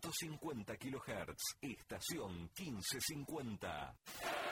550 0.00 0.76
kHz, 0.76 1.58
estación 1.60 2.50
1550. 2.56 4.51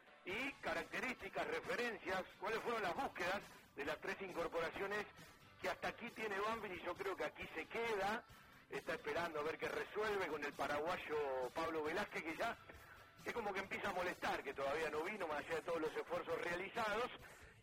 y 0.25 0.53
características, 0.61 1.47
referencias, 1.47 2.23
cuáles 2.39 2.59
fueron 2.61 2.81
las 2.81 2.95
búsquedas 2.95 3.41
de 3.75 3.85
las 3.85 3.99
tres 3.99 4.21
incorporaciones 4.21 5.05
que 5.61 5.69
hasta 5.69 5.89
aquí 5.89 6.09
tiene 6.11 6.39
Banfield 6.39 6.79
y 6.81 6.85
yo 6.85 6.95
creo 6.95 7.15
que 7.15 7.25
aquí 7.25 7.47
se 7.55 7.65
queda, 7.67 8.23
está 8.69 8.93
esperando 8.93 9.39
a 9.39 9.43
ver 9.43 9.57
qué 9.57 9.67
resuelve 9.67 10.27
con 10.27 10.43
el 10.43 10.53
paraguayo 10.53 11.49
Pablo 11.53 11.83
Velázquez 11.83 12.23
que 12.23 12.37
ya 12.37 12.57
es 13.25 13.33
como 13.33 13.53
que 13.53 13.59
empieza 13.59 13.89
a 13.89 13.93
molestar, 13.93 14.41
que 14.43 14.53
todavía 14.53 14.89
no 14.89 15.03
vino 15.03 15.27
más 15.27 15.39
allá 15.39 15.55
de 15.55 15.61
todos 15.61 15.81
los 15.81 15.95
esfuerzos 15.95 16.41
realizados 16.41 17.11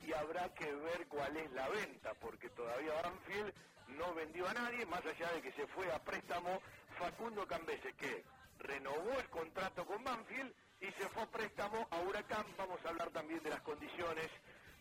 y 0.06 0.12
habrá 0.12 0.52
que 0.54 0.72
ver 0.72 1.06
cuál 1.08 1.36
es 1.36 1.50
la 1.52 1.68
venta, 1.68 2.14
porque 2.20 2.48
todavía 2.50 3.02
Banfield 3.02 3.52
no 3.88 4.14
vendió 4.14 4.48
a 4.48 4.54
nadie, 4.54 4.86
más 4.86 5.04
allá 5.04 5.32
de 5.32 5.42
que 5.42 5.52
se 5.52 5.66
fue 5.68 5.90
a 5.92 5.98
préstamo 5.98 6.60
Facundo 6.98 7.46
Cambese, 7.46 7.92
que 7.94 8.24
renovó 8.60 9.18
el 9.18 9.28
contrato 9.30 9.84
con 9.84 10.02
Banfield 10.04 10.54
y 10.80 10.86
se 10.92 11.08
fue 11.08 11.22
a 11.22 11.26
préstamo 11.26 11.86
a 11.90 11.98
Huracán. 12.00 12.44
Vamos 12.56 12.78
a 12.84 12.88
hablar 12.88 13.10
también 13.10 13.42
de 13.42 13.50
las 13.50 13.60
condiciones, 13.62 14.30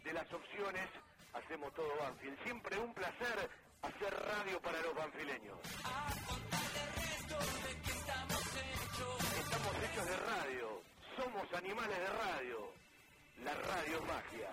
de 0.04 0.14
las 0.14 0.32
opciones. 0.32 0.90
Hacemos 1.34 1.74
todo 1.74 1.90
Banfield. 2.00 2.44
Siempre 2.44 2.78
un 2.80 2.94
placer 2.94 3.50
hacer 3.82 4.14
radio 4.14 4.62
para 4.62 4.82
los 4.82 4.96
banfileños. 4.96 5.58
Estamos 9.40 9.76
hechos 9.84 10.06
de 10.06 10.18
radio. 10.18 10.82
Somos 11.16 11.54
animales 11.54 11.98
de 11.98 12.08
radio. 12.08 12.74
La 13.44 13.54
radio 13.54 13.98
es 13.98 14.06
magia. 14.06 14.50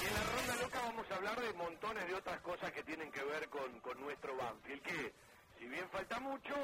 Y 0.00 0.06
en 0.06 0.14
la 0.14 0.22
ronda 0.22 0.62
loca 0.62 0.80
vamos 0.82 1.10
a 1.10 1.14
hablar 1.16 1.40
de 1.40 1.52
montones 1.54 2.06
de 2.06 2.14
otras 2.14 2.40
cosas 2.40 2.70
que 2.72 2.82
tienen 2.84 3.10
que 3.10 3.24
ver 3.24 3.48
con, 3.48 3.80
con 3.80 4.00
nuestro 4.00 4.36
Banfield, 4.36 4.82
que 4.82 5.12
si 5.58 5.66
bien 5.66 5.88
falta 5.90 6.20
mucho, 6.20 6.54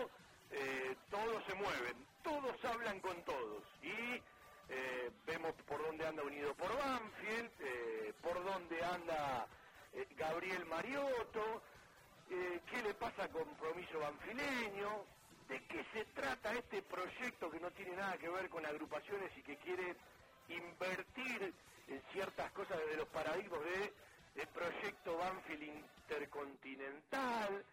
eh, 0.55 0.97
todos 1.11 1.43
se 1.45 1.55
mueven, 1.55 1.97
todos 2.23 2.65
hablan 2.65 3.01
con 3.01 3.23
todos. 3.25 3.63
Y 3.83 4.23
eh, 4.69 5.11
vemos 5.27 5.55
por 5.67 5.83
dónde 5.83 6.07
anda 6.07 6.23
unido 6.23 6.55
por 6.55 6.77
Banfield, 6.77 7.51
eh, 7.61 8.15
por 8.23 8.43
dónde 8.45 8.85
anda 8.85 9.47
Gabriel 10.17 10.65
Mariotto, 10.67 11.63
qué 12.29 12.83
le 12.83 12.95
pasa 12.95 13.25
a 13.25 13.29
Compromiso 13.29 14.01
Banfileño, 14.01 15.05
de 15.49 15.65
qué 15.67 15.85
se 15.93 16.05
trata 16.07 16.53
este 16.53 16.83
proyecto 16.83 17.51
que 17.51 17.61
no 17.61 17.71
tiene 17.71 17.95
nada 17.95 18.19
que 18.19 18.29
ver 18.29 18.49
con 18.49 18.67
agrupaciones 18.67 19.31
y 19.37 19.43
que 19.43 19.57
quiere 19.59 19.95
invertir 20.49 21.55
en 21.87 22.03
ciertas 22.13 22.51
cosas 22.53 22.79
desde 22.79 22.97
los 22.97 23.09
paradigmas 23.09 23.61
de 23.61 23.93
el 24.37 24.49
proyecto 24.49 25.17
Banfield 25.17 25.63
Intercontinental, 25.63 27.65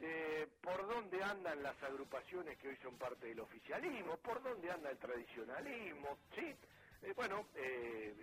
eh, 0.00 0.48
por 0.62 0.86
dónde 0.86 1.22
andan 1.22 1.62
las 1.62 1.80
agrupaciones 1.82 2.56
que 2.58 2.68
hoy 2.68 2.76
son 2.82 2.96
parte 2.96 3.26
del 3.26 3.40
oficialismo, 3.40 4.16
por 4.18 4.42
dónde 4.42 4.70
anda 4.70 4.90
el 4.90 4.98
tradicionalismo, 4.98 6.18
¿sí? 6.34 6.54
Eh, 7.02 7.12
bueno, 7.14 7.46
eh, 7.54 8.14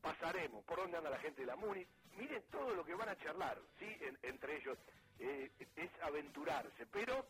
pasaremos, 0.00 0.64
por 0.64 0.78
dónde 0.78 0.96
anda 0.96 1.10
la 1.10 1.18
gente 1.18 1.42
de 1.42 1.46
la 1.46 1.56
MUNI, 1.56 1.86
miren 2.16 2.42
todo 2.50 2.74
lo 2.74 2.84
que 2.84 2.94
van 2.94 3.08
a 3.10 3.16
charlar, 3.18 3.58
¿sí? 3.78 3.86
entre 4.22 4.56
ellos, 4.56 4.78
es 5.18 5.90
aventurarse, 6.02 6.86
pero 6.86 7.24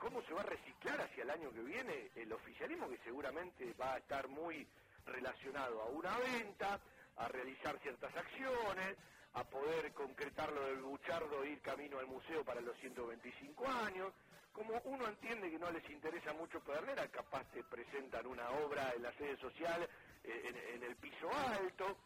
¿cómo 0.00 0.22
se 0.22 0.32
va 0.32 0.40
a 0.40 0.44
reciclar 0.44 1.00
hacia 1.00 1.22
el 1.24 1.30
año 1.30 1.52
que 1.52 1.62
viene 1.62 2.10
el 2.16 2.32
oficialismo 2.32 2.88
que 2.88 2.98
seguramente 2.98 3.74
va 3.74 3.94
a 3.94 3.98
estar 3.98 4.28
muy 4.28 4.66
relacionado 5.06 5.82
a 5.82 5.86
una 5.86 6.18
venta, 6.18 6.80
a 7.16 7.28
realizar 7.28 7.78
ciertas 7.80 8.14
acciones, 8.16 8.96
a 9.34 9.44
poder 9.44 9.92
concretar 9.92 10.52
lo 10.52 10.64
del 10.66 10.82
Buchardo 10.82 11.42
e 11.42 11.50
ir 11.50 11.60
camino 11.60 11.98
al 11.98 12.06
museo 12.06 12.44
para 12.44 12.60
los 12.60 12.76
125 12.78 13.66
años. 13.66 14.12
Como 14.52 14.80
uno 14.84 15.08
entiende 15.08 15.50
que 15.50 15.58
no 15.58 15.70
les 15.72 15.88
interesa 15.90 16.32
mucho 16.32 16.60
Pedernera, 16.60 17.08
capaz 17.08 17.44
te 17.52 17.64
presentan 17.64 18.26
una 18.26 18.48
obra 18.50 18.92
en 18.94 19.02
la 19.02 19.12
sede 19.14 19.36
social 19.38 19.88
eh, 20.22 20.72
en, 20.74 20.82
el 20.84 20.94
piso 20.96 21.28
alto. 21.32 21.96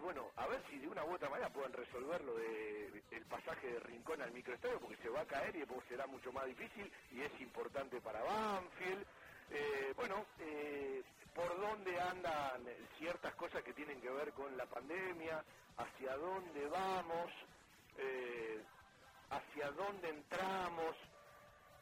Bueno, 0.00 0.30
a 0.36 0.46
ver 0.46 0.62
si 0.70 0.78
de 0.78 0.88
una 0.88 1.04
u 1.04 1.12
otra 1.12 1.28
manera 1.28 1.52
pueden 1.52 1.74
resolver 1.74 2.24
lo 2.24 2.38
el 2.38 3.26
pasaje 3.28 3.66
de 3.66 3.80
Rincón 3.80 4.22
al 4.22 4.32
microestadio, 4.32 4.80
porque 4.80 4.96
se 5.02 5.10
va 5.10 5.20
a 5.20 5.26
caer 5.26 5.54
y 5.54 5.58
después 5.58 5.80
será 5.86 6.06
mucho 6.06 6.32
más 6.32 6.46
difícil 6.46 6.90
y 7.10 7.20
es 7.20 7.40
importante 7.42 8.00
para 8.00 8.22
Banfield. 8.22 9.06
Eh, 9.50 9.92
bueno, 9.94 10.24
eh, 10.38 11.02
por 11.34 11.60
dónde 11.60 12.00
andan 12.00 12.64
ciertas 12.98 13.34
cosas 13.34 13.62
que 13.62 13.74
tienen 13.74 14.00
que 14.00 14.08
ver 14.08 14.32
con 14.32 14.56
la 14.56 14.64
pandemia, 14.64 15.44
hacia 15.76 16.16
dónde 16.16 16.66
vamos, 16.66 17.30
eh, 17.98 18.62
hacia 19.30 19.70
dónde 19.72 20.08
entramos, 20.08 20.96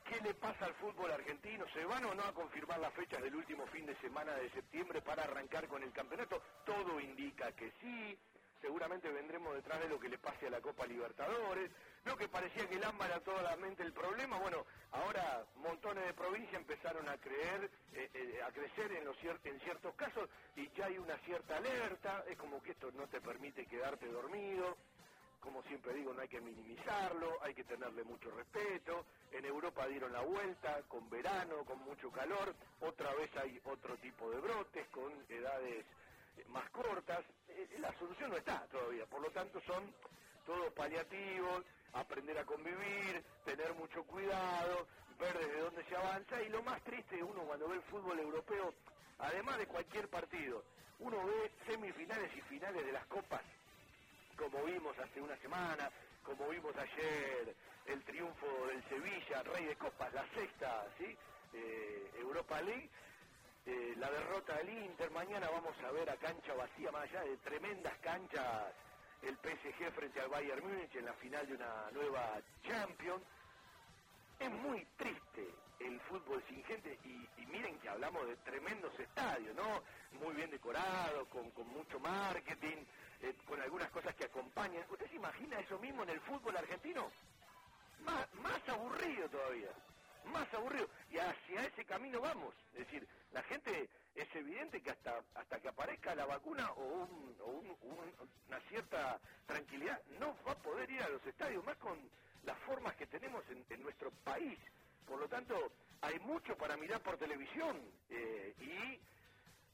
qué 0.05 0.21
le 0.21 0.35
pasa 0.35 0.67
al 0.67 0.75
fútbol 0.75 1.11
argentino, 1.13 1.65
se 1.73 1.85
van 1.85 2.05
o 2.05 2.15
no 2.15 2.23
a 2.25 2.35
confirmar 2.35 2.79
las 2.81 2.93
fechas 2.95 3.23
del 3.23 3.35
último 3.35 3.67
fin 3.67 3.87
de 3.87 3.97
semana 3.97 4.35
de 4.35 4.51
septiembre 4.51 5.01
para 5.03 5.25
arrancar 5.25 5.69
con 5.69 5.83
el 5.83 5.93
campeonato, 5.93 6.43
todo 6.65 7.01
indica 7.01 7.53
que 7.53 7.73
sí, 7.81 8.19
seguramente 8.61 9.09
vendremos 9.09 9.55
detrás 9.55 9.81
de 9.81 9.89
lo 9.89 9.99
que 9.99 10.09
le 10.09 10.19
pase 10.19 10.47
a 10.47 10.51
la 10.51 10.61
Copa 10.61 10.87
Libertadores. 10.87 11.71
Lo 12.05 12.17
que 12.17 12.29
parecía 12.29 12.67
que 12.69 12.77
el 12.77 12.85
AMBA 12.85 13.07
era 13.07 13.21
solamente 13.21 13.83
el 13.83 13.93
problema, 13.93 14.39
bueno, 14.39 14.65
ahora 14.93 15.45
montones 15.57 16.07
de 16.07 16.15
provincias 16.15 16.55
empezaron 16.55 17.09
a 17.09 17.19
creer, 17.19 17.71
eh, 17.93 18.11
eh, 18.15 18.43
a 18.43 18.51
crecer 18.53 18.91
en, 18.93 19.05
los 19.05 19.17
en 19.45 19.61
ciertos 19.61 19.95
casos 19.97 20.29
y 20.57 20.69
ya 20.71 20.87
hay 20.87 20.99
una 20.99 21.19
cierta 21.19 21.59
alerta, 21.59 22.25
es 22.29 22.39
como 22.39 22.63
que 22.63 22.73
esto 22.73 22.91
no 22.93 23.07
te 23.09 23.21
permite 23.21 23.67
quedarte 23.67 24.07
dormido. 24.07 24.79
Como 25.41 25.63
siempre 25.65 25.95
digo, 25.95 26.13
no 26.13 26.21
hay 26.21 26.29
que 26.29 26.41
minimizarlo, 26.41 27.39
hay 27.43 27.55
que 27.55 27.65
tenerle 27.65 28.05
mucho 28.05 28.31
respeto. 28.31 29.07
En 29.33 29.45
Europa 29.45 29.87
dieron 29.87 30.13
la 30.13 30.21
vuelta, 30.21 30.83
con 30.89 31.09
verano, 31.09 31.65
con 31.65 31.79
mucho 31.81 32.11
calor. 32.11 32.55
Otra 32.81 33.15
vez 33.15 33.35
hay 33.37 33.59
otro 33.65 33.97
tipo 33.99 34.31
de 34.31 34.41
brotes, 34.41 34.87
con 34.89 35.13
edades 35.29 35.87
más 36.49 36.69
cortas, 36.71 37.25
eh, 37.49 37.77
la 37.79 37.93
solución 37.99 38.31
no 38.31 38.37
está 38.37 38.67
todavía, 38.69 39.07
por 39.07 39.21
lo 39.21 39.31
tanto 39.31 39.61
son 39.63 39.95
todos 40.47 40.73
paliativos, 40.73 41.65
aprender 41.93 42.39
a 42.39 42.45
convivir, 42.45 43.25
tener 43.45 43.75
mucho 43.75 44.05
cuidado, 44.05 44.87
ver 45.19 45.39
desde 45.39 45.61
dónde 45.61 45.85
se 45.85 45.97
avanza 45.97 46.43
y 46.43 46.49
lo 46.49 46.63
más 46.63 46.83
triste 46.83 47.23
uno 47.23 47.43
cuando 47.43 47.69
ve 47.69 47.77
el 47.77 47.83
fútbol 47.83 48.19
europeo, 48.19 48.75
además 49.19 49.59
de 49.59 49.67
cualquier 49.67 50.09
partido, 50.09 50.65
uno 50.99 51.25
ve 51.27 51.51
semifinales 51.67 52.31
y 52.37 52.41
finales 52.43 52.85
de 52.85 52.93
las 52.93 53.07
copas, 53.07 53.43
como 54.37 54.65
vimos 54.65 54.99
hace 54.99 55.21
una 55.21 55.37
semana, 55.39 55.91
como 56.23 56.49
vimos 56.49 56.75
ayer, 56.77 57.55
el 57.87 58.05
triunfo 58.05 58.67
del 58.67 58.83
Sevilla, 58.89 59.43
Rey 59.43 59.67
de 59.67 59.77
Copas, 59.77 60.13
la 60.13 60.27
sexta, 60.35 60.87
¿sí? 60.99 61.17
Eh, 61.53 62.11
Europa 62.21 62.61
League, 62.63 62.89
eh, 63.67 63.95
la 63.97 64.11
derrota 64.11 64.57
del 64.59 64.71
Inter, 64.71 65.11
mañana 65.11 65.51
vamos 65.51 65.77
a 65.85 65.91
ver 65.93 66.09
a 66.09 66.17
cancha 66.17 66.55
vacía, 66.55 66.91
más 66.93 67.03
allá 67.03 67.23
de 67.23 67.37
tremendas 67.39 67.99
canchas, 67.99 68.73
el 69.23 69.37
PSG 69.37 69.93
frente 69.93 70.21
al 70.21 70.29
Bayern 70.29 70.63
Múnich 70.63 70.95
en 70.97 71.05
la 71.05 71.13
final 71.15 71.47
de 71.47 71.55
una 71.55 71.91
nueva 71.93 72.41
Champions. 72.63 73.23
Es 74.39 74.51
muy 74.51 74.85
triste 74.97 75.55
el 75.81 76.01
fútbol 76.01 76.43
sin 76.49 76.63
gente 76.65 76.99
y, 77.05 77.47
miren 77.47 77.79
que 77.79 77.89
hablamos 77.89 78.27
de 78.27 78.37
tremendos 78.37 78.99
estadios, 78.99 79.55
¿no? 79.55 79.83
Muy 80.13 80.35
bien 80.35 80.51
decorados, 80.51 81.27
con, 81.29 81.53
mucho 81.69 81.99
marketing, 81.99 82.85
eh, 83.23 83.35
con 83.47 83.61
algunas 83.61 83.91
cosas 83.91 84.15
que 84.15 84.25
acompañan. 84.25 84.85
¿Usted 84.89 85.09
se 85.09 85.17
imagina 85.17 85.59
eso 85.59 85.79
mismo 85.79 86.03
en 86.05 86.11
el 86.11 86.21
fútbol 86.21 86.57
argentino? 86.57 87.11
más 88.43 88.69
aburrido 88.69 89.29
todavía 89.29 89.71
más 90.25 90.53
aburrido. 90.55 90.89
Y 91.11 91.19
hacia 91.19 91.65
ese 91.67 91.85
camino 91.85 92.21
vamos. 92.21 92.55
Es 92.73 92.87
decir, 92.87 93.07
la 93.33 93.43
gente 93.43 93.89
es 94.23 94.35
evidente 94.35 94.81
que 94.81 94.91
hasta 94.91 95.23
hasta 95.35 95.61
que 95.61 95.69
aparezca 95.69 96.15
la 96.15 96.27
vacuna 96.27 96.71
o, 96.73 97.09
una 98.49 98.61
cierta 98.69 99.19
tranquilidad, 99.47 100.01
no 100.19 100.37
va 100.47 100.53
a 100.53 100.63
poder 100.63 100.91
ir 100.91 101.03
a 101.03 101.09
los 101.09 101.25
estadios, 101.27 101.65
más 101.65 101.77
con 101.77 101.99
las 102.45 102.59
formas 102.61 102.95
que 102.97 103.07
tenemos 103.07 103.43
en, 103.49 103.83
nuestro 103.83 104.11
país. 104.25 104.59
Por 105.07 105.19
lo 105.19 105.29
tanto, 105.29 105.73
hay 106.01 106.19
mucho 106.21 106.57
para 106.57 106.77
mirar 106.77 107.01
por 107.03 107.17
televisión 107.17 107.77
eh, 108.09 108.55
y 108.61 109.01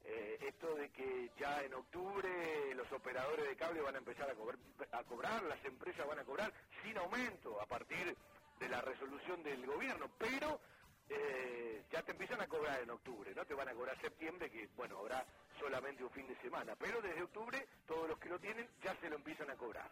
eh, 0.08 0.38
esto 0.40 0.74
de 0.74 0.90
que 0.90 1.30
ya 1.38 1.62
en 1.62 1.74
octubre 1.74 2.74
los 2.74 2.90
operadores 2.92 3.48
de 3.48 3.56
cable 3.56 3.80
van 3.80 3.96
a 3.96 3.98
empezar 3.98 4.30
a, 4.30 4.34
cobrar, 4.34 4.58
a 4.92 5.04
cobrar, 5.04 5.42
las 5.42 5.64
empresas 5.64 6.06
van 6.06 6.18
a 6.18 6.24
cobrar 6.24 6.52
sin 6.82 6.96
aumento 6.98 7.60
a 7.60 7.66
partir 7.66 8.16
de 8.58 8.68
la 8.68 8.80
resolución 8.80 9.42
del 9.42 9.66
gobierno, 9.66 10.10
pero 10.18 10.60
eh, 11.08 11.84
ya 11.90 12.02
te 12.02 12.12
empiezan 12.12 12.40
a 12.40 12.46
cobrar 12.46 12.80
en 12.80 12.90
octubre, 12.90 13.34
no 13.34 13.44
te 13.44 13.54
van 13.54 13.68
a 13.68 13.74
cobrar 13.74 14.00
septiembre, 14.00 14.50
que 14.50 14.68
bueno, 14.76 14.98
habrá 14.98 15.24
solamente 15.58 16.04
un 16.04 16.10
fin 16.10 16.26
de 16.26 16.36
semana, 16.40 16.76
pero 16.76 17.00
desde 17.00 17.22
octubre 17.22 17.66
todos 17.86 18.08
los 18.08 18.18
que 18.18 18.28
lo 18.28 18.38
tienen 18.38 18.68
ya 18.82 18.94
se 19.00 19.08
lo 19.08 19.16
empiezan 19.16 19.50
a 19.50 19.56
cobrar. 19.56 19.90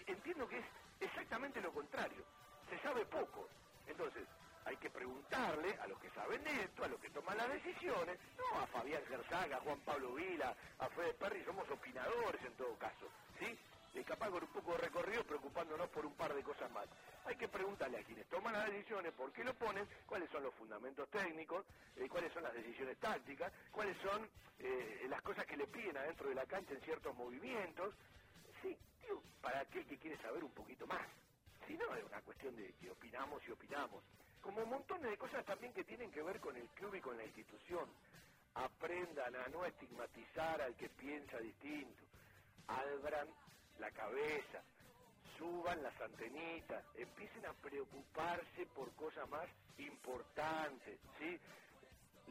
entiendo 0.07 0.49
que 0.49 0.59
es 0.59 0.64
exactamente 1.00 1.61
lo 1.61 1.73
contrario, 1.73 2.25
se 2.71 2.78
sabe 2.78 3.04
poco. 3.07 3.49
Entonces, 3.87 4.26
hay 4.68 4.76
que 4.76 4.90
preguntarle 4.90 5.75
a 5.80 5.87
los 5.87 5.98
que 5.98 6.10
saben 6.10 6.44
de 6.44 6.64
esto, 6.64 6.84
a 6.84 6.88
los 6.88 7.00
que 7.00 7.08
toman 7.08 7.38
las 7.38 7.48
decisiones, 7.48 8.18
no 8.37 8.60
a 8.60 8.66
Fabián 8.66 9.02
Gerzaga, 9.08 9.56
a 9.56 9.60
Juan 9.60 9.80
Pablo 9.80 10.14
Vila, 10.14 10.54
a 10.78 10.88
Fede 10.90 11.14
Perry, 11.14 11.42
somos 11.44 11.68
opinadores 11.70 12.42
en 12.44 12.52
todo 12.52 12.76
caso, 12.76 13.08
¿sí? 13.38 13.58
y 13.94 14.04
capaz 14.04 14.28
con 14.28 14.42
un 14.42 14.50
poco 14.50 14.72
de 14.72 14.78
recorrido 14.78 15.25
preocupándonos 15.25 15.88
por 15.88 16.04
un 16.04 16.12
par 16.14 16.34
de 16.34 16.42
cosas 16.42 16.70
más. 16.70 16.87
Hay 17.25 17.37
que 17.37 17.48
preguntarle 17.48 17.98
a 17.98 18.04
quienes 18.04 18.26
toman 18.28 18.52
las 18.52 18.66
decisiones 18.70 19.12
por 19.14 19.32
qué 19.32 19.42
lo 19.42 19.54
ponen, 19.54 19.88
cuáles 20.06 20.28
son 20.30 20.42
los 20.42 20.54
fundamentos 20.54 21.08
técnicos, 21.08 21.64
eh, 21.96 22.06
cuáles 22.06 22.30
son 22.34 22.42
las 22.42 22.52
decisiones 22.52 22.98
tácticas, 22.98 23.50
cuáles 23.72 23.96
son 24.02 24.28
eh, 24.58 25.06
las 25.08 25.22
cosas 25.22 25.46
que 25.46 25.56
le 25.56 25.66
piden 25.66 25.96
adentro 25.96 26.28
de 26.28 26.34
la 26.34 26.44
cancha 26.44 26.75
en 26.75 26.80
ciertos 26.82 27.14
movimientos. 27.16 27.94
Sí, 28.60 28.76
digo, 29.02 29.22
para 29.40 29.60
aquel 29.60 29.87
que 29.87 29.96
quiere 29.96 30.18
saber 30.18 30.44
un 30.44 30.52
poquito 30.52 30.87
más. 30.87 31.06
Si 31.66 31.75
no, 31.75 31.94
es 31.96 32.04
una 32.04 32.20
cuestión 32.20 32.54
de 32.54 32.72
que 32.75 32.90
opinamos 32.90 33.42
y 33.48 33.50
opinamos. 33.50 34.02
Como 34.42 34.64
montón 34.66 35.02
de 35.02 35.16
cosas 35.16 35.45
también 35.45 35.73
que 35.73 35.85
tienen 35.85 36.11
que 36.11 36.23
ver 36.23 36.40
con 36.40 36.57
el 36.57 36.68
club 36.71 36.95
y 36.95 37.00
con 37.00 37.16
la 37.16 37.25
institución. 37.25 37.88
Aprendan 38.54 39.35
a 39.37 39.49
no 39.49 39.64
estigmatizar 39.64 40.61
al 40.62 40.75
que 40.76 40.88
piensa 40.88 41.38
distinto. 41.38 42.02
Abran 42.66 43.28
la 43.78 43.90
cabeza, 43.90 44.62
suban 45.38 45.83
las 45.83 45.99
antenitas, 46.00 46.85
empiecen 46.97 47.47
a 47.47 47.52
preocuparse 47.54 48.66
por 48.75 48.92
cosas 48.95 49.28
más 49.28 49.49
importantes, 49.78 50.99
¿sí? 51.18 51.38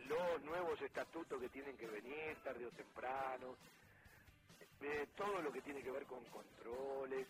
Los 0.08 0.42
nuevos 0.44 0.80
estatutos 0.82 1.40
que 1.40 1.50
tienen 1.50 1.78
que 1.78 1.88
venir 1.88 2.38
tarde 2.44 2.66
o 2.66 2.72
temprano, 2.72 3.56
eh, 4.82 5.08
todo 5.16 5.42
lo 5.42 5.52
que 5.52 5.62
tiene 5.62 5.82
que 5.82 5.92
ver 5.92 6.06
con 6.06 6.24
controles, 6.26 7.28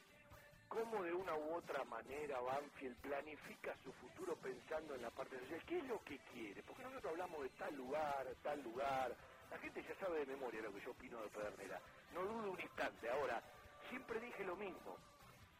cómo 0.70 1.04
de 1.04 1.14
una 1.14 1.36
u 1.36 1.56
otra 1.56 1.84
manera 1.86 2.40
Banfield 2.42 2.98
planifica 2.98 3.76
su 3.84 3.92
futuro 3.94 4.36
pensando 4.38 4.96
en 4.96 5.02
la 5.02 5.12
parte 5.12 5.40
social. 5.40 5.62
¿Qué 5.66 5.80
es 5.80 5.86
lo 5.86 6.04
que 6.04 6.20
quiere? 6.34 6.64
Porque 6.64 6.84
nosotros 6.84 7.12
hablamos 7.12 7.44
de 7.44 7.50
tal 7.52 7.76
lugar, 7.76 8.28
tal 8.44 8.62
lugar. 8.64 9.16
La 9.52 9.58
gente 9.60 9.84
ya 9.84 9.96
sabe 10.00 10.20
de 10.20 10.26
memoria 10.26 10.62
lo 10.62 10.74
que 10.74 10.82
yo 10.82 10.92
opino 10.92 11.22
de 11.22 11.30
Pedernera. 11.30 11.82
No 12.14 12.24
dudo 12.24 12.52
un 12.52 12.60
instante. 12.60 13.10
Ahora, 13.10 13.42
Siempre 13.90 14.20
dije 14.20 14.44
lo 14.44 14.56
mismo. 14.56 14.98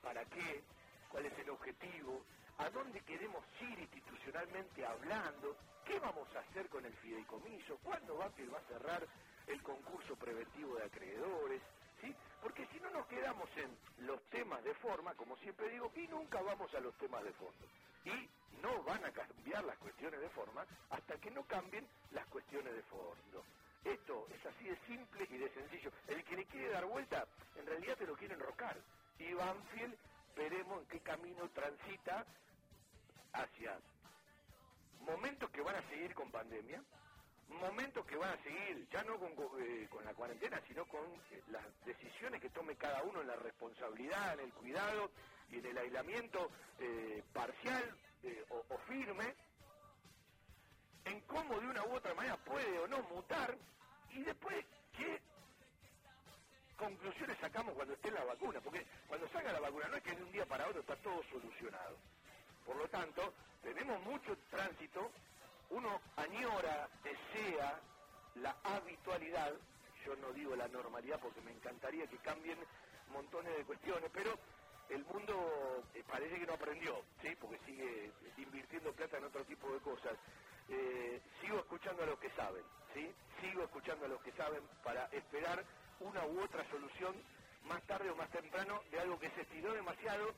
¿Para 0.02 0.26
qué? 0.26 0.64
¿Cuál 1.10 1.26
es 1.26 1.40
el 1.40 1.50
objetivo? 1.50 2.24
¿A 2.58 2.70
dónde 2.70 3.00
queremos 3.02 3.44
ir 3.62 3.80
institucionalmente 3.80 4.86
hablando? 4.86 5.56
¿Qué 5.86 6.00
vamos 6.00 6.28
a 6.36 6.40
hacer 6.40 6.68
con 6.70 6.86
el 6.86 6.94
fideicomiso? 6.96 7.78
¿Cuándo 7.84 8.18
va 8.18 8.26
a 8.26 8.68
cerrar 8.68 9.08
el 9.48 9.62
concurso 9.64 10.16
preventivo 10.18 10.76
de 10.76 10.86
acreedores? 10.86 11.62
¿Sí? 12.02 12.16
Porque 12.42 12.68
si 12.68 12.80
no 12.80 12.90
nos 12.92 13.08
quedamos 13.08 13.50
en 13.58 14.06
los 14.06 14.22
temas 14.30 14.64
de 14.64 14.74
forma, 14.76 15.14
como 15.16 15.36
siempre 15.38 15.70
digo, 15.70 15.92
y 15.96 16.08
nunca 16.08 16.42
vamos 16.42 16.74
a 16.74 16.80
los 16.80 16.96
temas 16.98 17.24
de 17.24 17.34
fondo. 17.34 17.66
Y 18.06 18.30
no 18.62 18.84
van 18.84 19.04
a 19.04 19.12
cambiar 19.12 19.64
las 19.64 19.78
cuestiones 19.78 20.20
de 20.20 20.30
forma 20.30 20.66
hasta 20.90 21.18
que 21.18 21.32
no 21.32 21.44
cambien 21.46 21.88
las 22.12 22.26
cuestiones 22.28 22.74
de 22.74 22.84
fondo. 22.84 23.44
Esto 23.84 24.28
es 24.30 24.46
así 24.46 24.66
de 24.66 24.78
simple 24.86 25.28
y 25.30 25.38
de 25.38 25.50
sencillo. 25.54 25.92
El 26.08 26.24
que 26.24 26.36
le 26.36 26.46
quiere 26.46 26.70
dar 26.70 26.86
vuelta, 26.86 27.26
en 27.56 27.66
realidad 27.66 27.98
te 27.98 28.06
lo 28.06 28.16
quiere 28.16 28.34
enrocar. 28.34 28.78
Y 29.20 29.34
Banfield, 29.34 29.98
veremos 30.36 30.82
en 30.82 30.88
qué 30.88 31.00
camino 31.02 31.50
transita 31.50 32.26
hacia 33.34 33.80
momentos 35.02 35.50
que 35.52 35.62
van 35.62 35.76
a 35.76 35.90
seguir 35.90 36.14
con 36.14 36.32
pandemia, 36.32 36.84
momentos 37.50 38.06
que 38.06 38.16
van 38.18 38.38
a 38.38 38.44
seguir 38.44 38.88
ya 38.90 39.04
no 39.04 39.18
con, 39.18 39.32
eh, 39.62 39.88
la 40.04 40.14
cuarentena, 40.14 40.62
sino 40.68 40.86
con 40.86 41.06
eh, 41.32 41.42
las 41.52 41.64
decisiones 41.86 42.42
que 42.42 42.50
tome 42.50 42.76
cada 42.76 43.04
uno 43.04 43.22
en 43.22 43.28
la 43.28 43.36
responsabilidad, 43.36 44.34
en 44.34 44.46
el 44.46 44.54
cuidado 44.54 45.12
y 45.50 45.58
en 45.60 45.66
el 45.66 45.78
aislamiento 45.78 46.50
eh, 46.80 47.24
parcial 47.34 47.98
o, 48.50 48.66
o 48.74 48.78
firme, 48.80 49.34
en 51.06 51.22
cómo 51.22 51.60
de 51.60 51.68
una 51.68 51.86
u 51.86 51.96
otra 51.96 52.14
manera 52.14 52.36
puede 52.38 52.78
o 52.80 52.88
no 52.88 53.02
mutar 53.04 53.58
y 54.12 54.24
después, 54.24 54.66
¿qué 54.98 55.22
conclusiones 56.76 57.38
sacamos 57.40 57.74
cuando 57.76 57.94
esté 57.94 58.12
la 58.12 58.24
vacuna? 58.24 58.60
Porque 58.62 58.86
cuando 59.08 59.28
salga 59.30 59.54
la 59.54 59.60
vacuna 59.60 59.88
no 59.88 59.98
es 59.98 60.04
que 60.04 60.16
de 60.16 60.24
un 60.24 60.32
día 60.32 60.46
para 60.46 60.68
otro 60.68 60.82
está 60.82 60.96
todo 60.98 61.22
solucionado. 61.32 61.98
Por 62.66 62.76
lo 62.76 62.88
tanto, 62.90 63.34
tenemos 63.62 64.02
mucho 64.04 64.38
tránsito, 64.50 65.12
uno 65.70 66.02
añora, 66.16 66.90
desea 67.04 67.80
la 68.36 68.56
habitualidad, 68.64 69.54
yo 70.06 70.16
no 70.18 70.32
digo 70.34 70.56
la 70.56 70.68
normalidad 70.68 71.20
porque 71.20 71.42
me 71.42 71.52
encantaría 71.52 72.08
que 72.08 72.18
cambien 72.20 72.58
montones 73.12 73.56
de 73.58 73.66
cuestiones, 73.66 74.10
pero 74.14 74.38
el 74.90 75.04
mundo 75.06 75.84
eh, 75.94 76.04
parece 76.08 76.40
que 76.40 76.46
no 76.46 76.54
aprendió, 76.54 77.04
¿sí? 77.22 77.36
porque 77.40 77.60
sigue 77.66 78.12
invirtiendo 78.38 78.94
plata 78.94 79.18
en 79.18 79.26
otro 79.26 79.44
tipo 79.46 79.72
de 79.72 79.80
cosas. 79.80 80.18
Eh, 80.70 81.22
sigo 81.42 81.60
escuchando 81.60 82.04
a 82.04 82.08
los 82.08 82.20
que 82.20 82.30
saben, 82.32 82.64
¿sí? 82.94 83.10
Sigo 83.42 83.64
escuchando 83.64 84.06
a 84.06 84.10
los 84.10 84.22
que 84.22 84.32
saben 84.34 84.62
para 84.84 85.06
esperar 85.08 85.64
una 86.00 86.26
u 86.26 86.42
otra 86.42 86.70
solución 86.70 87.16
más 87.64 87.82
tarde 87.84 88.10
o 88.10 88.16
más 88.16 88.30
temprano 88.32 88.82
de 88.92 89.00
algo 89.00 89.18
que 89.20 89.30
se 89.32 89.42
estiró 89.42 89.74
demasiado, 89.74 90.34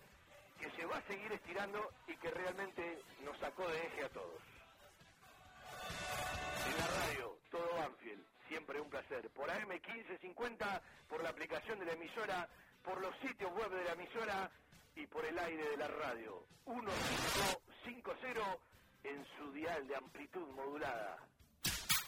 que 0.60 0.70
se 0.72 0.86
va 0.86 0.98
a 0.98 1.08
seguir 1.08 1.32
estirando 1.32 1.92
y 2.08 2.16
que 2.18 2.32
realmente 2.32 3.02
nos 3.24 3.38
sacó 3.40 3.68
de 3.68 3.86
eje 3.88 4.06
a 4.06 4.10
todos. 4.10 4.59
En 6.70 6.78
la 6.78 6.88
radio, 6.88 7.38
todo 7.50 7.76
Banfield, 7.78 8.24
siempre 8.48 8.80
un 8.80 8.90
placer. 8.90 9.30
Por 9.32 9.50
AM1550, 9.50 10.82
por 11.08 11.24
la 11.24 11.30
aplicación 11.30 11.80
de 11.80 11.86
la 11.86 11.94
emisora, 11.94 12.48
por 12.84 13.02
los 13.02 13.16
sitios 13.18 13.52
web 13.54 13.72
de 13.72 13.84
la 13.86 13.94
emisora 13.94 14.52
y 14.96 15.08
por 15.08 15.26
el 15.26 15.40
aire 15.40 15.70
de 15.70 15.78
la 15.78 15.88
radio. 15.88 16.46
1550 16.68 18.42
en 19.04 19.26
su 19.38 19.52
dial 19.54 19.88
de 19.88 19.96
amplitud 19.96 20.48
modulada. 20.50 21.18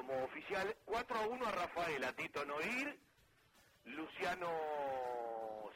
como 0.00 0.24
oficial. 0.24 0.74
4 0.86 1.18
a 1.18 1.26
1 1.26 1.46
a 1.46 1.50
Rafaela, 1.50 2.12
Tito 2.14 2.44
Noir, 2.46 2.98
Luciano 3.84 4.48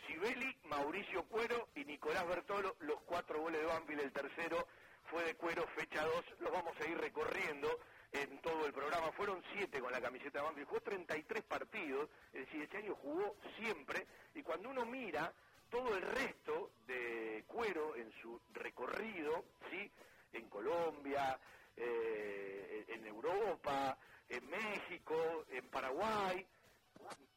Sibeli, 0.07 0.57
Mauricio 0.65 1.25
Cuero 1.25 1.69
y 1.75 1.85
Nicolás 1.85 2.27
Bertolo, 2.27 2.77
los 2.81 3.03
cuatro 3.03 3.41
goles 3.41 3.61
de 3.61 3.67
Banfield, 3.67 4.01
el 4.01 4.13
tercero 4.13 4.67
fue 5.11 5.25
de 5.25 5.35
Cuero, 5.35 5.67
fecha 5.77 6.03
2, 6.05 6.25
los 6.41 6.53
vamos 6.53 6.75
a 6.81 6.89
ir 6.89 6.97
recorriendo 6.97 7.69
en 8.13 8.41
todo 8.41 8.65
el 8.65 8.73
programa. 8.73 9.13
Fueron 9.13 9.43
siete 9.53 9.81
con 9.81 9.93
la 9.93 10.01
camiseta 10.01 10.39
de 10.39 10.45
Banfield, 10.47 10.69
jugó 10.69 10.81
33 10.81 11.45
partidos, 11.45 12.09
es 12.33 12.47
decir, 12.47 12.63
este 12.63 12.79
año 12.79 12.95
jugó 12.95 13.37
siempre, 13.59 14.07
y 14.35 14.43
cuando 14.43 14.71
uno 14.71 14.87
mira 14.87 15.35
todo 15.69 15.95
el 15.95 16.03
resto 16.03 16.71
de 16.87 17.45
Cuero 17.47 17.95
en 17.97 18.11
su 18.23 18.41
recorrido, 18.55 19.45
¿sí? 19.71 19.91
En 20.33 20.49
Colombia, 20.49 21.39
eh, 21.77 22.85
en 22.89 23.07
Europa, 23.07 23.99
en 24.35 24.51
México, 24.51 25.45
en 25.51 25.69
Paraguay, 25.69 26.47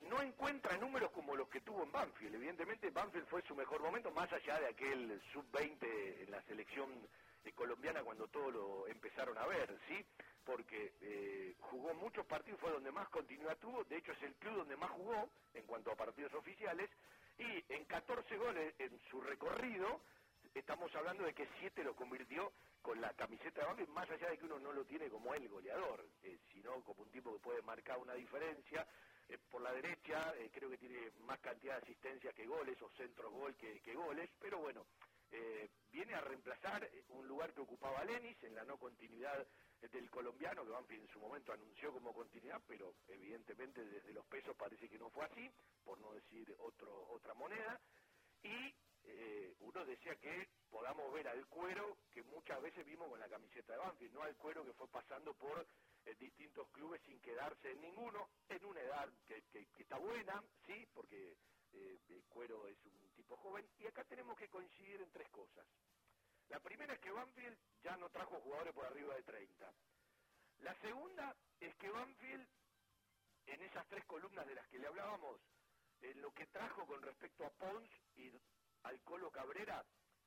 no 0.02 0.22
encuentra 0.22 0.78
números 0.78 1.12
como 1.12 1.36
los 1.36 1.48
que 1.50 1.62
tuvo 1.62 1.84
en 1.84 1.92
Banfield. 1.92 2.36
Evidentemente 2.36 2.90
Banfield 2.90 3.28
fue 3.28 3.42
su 3.44 3.56
mejor 3.56 3.82
momento, 3.82 4.12
más 4.12 4.32
allá 4.32 4.60
de 4.60 4.68
aquel 4.68 5.22
sub-20 5.34 6.24
en 6.24 6.32
la 6.32 6.42
selección 6.44 6.90
eh, 7.44 7.52
colombiana 7.54 8.04
cuando 8.04 8.28
todo 8.28 8.52
lo 8.52 8.88
empezaron 8.88 9.38
a 9.38 9.46
ver, 9.46 9.78
¿sí? 9.88 10.04
porque 10.46 10.94
eh, 11.02 11.56
jugó 11.60 11.94
muchos 11.94 12.26
partidos, 12.26 12.60
fue 12.62 12.72
donde 12.72 12.92
más 12.92 13.10
continuidad 13.10 13.58
tuvo, 13.58 13.84
de 13.84 13.98
hecho 13.98 14.14
es 14.14 14.24
el 14.24 14.34
club 14.36 14.56
donde 14.56 14.78
más 14.78 14.90
jugó 14.92 15.30
en 15.54 15.66
cuanto 15.66 15.92
a 15.92 15.96
partidos 15.96 16.34
oficiales, 16.34 16.90
y 17.38 17.74
en 17.74 17.84
14 17.86 18.38
goles 18.38 18.74
en 18.80 18.98
su 19.12 19.22
recorrido, 19.22 20.02
estamos 20.60 20.94
hablando 20.96 21.24
de 21.24 21.34
que 21.34 21.48
7 21.60 21.84
lo 21.84 21.96
convirtió 21.96 22.54
con 22.82 23.00
la 23.02 23.14
camiseta 23.14 23.62
de 23.62 23.68
Banfield, 23.68 23.90
más 23.90 24.10
allá 24.10 24.30
de 24.30 24.38
que 24.38 24.46
uno 24.46 24.60
no 24.60 24.72
lo 24.72 24.86
tiene 24.86 25.10
como 25.10 25.34
el 25.34 25.48
goleador, 25.48 26.06
eh, 26.24 26.38
sino 26.52 26.82
como 26.84 27.04
un 27.04 27.10
tipo 27.10 27.34
que 27.34 27.40
puede 27.40 27.62
marcar 27.62 27.98
una 27.98 28.14
diferencia. 28.14 28.88
Eh, 29.30 29.38
por 29.50 29.62
la 29.62 29.74
derecha 29.74 30.34
creo 30.54 30.70
que 30.70 30.78
tiene 30.78 31.12
más 31.20 31.40
cantidad 31.40 31.76
de 31.78 31.84
asistencia 31.84 32.34
que 32.34 32.46
goles 32.46 32.82
o 32.82 32.90
centros 32.92 33.32
gol 33.32 33.56
que, 33.56 33.82
que 33.82 33.94
goles, 33.94 34.30
pero 34.40 34.60
bueno, 34.60 34.86
viene 35.92 36.14
a 36.14 36.22
reemplazar 36.22 36.90
un 37.10 37.28
lugar 37.28 37.54
que 37.54 37.62
ocupaba 37.62 38.06
Lenis 38.06 38.42
en 38.44 38.56
la 38.56 38.64
no 38.64 38.78
continuidad 38.78 39.46
del 39.82 40.10
colombiano, 40.10 40.64
que 40.64 40.72
Banfield 40.72 41.04
en 41.04 41.10
su 41.10 41.20
momento 41.20 41.54
anunció 41.54 41.92
como 41.92 42.14
continuidad, 42.14 42.62
pero 42.68 42.96
evidentemente 43.08 43.84
desde 43.86 44.14
los 44.14 44.26
pesos 44.26 44.56
parece 44.56 44.90
que 44.90 44.98
no 44.98 45.10
fue 45.10 45.26
así, 45.26 45.50
por 45.84 46.00
no 46.00 46.14
decir 46.14 46.56
otro, 46.60 47.08
otra 47.10 47.34
moneda, 47.34 47.80
y 48.44 48.74
eh, 49.10 49.56
uno 49.62 49.86
decía 49.86 50.16
que 50.16 50.50
podamos 50.70 51.14
ver 51.14 51.28
al 51.28 51.48
cuero 51.48 51.98
que 52.12 52.24
muchas 52.24 52.62
veces 52.62 52.86
vimos 52.86 53.10
con 53.10 53.20
la 53.20 53.30
camiseta 53.30 53.74
de 53.74 53.80
Banfield, 53.80 54.14
no 54.14 54.24
al 54.24 54.36
cuero 54.36 54.66
que 54.66 54.74
fue 54.74 54.88
pasando 54.90 55.34
por 55.34 55.66
eh, 56.06 56.16
distintos 56.20 56.68
clubes 56.70 57.02
sin 57.04 57.20
quedarse 57.22 57.72
en 57.72 57.82
ninguno, 57.82 58.30
en 58.50 58.66
una 58.66 58.82
edad 58.82 59.10
que, 59.26 59.44
está 59.78 59.98
buena, 59.98 60.44
sí, 60.66 60.86
porque 60.94 61.38
eh, 61.74 62.00
el 62.10 62.24
cuero 62.26 62.68
es 62.68 62.78
un 62.86 63.12
tipo 63.16 63.38
joven, 63.38 63.66
y 63.80 63.88
acá 63.88 64.04
tenemos 64.04 64.38
que 64.38 64.50
coincidir 64.50 65.02
en 65.02 65.12
tres 65.12 65.30
cosas. 65.30 65.66
La 66.50 66.60
primera 66.60 66.94
es 66.94 67.00
que 67.00 67.12
Banfield 67.12 67.58
ya 67.84 67.96
no 67.98 68.10
trajo 68.10 68.40
jugadores 68.42 68.74
por 68.74 68.86
arriba 68.86 69.16
de 69.16 69.24
30. 69.24 69.74
La 70.60 70.74
segunda 70.82 71.36
es 71.60 71.76
que 71.76 71.90
Banfield, 71.90 72.48
en 73.46 73.62
esas 73.62 73.88
tres 73.88 74.06
columnas 74.06 74.46
de 74.48 74.56
las 74.56 74.68
que 74.68 74.80
le 74.80 74.88
hablábamos, 74.88 75.40
en 76.02 76.22
lo 76.22 76.32
que 76.34 76.46
trajo 76.48 76.86
con 76.86 77.02
respecto 77.02 77.46
a 77.46 77.50
Pons 77.52 77.90
y 78.16 78.32
al 78.88 79.02
Colo 79.02 79.30
Cabrera, 79.30 79.84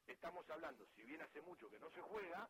estamos 0.07 0.49
hablando, 0.51 0.87
si 0.95 1.03
bien 1.03 1.23
hace 1.23 1.41
mucho 1.41 1.71
que 1.71 1.79
no 1.79 1.91
se 1.91 2.03
juega, 2.03 2.47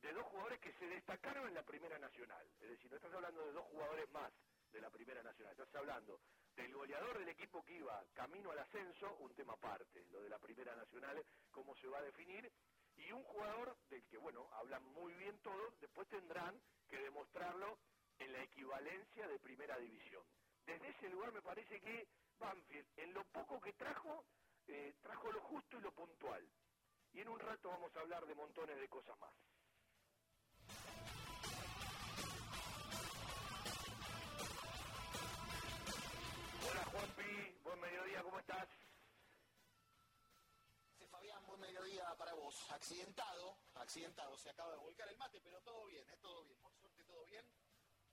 de 0.00 0.12
dos 0.12 0.24
jugadores 0.26 0.60
que 0.60 0.72
se 0.74 0.86
destacaron 0.86 1.48
en 1.48 1.54
la 1.54 1.64
Primera 1.64 1.98
Nacional. 1.98 2.46
Es 2.60 2.68
decir, 2.68 2.88
no 2.88 2.96
estás 2.96 3.12
hablando 3.12 3.44
de 3.44 3.52
dos 3.52 3.64
jugadores 3.66 4.08
más 4.10 4.32
de 4.70 4.80
la 4.80 4.88
Primera 4.90 5.20
Nacional, 5.20 5.52
estás 5.52 5.74
hablando 5.74 6.20
del 6.54 6.72
goleador 6.72 7.18
del 7.18 7.28
equipo 7.30 7.64
que 7.64 7.74
iba 7.74 8.04
camino 8.14 8.52
al 8.52 8.60
ascenso, 8.60 9.16
un 9.18 9.34
tema 9.34 9.54
aparte, 9.54 10.04
lo 10.12 10.22
de 10.22 10.28
la 10.28 10.38
Primera 10.38 10.76
Nacional, 10.76 11.24
cómo 11.50 11.74
se 11.76 11.88
va 11.88 11.98
a 11.98 12.02
definir, 12.02 12.52
y 12.96 13.10
un 13.10 13.24
jugador 13.24 13.76
del 13.90 14.04
que, 14.04 14.18
bueno, 14.18 14.48
hablan 14.52 14.84
muy 14.92 15.12
bien 15.14 15.36
todos, 15.40 15.80
después 15.80 16.06
tendrán 16.08 16.60
que 16.88 16.98
demostrarlo 16.98 17.78
en 18.20 18.32
la 18.32 18.44
equivalencia 18.44 19.26
de 19.26 19.38
Primera 19.40 19.76
División. 19.78 20.22
Desde 20.66 20.88
ese 20.88 21.08
lugar 21.08 21.32
me 21.32 21.42
parece 21.42 21.80
que 21.80 22.06
Banfield, 22.38 22.86
en 22.96 23.14
lo 23.14 23.24
poco 23.24 23.60
que 23.60 23.72
trajo, 23.72 24.24
eh, 24.68 24.94
trajo 25.02 25.32
lo 25.32 25.40
justo 25.40 25.78
y 25.78 25.80
lo 25.80 25.92
puntual. 25.92 26.46
Y 27.12 27.20
en 27.20 27.28
un 27.28 27.40
rato 27.40 27.70
vamos 27.70 27.94
a 27.96 28.00
hablar 28.00 28.26
de 28.26 28.34
montones 28.34 28.78
de 28.78 28.88
cosas 28.88 29.18
más. 29.18 29.32
Hola 36.70 36.84
Juanpi, 36.84 37.58
buen 37.64 37.80
mediodía, 37.80 38.22
¿cómo 38.22 38.38
estás? 38.38 38.68
Fabián, 41.10 41.46
buen 41.46 41.60
mediodía 41.60 42.14
para 42.18 42.34
vos. 42.34 42.70
Accidentado, 42.70 43.56
accidentado, 43.74 44.36
se 44.36 44.50
acaba 44.50 44.72
de 44.72 44.78
volcar 44.78 45.08
el 45.08 45.16
mate, 45.16 45.40
pero 45.40 45.60
todo 45.62 45.86
bien, 45.86 46.04
es 46.10 46.20
todo 46.20 46.44
bien, 46.44 46.58
por 46.60 46.72
suerte 46.74 47.02
todo 47.04 47.24
bien. 47.24 47.44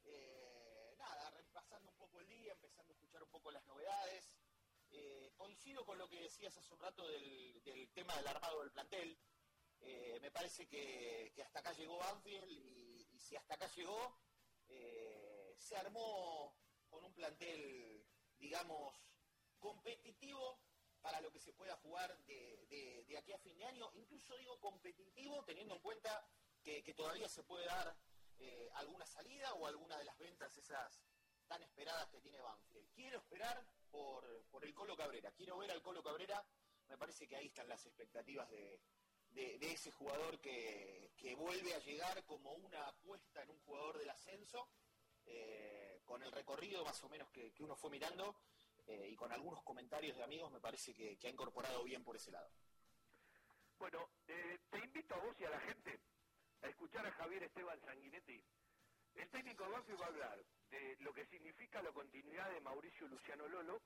Eh, 0.05 0.95
nada, 0.97 1.29
repasando 1.31 1.91
un 1.91 1.97
poco 1.97 2.21
el 2.21 2.27
día, 2.29 2.53
empezando 2.53 2.93
a 2.93 2.95
escuchar 2.95 3.21
un 3.21 3.29
poco 3.29 3.51
las 3.51 3.65
novedades. 3.65 4.31
Eh, 4.97 5.31
coincido 5.35 5.85
con 5.85 5.97
lo 5.97 6.07
que 6.07 6.21
decías 6.21 6.55
hace 6.57 6.73
un 6.73 6.79
rato 6.79 7.07
del, 7.07 7.89
tema 7.93 8.15
del 8.15 8.27
armado 8.27 8.61
del 8.61 8.71
plantel. 8.71 9.17
Eh, 9.81 10.17
me 10.21 10.31
parece 10.31 10.67
que, 10.67 11.33
hasta 11.43 11.59
acá 11.59 11.73
llegó 11.73 11.97
Banfield 11.97 12.49
y, 12.49 13.19
si 13.19 13.35
hasta 13.35 13.55
acá 13.55 13.67
llegó, 13.75 14.17
se 15.57 15.75
armó 15.77 16.55
con 16.89 17.03
un 17.03 17.13
plantel, 17.13 18.05
digamos, 18.37 18.95
competitivo 19.59 20.59
para 21.01 21.21
lo 21.21 21.31
que 21.31 21.39
se 21.39 21.53
pueda 21.53 21.75
jugar 21.77 22.17
de, 22.25 23.15
aquí 23.17 23.31
a 23.31 23.37
fin 23.37 23.57
de 23.57 23.65
año, 23.65 23.89
incluso 23.93 24.35
digo 24.37 24.59
competitivo, 24.59 25.43
teniendo 25.43 25.75
en 25.75 25.81
cuenta 25.81 26.27
que, 26.63 26.81
todavía 26.95 27.29
se 27.29 27.43
puede 27.43 27.65
dar 27.65 27.95
eh, 28.39 28.69
alguna 28.75 29.05
salida 29.05 29.53
o 29.53 29.67
alguna 29.67 29.97
de 29.97 30.05
las 30.05 30.17
ventas 30.17 30.57
esas 30.57 31.01
tan 31.47 31.61
esperadas 31.61 32.09
que 32.09 32.21
tiene 32.21 32.39
Banfield. 32.39 32.91
Quiero 32.93 33.19
esperar 33.19 33.63
por, 33.95 34.63
el 34.63 34.73
Colo 34.73 34.95
Cabrera, 34.95 35.31
quiero 35.31 35.57
ver 35.57 35.71
al 35.71 35.81
Colo 35.81 36.03
Cabrera, 36.03 36.43
me 36.87 36.97
parece 36.97 37.27
que 37.27 37.35
ahí 37.35 37.47
están 37.47 37.67
las 37.67 37.85
expectativas 37.85 38.49
de, 38.49 38.79
ese 39.61 39.91
jugador 39.91 40.39
que, 40.39 41.11
vuelve 41.37 41.73
a 41.73 41.79
llegar 41.79 42.23
como 42.25 42.53
una 42.53 42.87
apuesta 42.87 43.41
en 43.43 43.49
un 43.49 43.59
jugador 43.59 43.97
del 43.97 44.09
ascenso, 44.09 44.69
eh, 45.25 46.01
con 46.05 46.21
el 46.23 46.31
recorrido 46.31 46.83
más 46.85 47.03
o 47.03 47.09
menos 47.09 47.29
que, 47.29 47.51
uno 47.59 47.75
fue 47.75 47.89
mirando 47.89 48.35
eh, 48.85 49.09
y 49.09 49.15
con 49.15 49.31
algunos 49.31 49.63
comentarios 49.63 50.15
de 50.15 50.23
amigos 50.23 50.51
me 50.51 50.61
parece 50.61 50.93
que, 50.93 51.17
ha 51.23 51.29
incorporado 51.29 51.83
bien 51.83 52.03
por 52.03 52.15
ese 52.15 52.31
lado. 52.31 52.49
Bueno, 53.77 54.09
eh, 54.27 54.59
te 54.69 54.79
invito 54.79 55.15
a 55.15 55.19
vos 55.19 55.35
y 55.39 55.45
a 55.45 55.49
la 55.49 55.59
gente 55.59 55.99
a 56.61 56.67
escuchar 56.67 57.05
a 57.05 57.11
Javier 57.11 57.43
Esteban 57.43 57.79
Sanguinetti. 57.81 58.43
El 59.15 59.29
técnico 59.29 59.69
Banfield 59.69 60.01
va 60.01 60.05
a 60.05 60.09
hablar 60.09 60.39
de 60.69 60.97
lo 60.99 61.13
que 61.13 61.25
significa 61.27 61.81
la 61.81 61.91
continuidad 61.91 62.49
de 62.51 62.61
Mauricio 62.61 63.07
Luciano 63.07 63.47
Lolo 63.47 63.81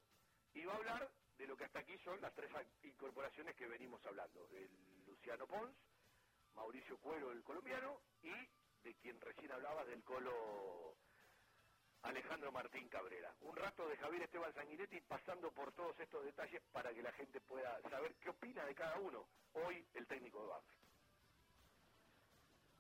y 0.54 0.66
va 0.66 0.74
a 0.74 0.78
hablar 0.78 1.12
de 1.38 1.48
lo 1.48 1.56
que 1.56 1.66
hasta 1.66 1.80
aquí 1.80 1.98
son 2.00 2.20
las 2.22 2.34
tres 2.34 2.52
incorporaciones 2.84 3.56
que 3.56 3.68
venimos 3.68 4.06
hablando, 4.06 4.48
el 4.52 4.70
Luciano 5.06 5.48
Pons, 5.48 5.74
Mauricio 6.56 6.98
Cuero, 6.98 7.32
el 7.32 7.44
colombiano, 7.44 8.02
y 8.22 8.34
de 8.84 8.96
quien 8.96 9.20
recién 9.22 9.52
hablaba 9.52 9.86
del 9.86 10.04
Colo 10.04 10.96
Alejandro 12.02 12.52
Martín 12.52 12.88
Cabrera. 12.90 13.34
Un 13.42 13.56
rato 13.56 13.88
de 13.88 13.98
Javier 13.98 14.24
Esteban 14.24 14.54
Sanguinetti 14.54 15.00
pasando 15.02 15.52
por 15.52 15.72
todos 15.74 16.00
estos 16.00 16.24
detalles 16.26 16.62
para 16.72 16.94
que 16.94 17.04
la 17.04 17.12
gente 17.14 17.40
pueda 17.42 17.80
saber 17.90 18.16
qué 18.16 18.30
opina 18.30 18.66
de 18.66 18.76
cada 18.76 18.98
uno. 19.00 19.28
Hoy 19.54 19.86
el 19.94 20.08
técnico 20.08 20.42
de 20.42 20.48
Banfield. 20.48 20.80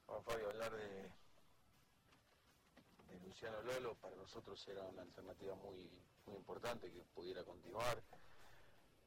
Vamos 0.07 0.25
Fabio, 0.25 0.49
hablar 0.49 0.71
de, 0.71 1.11
de 3.09 3.19
Luciano 3.19 3.61
Lolo 3.61 3.95
para 3.95 4.15
nosotros 4.15 4.65
era 4.67 4.83
una 4.83 5.01
alternativa 5.01 5.55
muy, 5.55 5.89
muy 6.25 6.35
importante 6.37 6.91
que 6.91 7.03
pudiera 7.03 7.43
continuar, 7.43 8.01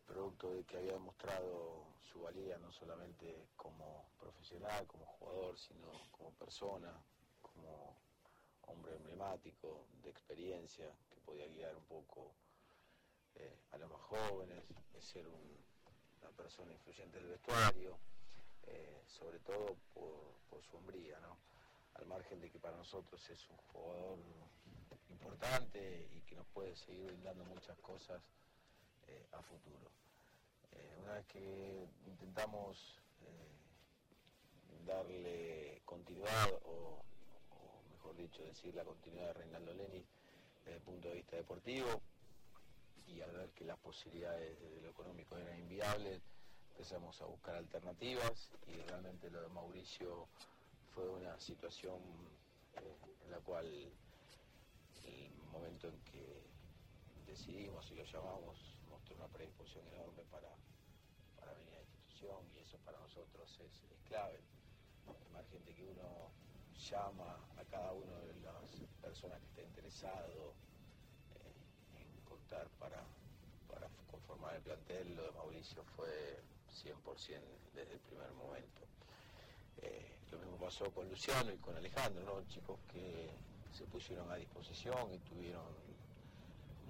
producto 0.07 0.53
de 0.53 0.65
que 0.65 0.77
había 0.77 0.93
demostrado 0.93 1.87
su 2.03 2.21
valía 2.21 2.59
no 2.59 2.73
solamente 2.73 3.49
como 3.57 4.11
profesional, 4.19 4.87
como 4.87 5.07
jugador, 5.07 5.59
sino 5.59 5.87
como 6.11 6.33
persona, 6.33 6.93
como 7.41 7.97
hombre 8.63 8.97
emblemático, 8.97 9.87
de 10.03 10.11
experiencia, 10.11 10.95
que 11.11 11.21
podía 11.21 11.47
guiar 11.47 11.77
un 11.77 11.85
poco 11.85 12.35
eh, 13.35 13.59
a 13.71 13.79
los 13.79 13.91
más 13.91 14.01
jóvenes, 14.03 14.65
ser 15.01 15.27
una 15.27 16.31
persona 16.37 16.73
influyente 16.73 17.19
del 17.19 17.29
vestuario, 17.29 17.99
eh, 18.65 19.03
sobre 19.07 19.41
todo 19.41 19.77
por, 19.93 20.63
su 20.63 20.77
hombría, 20.77 21.19
¿no? 21.21 21.37
Al 21.95 22.07
margen 22.07 22.41
de 22.41 22.51
que 22.51 22.59
para 22.59 22.77
nosotros 22.77 23.29
es 23.31 23.49
un 23.49 23.57
jugador 23.73 24.19
importante 25.11 26.09
y 26.13 26.21
que 26.23 26.35
nos 26.35 26.47
puede 26.49 26.75
seguir 26.77 27.07
brindando 27.07 27.45
muchas 27.45 27.79
cosas 27.79 28.23
eh, 29.09 29.27
a 29.33 29.43
futuro. 29.43 29.91
una 31.03 31.15
vez 31.15 31.27
que 31.27 31.89
intentamos 32.07 33.03
darle 34.87 35.81
continuidad 35.85 36.53
o 36.65 37.03
mejor 37.91 38.17
dicho, 38.17 38.43
decir 38.43 38.75
la 38.75 38.85
continuidad 38.85 39.29
de 39.29 39.33
Reinaldo 39.35 39.75
Lenis 39.75 40.05
desde 40.65 40.77
el 40.77 40.83
punto 40.83 41.09
de 41.09 41.15
vista 41.15 41.37
deportivo 41.37 42.01
y 43.07 43.21
al 43.21 43.31
ver 43.33 43.51
que 43.51 43.65
las 43.65 43.79
posibilidades 43.79 44.59
de 44.61 44.81
lo 44.81 44.91
económico 44.91 45.37
eran 45.37 45.59
inviables, 45.59 46.21
empezamos 46.71 47.21
a 47.21 47.27
buscar 47.27 47.57
alternativas 47.57 48.51
y 48.67 48.73
realmente 48.89 49.31
lo 49.31 49.43
de 49.43 49.49
Mauricio 49.49 50.29
fue 50.95 51.09
una 51.09 51.39
situación 51.41 51.99
eh, 52.77 52.97
en 53.25 53.31
la 53.31 53.39
cual 53.39 53.67
el 53.67 55.35
momento 55.51 55.89
en 55.89 55.99
que 56.03 56.43
decidimos 57.27 57.91
y 57.91 57.95
lo 57.95 58.05
llamamos 58.05 58.77
mostró 58.91 59.17
una 59.17 59.29
predisposición 59.29 59.87
enorme 59.89 60.23
para, 60.31 60.49
para 61.39 61.53
venir 61.55 61.75
a 61.75 61.79
la 61.79 61.83
institución 61.83 62.45
y 62.55 62.59
eso 62.59 62.77
para 62.85 62.99
nosotros 63.01 63.59
es, 63.61 63.83
clave. 64.07 64.41
Al 65.09 65.33
margen 65.33 65.65
de 65.65 65.75
que 65.75 65.85
uno 65.85 66.31
llama 66.91 67.39
a 67.57 67.65
cada 67.65 67.93
una 67.93 68.19
de 68.19 68.35
las 68.41 68.71
personas 69.01 69.41
que 69.41 69.47
esté 69.47 69.63
interesado 69.63 70.53
eh, 71.35 72.03
en 72.03 72.21
contar 72.25 72.69
para, 72.79 73.03
para 73.69 73.89
conformar 74.11 74.57
el 74.57 74.63
plantel. 74.63 75.17
Lo 75.17 75.25
de 75.25 75.33
Mauricio 75.33 75.83
fue 75.97 76.43
100% 76.85 77.41
desde 77.75 77.95
el 77.95 78.01
primer 78.01 78.31
momento. 78.33 78.83
Eh, 79.79 80.12
lo 80.33 80.39
mismo 80.39 80.57
pasó 80.57 80.91
con 80.91 81.09
Luciano 81.09 81.53
y 81.53 81.59
con 81.59 81.77
Alejandro, 81.77 82.25
¿no? 82.25 82.49
chicos 82.49 82.79
que 82.91 83.31
se 83.71 83.85
pusieron 83.85 84.31
a 84.31 84.37
disposición 84.37 85.13
y 85.13 85.19
tuvieron 85.19 85.65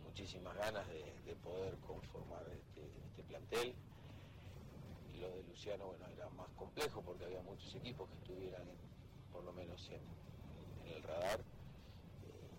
muchísimas 0.05 0.57
ganas 0.57 0.87
de, 0.89 1.35
poder 1.43 1.75
conformar 1.79 2.45
este, 2.51 2.83
este, 3.07 3.23
plantel. 3.25 3.75
Lo 5.19 5.29
de 5.31 5.43
Luciano, 5.45 5.87
bueno, 5.87 6.07
era 6.07 6.29
más 6.31 6.49
complejo 6.51 7.03
porque 7.03 7.25
había 7.25 7.43
muchos 7.43 7.75
equipos 7.75 8.09
que 8.09 8.15
estuvieran 8.17 8.63
por 9.33 9.43
lo 9.43 9.53
menos 9.53 9.91
en, 9.91 10.01
el 10.95 11.03
radar. 11.03 11.41
Eh, 11.41 12.51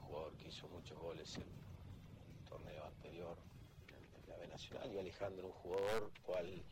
un 0.00 0.06
jugador 0.06 0.32
que 0.36 0.48
hizo 0.48 0.66
muchos 0.68 0.98
goles 0.98 1.36
en 1.36 1.42
el 1.42 2.48
torneo 2.48 2.84
anterior 2.84 3.36
en, 3.88 4.28
la 4.28 4.36
B 4.36 4.48
Nacional 4.48 4.92
y 4.92 4.98
Alejandro 4.98 5.46
un 5.48 5.52
jugador 5.52 6.10
cual 6.24 6.62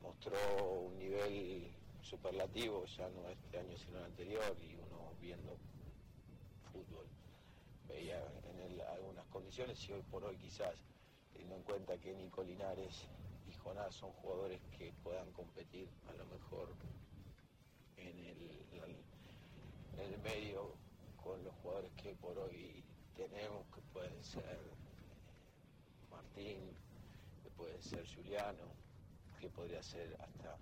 mostró 0.00 0.36
un 0.86 0.98
nivel 0.98 1.72
superlativo, 2.02 2.84
ya 2.84 3.08
no 3.08 3.28
este 3.28 3.58
año 3.58 3.76
sino 3.78 3.98
el 3.98 4.04
anterior, 4.04 4.56
y 4.60 4.74
uno 4.74 5.14
viendo 5.20 5.56
fútbol 6.72 7.06
veía 7.88 8.20
en 8.50 8.60
él 8.60 8.80
algunas 8.80 9.26
condiciones 9.26 9.78
y 9.88 9.92
hoy 9.92 10.02
por 10.10 10.24
hoy 10.24 10.36
quizás, 10.36 10.74
teniendo 11.32 11.56
en 11.56 11.62
cuenta 11.62 11.98
que 11.98 12.12
Nico 12.14 12.42
Linares 12.42 13.06
y 13.48 13.52
Jonás 13.52 13.94
son 13.94 14.10
jugadores 14.12 14.60
que 14.76 14.92
puedan 15.02 15.30
competir 15.32 15.88
a 16.08 16.12
lo 16.14 16.24
mejor 16.26 16.68
en 17.96 18.18
el, 18.18 18.42
medio 20.22 20.74
con 21.22 21.42
los 21.42 21.52
jugadores 21.56 21.90
que 21.94 22.14
por 22.14 22.38
hoy 22.38 22.84
tenemos, 23.16 23.66
que 23.74 23.80
pueden 23.92 24.22
ser 24.22 24.60
Martín, 26.10 26.60
que 27.42 27.50
puede 27.50 27.82
ser 27.82 28.06
Juliano, 28.14 28.62
que 29.40 29.48
podría 29.48 29.82
ser 29.82 30.16
hasta 30.20 30.56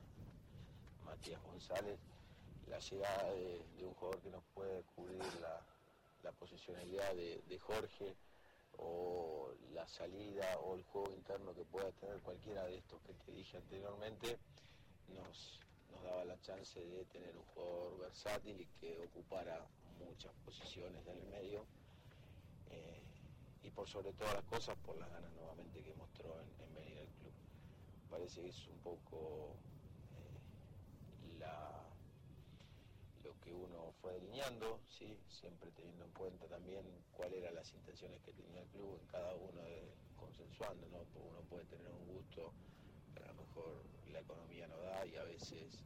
Matías 1.11 1.43
González, 1.43 1.99
la 2.69 2.79
llegada 2.79 3.33
de, 3.33 3.85
un 3.85 3.95
jugador 3.95 4.21
que 4.23 4.31
nos 4.31 4.45
puede 4.55 4.85
cubrir 4.95 5.25
la, 5.41 6.33
posicionalidad 6.39 7.15
de, 7.15 7.59
Jorge 7.59 8.17
o 8.79 9.53
la 9.73 9.87
salida 9.89 10.57
o 10.61 10.77
el 10.77 10.85
juego 10.85 11.11
interno 11.13 11.53
que 11.53 11.65
pueda 11.65 11.91
tener 11.93 12.21
cualquiera 12.21 12.65
de 12.65 12.79
estos 12.79 13.01
que 13.03 13.13
te 13.15 13.33
dije 13.33 13.57
anteriormente, 13.57 14.39
nos, 15.09 15.61
daba 16.05 16.25
la 16.25 16.41
chance 16.43 16.79
de 16.79 17.05
tener 17.07 17.37
un 17.37 17.45
jugador 17.47 17.99
versátil 17.99 18.61
y 18.61 18.67
que 18.81 18.97
ocupara 19.01 19.67
muchas 19.99 20.33
posiciones 20.45 21.05
en 21.09 21.17
el 21.19 21.27
medio. 21.27 21.67
Eh, 22.71 23.03
y 23.65 23.71
por 23.71 23.89
sobre 23.89 24.13
todas 24.13 24.35
las 24.35 24.45
cosas, 24.45 24.77
por 24.87 24.97
las 24.97 25.11
ganas 25.11 25.33
nuevamente 25.33 25.83
que 25.83 25.93
mostró 25.95 26.41
en, 26.41 26.75
venir 26.75 26.99
al 27.01 27.09
club. 27.09 27.33
Parece 28.09 28.43
que 28.43 28.49
es 28.49 28.69
un 28.69 28.79
poco 28.79 29.57
lo 33.25 33.39
que 33.41 33.53
uno 33.53 33.93
fue 34.01 34.13
delineando, 34.15 34.81
¿sí? 34.89 35.19
siempre 35.29 35.71
teniendo 35.73 36.05
en 36.05 36.13
cuenta 36.13 36.47
también 36.47 36.85
cuáles 37.13 37.39
eran 37.43 37.55
las 37.55 37.73
intenciones 37.73 38.21
que 38.23 38.33
tenía 38.33 38.63
el 38.63 38.69
club, 38.69 38.99
en 39.01 39.07
cada 39.07 39.35
uno 39.35 39.61
consensuando, 40.17 40.87
¿no? 40.89 40.99
uno 41.21 41.41
puede 41.49 41.65
tener 41.67 41.89
un 41.89 42.07
gusto, 42.15 42.53
pero 43.15 43.27
a 43.27 43.33
lo 43.33 43.43
mejor 43.43 43.83
la 44.13 44.21
economía 44.21 44.67
no 44.69 44.77
da 44.79 45.07
y 45.07 45.17
a 45.17 45.25
veces 45.25 45.83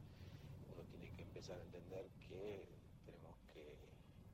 uno 0.73 0.83
tiene 0.89 1.11
que 1.15 1.23
empezar 1.23 1.57
a 1.59 1.63
entender 1.63 2.09
que 2.27 2.65
tenemos 3.05 3.35
que, 3.53 3.77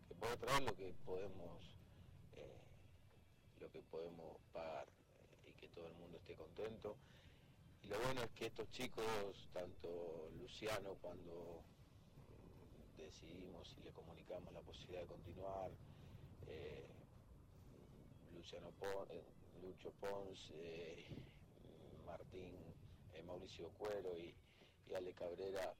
que 0.08 0.16
poder 0.16 0.38
traer 0.38 0.64
lo 0.64 0.76
que 0.76 0.94
podemos 1.06 1.76
eh, 2.36 2.62
lo 3.60 3.70
que 3.72 3.82
podemos 3.84 4.38
pagar 4.54 4.88
eh, 4.88 5.50
y 5.50 5.54
que 5.54 5.68
todo 5.70 5.88
el 5.88 5.94
mundo 5.96 6.18
esté 6.18 6.36
contento. 6.36 6.98
Y 7.82 7.88
lo 7.88 8.00
bueno 8.00 8.24
es 8.24 8.32
que 8.32 8.46
estos 8.48 8.70
chicos, 8.72 9.50
tanto 9.54 10.30
Luciano 10.40 10.96
cuando 11.02 11.64
decidimos 12.98 13.76
y 13.80 13.84
le 13.84 13.92
comunicamos 13.92 14.54
la 14.54 14.62
posibilidad 14.62 15.02
de 15.02 15.08
continuar, 15.08 15.72
eh, 16.48 16.88
Luciano 18.34 18.72
Lucho 19.62 19.92
Pons, 20.00 20.52
Martín 22.06 22.58
Mauricio 23.26 23.70
Cuero 23.78 24.18
y, 24.18 24.36
Ale 24.94 25.14
Cabrera, 25.14 25.74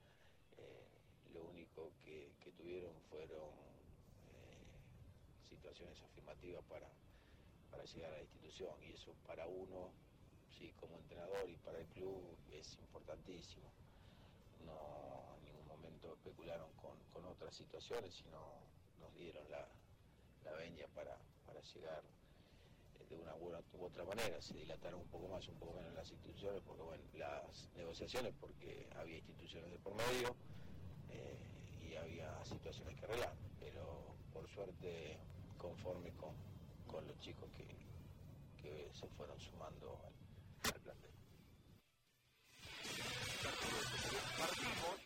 lo 1.34 1.44
único 1.44 1.92
que, 2.02 2.32
tuvieron 2.56 2.94
fueron 3.10 3.50
situaciones 5.50 6.00
afirmativas 6.02 6.64
para, 6.64 6.88
para 7.70 7.84
llegar 7.84 8.12
a 8.12 8.16
la 8.16 8.22
institución. 8.22 8.74
Y 8.82 8.92
eso 8.92 9.14
para 9.26 9.46
uno, 9.46 9.92
sí, 10.62 10.72
como 10.78 10.96
entrenador 10.96 11.48
y 11.50 11.56
para 11.56 11.78
el 11.78 11.86
club 11.86 12.36
es 12.52 12.78
importantísimo. 12.78 13.66
No 14.64 15.36
en 15.38 15.44
ningún 15.44 15.66
momento 15.66 16.12
especularon 16.14 16.70
con, 16.76 16.92
otras 17.24 17.54
situaciones, 17.54 18.14
sino 18.14 18.38
nos 19.00 19.14
dieron 19.14 19.48
la, 19.50 19.66
la 20.44 20.52
veña 20.52 20.86
para, 20.94 21.16
llegar 21.74 22.02
eh, 23.00 23.06
de 23.08 23.16
una 23.16 23.34
u 23.36 23.84
otra 23.84 24.04
manera. 24.04 24.40
Se 24.40 24.54
dilataron 24.54 25.00
un 25.00 25.08
poco 25.08 25.28
más, 25.28 25.48
un 25.48 25.56
poco 25.56 25.74
menos 25.74 25.94
las 25.94 26.10
instituciones, 26.10 26.62
porque 26.66 26.82
bueno, 26.82 27.02
las 27.14 27.70
negociaciones, 27.76 28.34
porque 28.40 28.88
había 28.96 29.18
instituciones 29.18 29.70
de 29.70 29.78
por 29.78 29.94
medio 29.94 30.36
eh, 31.10 31.38
y 31.88 31.94
había 31.96 32.44
situaciones 32.44 32.98
que 32.98 33.04
arreglar, 33.06 33.34
pero 33.58 34.14
por 34.32 34.48
suerte 34.48 35.18
conforme 35.56 36.10
con, 36.12 36.34
los 37.06 37.18
chicos 37.20 37.48
que, 37.56 37.72
se 38.92 39.08
fueron 39.08 39.38
sumando 39.40 39.98
al, 40.04 40.80
plantel. 40.80 41.10
Partimos 44.38 45.00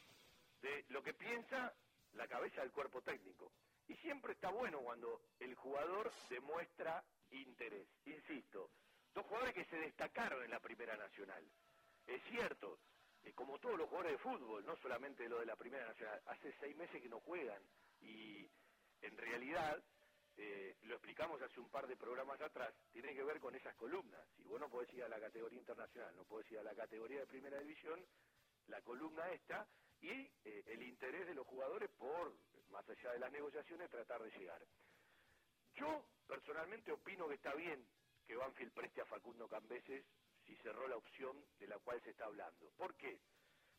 de 0.63 0.85
lo 0.89 1.03
que 1.03 1.15
piensa 1.15 1.73
la 2.13 2.27
cabeza 2.27 2.61
del 2.61 2.73
cuerpo 2.73 3.03
técnico. 3.03 3.53
Y 3.89 3.95
siempre 3.97 4.33
está 4.33 4.51
bueno 4.51 4.81
cuando 4.81 5.21
el 5.39 5.55
jugador 5.55 6.11
demuestra 6.29 7.05
interés. 7.31 7.87
Insisto, 8.05 8.71
dos 9.15 9.25
jugadores 9.27 9.55
que 9.55 9.65
se 9.65 9.77
destacaron 9.77 10.43
en 10.43 10.51
la 10.51 10.61
Primera 10.61 10.97
Nacional. 10.97 11.45
Es 12.07 12.23
cierto, 12.25 12.79
eh, 13.25 13.33
como 13.33 13.59
todos 13.59 13.79
los 13.79 13.89
jugadores 13.89 14.13
de 14.13 14.19
fútbol, 14.19 14.65
no 14.65 14.77
solamente 14.77 15.29
lo 15.29 15.41
de 15.41 15.47
la 15.47 15.57
Primera 15.57 15.87
Nacional, 15.87 16.21
hace 16.27 16.53
seis 16.61 16.77
meses 16.77 17.01
que 17.01 17.09
no 17.09 17.21
juegan 17.21 17.63
y 18.01 18.49
en 19.03 19.17
realidad 19.17 19.83
eh, 20.37 20.77
lo 20.83 20.95
explicamos 20.95 21.41
hace 21.41 21.61
un 21.61 21.71
par 21.71 21.87
de 21.87 21.97
programas 21.97 22.41
atrás, 22.41 22.75
tiene 22.93 23.15
que 23.15 23.25
ver 23.25 23.41
con 23.41 23.55
esas 23.55 23.75
columnas. 23.77 24.21
Si 24.37 24.43
vos 24.45 24.61
no 24.61 24.69
podés 24.69 24.93
ir 24.93 25.03
a 25.03 25.09
la 25.09 25.19
categoría 25.19 25.59
internacional, 25.59 26.15
no 26.15 26.25
podés 26.25 26.51
ir 26.53 26.59
a 26.59 26.63
la 26.63 26.75
categoría 26.75 27.21
de 27.21 27.27
primera 27.27 27.59
división, 27.59 28.05
la 28.69 28.81
columna 28.83 29.31
esta 29.33 29.69
y 30.01 30.11
eh, 30.11 30.65
el 30.67 30.83
interés 30.83 31.27
de 31.27 31.35
los 31.35 31.47
jugadores 31.47 31.91
por, 31.99 32.35
más 32.71 32.89
allá 32.89 33.13
de 33.13 33.19
las 33.19 33.33
negociaciones, 33.33 33.91
tratar 33.91 34.23
de 34.23 34.31
llegar. 34.39 34.63
Yo 35.75 36.05
personalmente 36.27 36.93
opino 36.93 37.29
que 37.29 37.35
está 37.35 37.55
bien 37.55 37.87
que 38.27 38.37
Banfield 38.37 38.73
preste 38.73 39.01
a 39.01 39.07
Facundo 39.07 39.49
Cambeses 39.49 40.05
si 40.45 40.57
cerró 40.57 40.89
la 40.89 40.97
opción 40.97 41.45
de 41.59 41.67
la 41.67 41.79
cual 41.79 42.01
se 42.03 42.11
está 42.11 42.27
hablando. 42.27 42.71
¿Por 42.77 42.95
qué? 42.97 43.21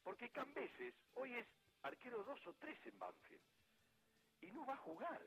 Porque 0.04 0.30
Cambeses 0.30 0.93
hoy 1.15 1.34
es 1.36 1.47
arquero 1.82 2.23
dos 2.23 2.45
o 2.47 2.54
tres 2.56 2.80
en 2.86 2.97
Banfield 2.97 3.41
y 4.41 4.52
no 4.52 4.65
va 4.65 4.73
a 4.73 4.78
jugar 4.78 5.21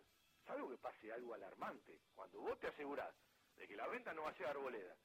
salvo 0.47 0.71
que 0.71 0.79
pase 0.79 1.13
algo 1.13 1.35
alarmante. 1.35 2.01
Cuando 2.15 2.41
vos 2.41 2.59
te 2.59 2.69
asegurás 2.69 3.15
de 3.57 3.67
que 3.69 3.77
la 3.77 3.87
venta 3.89 4.13
no 4.15 4.23
va 4.23 4.31
a 4.31 4.35
ser 4.37 4.47
Arboleda, 4.47 4.97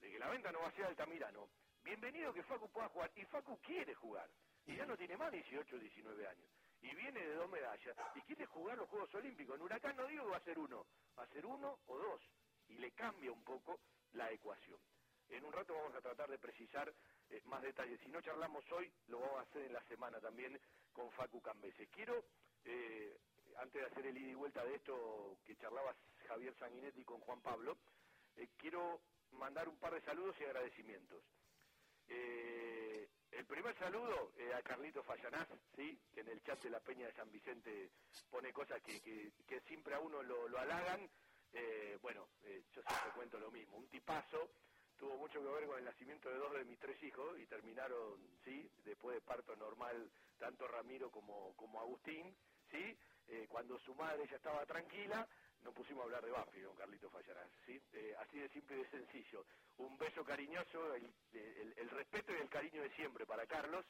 de 0.00 0.10
que 0.10 0.18
la 0.18 0.28
venta 0.28 0.52
no 0.52 0.60
va 0.60 0.68
a 0.68 0.72
ser 0.72 0.84
Altamirano, 0.84 1.48
bienvenido 1.84 2.32
que 2.32 2.42
Facu 2.42 2.68
pueda 2.70 2.88
jugar. 2.88 3.10
Y 3.16 3.24
Facu 3.24 3.58
quiere 3.60 3.94
jugar. 3.94 4.28
Y 4.66 4.76
ya 4.76 4.86
no 4.86 4.96
tiene 4.96 5.16
más 5.16 5.32
18 5.32 5.76
o 5.76 5.78
19 5.78 6.26
años. 6.26 6.50
Y 6.80 6.94
viene 6.94 7.20
de 7.20 7.34
dos 7.34 7.50
medallas. 7.50 7.96
Y 8.14 8.20
quiere 8.22 8.46
jugar 8.46 8.76
los 8.78 8.88
Juegos 8.88 9.14
Olímpicos. 9.14 9.56
En 9.56 9.62
Huracán 9.62 9.96
no 9.96 10.06
digo 10.06 10.24
que 10.24 10.30
va 10.30 10.36
a 10.36 10.44
ser 10.44 10.58
uno, 10.58 10.86
va 11.18 11.24
a 11.24 11.28
ser 11.28 11.46
uno 11.46 11.78
o 11.86 11.98
dos. 11.98 12.20
Y 12.68 12.78
le 12.78 12.90
cambia 12.92 13.30
un 13.30 13.42
poco 13.42 13.80
la 14.12 14.30
ecuación. 14.30 14.78
En 15.28 15.44
un 15.44 15.52
rato 15.52 15.74
vamos 15.74 15.94
a 15.94 16.00
tratar 16.00 16.30
de 16.30 16.38
precisar 16.38 16.92
eh, 17.30 17.40
más 17.44 17.62
detalles. 17.62 18.00
Si 18.00 18.08
no 18.08 18.20
charlamos 18.20 18.64
hoy, 18.72 18.92
lo 19.08 19.20
vamos 19.20 19.38
a 19.38 19.42
hacer 19.42 19.62
en 19.62 19.72
la 19.72 19.82
semana 19.84 20.20
también 20.20 20.60
con 20.92 21.10
Facu 21.12 21.40
Cambeses. 21.40 21.88
Quiero 21.90 22.24
eh, 22.64 23.16
antes 23.58 23.80
de 23.80 23.86
hacer 23.86 24.06
el 24.06 24.16
ida 24.16 24.30
y 24.30 24.34
vuelta 24.34 24.64
de 24.64 24.74
esto 24.74 25.38
que 25.44 25.56
charlaba 25.56 25.94
Javier 26.28 26.54
Sanguinetti 26.58 27.04
con 27.04 27.20
Juan 27.20 27.40
Pablo, 27.40 27.76
eh, 28.36 28.48
quiero 28.56 29.00
mandar 29.32 29.68
un 29.68 29.76
par 29.76 29.94
de 29.94 30.00
saludos 30.02 30.36
y 30.40 30.44
agradecimientos. 30.44 31.22
Eh, 32.08 33.08
el 33.30 33.46
primer 33.46 33.76
saludo 33.78 34.32
eh, 34.36 34.52
a 34.54 34.62
Carlito 34.62 35.02
Fallanás, 35.02 35.48
¿sí? 35.76 35.98
que 36.12 36.20
en 36.20 36.28
el 36.28 36.42
chat 36.42 36.62
de 36.62 36.70
la 36.70 36.80
Peña 36.80 37.06
de 37.06 37.12
San 37.12 37.30
Vicente 37.30 37.90
pone 38.30 38.52
cosas 38.52 38.80
que, 38.82 39.32
siempre 39.66 39.94
a 39.94 40.00
uno 40.00 40.22
lo, 40.22 40.58
halagan. 40.58 41.08
bueno, 42.00 42.28
yo 42.42 42.82
siempre 42.82 43.10
cuento 43.14 43.38
lo 43.38 43.50
mismo. 43.50 43.76
Un 43.76 43.88
tipazo, 43.88 44.50
tuvo 44.96 45.16
mucho 45.16 45.40
que 45.40 45.48
ver 45.48 45.66
con 45.66 45.78
el 45.78 45.84
nacimiento 45.84 46.28
de 46.28 46.36
dos 46.36 46.52
de 46.54 46.64
mis 46.64 46.78
tres 46.78 47.02
hijos 47.02 47.38
y 47.38 47.46
terminaron, 47.46 48.20
¿sí? 48.44 48.70
después 48.84 49.16
de 49.16 49.20
parto 49.20 49.56
normal, 49.56 50.10
tanto 50.38 50.66
Ramiro 50.68 51.10
como, 51.10 51.54
como 51.56 51.80
Agustín, 51.80 52.34
¿sí? 52.70 52.96
Eh, 53.28 53.46
cuando 53.48 53.78
su 53.78 53.94
madre 53.94 54.26
ya 54.28 54.36
estaba 54.36 54.66
tranquila, 54.66 55.26
nos 55.62 55.74
pusimos 55.74 56.02
a 56.02 56.04
hablar 56.04 56.24
de 56.24 56.30
Banfield 56.30 56.66
con 56.66 56.76
Carlito 56.76 57.10
Fallarás. 57.10 57.48
Eh, 57.66 58.14
así 58.18 58.38
de 58.38 58.48
simple 58.48 58.76
y 58.76 58.82
de 58.82 58.90
sencillo. 58.90 59.44
Un 59.78 59.96
beso 59.96 60.24
cariñoso, 60.24 60.94
el, 60.94 61.90
respeto 61.90 62.32
y 62.32 62.40
el 62.40 62.48
cariño 62.48 62.82
de 62.82 62.90
siempre 62.90 63.26
para 63.26 63.46
Carlos. 63.46 63.84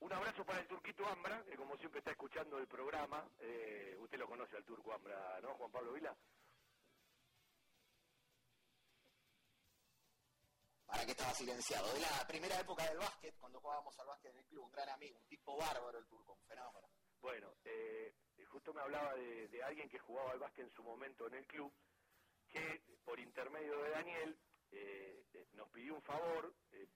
Un 0.00 0.12
abrazo 0.12 0.44
para 0.44 0.60
el 0.60 0.66
Turquito 0.66 1.06
Ambra, 1.06 1.44
que 1.44 1.56
como 1.56 1.76
siempre 1.76 1.98
está 1.98 2.12
escuchando 2.12 2.58
el 2.58 2.66
programa. 2.66 3.28
Eh, 3.40 3.96
usted 4.00 4.18
lo 4.18 4.26
conoce 4.26 4.56
al 4.56 4.64
Turco 4.64 4.92
Ambra, 4.92 5.38
¿no, 5.42 5.54
Juan 5.54 5.70
Pablo 5.70 5.92
Vila? 5.92 6.16
Para 10.86 11.04
que 11.04 11.12
estaba 11.12 11.32
silenciado. 11.34 11.92
De 11.92 12.00
la 12.00 12.26
primera 12.26 12.58
época 12.58 12.84
del 12.88 12.98
básquet, 12.98 13.34
cuando 13.38 13.60
jugábamos 13.60 13.98
al 13.98 14.06
básquet 14.06 14.32
en 14.32 14.38
el 14.38 14.46
club, 14.46 14.64
un 14.64 14.72
gran 14.72 14.88
amigo, 14.88 15.18
un 15.18 15.26
tipo 15.26 15.56
bárbaro 15.56 15.98
el 15.98 16.06
Turco, 16.06 16.32
un 16.32 16.42
fenómeno. 16.46 16.88
Eh, 18.70 18.72
justo 18.72 18.74
me 18.74 18.80
hablaba 18.82 19.14
de, 19.14 19.62
alguien 19.64 19.88
que 19.88 19.98
jugaba 19.98 20.32
al 20.32 20.38
básquet 20.38 20.64
en 20.64 20.70
su 20.70 20.82
momento 20.82 21.26
en 21.26 21.34
el 21.34 21.46
club, 21.46 21.72
que 22.48 22.80
por 23.04 23.18
intermedio 23.18 23.82
de 23.82 23.90
Daniel 23.90 24.36
eh, 24.72 25.24
eh, 25.34 25.46
nos 25.54 25.68
pidió 25.70 25.94
un 25.94 26.02
favor 26.02 26.52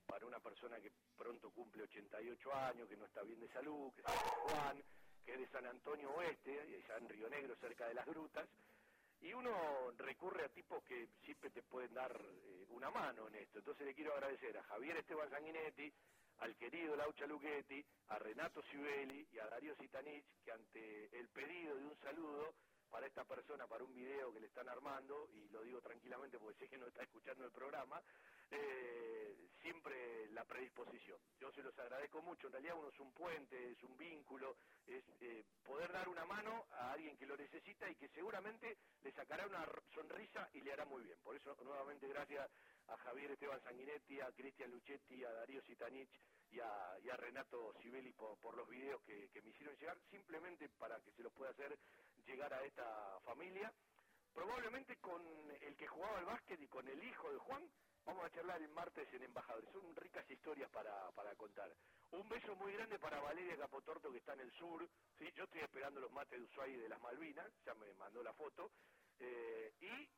para 0.07 0.27
una 0.27 0.39
persona 0.39 0.79
que 0.81 0.93
pronto 1.17 1.51
cumple 1.51 1.83
88 1.85 2.55
años, 2.55 2.89
que 2.89 2.97
no 2.97 3.07
está 3.07 3.23
bien 3.23 3.41
de 3.41 3.49
salud, 3.49 3.93
que 3.93 4.03
es 4.03 4.07
Juan, 4.07 4.83
que 5.25 5.33
es 5.33 5.39
de 5.39 5.49
San 5.49 5.67
Antonio 5.67 6.11
Oeste, 6.11 6.61
allá 6.61 6.99
en 6.99 7.09
Río 7.09 7.29
Negro, 7.29 7.57
cerca 7.57 7.89
de 7.89 7.95
las 7.95 8.07
grutas, 8.07 8.49
y 9.21 9.33
uno 9.33 9.91
recurre 9.97 10.45
a 10.45 10.49
tipos 10.49 10.83
que 10.85 11.09
siempre 11.25 11.51
te 11.51 11.63
pueden 11.63 11.95
dar 11.95 12.15
una 12.69 12.91
mano 12.91 13.29
en 13.29 13.37
esto. 13.37 13.59
Entonces 13.59 13.87
le 13.87 13.95
quiero 13.95 14.13
agradecer 14.15 14.57
a 14.57 14.63
Javier 14.65 14.99
Esteban 14.99 15.31
Sanguinetti, 15.31 15.93
al 16.39 16.57
querido 16.57 16.97
Laucha 16.97 17.27
Luchetti, 17.27 17.85
a 18.09 18.19
Renato 18.19 18.63
Sibeli 18.71 19.27
y 19.33 19.39
a 19.39 19.47
Darío 19.47 19.75
Sitanich, 19.77 20.25
que 20.45 20.53
ante 20.53 21.19
el 21.19 21.29
pedido 21.29 21.77
de 21.77 21.85
un 21.87 21.97
saludo 22.03 22.55
para 22.91 23.07
esta 23.07 23.25
persona, 23.25 23.67
para 23.67 23.85
un 23.85 23.95
video 23.95 24.33
que 24.33 24.41
le 24.41 24.47
están 24.47 24.69
armando, 24.69 25.29
y 25.35 25.49
lo 25.49 25.63
digo 25.63 25.81
tranquilamente 25.81 26.39
porque 26.39 26.61
sé 26.61 26.69
que 26.69 26.79
no 26.79 26.87
está 26.87 27.03
escuchando 27.03 27.45
el 27.45 27.51
programa, 27.51 28.01
eh, 28.51 29.35
siempre 29.63 30.29
la 30.31 30.45
predisposición. 30.45 31.19
Yo 31.41 31.51
se 31.53 31.63
los 31.63 31.77
agradezco 31.79 32.23
mucho, 32.23 32.47
en 32.47 32.53
realidad 32.53 32.77
uno 32.79 32.91
es 32.91 33.01
un 33.01 33.13
puente, 33.13 33.73
es 33.73 33.83
un 33.83 33.97
vínculo, 33.97 34.57
es 34.87 35.03
eh, 35.23 35.45
poder 35.65 35.91
dar 35.91 36.09
una 36.09 36.25
mano 36.25 36.67
a 36.73 36.93
alguien 36.93 37.17
que 37.17 37.27
lo 37.27 37.37
necesita 37.37 37.91
y 37.91 37.97
que 37.97 38.09
seguramente 38.11 38.77
le 39.03 39.13
sacará 39.13 39.47
una 39.47 39.67
sonrisa 39.95 40.49
y 40.53 40.61
le 40.61 40.73
hará 40.73 40.85
muy 40.85 41.03
bien. 41.03 41.19
Por 41.25 41.35
eso, 41.35 41.57
nuevamente, 41.65 42.07
gracias 42.07 42.49
a 42.89 42.97
Javier 42.99 43.31
Esteban 43.31 43.63
Sanguinetti, 43.63 44.21
a 44.21 44.33
Cristian 44.33 44.71
Luchetti, 44.71 45.25
a 45.25 45.33
Darío 45.33 45.63
Sitanich 45.63 46.11
y 46.51 46.61
a, 46.61 47.17
Renato 47.17 47.73
Sibeli 47.83 48.13
por, 48.13 48.57
los 48.57 48.69
videos 48.69 49.01
que, 49.03 49.29
que 49.31 49.43
me 49.43 49.51
hicieron 49.51 49.77
llegar, 49.77 49.99
simplemente 50.11 50.69
para 50.79 51.01
que 51.01 51.11
se 51.13 51.23
los 51.23 51.33
pueda 51.33 51.51
hacer 51.51 51.79
llegar 52.27 52.53
a 52.53 52.65
esta 52.65 53.21
familia. 53.25 53.73
Probablemente 54.33 54.97
con 54.97 55.23
el 55.61 55.77
que 55.77 55.87
jugaba 55.87 56.19
al 56.19 56.25
básquet 56.25 56.61
y 56.61 56.67
con 56.67 56.87
el 56.89 57.03
hijo 57.05 57.33
de 57.33 57.39
Juan, 57.39 57.71
vamos 58.05 58.25
a 58.25 58.31
charlar 58.31 58.61
el 58.61 58.69
martes 58.71 59.09
en 59.13 59.23
Embajadores. 59.23 59.71
Son 59.73 59.95
ricas 59.97 60.29
historias 60.29 60.71
para, 60.71 61.11
para 61.13 61.35
contar. 61.37 61.73
Un 62.11 62.29
beso 62.29 62.55
muy 62.57 62.73
grande 62.73 62.99
para 62.99 63.21
Valeria 63.21 63.57
Capotorto 63.57 64.11
que 64.11 64.19
está 64.19 64.35
en 64.35 64.41
el 64.41 64.53
sur. 64.53 64.89
¿sí? 65.19 65.31
Yo 65.35 65.45
estoy 65.45 65.61
esperando 65.61 66.01
los 66.01 66.13
mates 66.13 66.39
de 66.39 66.45
Ushuaí 66.47 66.77
de 66.77 66.89
las 66.89 67.01
Malvinas, 67.01 67.51
ya 67.65 67.75
me 67.75 67.93
mandó 67.95 68.23
la 68.23 68.33
foto. 68.35 68.71
Eh, 69.21 69.73
y 69.81 70.09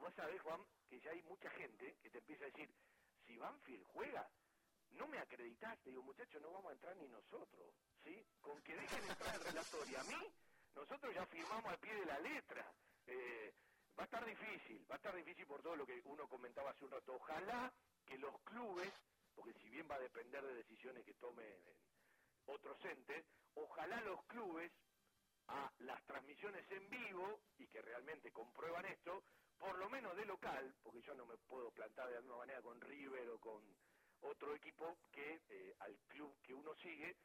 vos 0.00 0.14
sabés, 0.14 0.40
Juan, 0.42 0.60
que 0.88 1.00
ya 1.00 1.10
hay 1.10 1.22
mucha 1.22 1.50
gente 1.50 1.96
que 2.02 2.10
te 2.10 2.18
empieza 2.18 2.44
a 2.44 2.48
decir, 2.48 2.70
si 3.26 3.36
Banfield 3.36 3.84
juega, 3.92 4.28
no 4.92 5.06
me 5.08 5.18
acreditaste. 5.18 5.90
Digo, 5.90 6.02
muchachos, 6.02 6.40
no 6.42 6.52
vamos 6.52 6.70
a 6.70 6.74
entrar 6.74 6.96
ni 6.96 7.08
nosotros. 7.08 7.74
¿sí? 8.04 8.24
Con 8.40 8.60
que 8.62 8.76
dejen 8.76 9.04
entrar 9.04 9.34
el 9.34 9.90
y 9.90 9.94
a 9.94 10.02
mí, 10.04 10.32
nosotros 10.74 11.14
ya 11.14 11.26
firmamos 11.26 11.66
al 11.66 11.78
pie 11.78 11.94
de 11.94 12.06
la 12.06 12.18
letra. 12.18 12.72
Eh, 13.06 13.52
va 13.98 14.02
a 14.02 14.06
estar 14.06 14.24
difícil, 14.24 14.84
va 14.90 14.94
a 14.94 14.98
estar 14.98 15.14
difícil 15.14 15.46
por 15.46 15.62
todo 15.62 15.76
lo 15.76 15.86
que 15.86 16.00
uno 16.04 16.28
comentaba 16.28 16.70
hace 16.70 16.84
un 16.84 16.90
rato. 16.90 17.14
Ojalá 17.14 17.72
que 18.04 18.18
los 18.18 18.38
clubes, 18.42 18.92
porque 19.34 19.54
si 19.54 19.68
bien 19.68 19.88
va 19.90 19.96
a 19.96 20.00
depender 20.00 20.44
de 20.44 20.54
decisiones 20.54 21.04
que 21.04 21.14
tomen 21.14 21.56
otros 22.46 22.82
entes, 22.84 23.24
ojalá 23.54 24.00
los 24.02 24.22
clubes 24.24 24.70
a 25.48 25.70
las 25.80 26.04
transmisiones 26.06 26.68
en 26.70 26.88
vivo 26.88 27.40
y 27.58 27.66
que 27.68 27.80
realmente 27.80 28.32
comprueban 28.32 28.84
esto, 28.86 29.22
por 29.58 29.78
lo 29.78 29.88
menos 29.88 30.16
de 30.16 30.24
local, 30.24 30.74
porque 30.82 31.02
yo 31.02 31.14
no 31.14 31.26
me 31.26 31.36
puedo 31.48 31.70
plantar 31.70 32.08
de 32.10 32.16
alguna 32.16 32.36
manera 32.36 32.62
con 32.62 32.80
River 32.80 33.28
o 33.30 33.38
con 33.40 33.62
otro 34.22 34.54
equipo 34.54 34.96
que 35.12 35.40
eh, 35.48 35.74
al 35.80 35.96
club 36.08 36.34
que 36.42 36.54
uno 36.54 36.74
sigue, 36.76 37.16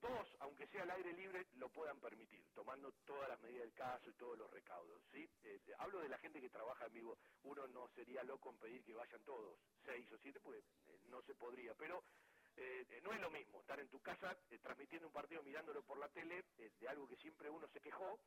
dos, 0.00 0.28
aunque 0.40 0.66
sea 0.68 0.82
al 0.82 0.90
aire 0.90 1.12
libre, 1.12 1.46
lo 1.56 1.68
puedan 1.70 1.98
permitir, 2.00 2.44
tomando 2.54 2.92
todas 3.04 3.28
las 3.28 3.40
medidas 3.40 3.62
del 3.62 3.74
caso 3.74 4.10
y 4.10 4.14
todos 4.14 4.38
los 4.38 4.50
recaudos. 4.50 5.00
¿sí? 5.12 5.28
Eh, 5.44 5.60
hablo 5.78 6.00
de 6.00 6.08
la 6.08 6.18
gente 6.18 6.40
que 6.40 6.50
trabaja 6.50 6.86
en 6.86 6.94
vivo. 6.94 7.18
Uno 7.44 7.66
no 7.68 7.88
sería 7.94 8.22
loco 8.24 8.50
en 8.50 8.58
pedir 8.58 8.84
que 8.84 8.94
vayan 8.94 9.22
todos, 9.24 9.58
seis 9.84 10.10
o 10.12 10.18
siete, 10.18 10.40
pues 10.40 10.64
no 11.08 11.22
se 11.22 11.34
podría. 11.34 11.74
Pero 11.74 12.02
no 13.02 13.12
es 13.14 13.20
lo 13.20 13.30
mismo 13.30 13.60
estar 13.60 13.80
en 13.80 13.88
tu 13.88 14.00
casa 14.00 14.36
transmitiendo 14.62 15.06
un 15.06 15.14
partido 15.14 15.42
mirándolo 15.42 15.82
por 15.82 15.96
la 15.98 16.08
tele 16.10 16.44
de 16.58 16.88
algo 16.88 17.08
que 17.08 17.16
siempre 17.16 17.48
uno 17.48 17.66
se 17.68 17.80
quejó. 17.80 18.18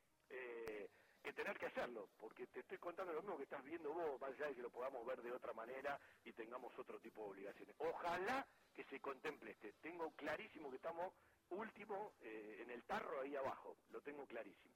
Que 1.24 1.34
tener 1.34 1.58
que 1.60 1.68
hacerlo, 1.68 2.12
porque 2.20 2.48
te 2.48 2.62
estoy 2.62 2.80
contando 2.80 3.14
lo 3.14 3.22
mismo 3.22 3.38
que 3.38 3.46
estás 3.46 3.64
viendo 3.66 3.94
vos, 3.94 4.22
más 4.22 4.32
allá 4.32 4.50
de 4.50 4.56
que 4.58 4.64
lo 4.64 4.72
podamos 4.72 5.06
ver 5.08 5.22
de 5.24 5.34
otra 5.34 5.54
manera 5.54 6.00
y 6.26 6.34
tengamos 6.34 6.78
otro 6.80 7.00
tipo 7.02 7.24
de 7.24 7.32
obligaciones. 7.32 7.76
Ojalá 7.80 8.48
que 8.76 8.86
se 8.86 9.02
contemple 9.02 9.52
este. 9.54 9.74
Tengo 9.76 10.12
clarísimo 10.14 10.70
que 10.72 10.78
estamos 10.78 11.14
último 11.50 12.14
eh, 12.22 12.60
en 12.62 12.72
el 12.72 12.86
tarro 12.86 13.22
ahí 13.22 13.36
abajo, 13.36 13.78
lo 13.90 14.02
tengo 14.02 14.28
clarísimo. 14.28 14.76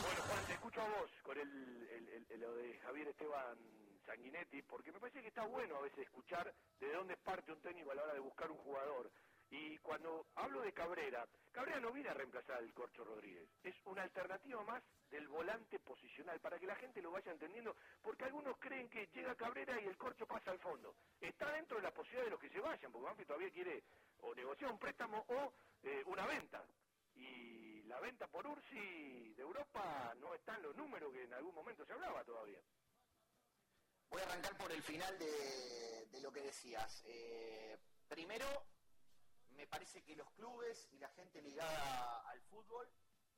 Bueno, 0.00 0.22
Juan, 0.24 0.46
te 0.46 0.54
escucho 0.54 0.82
a 0.82 0.88
vos 0.88 1.10
con 1.22 1.38
el, 1.38 2.26
el, 2.30 2.40
lo 2.40 2.54
de 2.56 2.78
Javier 2.80 3.08
Esteban 3.08 3.58
Sanguinetti, 4.06 4.62
porque 4.62 4.92
me 4.92 5.00
parece 5.00 5.22
que 5.22 5.28
está 5.28 5.46
bueno 5.46 5.76
a 5.76 5.82
veces 5.82 6.00
escuchar 6.00 6.54
de 6.80 6.92
dónde 6.92 7.16
parte 7.18 7.52
un 7.52 7.62
técnico 7.62 7.92
a 7.92 7.96
la 7.96 8.04
hora 8.04 8.14
de 8.14 8.20
buscar 8.20 8.50
un 8.50 8.58
jugador. 8.58 9.12
Y 9.50 9.78
cuando 9.78 10.26
hablo 10.34 10.60
de 10.60 10.72
Cabrera, 10.72 11.26
Cabrera 11.52 11.80
no 11.80 11.92
viene 11.92 12.10
a 12.10 12.14
reemplazar 12.14 12.56
al 12.56 12.72
Corcho 12.74 13.02
Rodríguez, 13.04 13.48
es 13.62 13.74
una 13.86 14.02
alternativa 14.02 14.62
más 14.64 14.82
del 15.10 15.26
volante 15.26 15.78
posicional, 15.78 16.38
para 16.40 16.58
que 16.58 16.66
la 16.66 16.76
gente 16.76 17.00
lo 17.00 17.10
vaya 17.10 17.32
entendiendo, 17.32 17.74
porque 18.02 18.24
algunos 18.24 18.58
creen 18.58 18.88
que 18.90 19.06
llega 19.14 19.34
Cabrera 19.34 19.80
y 19.80 19.86
el 19.86 19.96
Corcho 19.96 20.26
pasa 20.26 20.50
al 20.50 20.58
fondo. 20.58 20.94
Está 21.20 21.50
dentro 21.52 21.78
de 21.78 21.82
la 21.82 21.92
posibilidad 21.92 22.24
de 22.24 22.30
los 22.30 22.40
que 22.40 22.50
se 22.50 22.60
vayan, 22.60 22.92
porque 22.92 23.06
Banfield 23.06 23.26
todavía 23.26 23.50
quiere 23.50 23.82
o 24.20 24.34
negociar 24.34 24.70
un 24.70 24.78
préstamo 24.78 25.24
o 25.28 25.52
eh, 25.82 26.02
una 26.06 26.26
venta. 26.26 26.64
Y 27.14 27.82
la 27.84 27.98
venta 28.00 28.28
por 28.28 28.46
Ursi 28.46 29.34
de 29.34 29.42
Europa 29.42 30.14
no 30.20 30.34
está 30.34 30.56
en 30.56 30.62
los 30.62 30.76
números 30.76 31.12
que 31.12 31.24
en 31.24 31.34
algún 31.34 31.54
momento 31.54 31.84
se 31.84 31.92
hablaba 31.92 32.22
todavía. 32.22 32.60
Voy 34.10 34.22
a 34.22 34.24
arrancar 34.24 34.56
por 34.56 34.70
el 34.72 34.82
final 34.82 35.18
de, 35.18 36.20
lo 36.22 36.32
que 36.32 36.42
decías. 36.42 37.04
Eh, 37.06 37.76
primero, 38.08 38.46
me 39.58 39.66
parece 39.66 40.04
que 40.04 40.14
los 40.14 40.30
clubes 40.30 40.88
y 40.92 40.98
la 40.98 41.08
gente 41.08 41.42
ligada 41.42 42.20
al 42.30 42.40
fútbol 42.42 42.88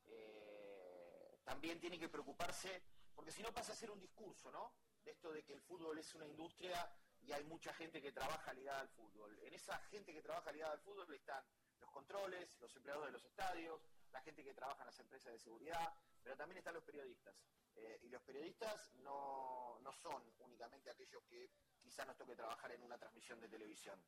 eh, 0.04 1.38
también 1.42 1.80
tienen 1.80 1.98
que 1.98 2.11
preocuparse, 2.11 2.83
porque 3.14 3.33
si 3.33 3.42
no 3.42 3.54
pasa 3.54 3.72
a 3.72 3.74
ser 3.74 3.90
un 3.90 3.98
discurso, 3.98 4.52
¿no? 4.52 4.74
De 5.02 5.12
esto 5.12 5.33
de 5.33 5.42
que 5.42 5.54
el 5.54 5.62
fútbol 5.62 5.96
es 5.96 6.14
una 6.14 6.26
industria 6.26 6.94
y 7.22 7.33
hay 7.33 7.42
mucha 7.44 7.72
gente 7.72 8.02
que 8.02 8.12
trabaja 8.12 8.52
ligada 8.52 8.80
al 8.80 8.88
fútbol. 8.90 9.38
En 9.42 9.54
esa 9.54 9.78
gente 9.90 10.12
que 10.12 10.20
trabaja 10.20 10.52
ligada 10.52 10.72
al 10.72 10.80
fútbol 10.80 11.11
están 11.14 11.42
los 11.80 11.90
controles, 11.90 12.54
los 12.61 12.76
empleados 12.76 13.06
de 13.06 13.12
los 13.12 13.24
estadios, 13.24 13.80
la 14.12 14.20
gente 14.20 14.44
que 14.44 14.52
trabaja 14.52 14.83
en 14.83 14.87
las 14.88 15.00
empresas 15.00 15.33
de 15.33 15.38
seguridad, 15.38 15.94
pero 16.22 16.37
también 16.37 16.59
están 16.59 16.74
los 16.74 16.85
periodistas. 16.85 17.35
Eh, 17.76 18.00
y 18.02 18.09
los 18.11 18.20
periodistas 18.22 18.92
no, 18.96 19.78
no 19.80 19.92
son 19.94 20.22
únicamente 20.40 20.90
aquellos 20.90 21.22
que 21.24 21.50
quizás 21.80 22.06
nos 22.06 22.18
toque 22.18 22.37
trabajar 22.37 22.72
en 22.72 22.83
una 22.83 22.98
transmisión 22.98 23.40
de 23.40 23.48
televisión. 23.48 23.98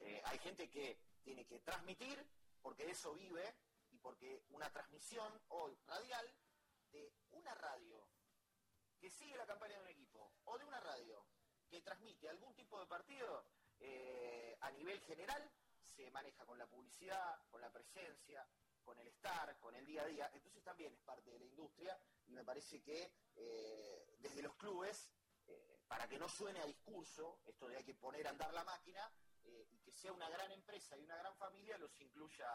Eh, 0.00 0.22
hay 0.24 0.38
gente 0.38 0.68
que 0.68 0.98
tiene 1.22 1.46
que 1.46 1.60
transmitir, 1.60 2.24
porque 2.62 2.84
de 2.84 2.92
eso 2.92 3.14
vive, 3.14 3.54
y 3.90 3.98
porque 3.98 4.42
una 4.50 4.70
transmisión 4.70 5.40
hoy 5.48 5.76
radial 5.86 6.32
de 6.92 7.12
una 7.30 7.54
radio 7.54 8.06
que 8.98 9.10
sigue 9.10 9.36
la 9.36 9.46
campaña 9.46 9.76
de 9.76 9.82
un 9.82 9.88
equipo, 9.88 10.32
o 10.44 10.58
de 10.58 10.64
una 10.64 10.80
radio 10.80 11.24
que 11.68 11.80
transmite 11.80 12.28
algún 12.28 12.54
tipo 12.54 12.78
de 12.78 12.86
partido, 12.86 13.44
eh, 13.78 14.56
a 14.60 14.70
nivel 14.70 15.00
general 15.00 15.50
se 15.82 16.10
maneja 16.10 16.44
con 16.44 16.58
la 16.58 16.66
publicidad, 16.66 17.40
con 17.50 17.60
la 17.60 17.72
presencia, 17.72 18.46
con 18.84 18.98
el 18.98 19.08
estar, 19.08 19.58
con 19.58 19.74
el 19.74 19.84
día 19.84 20.02
a 20.02 20.06
día, 20.06 20.30
entonces 20.32 20.62
también 20.62 20.92
es 20.92 21.00
parte 21.00 21.30
de 21.30 21.40
la 21.40 21.44
industria 21.44 21.98
y 22.26 22.32
me 22.32 22.44
parece 22.44 22.80
que 22.82 23.12
eh, 23.34 24.16
desde 24.18 24.42
los 24.42 24.54
clubes, 24.54 25.10
para 25.86 26.08
que 26.08 26.18
no 26.18 26.28
suene 26.28 26.60
a 26.60 26.66
discurso, 26.66 27.40
esto 27.44 27.68
de 27.68 27.76
hay 27.76 27.84
que 27.84 27.94
poner 27.94 28.26
a 28.26 28.30
andar 28.30 28.52
la 28.52 28.64
máquina, 28.64 29.10
eh, 29.46 29.68
y 29.70 29.78
que 29.78 29.92
sea 29.92 30.12
una 30.12 30.28
gran 30.28 30.50
empresa 30.50 30.96
y 30.96 31.02
una 31.02 31.16
gran 31.16 31.36
familia 31.36 31.78
los 31.78 32.00
incluya, 32.00 32.48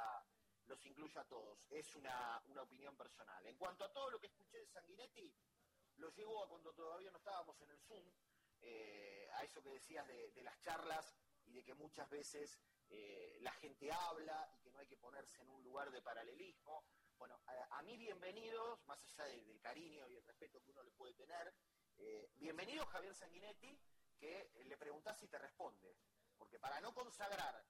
los 0.66 0.86
incluya 0.86 1.22
a 1.22 1.26
todos. 1.26 1.66
Es 1.70 1.96
una, 1.96 2.42
opinión 2.62 2.96
personal. 2.98 3.46
En 3.46 3.56
cuanto 3.56 3.86
a 3.86 3.94
todo 3.94 4.12
lo 4.12 4.20
que 4.20 4.28
escuché 4.28 4.58
de 4.58 4.68
Sanguinetti, 4.68 5.34
lo 5.98 6.10
llevó 6.10 6.44
a 6.44 6.50
cuando 6.50 6.74
todavía 6.74 7.12
no 7.12 7.18
estábamos 7.18 7.60
en 7.62 7.70
el 7.70 7.80
Zoom, 7.80 8.04
eh, 8.62 9.30
a 9.34 9.44
eso 9.44 9.62
que 9.64 9.70
decías 9.70 10.06
de, 10.08 10.44
las 10.44 10.60
charlas 10.60 11.16
y 11.46 11.54
de 11.54 11.64
que 11.64 11.74
muchas 11.74 12.10
veces 12.10 12.60
eh, 12.90 13.38
la 13.42 13.52
gente 13.54 13.92
habla 13.92 14.50
y 14.54 14.60
que 14.60 14.72
no 14.72 14.80
hay 14.80 14.88
que 14.88 14.98
ponerse 14.98 15.42
en 15.42 15.50
un 15.50 15.64
lugar 15.64 15.92
de 15.92 16.02
paralelismo. 16.02 16.86
Bueno, 17.18 17.40
a, 17.46 17.82
mí 17.84 17.98
bienvenidos, 17.98 18.86
más 18.86 19.02
allá 19.06 19.26
del 19.26 19.62
cariño 19.62 20.08
y 20.10 20.16
el 20.16 20.24
respeto 20.24 20.62
que 20.62 20.72
uno 20.72 20.84
le 20.84 20.92
puede 20.92 21.14
tener, 21.14 21.54
bienvenido 22.36 22.86
Javier 22.88 23.14
Sanguinetti, 23.14 23.80
que 24.18 24.52
le 24.66 24.78
preguntás 24.78 25.22
y 25.24 25.28
te 25.28 25.38
responde. 25.38 25.96
Porque 26.42 26.58
para 26.58 26.82
no 26.82 26.92
consagrar 26.92 27.64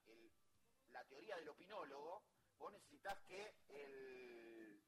la 0.91 1.03
teoría 1.03 1.35
del 1.35 1.49
opinólogo, 1.49 2.23
vos 2.57 2.71
necesitas 2.71 3.19
que 3.23 3.57
el 3.67 4.81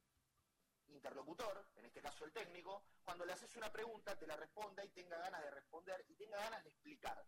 interlocutor, 0.88 1.68
en 1.76 1.84
este 1.84 2.02
caso 2.02 2.24
el 2.24 2.32
técnico, 2.32 2.86
cuando 3.04 3.26
le 3.26 3.34
haces 3.34 3.54
una 3.58 3.70
pregunta 3.74 4.18
te 4.18 4.26
la 4.26 4.38
responda 4.38 4.86
y 4.86 4.90
tenga 4.92 5.18
ganas 5.18 5.44
de 5.44 5.52
responder 5.52 6.06
y 6.08 6.16
tenga 6.16 6.38
ganas 6.38 6.64
de 6.64 6.70
explicar. 6.70 7.28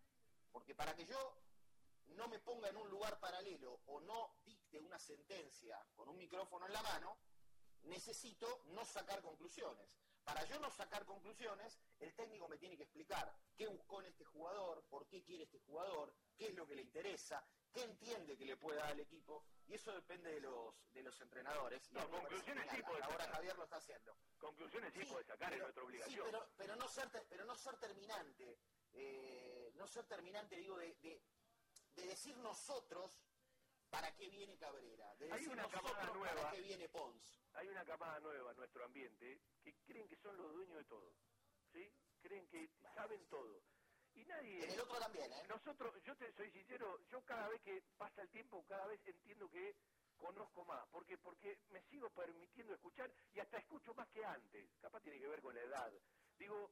Porque 0.49 0.73
para 0.73 0.95
que 0.95 1.05
yo 1.05 1.37
no 2.05 2.29
me 2.29 2.39
ponga 2.39 2.69
en 2.69 2.77
un 2.77 2.89
lugar 2.89 3.19
paralelo 3.19 3.81
o 3.87 3.99
no 3.99 4.37
dicte 4.45 4.79
una 4.79 4.97
sentencia 4.97 5.85
con 5.93 6.07
un 6.07 6.17
micrófono 6.17 6.67
en 6.67 6.71
la 6.71 6.81
mano, 6.83 7.17
necesito 7.81 8.63
no 8.67 8.85
sacar 8.85 9.21
conclusiones. 9.21 9.89
Para 10.25 10.43
yo 10.45 10.59
no 10.59 10.71
sacar 10.71 11.05
conclusiones, 11.05 11.79
el 11.99 12.13
técnico 12.15 12.47
me 12.47 12.57
tiene 12.57 12.75
que 12.75 12.83
explicar 12.83 13.31
qué 13.55 13.67
buscó 13.67 14.01
en 14.01 14.07
este 14.07 14.25
jugador, 14.25 14.83
por 14.89 15.07
qué 15.07 15.23
quiere 15.23 15.43
este 15.43 15.59
jugador, 15.59 16.11
qué 16.35 16.47
es 16.47 16.55
lo 16.55 16.65
que 16.65 16.75
le 16.75 16.81
interesa, 16.81 17.45
qué 17.71 17.83
entiende 17.83 18.35
que 18.35 18.45
le 18.45 18.57
puede 18.57 18.79
dar 18.79 18.89
al 18.89 18.99
equipo, 18.99 19.45
y 19.67 19.75
eso 19.75 19.91
depende 19.93 20.33
de 20.33 20.41
los 20.41 20.73
de 20.93 21.03
los 21.03 21.21
entrenadores. 21.21 21.91
No, 21.91 22.09
conclusiones 22.09 22.65
sí 22.71 22.81
puede 22.81 23.03
Ahora 23.03 23.27
Javier 23.27 23.55
lo 23.55 23.65
está 23.65 23.77
haciendo. 23.77 24.17
Conclusiones 24.39 24.93
sí, 24.93 25.05
puede 25.05 25.25
sacar, 25.25 25.53
es 25.53 25.59
nuestra 25.59 25.83
obligación. 25.83 26.25
Sí, 26.25 26.37
pero, 26.57 26.75
no 26.75 26.87
ser, 26.87 27.09
pero 27.29 27.45
no 27.45 27.55
ser 27.55 27.77
terminante. 27.77 28.57
Eh, 28.93 29.71
no 29.75 29.87
ser 29.87 30.05
terminante, 30.05 30.55
digo, 30.55 30.77
de, 30.77 30.95
de 31.95 32.07
decir 32.07 32.35
nosotros 32.37 33.19
¿Para 33.95 34.11
qué 34.11 34.27
viene 34.27 34.57
Cabrera? 34.57 35.15
hay 35.31 35.47
una 35.47 35.69
camada 35.69 36.05
nueva. 36.13 36.35
¿Para 36.35 36.51
qué 36.51 36.61
viene 36.61 36.89
Pons? 36.89 37.23
Hay 37.53 37.67
una 37.69 37.85
camada 37.85 38.19
nueva 38.19 38.51
en 38.51 38.57
nuestro 38.57 38.83
ambiente 38.83 39.39
que 39.63 39.73
creen 39.87 40.05
que 40.09 40.17
son 40.17 40.35
los 40.35 40.51
dueños 40.51 40.75
de 40.75 40.83
todo. 40.83 41.13
¿Sí? 41.71 41.89
Creen 42.21 42.45
que 42.47 42.69
saben 42.93 43.25
todo. 43.27 43.61
Y 44.13 44.25
nadie. 44.25 44.65
En 44.65 44.71
el 44.71 44.81
otro 44.81 44.99
también, 44.99 45.31
¿eh? 45.31 45.43
Nosotros, 45.47 45.93
yo 46.03 46.13
te 46.17 46.29
soy 46.33 46.51
sincero, 46.51 46.99
yo 47.09 47.21
cada 47.23 47.47
vez 47.47 47.61
que 47.61 47.81
pasa 47.97 48.21
el 48.21 48.29
tiempo, 48.31 48.65
cada 48.67 48.85
vez 48.85 48.99
entiendo 49.07 49.49
que 49.49 49.77
conozco 50.17 50.65
más. 50.65 50.85
¿Por 50.87 51.05
qué? 51.05 51.17
Porque 51.17 51.59
me 51.69 51.81
sigo 51.83 52.09
permitiendo 52.09 52.73
escuchar 52.73 53.09
y 53.33 53.39
hasta 53.39 53.59
escucho 53.59 53.93
más 53.93 54.09
que 54.09 54.25
antes. 54.25 54.69
Capaz 54.81 54.99
tiene 55.03 55.19
que 55.19 55.27
ver 55.27 55.41
con 55.41 55.55
la 55.55 55.61
edad. 55.61 55.93
Digo, 56.37 56.69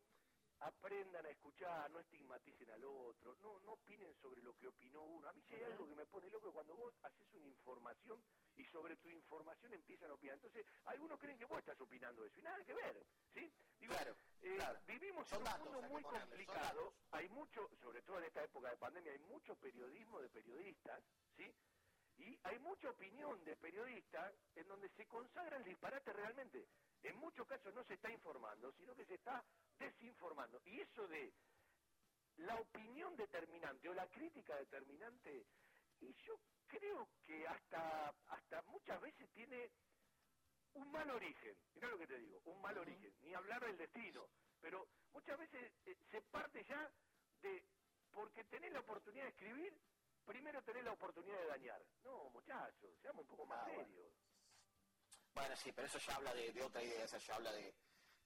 aprendan 0.64 1.26
a 1.26 1.30
escuchar, 1.30 1.92
no 1.92 2.00
estigmaticen 2.00 2.70
al 2.72 2.84
otro, 2.84 3.36
no, 3.42 3.60
no 3.62 3.74
opinen 3.74 4.14
sobre 4.22 4.42
lo 4.42 4.56
que 4.58 4.68
opinó 4.68 5.02
uno. 5.04 5.28
A 5.28 5.34
mí 5.34 5.42
si 5.48 5.56
hay 5.56 5.64
algo 5.64 5.88
que 5.88 5.96
me 5.96 6.06
pone 6.06 6.30
loco 6.30 6.52
cuando 6.52 6.76
vos 6.76 6.94
haces 7.04 7.28
una 7.34 7.48
información 7.48 8.24
y 8.56 8.64
sobre 8.66 8.96
tu 8.98 9.10
información 9.10 9.74
empiezan 9.74 10.12
a 10.12 10.14
opinar. 10.14 10.36
Entonces, 10.36 10.66
algunos 10.86 11.20
creen 11.20 11.38
que 11.38 11.46
vos 11.46 11.60
estás 11.60 11.80
opinando 11.82 12.24
eso 12.26 12.40
y 12.40 12.44
nada 12.44 12.64
que 12.64 12.74
ver, 12.74 13.06
¿sí? 13.34 13.52
Digo, 13.80 13.94
Claro, 13.94 14.16
eh, 14.42 14.56
claro. 14.56 14.80
vivimos 14.88 15.32
en 15.32 15.38
un 15.42 15.60
mundo 15.60 15.82
muy 15.90 16.04
complicado, 16.04 16.94
hay 17.12 17.28
mucho, 17.30 17.70
sobre 17.82 18.02
todo 18.04 18.20
en 18.20 18.26
esta 18.26 18.44
época 18.44 18.70
de 18.70 18.78
pandemia, 18.78 19.12
hay 19.12 19.20
mucho 19.20 19.56
periodismo 19.56 20.22
de 20.22 20.30
periodistas, 20.30 21.04
¿sí? 21.36 21.54
Y 22.24 22.40
hay 22.44 22.58
mucha 22.60 22.90
opinión 22.90 23.44
de 23.44 23.56
periodistas 23.58 24.34
en 24.56 24.68
donde 24.68 24.90
se 24.90 25.06
consagra 25.08 25.58
el 25.58 25.64
disparate 25.64 26.14
realmente. 26.14 26.68
En 27.04 27.18
muchos 27.18 27.46
casos 27.48 27.74
no 27.74 27.84
se 27.84 27.96
está 27.96 28.12
informando, 28.12 28.72
sino 28.74 28.96
que 28.96 29.06
se 29.06 29.16
está 29.16 29.44
desinformando. 29.78 30.62
Y 30.66 30.80
eso 30.80 31.08
de 31.08 31.34
la 32.38 32.56
opinión 32.56 33.16
determinante 33.16 33.90
o 33.90 33.94
la 33.94 34.08
crítica 34.08 34.56
determinante, 34.56 35.46
y 36.00 36.14
yo 36.26 36.40
creo 36.68 37.08
que 37.26 37.46
hasta, 37.48 38.14
hasta 38.28 38.62
muchas 38.64 39.02
veces 39.02 39.30
tiene 39.32 39.70
un 40.76 40.92
mal 40.92 41.10
origen. 41.12 41.56
Mirá 41.76 41.90
lo 41.90 41.98
que 41.98 42.08
te 42.08 42.18
digo, 42.18 42.42
un 42.46 42.62
mal 42.62 42.78
origen. 42.78 43.14
Ni 43.22 43.34
hablar 43.34 43.64
del 43.66 43.78
destino. 43.78 44.28
Pero 44.62 44.88
muchas 45.12 45.38
veces 45.38 45.72
eh, 45.86 45.98
se 46.10 46.22
parte 46.22 46.64
ya 46.64 46.90
de, 47.42 47.64
porque 48.12 48.44
tenés 48.46 48.72
la 48.72 48.80
oportunidad 48.80 49.26
de 49.26 49.30
escribir, 49.32 49.74
primero 50.26 50.62
tenés 50.64 50.84
la 50.84 50.92
oportunidad 50.94 51.40
de 51.40 51.48
dañar. 51.48 51.82
No, 52.04 52.30
muchachos, 52.32 52.92
seamos 53.02 53.22
un 53.22 53.28
poco 53.28 53.46
más 53.46 53.60
Ah, 53.60 53.72
bueno. 53.74 53.84
serios. 53.86 54.14
Bueno, 55.34 55.56
sí, 55.56 55.72
pero 55.72 55.88
eso 55.88 55.98
ya 56.00 56.16
habla 56.16 56.34
de, 56.34 56.52
de 56.54 56.64
otra 56.64 56.84
idea, 56.84 57.06
eso 57.06 57.18
ya 57.18 57.36
habla 57.36 57.52
de, 57.52 57.74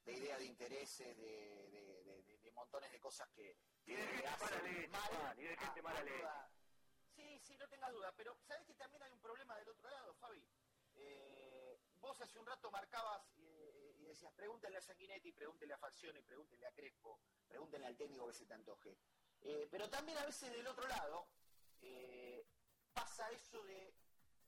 de 0.04 0.14
idea 0.14 0.38
de 0.38 0.46
intereses, 0.46 1.16
de, 1.18 2.52
montones 2.54 2.92
de 2.92 3.00
cosas 3.00 3.30
que, 3.36 3.56
Y 3.86 3.94
de 3.94 4.02
gente 4.08 4.24
mala 4.40 4.62
leche, 4.64 4.88
mal 4.88 5.40
y 5.40 5.44
de 5.44 5.58
gente 5.58 5.82
mala 5.84 6.02
leche. 6.02 6.28
Sí, 7.16 7.40
sí, 7.40 7.56
no 7.56 7.68
tengas 7.70 7.92
duda, 7.92 8.12
pero 8.18 8.36
¿sabes 8.48 8.66
que 8.66 8.74
también 8.74 9.04
hay 9.04 9.12
un 9.12 9.22
problema 9.22 9.56
del 9.58 9.70
otro 9.70 9.88
lado, 9.90 10.16
Fabi? 10.16 10.44
Eh, 10.96 11.80
vos 12.00 12.20
hace 12.20 12.40
un 12.40 12.48
rato 12.48 12.72
marcabas 12.72 13.22
eh, 13.38 13.94
y 14.00 14.06
decías, 14.06 14.34
pregúntenle 14.34 14.78
a 14.80 14.82
Sanguinetti, 14.82 15.32
pregúntenle 15.34 15.76
a 15.76 15.78
Falcione, 15.78 16.24
pregúntenle 16.24 16.66
a 16.66 16.72
Crespo, 16.72 17.20
pregúntenle 17.48 17.86
al 17.88 17.96
técnico 17.96 18.26
que 18.28 18.34
se 18.34 18.46
te 18.48 18.54
antoje. 18.56 18.98
Eh, 19.42 19.68
pero 19.70 19.88
también 19.88 20.18
a 20.18 20.26
veces 20.26 20.52
del 20.52 20.66
otro 20.66 20.88
lado 20.88 21.28
eh, 21.82 22.46
pasa 22.94 23.30
eso 23.32 23.64
de, 23.64 23.94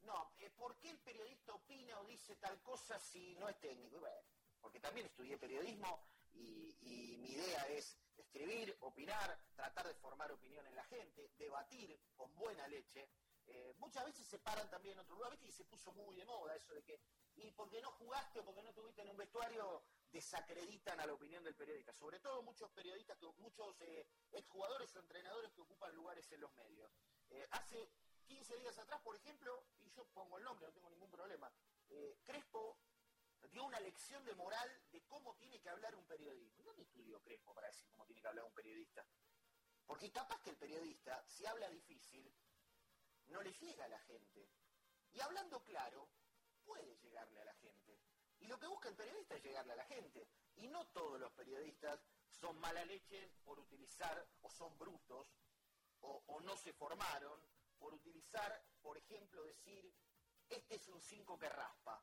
no, 0.01 0.32
eh, 0.39 0.49
¿por 0.51 0.77
qué 0.77 0.89
el 0.89 0.99
periodista 0.99 1.53
opina 1.53 1.99
o 1.99 2.05
dice 2.05 2.36
tal 2.38 2.61
cosa 2.61 2.99
si 2.99 3.36
no 3.36 3.49
es 3.49 3.59
técnico? 3.59 3.99
Bueno, 3.99 4.21
porque 4.59 4.80
también 4.80 5.05
estudié 5.05 5.38
periodismo 5.38 6.03
y, 6.34 6.75
mi 7.19 7.32
idea 7.32 7.67
es 7.67 7.97
escribir, 8.17 8.75
opinar, 8.82 9.39
tratar 9.55 9.88
de 9.88 9.93
formar 9.95 10.32
opinión 10.32 10.65
en 10.65 10.75
la 10.75 10.84
gente, 10.86 11.32
debatir 11.38 11.99
con 12.15 12.34
buena 12.36 12.67
leche. 12.67 13.09
Eh, 13.45 13.73
muchas 13.77 14.05
veces 14.05 14.27
se 14.27 14.39
paran 14.39 14.69
también 14.69 14.93
en 14.93 14.99
otro 14.99 15.15
lugar. 15.15 15.38
Y 15.41 15.51
se 15.51 15.65
puso 15.65 15.91
muy 15.93 16.15
de 16.15 16.25
moda 16.25 16.55
eso 16.55 16.73
de 16.73 16.84
que, 16.84 16.99
y 17.36 17.51
porque 17.51 17.82
no 17.82 17.91
jugaste 17.91 18.39
o 18.39 18.45
porque 18.45 18.63
no 18.63 18.73
tuviste 18.73 19.01
en 19.01 19.09
un 19.09 19.17
vestuario, 19.17 19.84
desacreditan 20.11 20.99
a 20.99 21.05
la 21.05 21.13
opinión 21.13 21.43
del 21.43 21.55
periodista. 21.55 21.93
Sobre 21.93 22.19
todo 22.19 22.41
muchos 22.41 22.69
periodistas, 22.71 23.17
muchos 23.38 23.75
exjugadores 24.32 24.95
o 24.95 24.99
entrenadores 24.99 25.51
que 25.53 25.61
ocupan 25.61 25.95
lugares 25.95 26.32
en 26.32 26.41
los 26.41 26.53
medios. 26.55 26.91
Eh, 27.30 27.47
hace 27.51 27.89
15 28.27 28.57
días 28.57 28.77
atrás, 28.77 29.01
por 29.01 29.15
ejemplo, 29.15 29.63
y 29.80 29.91
yo 29.91 30.05
pongo 30.13 30.38
el 30.38 30.43
nombre, 30.43 30.67
no 30.67 30.73
tengo 30.73 30.89
ningún 30.89 31.11
problema, 31.11 31.51
eh, 31.89 32.17
Crespo 32.25 32.77
dio 33.51 33.63
una 33.63 33.80
lección 33.80 34.23
de 34.25 34.36
moral 34.36 34.69
de 34.91 35.01
cómo 35.05 35.36
tiene 35.36 35.59
que 35.59 35.69
hablar 35.69 35.95
un 35.95 36.05
periodista. 36.05 36.63
¿Dónde 36.63 36.84
estudió 36.84 37.21
Crespo 37.21 37.53
para 37.53 37.67
decir 37.67 37.88
cómo 37.89 38.05
tiene 38.05 38.21
que 38.21 38.27
hablar 38.27 38.45
un 38.45 38.53
periodista? 38.53 39.05
Porque 39.86 40.11
capaz 40.11 40.39
que 40.41 40.51
el 40.51 40.57
periodista, 40.57 41.23
si 41.27 41.45
habla 41.45 41.69
difícil, 41.69 42.32
no 43.27 43.41
le 43.41 43.51
llega 43.53 43.86
a 43.86 43.89
la 43.89 43.99
gente. 44.01 44.47
Y 45.11 45.19
hablando 45.19 45.63
claro, 45.63 46.09
puede 46.63 46.95
llegarle 46.97 47.41
a 47.41 47.45
la 47.45 47.53
gente. 47.55 47.99
Y 48.39 48.47
lo 48.47 48.59
que 48.59 48.67
busca 48.67 48.89
el 48.89 48.95
periodista 48.95 49.36
es 49.36 49.43
llegarle 49.43 49.73
a 49.73 49.77
la 49.77 49.86
gente. 49.86 50.27
Y 50.57 50.67
no 50.67 50.86
todos 50.88 51.19
los 51.19 51.32
periodistas 51.34 51.99
son 52.30 52.59
mala 52.59 52.86
leche 52.86 53.32
por 53.43 53.59
utilizar, 53.59 54.27
o 54.41 54.49
son 54.51 54.77
brutos, 54.77 55.27
o, 56.02 56.24
o 56.28 56.41
no 56.41 56.56
se 56.58 56.74
formaron, 56.74 57.39
por 57.80 57.93
utilizar, 57.93 58.64
por 58.82 58.97
ejemplo, 58.97 59.43
decir, 59.43 59.93
este 60.50 60.76
es 60.76 60.88
un 60.89 61.02
5 61.02 61.38
que 61.38 61.50
raspa. 61.50 62.02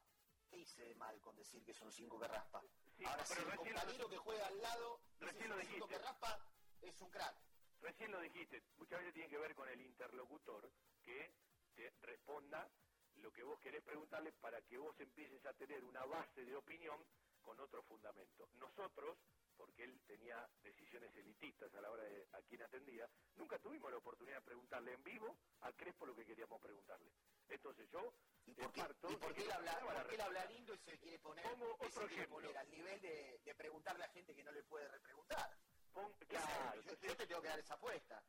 ¿Qué 0.49 0.59
hice 0.59 0.85
de 0.85 0.95
mal 0.95 1.21
con 1.21 1.35
decir 1.37 1.65
que 1.65 1.73
es 1.73 1.81
un 1.83 1.93
5 1.93 2.19
que 2.19 2.29
raspa? 2.29 2.63
Sí, 2.97 3.05
Ahora, 3.05 3.25
pero 3.29 3.41
si 3.43 3.47
el 3.47 3.51
recién 3.53 3.99
lo- 3.99 4.09
que 4.09 4.17
juega 4.19 4.47
al 4.47 4.61
lado 4.63 5.01
dice 5.21 5.25
Recién 5.27 5.43
es 5.45 5.49
lo 5.51 5.57
un 5.57 5.61
5 5.63 5.75
dijiste. 5.75 5.89
que 5.89 5.99
raspa, 5.99 6.41
es 6.83 7.01
un 7.01 7.11
crack. 7.11 7.37
Recién 7.81 8.11
lo 8.13 8.21
dijiste, 8.21 8.63
muchas 8.79 8.99
veces 9.01 9.15
tiene 9.15 9.29
que 9.29 9.39
ver 9.39 9.55
con 9.55 9.69
el 9.69 9.81
interlocutor 9.81 10.71
que 11.03 11.35
te 11.75 11.91
responda 12.03 12.69
lo 13.17 13.33
que 13.33 13.43
vos 13.43 13.59
querés 13.61 13.83
preguntarle 13.83 14.33
para 14.33 14.63
que 14.63 14.79
vos 14.79 14.99
empieces 15.01 15.45
a 15.47 15.53
tener 15.55 15.85
una 15.85 16.05
base 16.05 16.45
de 16.45 16.57
opinión 16.57 17.05
con 17.43 17.59
otro 17.61 17.83
fundamento. 17.83 18.49
Nosotros, 18.55 19.19
porque 19.57 19.85
él 19.85 20.01
tenía 20.07 20.49
decisiones 20.63 21.15
elitistas 21.17 21.75
a 21.75 21.81
la 21.81 21.91
hora 21.91 22.05
de 22.05 22.27
a 22.33 22.43
quién 22.43 22.63
atendía, 22.63 23.09
nunca 23.37 23.59
tuvimos 23.59 23.91
la 23.91 23.99
oportunidad 23.99 24.39
de 24.39 24.45
preguntarle 24.45 24.93
en 24.93 25.03
vivo 25.03 25.37
a 25.61 25.73
Crespo 25.73 26.07
lo 26.07 26.15
que 26.15 26.25
queríamos 26.25 26.61
preguntarle. 26.61 27.11
Entonces 27.49 27.89
yo 27.91 28.13
¿Y 28.47 28.53
eh, 28.53 28.55
por 28.57 28.73
qué, 28.73 28.81
parto 28.81 29.11
y 29.11 29.17
por 29.17 29.35
qué 29.35 29.43
él 29.43 29.53
habla, 29.53 29.81
por 29.81 30.09
qué 30.09 30.15
él 30.15 30.21
habla 30.21 30.45
lindo 30.47 30.75
y 30.75 30.79
se 30.79 30.99
quiere 30.99 31.19
poner, 31.19 31.47
otro 31.81 32.07
quiere 32.09 32.29
poner 32.29 32.57
al 32.57 32.71
nivel 32.71 33.01
de, 33.01 33.39
de 33.45 33.55
preguntarle 33.55 34.05
a 34.05 34.09
gente 34.09 34.35
que 34.35 34.45
no 34.45 34.53
le 34.53 34.63
puede 34.65 34.89
repreguntar? 34.89 35.51
Pon- 35.93 36.13
claro, 36.29 36.81
yo, 36.83 36.95
yo 37.01 37.17
te 37.17 37.27
tengo 37.27 37.43
que 37.43 37.49
dar 37.49 37.59
esa 37.59 37.75
apuesta. 37.75 38.23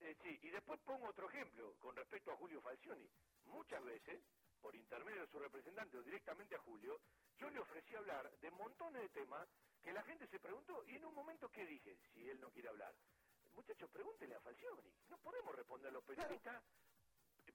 Eh, 0.00 0.16
sí, 0.22 0.38
y 0.42 0.50
después 0.50 0.80
pongo 0.80 1.08
otro 1.08 1.28
ejemplo 1.28 1.74
con 1.78 1.94
respecto 1.94 2.32
a 2.32 2.36
Julio 2.36 2.60
Falcioni. 2.60 3.08
Muchas 3.44 3.84
veces, 3.84 4.20
por 4.60 4.74
intermedio 4.74 5.22
de 5.22 5.28
su 5.28 5.38
representante 5.38 5.96
o 5.96 6.02
directamente 6.02 6.56
a 6.56 6.58
Julio, 6.60 7.00
yo 7.38 7.48
le 7.50 7.60
ofrecí 7.60 7.94
hablar 7.94 8.30
de 8.38 8.50
montones 8.50 9.02
de 9.02 9.08
temas 9.10 9.48
que 9.82 9.92
la 9.92 10.02
gente 10.02 10.26
se 10.28 10.38
preguntó 10.38 10.84
y 10.86 10.96
en 10.96 11.04
un 11.04 11.14
momento, 11.14 11.48
¿qué 11.50 11.66
dije? 11.66 11.96
Si 12.14 12.28
él 12.28 12.40
no 12.40 12.50
quiere 12.50 12.68
hablar. 12.68 12.94
Muchachos, 13.54 13.90
pregúntenle 13.90 14.36
a 14.36 14.40
Falcioni. 14.40 14.92
No 15.10 15.18
podemos 15.18 15.54
responder 15.54 15.92
los 15.92 16.04
periodistas 16.04 16.62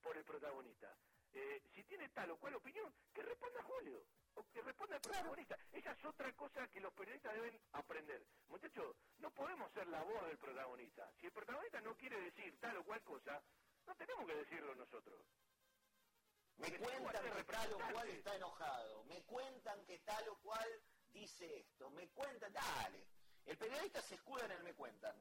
por 0.02 0.16
el 0.16 0.24
protagonista. 0.24 0.96
Eh, 1.34 1.62
si 1.74 1.84
tiene 1.84 2.08
tal 2.10 2.32
o 2.32 2.38
cual 2.38 2.56
opinión, 2.56 2.94
que 3.14 3.22
responda 3.22 3.62
Julio. 3.64 4.04
O 4.36 4.44
que 4.54 4.62
responda 4.62 4.96
el 4.96 5.02
protagonista. 5.02 5.58
Esa 5.72 5.92
es 5.92 6.06
otra 6.06 6.32
cosa 6.34 6.68
que 6.68 6.80
los 6.80 6.94
periodistas 6.94 7.34
deben 7.34 7.60
aprender. 7.72 8.24
Muchachos, 8.50 8.96
no 9.20 9.32
podemos 9.32 9.72
ser 9.74 9.88
la 9.88 10.04
voz 10.04 10.28
del 10.28 10.38
protagonista. 10.38 11.12
Si 11.20 11.26
el 11.26 11.32
protagonista 11.32 11.82
no 11.82 11.96
quiere 11.98 12.22
decir 12.22 12.60
tal 12.60 12.78
o 12.78 12.84
cual 12.84 13.02
cosa, 13.04 13.42
no 13.88 13.96
tenemos 13.96 14.26
que 14.28 14.36
decirlo 14.36 14.76
nosotros. 14.76 15.26
Me 16.58 16.70
Porque 16.70 16.80
cuentan 16.80 17.34
que 17.34 17.44
tal 17.44 17.74
o 17.74 17.78
cual 17.78 18.10
está 18.10 18.36
enojado. 18.36 19.04
Me 19.06 19.24
cuentan 19.24 19.86
que 19.86 20.00
tal 20.00 20.30
o 20.30 20.36
cual 20.38 20.82
dice 21.18 21.60
esto. 21.60 21.90
Me 21.92 22.08
cuentan, 22.10 22.54
dale. 22.54 23.04
El 23.46 23.58
periodista 23.58 24.02
se 24.02 24.16
escuda 24.16 24.46
en 24.46 24.52
el 24.52 24.64
me 24.64 24.74
cuentan. 24.74 25.16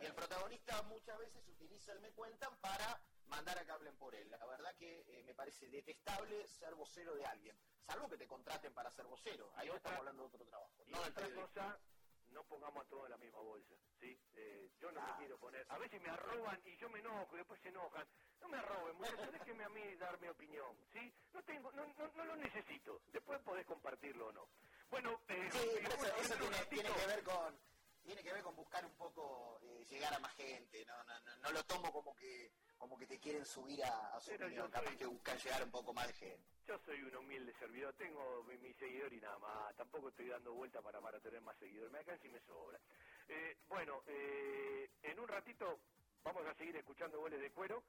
Y 0.00 0.06
el 0.06 0.14
protagonista 0.14 0.82
muchas 0.82 1.18
veces 1.18 1.46
utiliza 1.48 1.92
el 1.92 2.00
me 2.00 2.10
cuentan 2.12 2.56
para 2.60 3.00
mandar 3.26 3.56
a 3.58 3.64
que 3.64 3.70
hablen 3.70 3.96
por 3.96 4.14
él. 4.14 4.28
La 4.30 4.44
verdad 4.46 4.74
que 4.76 5.00
eh, 5.06 5.22
me 5.24 5.34
parece 5.34 5.68
detestable 5.68 6.46
ser 6.46 6.74
vocero 6.74 7.14
de 7.14 7.24
alguien. 7.26 7.56
Salvo 7.86 8.08
que 8.08 8.16
te 8.16 8.26
contraten 8.26 8.72
para 8.74 8.90
ser 8.90 9.06
vocero. 9.06 9.50
Ahí 9.56 9.68
otra- 9.68 9.76
estamos 9.78 9.98
hablando 10.00 10.22
de 10.22 10.28
otro 10.28 10.44
trabajo. 10.46 10.84
Y 10.86 10.90
No 10.90 11.00
otra 11.02 11.28
cosa, 11.34 11.78
no 12.30 12.42
pongamos 12.44 12.84
a 12.84 12.88
todos 12.88 13.04
en 13.04 13.10
la 13.12 13.16
misma 13.18 13.38
bolsa, 13.40 13.74
¿sí? 14.00 14.18
Eh, 14.34 14.70
yo 14.80 14.90
no 14.90 15.00
Ah. 15.00 15.12
me 15.12 15.18
quiero 15.18 15.38
poner... 15.38 15.64
A 15.68 15.78
veces 15.78 16.00
me 16.00 16.08
arroban 16.10 16.60
y 16.64 16.76
yo 16.78 16.88
me 16.88 16.98
enojo 16.98 17.34
y 17.34 17.38
después 17.38 17.60
se 17.60 17.68
enojan. 17.68 18.06
No 18.40 18.48
me 18.48 18.56
arroben, 18.58 18.96
muchachos, 18.96 19.32
déjenme 19.54 19.64
a 19.64 19.68
mí 19.68 19.94
dar 19.96 20.18
mi 20.20 20.28
opinión, 20.28 20.76
¿sí? 20.92 21.12
No 21.32 21.42
tengo, 21.44 21.70
no, 21.72 21.86
no, 21.86 22.08
no 22.14 22.24
lo 22.24 22.36
necesito. 22.36 23.00
Después 23.12 23.40
podés 23.42 23.66
compartirlo 23.66 24.28
o 24.28 24.32
no. 24.32 24.48
Bueno, 24.94 25.20
eh, 25.26 25.48
Sí, 25.50 25.58
eh, 25.58 25.80
pero 25.82 25.94
eso, 25.96 26.04
a 26.14 26.18
eso 26.20 26.34
tiene, 26.36 26.56
tiene 26.66 26.88
que 26.92 27.06
ver 27.06 27.22
con 27.24 27.58
tiene 28.04 28.22
que 28.22 28.32
ver 28.32 28.42
con 28.44 28.54
buscar 28.54 28.84
un 28.84 28.94
poco 28.94 29.58
eh, 29.62 29.84
llegar 29.90 30.14
a 30.14 30.18
más 30.20 30.32
gente. 30.36 30.84
No, 30.86 31.02
no, 31.02 31.18
no, 31.20 31.36
no 31.38 31.50
lo 31.50 31.64
tomo 31.64 31.90
como 31.92 32.14
que 32.14 32.52
como 32.78 32.96
que 32.96 33.06
te 33.08 33.18
quieren 33.18 33.44
subir 33.44 33.82
a, 33.84 34.14
a 34.14 34.20
su 34.20 34.30
Pero 34.30 34.46
opinión. 34.46 34.66
yo 34.66 34.70
Capaz 34.70 34.86
soy- 34.90 34.96
que 34.98 35.06
buscan 35.06 35.38
llegar 35.38 35.62
a 35.62 35.64
un 35.64 35.70
poco 35.72 35.92
más 35.94 36.06
de 36.06 36.12
gente. 36.12 36.46
Yo 36.68 36.78
soy 36.86 37.02
un 37.02 37.16
humilde 37.16 37.52
servidor, 37.58 37.92
tengo 37.94 38.44
mi, 38.44 38.56
mi 38.58 38.72
seguidor 38.74 39.12
y 39.12 39.20
nada 39.20 39.36
más, 39.38 39.74
tampoco 39.74 40.10
estoy 40.10 40.28
dando 40.28 40.52
vuelta 40.54 40.80
para, 40.80 41.00
para 41.00 41.18
tener 41.18 41.40
más 41.40 41.56
seguidores, 41.58 41.90
me 41.90 41.98
alcanza 41.98 42.26
y 42.26 42.30
me 42.30 42.40
sobra. 42.42 42.78
Eh, 43.28 43.56
bueno, 43.68 44.02
eh, 44.06 44.90
en 45.02 45.18
un 45.18 45.26
ratito 45.26 45.80
vamos 46.22 46.46
a 46.46 46.54
seguir 46.54 46.76
escuchando 46.76 47.18
goles 47.18 47.40
de 47.40 47.50
cuero. 47.50 47.82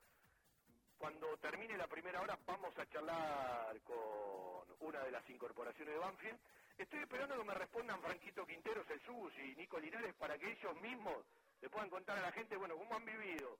Cuando 0.97 1.38
termine 1.38 1.78
la 1.78 1.88
primera 1.88 2.22
hora 2.22 2.39
vamos 2.47 2.76
a 2.80 2.86
charlar 2.88 3.80
con 3.82 4.66
una 4.80 5.03
de 5.03 5.12
las 5.12 5.30
incorporaciones 5.30 5.93
de 5.93 5.99
Banfield. 5.99 6.39
Estoy 6.78 7.00
esperando 7.00 7.38
que 7.38 7.44
me 7.44 7.54
respondan 7.54 8.02
Franquito 8.02 8.46
Quinteros, 8.46 8.90
el 8.90 9.02
SUS 9.02 9.34
y 9.40 9.56
Nico 9.56 9.80
Linares 9.80 10.14
para 10.16 10.38
que 10.38 10.52
ellos 10.52 10.76
mismos 10.82 11.26
le 11.62 11.70
puedan 11.70 11.90
contar 11.90 12.18
a 12.18 12.22
la 12.22 12.32
gente, 12.34 12.58
bueno, 12.58 12.76
cómo 12.76 12.96
han 12.96 13.06
vivido 13.06 13.58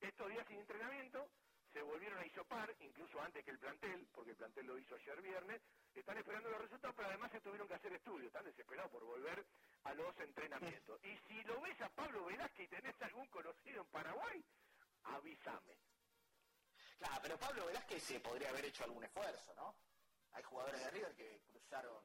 estos 0.00 0.28
días 0.28 0.46
sin 0.46 0.58
entrenamiento, 0.58 1.28
se 1.72 1.82
volvieron 1.82 2.18
a 2.18 2.26
isopar, 2.26 2.72
incluso 2.80 3.20
antes 3.20 3.44
que 3.44 3.50
el 3.50 3.58
plantel, 3.58 4.06
porque 4.12 4.30
el 4.30 4.36
plantel 4.36 4.66
lo 4.66 4.78
hizo 4.78 4.94
ayer 4.94 5.20
viernes, 5.22 5.60
están 5.94 6.18
esperando 6.18 6.50
los 6.50 6.60
resultados, 6.60 6.94
pero 6.96 7.08
además 7.08 7.32
se 7.32 7.40
tuvieron 7.40 7.66
que 7.66 7.74
hacer 7.74 7.92
estudios, 7.94 8.26
están 8.26 8.44
desesperados 8.44 8.92
por 8.92 9.04
volver 9.04 9.44
a 9.84 9.94
los 9.94 10.16
entrenamientos. 10.20 11.00
Y 11.04 11.16
si 11.28 11.42
lo 11.42 11.60
ves 11.60 11.80
a 11.80 11.88
Pablo 11.88 12.24
Velázquez 12.26 12.66
y 12.66 12.68
tenés 12.68 13.02
algún 13.02 13.26
conocido 13.28 13.82
en 13.82 13.88
Paraguay, 13.88 14.44
avísame. 15.04 15.78
Claro, 16.98 17.18
pero 17.22 17.38
Pablo 17.38 17.66
Velázquez 17.66 18.02
se 18.02 18.20
podría 18.20 18.50
haber 18.50 18.66
hecho 18.66 18.84
algún 18.84 19.02
esfuerzo, 19.02 19.54
¿no? 19.56 19.74
Hay 20.32 20.42
jugadores 20.44 20.80
de 20.80 20.90
River 20.90 21.14
que 21.14 21.40
cruzaron 21.50 22.01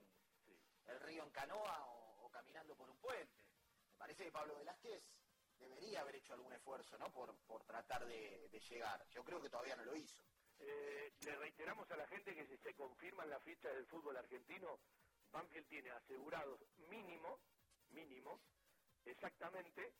en 1.23 1.31
canoa 1.31 1.85
o, 1.85 2.29
caminando 2.29 2.75
por 2.75 2.89
un 2.89 2.97
puente. 2.97 3.43
Me 3.91 3.97
parece 3.97 4.25
que 4.25 4.31
Pablo 4.31 4.57
Velázquez 4.57 5.03
debería 5.59 6.01
haber 6.01 6.15
hecho 6.15 6.33
algún 6.33 6.53
esfuerzo, 6.53 6.97
¿no? 6.97 7.11
Por, 7.11 7.63
tratar 7.63 8.05
de, 8.05 8.49
llegar. 8.69 9.05
Yo 9.09 9.23
creo 9.23 9.41
que 9.41 9.49
todavía 9.49 9.75
no 9.75 9.85
lo 9.85 9.95
hizo. 9.95 10.23
Eh, 10.59 11.13
le 11.21 11.35
reiteramos 11.35 11.89
a 11.91 11.97
la 11.97 12.07
gente 12.07 12.33
que 12.33 12.45
si 12.47 12.57
se 12.57 12.73
confirman 12.73 13.29
las 13.29 13.41
fichas 13.43 13.73
del 13.73 13.85
fútbol 13.87 14.17
argentino, 14.17 14.79
Banfield 15.31 15.67
tiene 15.67 15.91
asegurados 15.91 16.59
mínimo, 16.89 17.39
mínimo, 17.89 18.39
exactamente 19.05 19.93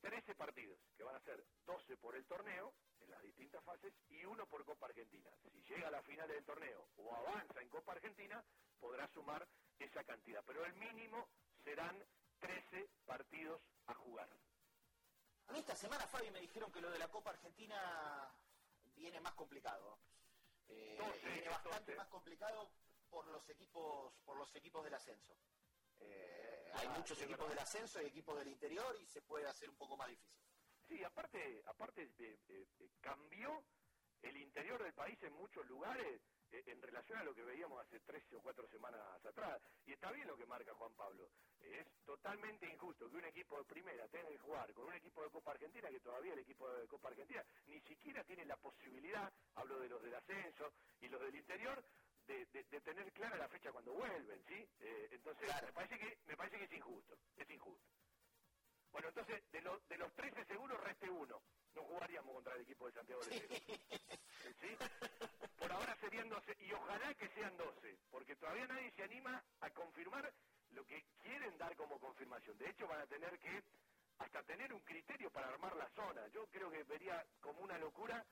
13 0.00 0.34
partidos, 0.34 0.78
que 0.96 1.04
van 1.04 1.16
a 1.16 1.20
ser 1.20 1.44
12 1.66 1.96
por 1.96 2.14
el 2.16 2.24
torneo, 2.26 2.72
en 3.00 3.10
las 3.10 3.22
distintas 3.22 3.62
fases, 3.64 3.92
y 4.08 4.24
uno 4.24 4.46
por 4.46 4.64
Copa 4.64 4.86
Argentina. 4.86 5.30
Si 5.52 5.62
llega 5.62 5.88
a 5.88 5.90
la 5.90 6.02
final 6.02 6.28
del 6.28 6.44
torneo 6.44 6.88
o 6.96 7.14
avanza 7.14 7.60
en 7.60 7.68
Copa 7.68 7.92
Argentina, 7.92 8.42
podrá 8.78 9.08
sumar 9.08 9.46
esa 9.78 10.04
cantidad. 10.04 10.42
Pero 10.46 10.64
el 10.64 10.74
mínimo 10.74 11.28
serán 11.64 11.96
13 12.40 12.88
partidos 13.06 13.60
a 13.86 13.94
jugar. 13.94 14.28
A 15.48 15.52
mí 15.52 15.58
esta 15.58 15.74
semana, 15.74 16.06
Fabi, 16.06 16.30
me 16.30 16.40
dijeron 16.40 16.70
que 16.70 16.80
lo 16.80 16.90
de 16.90 16.98
la 16.98 17.08
Copa 17.08 17.30
Argentina 17.30 18.30
viene 18.94 19.20
más 19.20 19.34
complicado. 19.34 19.98
Eh, 20.68 20.98
viene 21.24 21.48
bastante 21.48 21.94
más 21.94 22.08
complicado 22.08 22.70
por 23.08 23.26
los 23.28 23.48
equipos, 23.48 24.12
por 24.24 24.36
los 24.36 24.54
equipos 24.54 24.84
del 24.84 24.94
ascenso. 24.94 25.34
Eh, 26.00 26.70
hay 26.74 26.86
ah, 26.86 26.94
muchos 26.96 27.20
equipos 27.22 27.48
del 27.48 27.58
ascenso 27.58 28.02
y 28.02 28.06
equipos 28.06 28.38
del 28.38 28.48
interior 28.48 28.96
y 29.00 29.06
se 29.06 29.22
puede 29.22 29.46
hacer 29.46 29.70
un 29.70 29.76
poco 29.76 29.96
más 29.96 30.08
difícil. 30.08 30.38
Sí, 30.86 31.02
aparte, 31.04 31.62
aparte 31.66 32.10
eh, 32.18 32.68
cambió 33.00 33.64
el 34.22 34.36
interior 34.36 34.82
del 34.82 34.94
país 34.94 35.22
en 35.22 35.32
muchos 35.34 35.66
lugares 35.66 36.06
eh, 36.06 36.37
en 36.52 36.82
relación 36.82 37.18
a 37.18 37.24
lo 37.24 37.34
que 37.34 37.42
veíamos 37.42 37.80
hace 37.80 38.00
tres 38.00 38.22
o 38.32 38.40
cuatro 38.40 38.66
semanas 38.68 39.00
atrás. 39.24 39.60
Y 39.86 39.92
está 39.92 40.10
bien 40.12 40.26
lo 40.26 40.36
que 40.36 40.46
marca 40.46 40.74
Juan 40.74 40.92
Pablo. 40.94 41.28
Es 41.60 41.86
totalmente 42.04 42.66
injusto 42.66 43.10
que 43.10 43.16
un 43.16 43.24
equipo 43.24 43.58
de 43.58 43.64
primera 43.64 44.06
tenga 44.08 44.28
que 44.28 44.38
jugar 44.38 44.72
con 44.72 44.86
un 44.86 44.94
equipo 44.94 45.22
de 45.22 45.30
Copa 45.30 45.50
Argentina, 45.52 45.88
que 45.88 46.00
todavía 46.00 46.32
el 46.32 46.38
equipo 46.40 46.68
de 46.70 46.86
Copa 46.86 47.08
Argentina 47.08 47.44
ni 47.66 47.80
siquiera 47.80 48.24
tiene 48.24 48.44
la 48.44 48.56
posibilidad, 48.56 49.32
hablo 49.56 49.78
de 49.80 49.88
los 49.88 50.02
del 50.02 50.14
ascenso 50.14 50.72
y 51.00 51.08
los 51.08 51.20
del 51.20 51.34
interior, 51.34 51.82
de, 52.26 52.46
tener 52.80 53.10
clara 53.12 53.36
la 53.36 53.48
fecha 53.48 53.72
cuando 53.72 53.92
vuelven, 53.92 54.42
¿sí? 54.46 54.66
Eh, 54.80 55.08
entonces, 55.12 55.48
me, 55.62 55.72
parece 55.72 55.98
que, 55.98 56.18
me 56.26 56.36
parece 56.36 56.58
que 56.58 56.64
es 56.64 56.72
injusto, 56.72 57.16
es 57.36 57.50
injusto. 57.50 57.88
Bueno, 58.92 59.08
entonces, 59.08 59.42
de, 59.52 59.60
de 59.60 59.98
los 59.98 60.12
13 60.14 60.44
seguros, 60.46 60.80
reste 60.80 61.10
uno. 61.10 61.40
No 61.74 61.82
jugaríamos 61.84 62.34
contra 62.34 62.54
el 62.54 62.62
equipo 62.62 62.86
de 62.86 62.92
Santiago 62.92 63.24
de 63.24 63.38
¿Sí? 64.60 64.76
Por 65.58 65.72
ahora 65.72 65.96
serían 66.00 66.28
12, 66.28 66.56
y 66.60 66.72
ojalá 66.72 67.14
que 67.14 67.28
sean 67.28 67.56
12, 67.56 67.98
porque 68.10 68.36
todavía 68.36 68.66
nadie 68.66 68.90
se 68.92 69.02
anima 69.02 69.42
a 69.60 69.70
confirmar 69.70 70.32
lo 70.70 70.84
que 70.86 71.02
quieren 71.22 71.56
dar 71.58 71.74
como 71.76 71.98
confirmación. 71.98 72.56
De 72.58 72.70
hecho, 72.70 72.86
van 72.86 73.00
a 73.00 73.06
tener 73.06 73.38
que 73.38 73.62
hasta 74.18 74.42
tener 74.42 74.72
un 74.72 74.80
criterio 74.80 75.30
para 75.30 75.48
armar 75.48 75.76
la 75.76 75.88
zona. 75.90 76.26
Yo 76.28 76.46
creo 76.48 76.70
que 76.70 76.82
vería 76.84 77.24
como 77.40 77.60
una 77.60 77.78
locura 77.78 78.24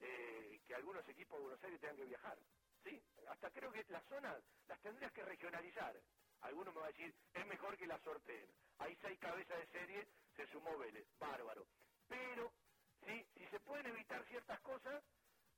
eh, 0.00 0.60
que 0.66 0.74
algunos 0.74 1.06
equipos 1.08 1.38
de 1.38 1.44
Buenos 1.44 1.64
Aires 1.64 1.80
tengan 1.80 1.96
que 1.96 2.04
viajar. 2.04 2.38
¿sí? 2.82 3.02
Hasta 3.28 3.50
creo 3.50 3.70
que 3.72 3.84
las 3.88 4.04
zonas 4.06 4.36
las 4.66 4.80
tendrías 4.80 5.12
que 5.12 5.24
regionalizar. 5.24 5.94
Algunos 6.40 6.74
me 6.74 6.80
va 6.80 6.86
a 6.86 6.92
decir, 6.92 7.14
es 7.34 7.46
mejor 7.46 7.76
que 7.76 7.86
la 7.86 7.98
sorteen. 8.00 8.48
Hay 8.78 8.96
seis 9.02 9.18
cabezas 9.18 9.58
de 9.58 9.66
serie, 9.72 10.08
se 10.36 10.46
sumó 10.48 10.76
Vélez, 10.78 11.06
bárbaro. 11.18 11.66
Pero, 12.08 12.52
¿sí? 13.04 13.26
si 13.36 13.46
se 13.46 13.60
pueden 13.60 13.86
evitar 13.86 14.24
ciertas 14.26 14.60
cosas, 14.60 15.02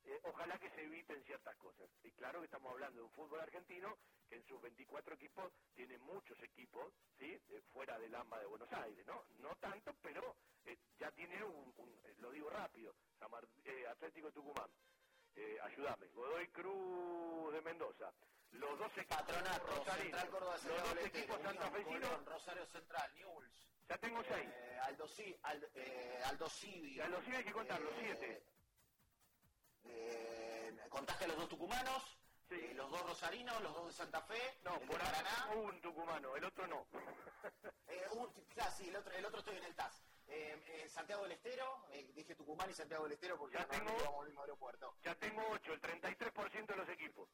eh, 0.05 0.19
ojalá 0.23 0.57
que 0.59 0.69
se 0.71 0.81
eviten 0.83 1.23
ciertas 1.25 1.55
cosas. 1.57 1.89
Y 2.03 2.11
claro 2.11 2.39
que 2.39 2.45
estamos 2.45 2.71
hablando 2.71 2.99
de 2.99 3.05
un 3.05 3.11
fútbol 3.11 3.39
argentino 3.39 3.97
que 4.27 4.35
en 4.35 4.47
sus 4.47 4.61
24 4.61 5.15
equipos 5.15 5.53
tiene 5.75 5.97
muchos 5.99 6.41
equipos, 6.41 6.93
¿sí? 7.19 7.37
fuera 7.73 7.99
del 7.99 8.15
AMBA 8.15 8.39
de 8.39 8.45
Buenos 8.45 8.71
Aires, 8.73 9.05
¿no? 9.05 9.23
No 9.39 9.55
tanto, 9.57 9.93
pero 10.01 10.35
eh, 10.65 10.77
ya 10.99 11.11
tiene 11.11 11.43
un, 11.43 11.73
eh, 12.05 12.15
lo 12.19 12.31
digo 12.31 12.49
rápido, 12.49 12.95
Atlético 14.01 14.31
Tucumán, 14.31 14.71
ayúdame, 15.63 16.07
Godoy 16.07 16.47
Cruz 16.49 17.53
de 17.53 17.61
Mendoza, 17.61 18.11
los 18.51 18.77
dos 18.77 18.91
equipos 18.97 19.17
Patronato, 19.17 19.83
Central 19.85 20.29
Córdoba, 20.29 20.57
los 20.65 20.83
dos 20.83 21.05
equipos 21.05 21.41
santafesinos, 21.41 22.25
Rosario 22.25 22.65
Central, 22.67 23.11
Newell's. 23.15 23.67
Ya 23.87 23.97
tengo 23.97 24.23
seis. 24.23 24.49
Aldo, 24.83 25.05
Aldo, 25.43 25.67
Aldo 26.25 26.49
Civi. 26.49 26.99
Aldo 26.99 27.17
hay 27.35 27.43
que 27.43 27.51
contar, 27.51 27.79
los 27.81 27.93
siete. 27.99 28.43
Eh, 29.83 30.77
contaste 30.89 31.25
a 31.25 31.27
los 31.27 31.37
dos 31.37 31.49
tucumanos, 31.49 32.17
eh, 32.49 32.73
los 32.75 32.89
dos 32.89 33.01
rosarinos, 33.01 33.61
los 33.61 33.73
dos 33.73 33.87
de 33.87 33.93
Santa 33.93 34.21
Fe, 34.21 34.59
no, 34.63 34.79
por 34.81 34.97
Paraná. 34.97 35.51
un 35.55 35.81
tucumano, 35.81 36.35
el 36.35 36.43
otro 36.45 36.67
no. 36.67 36.85
eh, 37.87 38.07
sí, 38.77 38.89
el 38.89 38.95
otro, 38.95 39.13
el 39.13 39.25
otro 39.25 39.39
estoy 39.39 39.57
en 39.57 39.63
el 39.63 39.75
TAS. 39.75 40.01
Eh, 40.33 40.87
Santiago 40.89 41.23
del 41.23 41.33
Estero, 41.33 41.85
dije 42.15 42.35
Tucumán 42.35 42.69
y 42.69 42.73
Santiago 42.73 43.03
del 43.03 43.13
Estero 43.13 43.37
porque 43.37 43.57
ya 43.57 43.67
tengo, 43.67 43.91
vamos 43.97 44.21
al 44.21 44.27
mismo 44.27 44.41
aeropuerto. 44.41 44.95
Ya 45.03 45.15
tengo 45.15 45.41
8, 45.51 45.73
el 45.73 45.81
33% 45.81 46.65
de 46.65 46.75
los 46.75 46.89
equipos. 46.89 47.29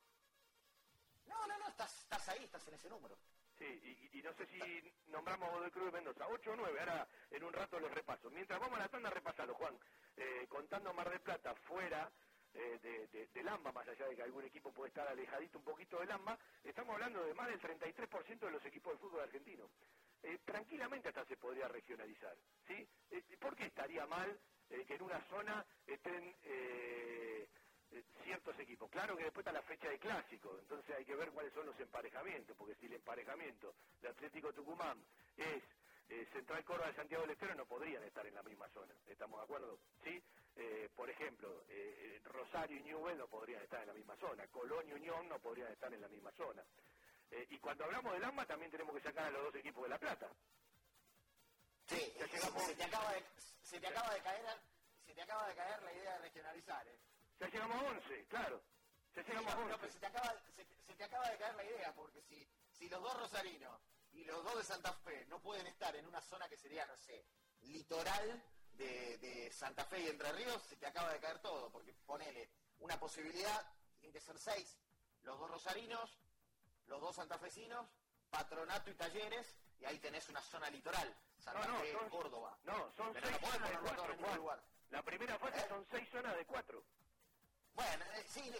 No, 1.27 1.47
no, 1.47 1.57
no, 1.59 1.67
estás, 1.67 1.99
estás 1.99 2.29
ahí, 2.29 2.43
estás 2.43 2.67
en 2.67 2.73
ese 2.73 2.89
número. 2.89 3.15
Sí, 3.57 4.09
y, 4.13 4.21
no 4.21 4.33
sé 4.33 4.45
si 4.47 4.93
nombramos 5.07 5.49
Godoy 5.51 5.71
Cruz 5.71 5.85
de 5.85 5.91
Mendoza. 5.91 6.27
8 6.27 6.51
o 6.51 6.55
9, 6.55 6.79
ahora 6.79 7.07
en 7.31 7.43
un 7.43 7.53
rato 7.53 7.79
los 7.79 7.91
repaso. 7.91 8.29
Mientras 8.29 8.59
vamos 8.59 8.77
a 8.79 8.83
la 8.83 8.89
tanda, 8.89 9.09
repasalo, 9.09 9.53
Juan. 9.55 9.79
contando 10.49 10.93
Mar 10.93 11.09
de 11.09 11.19
Plata 11.19 11.55
fuera, 11.55 12.11
eh, 12.53 13.07
de, 13.11 13.27
del 13.27 13.47
AMBA, 13.47 13.71
más 13.71 13.87
allá 13.87 14.07
de 14.07 14.15
que 14.15 14.23
algún 14.23 14.43
equipo 14.43 14.71
puede 14.71 14.89
estar 14.89 15.07
alejadito 15.07 15.59
un 15.59 15.63
poquito 15.63 15.99
del 15.99 16.11
AMBA, 16.11 16.39
estamos 16.63 16.95
hablando 16.95 17.23
de 17.23 17.33
más 17.35 17.47
del 17.49 17.61
33% 17.61 18.39
de 18.39 18.51
los 18.51 18.65
equipos 18.65 18.93
de 18.93 18.99
fútbol 18.99 19.21
argentino. 19.21 19.69
Eh, 20.27 20.39
tranquilamente 20.45 21.09
hasta 21.09 21.25
se 21.25 21.37
podría 21.37 21.67
regionalizar, 21.69 22.35
¿sí? 22.67 22.87
Eh, 23.11 23.23
¿Por 23.39 23.55
qué 23.55 23.67
estaría 23.67 24.05
mal 24.07 24.39
que 24.69 24.95
en 24.95 25.01
una 25.03 25.21
zona 25.29 25.65
estén 25.87 26.35
ciertos 28.23 28.59
equipos? 28.59 28.89
Claro 28.91 29.15
que 29.17 29.23
después 29.23 29.45
está 29.45 29.53
la 29.53 29.63
fecha 29.63 29.89
de 29.89 29.99
clásico, 29.99 30.59
entonces 30.59 30.95
hay 30.95 31.05
que 31.05 31.15
ver 31.15 31.31
cuáles 31.31 31.53
son 31.53 31.65
los 31.67 31.79
emparejamientos, 31.79 32.57
porque 32.57 32.75
si 32.75 32.87
el 32.87 32.93
emparejamiento 32.95 33.75
de 34.01 34.09
Atlético 34.09 34.53
Tucumán 34.53 35.03
es 35.37 35.63
Central 36.33 36.65
Córdoba 36.65 36.89
de 36.89 36.95
Santiago 36.95 37.23
del 37.23 37.31
Estero 37.31 37.55
no 37.55 37.65
podrían 37.65 38.03
estar 38.03 38.27
en 38.27 38.35
la 38.35 38.43
misma 38.43 38.69
zona, 38.69 38.93
¿estamos 39.07 39.39
de 39.39 39.43
acuerdo? 39.45 39.79
¿Sí? 40.03 40.21
Eh, 40.57 40.89
por 40.95 41.09
ejemplo, 41.09 41.63
eh, 41.69 42.19
Rosario 42.25 42.77
y 42.77 42.83
Newell 42.83 43.17
no 43.17 43.27
podrían 43.29 43.63
estar 43.63 43.81
en 43.81 43.87
la 43.87 43.93
misma 43.93 44.17
zona, 44.17 44.47
Colón 44.47 44.89
y 44.89 44.93
Unión 44.93 45.29
no 45.29 45.39
podrían 45.39 45.71
estar 45.71 45.93
en 45.93 46.01
la 46.01 46.09
misma 46.09 46.31
zona. 46.33 46.63
Eh, 47.31 47.47
y 47.49 47.57
cuando 47.59 47.85
hablamos 47.85 48.13
del 48.13 48.23
AMBA 48.23 48.45
también 48.45 48.71
tenemos 48.71 48.95
que 48.95 49.01
sacar 49.01 49.25
a 49.25 49.31
los 49.31 49.43
dos 49.45 49.55
equipos 49.55 49.83
de 49.83 49.89
La 49.89 49.99
Plata. 49.99 50.29
Sí, 51.87 51.95
se, 51.95 52.75
te 52.75 52.83
acaba 52.83 53.13
de, 53.13 53.23
se 53.61 53.79
te 53.79 53.87
acaba 53.87 54.13
de 54.13 54.21
caer 54.21 54.43
se 55.05 55.13
te 55.13 55.21
acaba 55.21 55.47
de 55.47 55.55
caer 55.55 55.81
la 55.83 55.93
idea 55.93 56.11
de 56.13 56.19
regionalizar. 56.19 56.87
¿eh? 56.87 56.99
Ya 57.39 57.47
llegamos 57.47 57.81
a 57.81 57.85
11, 57.85 58.25
claro. 58.27 58.61
Ya 59.15 59.23
llegamos 59.23 59.53
a 59.53 59.57
11. 59.57 59.77
pero 59.79 59.93
se 59.93 59.99
te, 59.99 60.05
acaba, 60.05 60.33
se, 60.53 60.95
te 60.95 61.03
acaba 61.03 61.29
de 61.29 61.37
caer 61.37 61.55
la 61.55 61.63
idea, 61.63 61.93
porque 61.95 62.21
si, 62.21 62.47
si 62.71 62.89
los 62.89 63.01
dos 63.01 63.17
rosarinos 63.17 63.81
y 64.11 64.25
los 64.25 64.43
dos 64.43 64.57
de 64.57 64.63
Santa 64.63 64.93
Fe 64.93 65.25
no 65.27 65.39
pueden 65.39 65.65
estar 65.67 65.95
en 65.95 66.05
una 66.05 66.21
zona 66.21 66.49
que 66.49 66.57
sería, 66.57 66.85
no 66.85 66.97
sé, 66.97 67.25
litoral, 67.61 68.43
de, 68.77 69.51
Santa 69.51 69.85
Fe 69.85 70.01
y 70.01 70.07
Entre 70.07 70.31
Ríos, 70.33 70.61
se 70.63 70.75
te 70.75 70.85
acaba 70.85 71.11
de 71.11 71.19
caer 71.19 71.39
todo, 71.39 71.71
porque 71.71 71.93
ponele 72.05 72.49
una 72.79 72.99
posibilidad, 72.99 73.65
que 73.99 74.21
ser 74.21 74.39
seis, 74.39 74.77
los 75.23 75.37
dos 75.39 75.51
rosarinos, 75.51 76.17
los 76.87 77.01
dos 77.01 77.15
santafesinos, 77.15 77.87
patronato 78.29 78.89
y 78.89 78.95
talleres, 78.95 79.55
y 79.79 79.85
ahí 79.85 79.99
tenés 79.99 80.27
una 80.29 80.41
zona 80.41 80.69
litoral, 80.69 81.13
Santa 81.37 81.73
Fe, 81.75 81.93
Córdoba. 82.09 82.57
No, 82.63 82.91
son 82.93 83.13
seis 83.13 83.37
zonas 83.39 83.69
de 83.69 83.77
cuatro, 83.79 84.61
La 84.89 85.03
primera 85.03 85.37
fase 85.37 85.59
¿Eh? 85.59 85.65
son 85.69 85.85
seis 85.91 86.09
zonas 86.09 86.35
de 86.35 86.45
cuatro. 86.45 86.83
Bueno, 87.73 88.05
eh, 88.15 88.25
sí, 88.27 88.51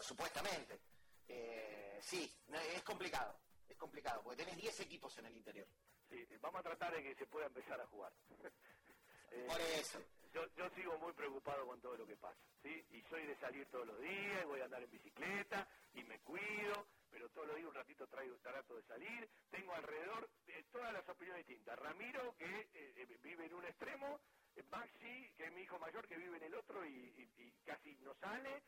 supuestamente. 0.00 0.80
Eh, 1.28 1.98
sí, 2.02 2.30
es 2.74 2.82
complicado, 2.82 3.36
es 3.68 3.76
complicado, 3.76 4.22
porque 4.22 4.44
tenés 4.44 4.56
10 4.60 4.80
equipos 4.80 5.16
en 5.18 5.26
el 5.26 5.36
interior. 5.36 5.66
Sí, 6.08 6.26
vamos 6.40 6.60
a 6.60 6.62
tratar 6.62 6.94
de 6.94 7.02
que 7.02 7.14
se 7.14 7.26
pueda 7.26 7.46
empezar 7.46 7.80
a 7.80 7.86
jugar. 7.86 8.12
Por 9.48 9.60
eso. 9.60 9.98
Yo, 10.32 10.46
yo 10.56 10.68
sigo 10.70 10.98
muy 10.98 11.12
preocupado 11.12 11.66
con 11.66 11.80
todo 11.80 11.96
lo 11.96 12.06
que 12.06 12.16
pasa, 12.16 12.40
¿sí? 12.62 12.84
Y 12.90 13.02
soy 13.02 13.24
de 13.24 13.36
salir 13.36 13.66
todos 13.66 13.86
los 13.86 14.00
días, 14.00 14.42
y 14.42 14.46
voy 14.46 14.60
a 14.60 14.64
andar 14.64 14.82
en 14.82 14.90
bicicleta, 14.90 15.68
y 15.94 16.02
me 16.02 16.18
cuido, 16.20 16.86
pero 17.14 17.28
todos 17.30 17.46
los 17.46 17.56
días 17.56 17.68
un 17.68 17.74
ratito 17.74 18.08
traigo, 18.08 18.36
trato 18.38 18.74
de 18.74 18.82
salir. 18.82 19.30
Tengo 19.48 19.72
alrededor 19.72 20.28
de 20.46 20.64
todas 20.64 20.92
las 20.92 21.08
opiniones 21.08 21.46
distintas. 21.46 21.78
Ramiro, 21.78 22.34
que 22.36 22.44
eh, 22.44 22.68
eh, 22.74 23.18
vive 23.22 23.46
en 23.46 23.54
un 23.54 23.64
extremo, 23.64 24.20
Maxi, 24.68 25.32
que 25.36 25.44
es 25.44 25.52
mi 25.52 25.62
hijo 25.62 25.78
mayor, 25.78 26.08
que 26.08 26.16
vive 26.16 26.36
en 26.38 26.42
el 26.42 26.54
otro 26.54 26.84
y, 26.84 27.54
casi 27.64 27.94
no 28.02 28.14
sale, 28.16 28.62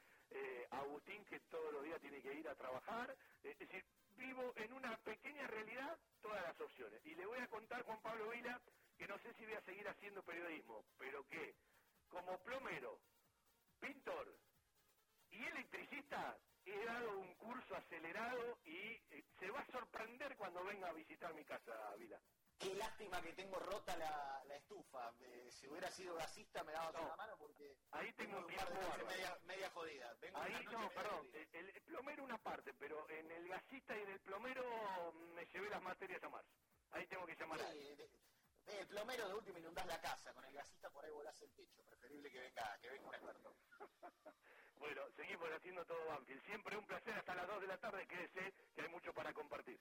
Agustín, 0.70 1.24
que 1.24 1.40
todos 1.40 1.72
los 1.72 1.82
días 1.82 2.00
tiene 2.00 2.22
que 2.22 2.34
ir 2.34 2.48
a 2.48 2.54
trabajar. 2.54 3.16
es 3.42 3.58
decir, 3.58 3.84
vivo 4.16 4.52
en 4.56 4.72
una 4.72 4.96
pequeña 4.98 5.46
realidad 5.48 5.98
todas 6.20 6.42
las 6.42 6.60
opciones. 6.60 7.04
Y 7.04 7.14
le 7.14 7.26
voy 7.26 7.38
a 7.38 7.48
contar, 7.48 7.82
Juan 7.82 8.00
Pablo 8.00 8.30
Vila, 8.30 8.60
que 8.96 9.08
no 9.08 9.18
sé 9.18 9.32
si 9.34 9.44
voy 9.44 9.54
a 9.54 9.60
seguir 9.62 9.88
haciendo 9.88 10.22
periodismo, 10.22 10.84
pero 10.98 11.26
que 11.28 11.54
como 12.08 12.38
plomero, 12.38 13.00
pintor 13.80 14.36
y 15.30 15.44
electricista 15.44 16.36
he 16.66 16.84
dado 16.84 17.18
un 17.18 17.34
curso 17.34 17.74
acelerado 17.76 18.58
y 18.64 18.76
eh, 19.10 19.24
se 19.38 19.50
va 19.50 19.60
a 19.60 19.66
sorprender 19.66 20.36
cuando 20.36 20.64
venga 20.64 20.88
a 20.88 20.92
visitar 20.92 21.32
mi 21.34 21.44
casa, 21.44 21.94
Vila. 21.96 22.20
Qué 22.58 22.74
lástima 22.74 23.20
que 23.20 23.34
tengo 23.34 23.58
rota 23.58 23.96
la, 23.98 24.42
la 24.46 24.56
estufa. 24.56 25.12
Eh, 25.20 25.50
si 25.52 25.68
hubiera 25.68 25.90
sido 25.90 26.14
gasista 26.14 26.64
me 26.64 26.72
daba 26.72 26.90
No. 26.92 27.08
la 27.08 27.16
mano 27.16 27.36
porque 27.38 27.76
Ahí 27.90 28.12
tengo 28.14 28.38
un 28.38 28.46
de 28.46 29.04
media, 29.06 29.38
media 29.44 29.70
jodida. 29.70 30.14
Vengo 30.20 30.38
Ahí 30.38 30.64
no, 30.72 30.88
perdón, 30.90 31.30
el, 31.34 31.68
el 31.70 31.82
plomero 31.82 32.24
una 32.24 32.38
parte, 32.38 32.72
pero 32.74 33.08
en 33.10 33.30
el 33.30 33.48
gasista 33.48 33.96
y 33.96 34.02
en 34.02 34.08
el 34.10 34.20
plomero 34.20 35.12
me 35.34 35.44
llevé 35.46 35.68
las 35.68 35.82
materias 35.82 36.22
a 36.22 36.28
marzo. 36.30 36.50
Ahí 36.92 37.06
tengo 37.08 37.26
que 37.26 37.36
llamar 37.36 37.60
a 37.60 37.70
Sí, 37.72 37.96
de- 38.66 38.72
de- 38.72 38.80
el 38.80 38.86
plomero 38.86 39.28
de 39.28 39.34
último 39.34 39.58
inundás 39.58 39.86
la 39.86 40.00
casa, 40.00 40.32
con 40.32 40.44
el 40.44 40.52
gasista 40.52 40.90
por 40.90 41.04
ahí 41.04 41.10
volás 41.12 41.40
el 41.40 41.50
techo. 41.50 41.82
Preferible 41.84 42.30
que 42.30 42.40
venga, 42.40 42.78
que 42.80 42.90
venga 42.90 43.08
un 43.08 43.14
experto. 43.14 43.56
Bueno, 44.78 45.02
seguimos 45.16 45.48
haciendo 45.50 45.84
todo 45.86 46.04
Banfield. 46.06 46.44
Siempre 46.44 46.76
un 46.76 46.86
placer 46.86 47.14
hasta 47.14 47.34
las 47.34 47.46
2 47.46 47.60
de 47.62 47.66
la 47.66 47.78
tarde. 47.78 48.06
Quédese, 48.06 48.52
que 48.74 48.82
hay 48.82 48.88
mucho 48.88 49.12
para 49.14 49.32
compartir. 49.32 49.80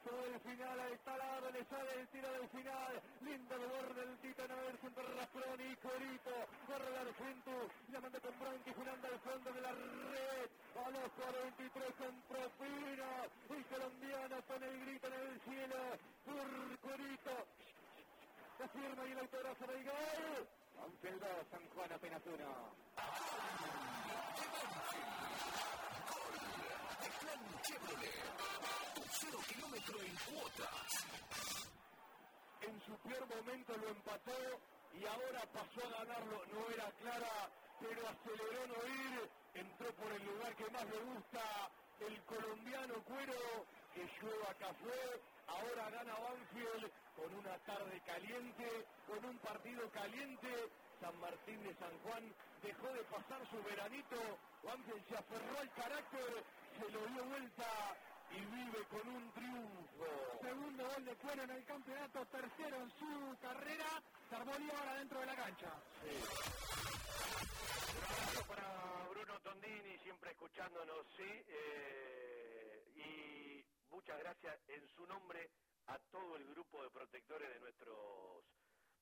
Sobre 0.04 0.34
el 0.34 0.40
final, 0.40 0.80
ahí 0.80 0.92
está 0.92 1.16
lado, 1.16 1.50
le 1.50 1.64
sale 1.64 1.92
el 2.00 2.08
tiro 2.08 2.30
del 2.32 2.48
final, 2.50 2.92
lindo 3.22 3.54
el 3.54 3.66
borde 3.68 4.04
del 4.04 4.18
Tito, 4.18 4.48
no 4.48 4.56
ver 4.56 4.76
siempre 4.80 5.04
Rafroni 5.04 5.64
y 5.64 5.76
Corito, 5.76 6.36
corre 6.66 6.88
el 6.88 7.08
Argento, 7.08 7.52
la 7.92 8.00
manda 8.00 8.20
con 8.20 8.38
Branqui, 8.40 8.72
girando 8.74 9.08
al 9.08 9.20
fondo 9.20 9.52
de 9.52 9.60
la 9.60 9.72
red, 9.72 10.48
a 10.76 10.90
los 10.90 11.12
43 11.12 11.94
con 11.96 12.20
propina, 12.28 13.10
el 13.48 13.64
colombiano 13.64 14.36
pone 14.42 14.66
el 14.68 14.80
grito 14.84 15.06
en 15.08 15.14
el 15.14 15.40
cielo, 15.40 15.80
por 16.24 16.78
Corito, 16.80 17.46
la 18.60 18.68
firma 18.68 19.06
y 19.06 19.12
el 19.12 19.18
autógrafo 19.18 19.66
del 19.66 19.84
gol. 19.84 20.48
Banfield 20.76 21.20
2, 21.20 21.30
San 21.50 21.68
Juan 21.70 21.92
apenas 21.92 22.22
uno. 22.26 22.74
Chevrolet. 27.62 28.20
Kilómetro 29.48 30.00
en 30.02 30.16
cuotas. 30.28 31.06
En 32.60 32.80
su 32.84 32.98
peor 32.98 33.26
momento 33.34 33.76
lo 33.78 33.88
empató 33.88 34.40
y 34.92 35.06
ahora 35.06 35.40
pasó 35.52 35.80
a 35.86 36.04
ganarlo. 36.04 36.44
No 36.52 36.70
era 36.74 36.90
clara, 37.00 37.50
pero 37.80 38.08
aceleró 38.08 38.66
no 38.66 38.80
ir. 38.86 39.30
Entró 39.54 39.92
por 39.94 40.12
el 40.12 40.24
lugar 40.26 40.54
que 40.56 40.70
más 40.70 40.84
le 40.84 40.98
gusta. 41.00 41.70
El 42.00 42.22
colombiano 42.24 42.94
Cuero, 43.04 43.66
que 43.94 44.04
llueva 44.20 44.54
café. 44.54 45.22
Ahora 45.46 45.90
gana 45.90 46.14
Banfield 46.14 46.92
con 47.20 47.34
una 47.34 47.58
tarde 47.58 48.00
caliente, 48.06 48.86
con 49.06 49.22
un 49.24 49.38
partido 49.38 49.90
caliente. 49.90 50.48
San 51.00 51.18
Martín 51.20 51.62
de 51.62 51.74
San 51.74 51.98
Juan 52.00 52.34
dejó 52.62 52.88
de 52.92 53.04
pasar 53.04 53.46
su 53.50 53.62
veranito. 53.62 54.16
Banfield 54.62 55.06
se 55.08 55.16
aferró 55.16 55.58
al 55.58 55.70
carácter, 55.72 56.44
se 56.78 56.90
lo 56.90 57.06
dio 57.06 57.24
vuelta 57.24 57.96
y 58.30 58.40
vive 58.40 58.84
con 58.88 59.08
un 59.08 59.32
triunfo. 59.32 60.38
Segundo 60.40 60.88
gol 60.88 61.04
de 61.04 61.16
Cuero 61.16 61.42
en 61.42 61.50
el 61.50 61.64
campeonato, 61.64 62.26
tercero 62.26 62.76
en 62.76 62.90
su 62.90 63.36
carrera. 63.40 64.02
Carboni 64.30 64.70
ahora 64.70 64.94
dentro 64.94 65.20
de 65.20 65.26
la 65.26 65.36
cancha. 65.36 65.72
Un 67.96 68.04
abrazo 68.04 68.46
para 68.46 69.06
Bruno 69.10 69.40
Tondini, 69.40 69.98
siempre 69.98 70.30
escuchándonos, 70.30 71.06
sí. 71.16 71.44
eh, 71.48 72.84
y 72.96 73.64
muchas 73.90 74.18
gracias 74.18 74.58
en 74.68 74.88
su 74.88 75.06
nombre 75.06 75.50
a 75.90 75.98
todo 76.10 76.36
el 76.36 76.46
grupo 76.46 76.82
de 76.84 76.90
protectores 76.90 77.48
de 77.50 77.58
nuestros 77.58 78.44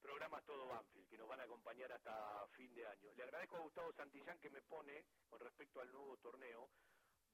programas 0.00 0.42
Todo 0.46 0.66
Banfield, 0.68 1.06
que 1.08 1.18
nos 1.18 1.28
van 1.28 1.40
a 1.40 1.42
acompañar 1.42 1.92
hasta 1.92 2.48
fin 2.56 2.74
de 2.74 2.86
año. 2.86 3.12
Le 3.14 3.24
agradezco 3.24 3.56
a 3.56 3.60
Gustavo 3.60 3.92
Santillán 3.92 4.38
que 4.38 4.48
me 4.48 4.62
pone, 4.62 5.04
con 5.28 5.38
respecto 5.40 5.82
al 5.82 5.92
nuevo 5.92 6.16
torneo, 6.18 6.70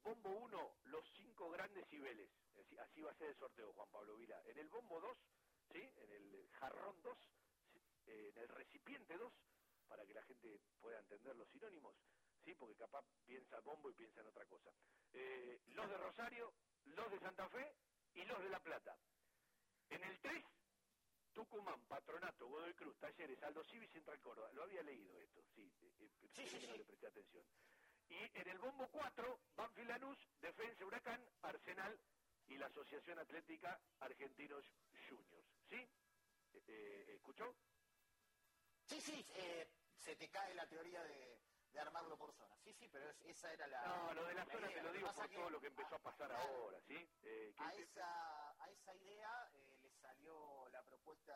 Bombo 0.02 0.30
1, 0.30 0.76
los 0.84 1.08
cinco 1.16 1.50
grandes 1.50 1.88
niveles. 1.92 2.28
Así, 2.60 2.76
así 2.78 3.00
va 3.00 3.12
a 3.12 3.14
ser 3.14 3.28
el 3.28 3.36
sorteo, 3.36 3.72
Juan 3.74 3.88
Pablo 3.90 4.16
Vila. 4.16 4.42
En 4.44 4.58
el 4.58 4.68
bombo 4.68 5.00
2, 5.00 5.16
¿sí? 5.72 5.78
en 5.78 6.10
el 6.10 6.50
jarrón 6.58 7.00
2, 7.02 7.16
¿sí? 7.72 7.80
eh, 8.06 8.32
en 8.34 8.42
el 8.42 8.48
recipiente 8.48 9.16
2, 9.16 9.32
para 9.86 10.04
que 10.04 10.14
la 10.14 10.22
gente 10.24 10.60
pueda 10.80 10.98
entender 10.98 11.36
los 11.36 11.48
sinónimos, 11.48 11.94
¿sí? 12.44 12.54
porque 12.54 12.74
capaz 12.74 13.04
piensa 13.24 13.60
bombo 13.60 13.88
y 13.88 13.94
piensa 13.94 14.20
en 14.20 14.26
otra 14.26 14.44
cosa. 14.46 14.70
Eh, 15.12 15.60
los 15.68 15.88
de 15.88 15.96
Rosario, 15.96 16.52
los 16.86 17.10
de 17.10 17.20
Santa 17.20 17.48
Fe 17.48 17.72
y 18.14 18.24
los 18.24 18.42
de 18.42 18.48
La 18.50 18.60
Plata. 18.60 18.98
En 19.94 20.02
el 20.04 20.18
3, 20.20 20.44
Tucumán, 21.32 21.80
Patronato, 21.86 22.48
Godoy 22.48 22.74
Cruz, 22.74 22.96
Talleres, 22.98 23.40
Aldo 23.42 23.62
Civi, 23.64 23.86
Central 23.88 24.20
Córdoba. 24.20 24.50
Lo 24.52 24.64
había 24.64 24.82
leído 24.82 25.16
esto, 25.20 25.40
sí, 25.54 25.62
eh, 25.82 25.92
eh, 26.00 26.28
Sí, 26.34 26.46
sí, 26.48 26.66
no 26.66 26.76
le 26.76 26.84
presté 26.84 27.06
atención. 27.06 27.44
Y 28.08 28.16
en 28.38 28.48
el 28.48 28.58
bombo 28.58 28.88
4, 28.90 29.40
Banfield 29.56 29.88
Lanús, 29.90 30.18
Defensa 30.40 30.84
Huracán, 30.84 31.24
Arsenal 31.42 31.98
y 32.48 32.58
la 32.58 32.66
Asociación 32.66 33.18
Atlética 33.18 33.80
Argentinos 34.00 34.64
Juniors. 35.08 35.46
¿Sí? 35.68 35.76
Eh, 35.76 36.62
eh, 36.68 37.12
¿Escuchó? 37.14 37.54
Sí, 38.86 39.00
sí, 39.00 39.26
eh, 39.36 39.70
se 39.96 40.14
te 40.16 40.28
cae 40.28 40.54
la 40.54 40.66
teoría 40.68 41.02
de, 41.04 41.40
de 41.72 41.80
armarlo 41.80 42.18
por 42.18 42.32
zona. 42.34 42.54
Sí, 42.62 42.74
sí, 42.74 42.88
pero 42.92 43.08
es- 43.08 43.20
esa 43.24 43.52
era 43.52 43.66
la. 43.66 43.80
No, 43.86 44.14
lo 44.14 44.24
de 44.26 44.34
la 44.34 44.44
zona 44.44 44.66
idea. 44.70 44.82
te 44.82 44.82
lo 44.82 44.92
digo 44.92 45.12
por 45.14 45.28
que 45.28 45.34
todo 45.36 45.50
lo 45.50 45.60
que 45.60 45.66
empezó 45.68 45.94
a 45.94 45.98
pasar 46.00 46.32
ahora, 46.32 46.80
¿sí? 46.82 47.08
Eh, 47.22 47.54
A 47.58 47.74
esa, 47.74 48.50
a 48.62 48.70
esa 48.70 48.94
idea 48.94 49.43
salió 50.04 50.68
la 50.68 50.82
propuesta 50.82 51.34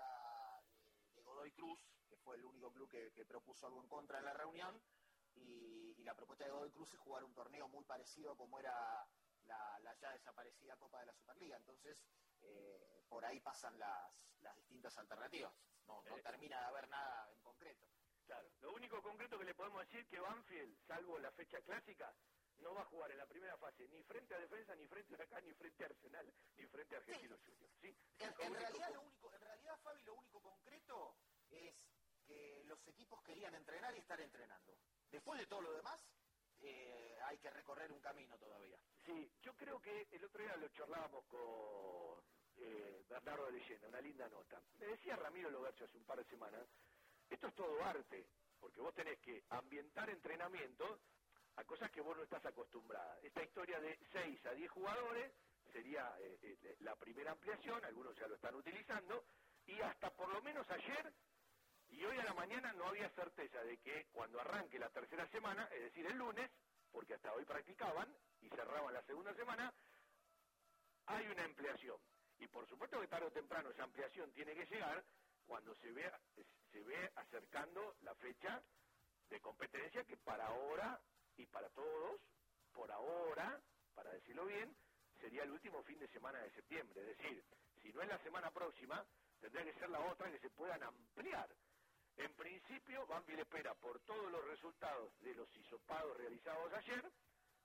de, 0.69 1.15
de 1.15 1.23
Godoy 1.23 1.51
Cruz, 1.53 1.81
que 2.07 2.17
fue 2.19 2.37
el 2.37 2.45
único 2.45 2.71
club 2.71 2.89
que, 2.91 3.25
propuso 3.25 3.67
algo 3.67 3.81
en 3.81 3.89
contra 3.89 4.19
en 4.19 4.27
la 4.27 4.35
reunión, 4.35 4.81
y, 5.37 6.05
la 6.05 6.15
propuesta 6.15 6.45
de 6.45 6.51
Godoy 6.51 6.71
Cruz 6.71 6.93
es 6.95 7.01
jugar 7.01 7.23
un 7.23 7.35
torneo 7.35 7.69
muy 7.69 7.85
parecido 7.85 8.35
como 8.35 8.59
era 8.59 9.07
la, 9.45 9.95
ya 10.01 10.11
desaparecida 10.13 10.77
Copa 10.77 11.01
de 11.01 11.07
la 11.07 11.13
Superliga. 11.13 11.57
Entonces, 11.57 11.99
eh, 12.41 13.05
por 13.11 13.25
ahí 13.27 13.41
pasan 13.41 13.79
las, 13.79 14.11
distintas 14.57 14.97
alternativas. 14.97 15.53
No, 15.87 16.03
no 16.03 16.17
termina 16.23 16.59
de 16.61 16.67
haber 16.67 16.89
nada 16.89 17.29
en 17.31 17.41
concreto. 17.41 17.87
Claro, 18.25 18.49
lo 18.61 18.73
único 18.73 19.03
concreto 19.03 19.39
que 19.39 19.45
le 19.45 19.55
podemos 19.55 19.81
decir 19.81 20.07
que 20.09 20.21
Banfield, 20.21 20.79
salvo 20.87 21.19
la 21.19 21.31
fecha 21.33 21.61
clásica, 21.61 22.15
no 22.61 22.75
va 22.75 22.83
a 22.83 22.87
jugar 22.87 23.11
en 23.11 23.19
la 23.19 23.27
primera 23.27 23.57
fase 23.57 23.89
ni 23.89 24.03
frente 24.03 24.35
a 24.35 24.39
defensa, 24.39 24.75
ni 24.75 24.87
frente 24.87 25.15
a 25.17 25.23
acá, 25.25 25.41
ni 25.41 25.53
frente 25.55 25.85
a 25.85 25.87
Arsenal, 25.87 26.33
ni 26.57 26.67
frente 26.67 26.95
a 26.95 26.99
Argentinos 26.99 27.41
Juniors. 27.41 27.75
¿sí? 27.81 27.95
En, 28.19 28.55
realidad, 28.55 28.93
lo 28.93 29.03
único, 29.03 29.33
en 29.33 29.41
realidad, 29.41 29.79
Fabi, 29.83 30.03
lo 30.03 30.15
único 30.15 30.41
concreto 30.41 31.17
es 31.51 31.75
que 32.27 32.63
los 32.67 32.87
equipos 32.89 33.23
querían 33.23 33.55
entrenar 33.55 33.95
y 33.95 33.99
estar 33.99 34.21
entrenando. 34.21 34.77
Después 35.11 35.41
de 35.41 35.47
todo 35.47 35.63
lo 35.63 35.73
demás, 35.73 36.01
eh, 36.61 37.17
hay 37.25 37.39
que 37.39 37.51
recorrer 37.51 37.91
un 37.93 38.01
camino 38.01 38.37
todavía. 38.39 38.79
Sí, 39.07 39.31
yo 39.43 39.55
creo 39.55 39.81
que 39.81 40.09
el 40.11 40.25
otro 40.25 40.43
día 40.43 40.57
lo 40.57 40.69
charlábamos 40.69 41.25
con 41.27 42.23
eh, 42.57 43.05
Bernardo 43.09 43.47
de 43.47 43.53
Leyenda, 43.53 43.89
una 43.89 44.01
linda 44.01 44.29
nota. 44.29 44.61
Me 44.79 44.87
decía 44.87 45.17
Ramiro 45.17 45.51
Lobercio 45.51 45.87
hace 45.87 45.97
un 45.97 46.05
par 46.05 46.19
de 46.19 46.25
semanas, 46.25 46.67
esto 47.31 47.47
es 47.47 47.55
todo 47.55 47.83
arte, 47.85 48.27
porque 48.61 48.81
vos 48.81 48.95
tenés 48.95 49.19
que 49.21 49.45
ambientar 49.51 50.11
entrenamiento 50.11 51.01
a 51.59 51.65
cosas 51.65 51.91
que 51.91 52.01
vos 52.01 52.17
no 52.17 52.23
estás 52.23 52.45
acostumbrada. 52.47 53.19
Esta 53.21 53.43
historia 53.43 53.81
de 53.81 53.99
6 54.13 54.47
a 54.47 54.53
10 54.53 54.71
jugadores 54.71 55.33
sería 55.73 56.15
eh, 56.21 56.39
eh, 56.41 56.77
la 56.81 56.95
primera 56.95 57.33
ampliación, 57.33 57.85
algunos 57.85 58.17
ya 58.17 58.29
lo 58.29 58.37
están 58.37 58.55
utilizando, 58.55 59.25
y 59.67 59.81
hasta 59.81 60.11
por 60.15 60.29
lo 60.29 60.41
menos 60.41 60.71
ayer 60.71 61.13
y 61.91 62.05
hoy 62.05 62.17
a 62.19 62.25
la 62.25 62.35
mañana 62.35 62.73
no 62.75 62.87
había 62.87 63.09
certeza 63.11 63.61
de 63.65 63.77
que 63.79 64.07
cuando 64.13 64.41
arranque 64.41 64.79
la 64.79 64.91
tercera 64.91 65.27
semana, 65.31 65.69
es 65.73 65.83
decir, 65.83 66.07
el 66.07 66.17
lunes, 66.17 66.49
porque 66.93 67.15
hasta 67.15 67.33
hoy 67.33 67.45
practicaban 67.45 68.15
y 68.41 68.49
cerraban 68.51 68.95
la 68.95 69.03
segunda 69.03 69.35
semana, 69.35 69.75
hay 71.07 71.27
una 71.27 71.45
ampliación. 71.45 71.97
Y 72.39 72.47
por 72.47 72.69
supuesto 72.69 73.01
que 73.01 73.09
tarde 73.09 73.27
o 73.27 73.33
temprano 73.33 73.71
esa 73.71 73.83
ampliación 73.83 74.31
tiene 74.33 74.55
que 74.55 74.67
llegar 74.67 75.05
cuando 75.47 75.75
se 75.77 75.91
ve, 75.91 76.09
se 76.71 76.81
ve 76.85 77.11
acercando 77.17 77.97
la 78.03 78.15
fecha 78.15 78.63
de 79.29 79.41
competencia 79.41 80.05
que 80.05 80.17
para 80.19 80.47
ahora 80.47 81.01
y 81.39 81.47
para 81.47 81.69
todos, 81.71 82.21
por 82.75 82.91
ahora, 82.91 83.61
para 83.95 84.13
decirlo 84.13 84.45
bien, 84.47 84.75
sería 85.21 85.45
el 85.45 85.53
último 85.53 85.83
fin 85.85 85.99
de 85.99 86.09
semana 86.09 86.41
de 86.41 86.51
septiembre. 86.51 87.01
Es 87.01 87.17
decir, 87.17 87.45
si 87.83 87.93
no 87.93 88.03
es 88.03 88.09
la 88.09 88.19
semana 88.19 88.51
próxima, 88.51 89.05
tendría 89.41 89.65
que 89.65 89.79
ser 89.79 89.89
la 89.89 90.01
otra 90.01 90.31
que 90.31 90.39
se 90.41 90.51
puedan 90.51 90.83
ampliar. 90.83 91.49
En 92.17 92.33
principio, 92.35 93.07
Banfield 93.07 93.41
espera 93.41 93.75
por 93.75 94.01
todos 94.01 94.31
los 94.31 94.45
resultados 94.47 95.13
de 95.21 95.35
los 95.35 95.49
hisopados 95.57 96.17
realizados 96.17 96.73
ayer, 96.73 97.05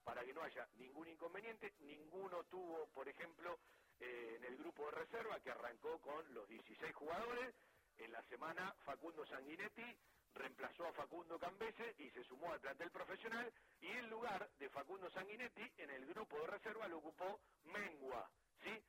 para 0.03 0.23
que 0.23 0.33
no 0.33 0.43
haya 0.43 0.67
ningún 0.75 1.07
inconveniente. 1.07 1.73
Ninguno 1.79 2.43
tuvo, 2.45 2.87
por 2.93 3.07
ejemplo, 3.09 3.57
eh, 3.99 4.35
en 4.37 4.43
el 4.45 4.57
grupo 4.57 4.85
de 4.85 4.91
reserva, 4.91 5.39
que 5.39 5.49
arrancó 5.49 5.99
con 5.99 6.31
los 6.33 6.47
16 6.47 6.93
jugadores. 6.93 7.55
En 7.97 8.11
la 8.11 8.21
semana, 8.23 8.75
Facundo 8.85 9.25
Sanguinetti 9.25 9.97
reemplazó 10.33 10.85
a 10.87 10.93
Facundo 10.93 11.39
Cambese 11.39 11.95
y 11.99 12.09
se 12.11 12.23
sumó 12.25 12.51
al 12.53 12.59
plantel 12.59 12.91
profesional 12.91 13.51
y 13.81 13.87
en 13.87 14.09
lugar 14.09 14.49
de 14.59 14.69
Facundo 14.69 15.09
Sanguinetti 15.11 15.63
en 15.77 15.89
el 15.91 16.05
grupo 16.07 16.39
de 16.39 16.47
reserva 16.47 16.87
lo 16.87 16.97
ocupó 16.97 17.39
Mengua, 17.65 18.29
¿sí? 18.63 18.83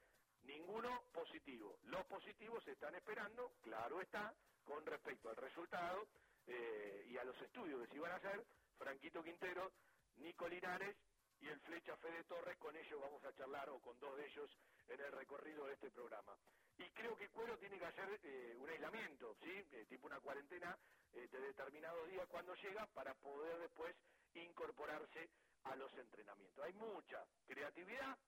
Ninguno 0.45 1.05
positivo. 1.13 1.79
Los 1.85 2.05
positivos 2.07 2.63
se 2.65 2.73
están 2.73 2.95
esperando, 2.95 3.53
claro 3.63 4.01
está, 4.01 4.35
con 4.65 4.85
respecto 4.87 5.31
al 5.31 5.37
resultado 5.37 6.07
eh, 6.47 7.07
y 7.11 7.17
a 7.17 7.25
los 7.25 7.41
estudios 7.41 7.81
que 7.83 7.89
se 7.89 7.97
iban 7.97 8.13
a 8.13 8.17
hacer, 8.17 8.45
Franquito 8.79 9.23
Quintero, 9.23 9.73
Nico 10.17 10.49
Linares 10.49 10.97
y 11.41 11.49
el 11.49 11.61
Flecha 11.61 11.97
Fede 11.97 12.25
Torres, 12.25 12.57
con 12.59 12.77
ellos 12.77 13.01
vamos 13.01 13.25
a 13.25 13.35
charlar, 13.35 13.69
o 13.71 13.81
con 13.81 13.99
dos 14.01 14.17
de 14.17 14.27
ellos, 14.27 14.51
en 14.89 15.01
el 15.01 15.13
recorrido 15.13 15.67
de 15.67 15.75
este 15.75 15.91
programa. 15.91 16.37
Y 16.79 16.89
creo 16.91 17.17
que 17.17 17.29
Cuero 17.29 17.57
tiene 17.59 17.79
que 17.79 17.87
hacer 17.87 18.21
eh, 18.23 18.57
un 18.59 18.69
aislamiento, 18.69 19.35
¿sí? 19.43 19.51
Eh, 19.73 19.87
tipo 19.89 20.07
una 20.07 20.21
cuarentena 20.21 20.77
de 21.15 21.41
determinado 21.41 22.05
día 22.07 22.27
cuando 22.27 22.55
llega 22.57 22.87
para 22.89 23.15
poder 23.15 23.59
después 23.59 23.95
incorporarse 24.35 25.31
a 25.65 25.77
los 25.77 25.93
entrenamientos. 25.97 26.65
Hay 26.65 26.73
mucha 26.75 27.25
creatividad, 27.47 28.19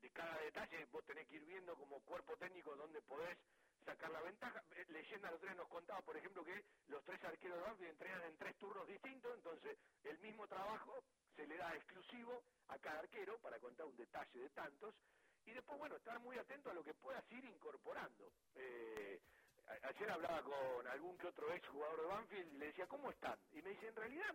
de 0.00 0.10
cada 0.10 0.38
detalle 0.38 0.84
vos 0.92 1.04
tenés 1.04 1.26
que 1.28 1.36
ir 1.36 1.44
viendo 1.44 1.74
como 1.76 2.00
cuerpo 2.00 2.36
técnico 2.36 2.74
donde 2.76 3.00
podés 3.02 3.38
sacar 3.84 4.10
la 4.10 4.20
ventaja. 4.20 4.62
Eh, 4.72 4.84
Leyenda 4.88 5.30
los 5.30 5.40
tres 5.40 5.56
nos 5.56 5.68
contaba, 5.68 6.02
por 6.02 6.16
ejemplo, 6.16 6.44
que 6.44 6.64
los 6.88 7.02
tres 7.04 7.22
arqueros 7.24 7.58
de 7.58 7.64
Banfield 7.64 7.90
entrenan 7.90 8.22
en 8.24 8.36
tres 8.36 8.56
turnos 8.58 8.86
distintos, 8.86 9.34
entonces 9.34 9.78
el 10.04 10.18
mismo 10.18 10.46
trabajo 10.46 11.02
se 11.36 11.46
le 11.46 11.56
da 11.56 11.74
exclusivo 11.74 12.42
a 12.68 12.78
cada 12.78 13.00
arquero 13.00 13.38
para 13.38 13.58
contar 13.60 13.86
un 13.86 13.96
detalle 13.96 14.40
de 14.40 14.50
tantos. 14.50 14.94
Y 15.46 15.52
después, 15.52 15.78
bueno, 15.78 15.96
estar 15.96 16.18
muy 16.20 16.36
atento 16.36 16.70
a 16.70 16.74
lo 16.74 16.84
que 16.84 16.92
puedas 16.94 17.24
ir 17.32 17.44
incorporando. 17.44 18.30
Eh, 18.54 19.20
ayer 19.82 20.10
hablaba 20.10 20.42
con 20.42 20.86
algún 20.86 21.16
que 21.18 21.26
otro 21.26 21.52
ex 21.52 21.68
jugador 21.68 22.00
de 22.00 22.06
Banfield 22.06 22.54
y 22.54 22.58
le 22.58 22.66
decía, 22.66 22.86
¿cómo 22.86 23.10
están? 23.10 23.38
Y 23.52 23.62
me 23.62 23.70
dice, 23.70 23.88
en 23.88 23.96
realidad, 23.96 24.34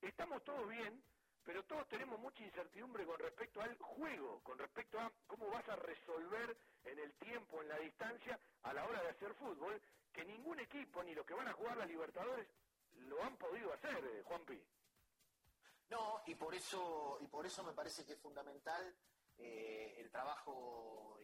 estamos 0.00 0.42
todos 0.44 0.68
bien, 0.68 1.02
pero 1.44 1.64
todos 1.64 1.88
tenemos 1.88 2.18
mucha 2.18 2.42
incertidumbre 2.42 3.04
con 3.04 3.18
respecto 3.18 3.60
al 3.62 3.76
juego, 3.78 4.40
con 4.42 4.58
respecto 4.58 4.98
a 4.98 5.12
cómo 5.26 5.48
vas 5.48 5.68
a 5.68 5.76
resolver 5.76 6.56
en 6.84 6.98
el 6.98 7.12
tiempo, 7.14 7.62
en 7.62 7.68
la 7.68 7.78
distancia, 7.78 8.38
a 8.62 8.72
la 8.72 8.84
hora 8.86 9.02
de 9.02 9.10
hacer 9.10 9.32
fútbol, 9.34 9.80
que 10.12 10.24
ningún 10.24 10.58
equipo, 10.60 11.02
ni 11.02 11.14
los 11.14 11.26
que 11.26 11.34
van 11.34 11.48
a 11.48 11.52
jugar 11.52 11.76
las 11.76 11.88
Libertadores, 11.88 12.48
lo 13.08 13.22
han 13.22 13.36
podido 13.36 13.72
hacer, 13.72 14.04
eh, 14.04 14.22
Juan 14.24 14.44
Pi. 14.44 14.60
No, 15.90 16.22
y 16.26 16.34
por 16.34 16.54
eso, 16.54 17.18
y 17.20 17.26
por 17.28 17.46
eso 17.46 17.62
me 17.62 17.72
parece 17.72 18.04
que 18.04 18.14
es 18.14 18.18
fundamental 18.18 18.94
eh, 19.38 19.94
el 19.98 20.10
trabajo 20.10 21.15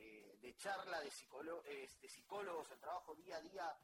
de 0.43 0.57
charla 0.57 1.01
de, 1.01 1.07
de, 1.07 2.09
psicólogos, 2.09 2.71
el 2.71 2.79
trabajo 2.79 3.15
día 3.15 3.37
a 3.37 3.41
día 3.41 3.77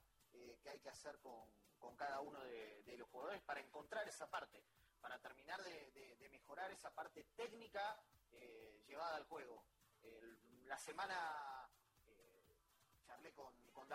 que 0.62 0.68
hay 0.70 0.78
que 0.80 0.90
hacer 0.90 1.18
con, 1.20 1.96
cada 1.96 2.20
uno 2.20 2.38
de 2.44 2.96
los 2.98 3.08
jugadores 3.08 3.40
para 3.42 3.60
encontrar 3.60 4.06
esa 4.06 4.28
parte 4.28 4.62
para 5.00 5.18
terminar 5.18 5.62
de, 5.62 6.28
mejorar 6.30 6.70
esa 6.70 6.90
parte 6.94 7.24
técnica 7.36 7.98
eh, 8.32 8.82
llevada 8.86 9.16
al 9.16 9.24
juego. 9.24 9.64
la 10.66 10.78
semana 10.78 11.68
eh, 12.06 12.56
charlé 13.06 13.32
con, 13.32 13.52
con 13.72 13.88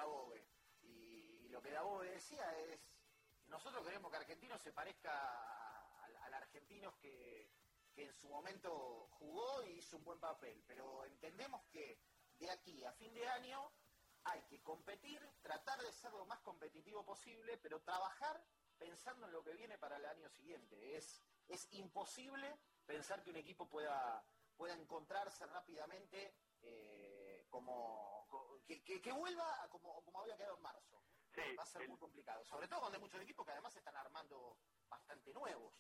y, 0.82 1.48
lo 1.50 1.62
que 1.62 1.72
Davobe 1.72 2.10
decía 2.10 2.58
es, 2.60 2.80
nosotros 3.48 3.86
queremos 3.86 4.12
que 4.12 4.18
Argentinos 4.18 4.62
se 4.62 4.72
parezca 4.72 5.14
al, 6.04 6.34
argentino 6.34 6.98
que, 6.98 7.48
que 7.94 8.06
en 8.06 8.14
su 8.14 8.28
momento 8.28 9.08
jugó 9.20 9.64
y 9.64 9.78
hizo 9.78 9.98
un 9.98 10.04
buen 10.04 10.20
papel, 10.20 10.64
pero 10.66 11.06
entendemos 11.06 11.64
que 11.72 12.00
de 12.40 12.50
aquí 12.50 12.84
a 12.84 12.92
fin 12.94 13.14
de 13.14 13.28
año 13.28 13.72
hay 14.26 14.42
que 14.44 14.62
competir, 14.62 15.20
tratar 15.42 15.82
de 15.82 15.92
ser 15.92 16.12
lo 16.14 16.26
más 16.26 16.40
competitivo 16.40 17.06
posible, 17.06 17.58
pero 17.58 17.82
trabajar 17.82 18.44
pensando 18.78 19.26
en 19.26 19.34
lo 19.34 19.44
que 19.44 19.54
viene 19.54 19.78
para 19.78 19.98
el 19.98 20.06
año 20.06 20.30
siguiente. 20.30 20.98
Es, 20.98 21.22
es 21.48 21.68
imposible 21.74 22.58
pensar 22.86 23.22
que 23.24 23.32
un 23.32 23.38
equipo 23.38 23.68
pueda, 23.68 24.24
pueda 24.56 24.74
encontrarse 24.76 25.46
rápidamente 25.46 26.36
eh, 26.62 27.46
como, 27.50 28.28
que, 28.66 29.12
vuelva 29.12 29.68
como, 29.70 30.04
como 30.04 30.22
había 30.22 30.38
quedado 30.38 30.58
en 30.58 30.62
marzo. 30.62 31.04
Va 31.58 31.64
a 31.64 31.66
ser 31.66 31.90
muy 31.90 31.98
complicado, 31.98 32.46
sobre 32.46 32.68
todo 32.68 32.82
cuando 32.82 32.98
hay 32.98 33.02
muchos 33.02 33.20
equipos 33.22 33.44
que 33.46 33.52
además 33.52 33.76
están 33.76 33.96
armando 33.96 34.56
bastante 34.88 35.34
nuevos. 35.34 35.74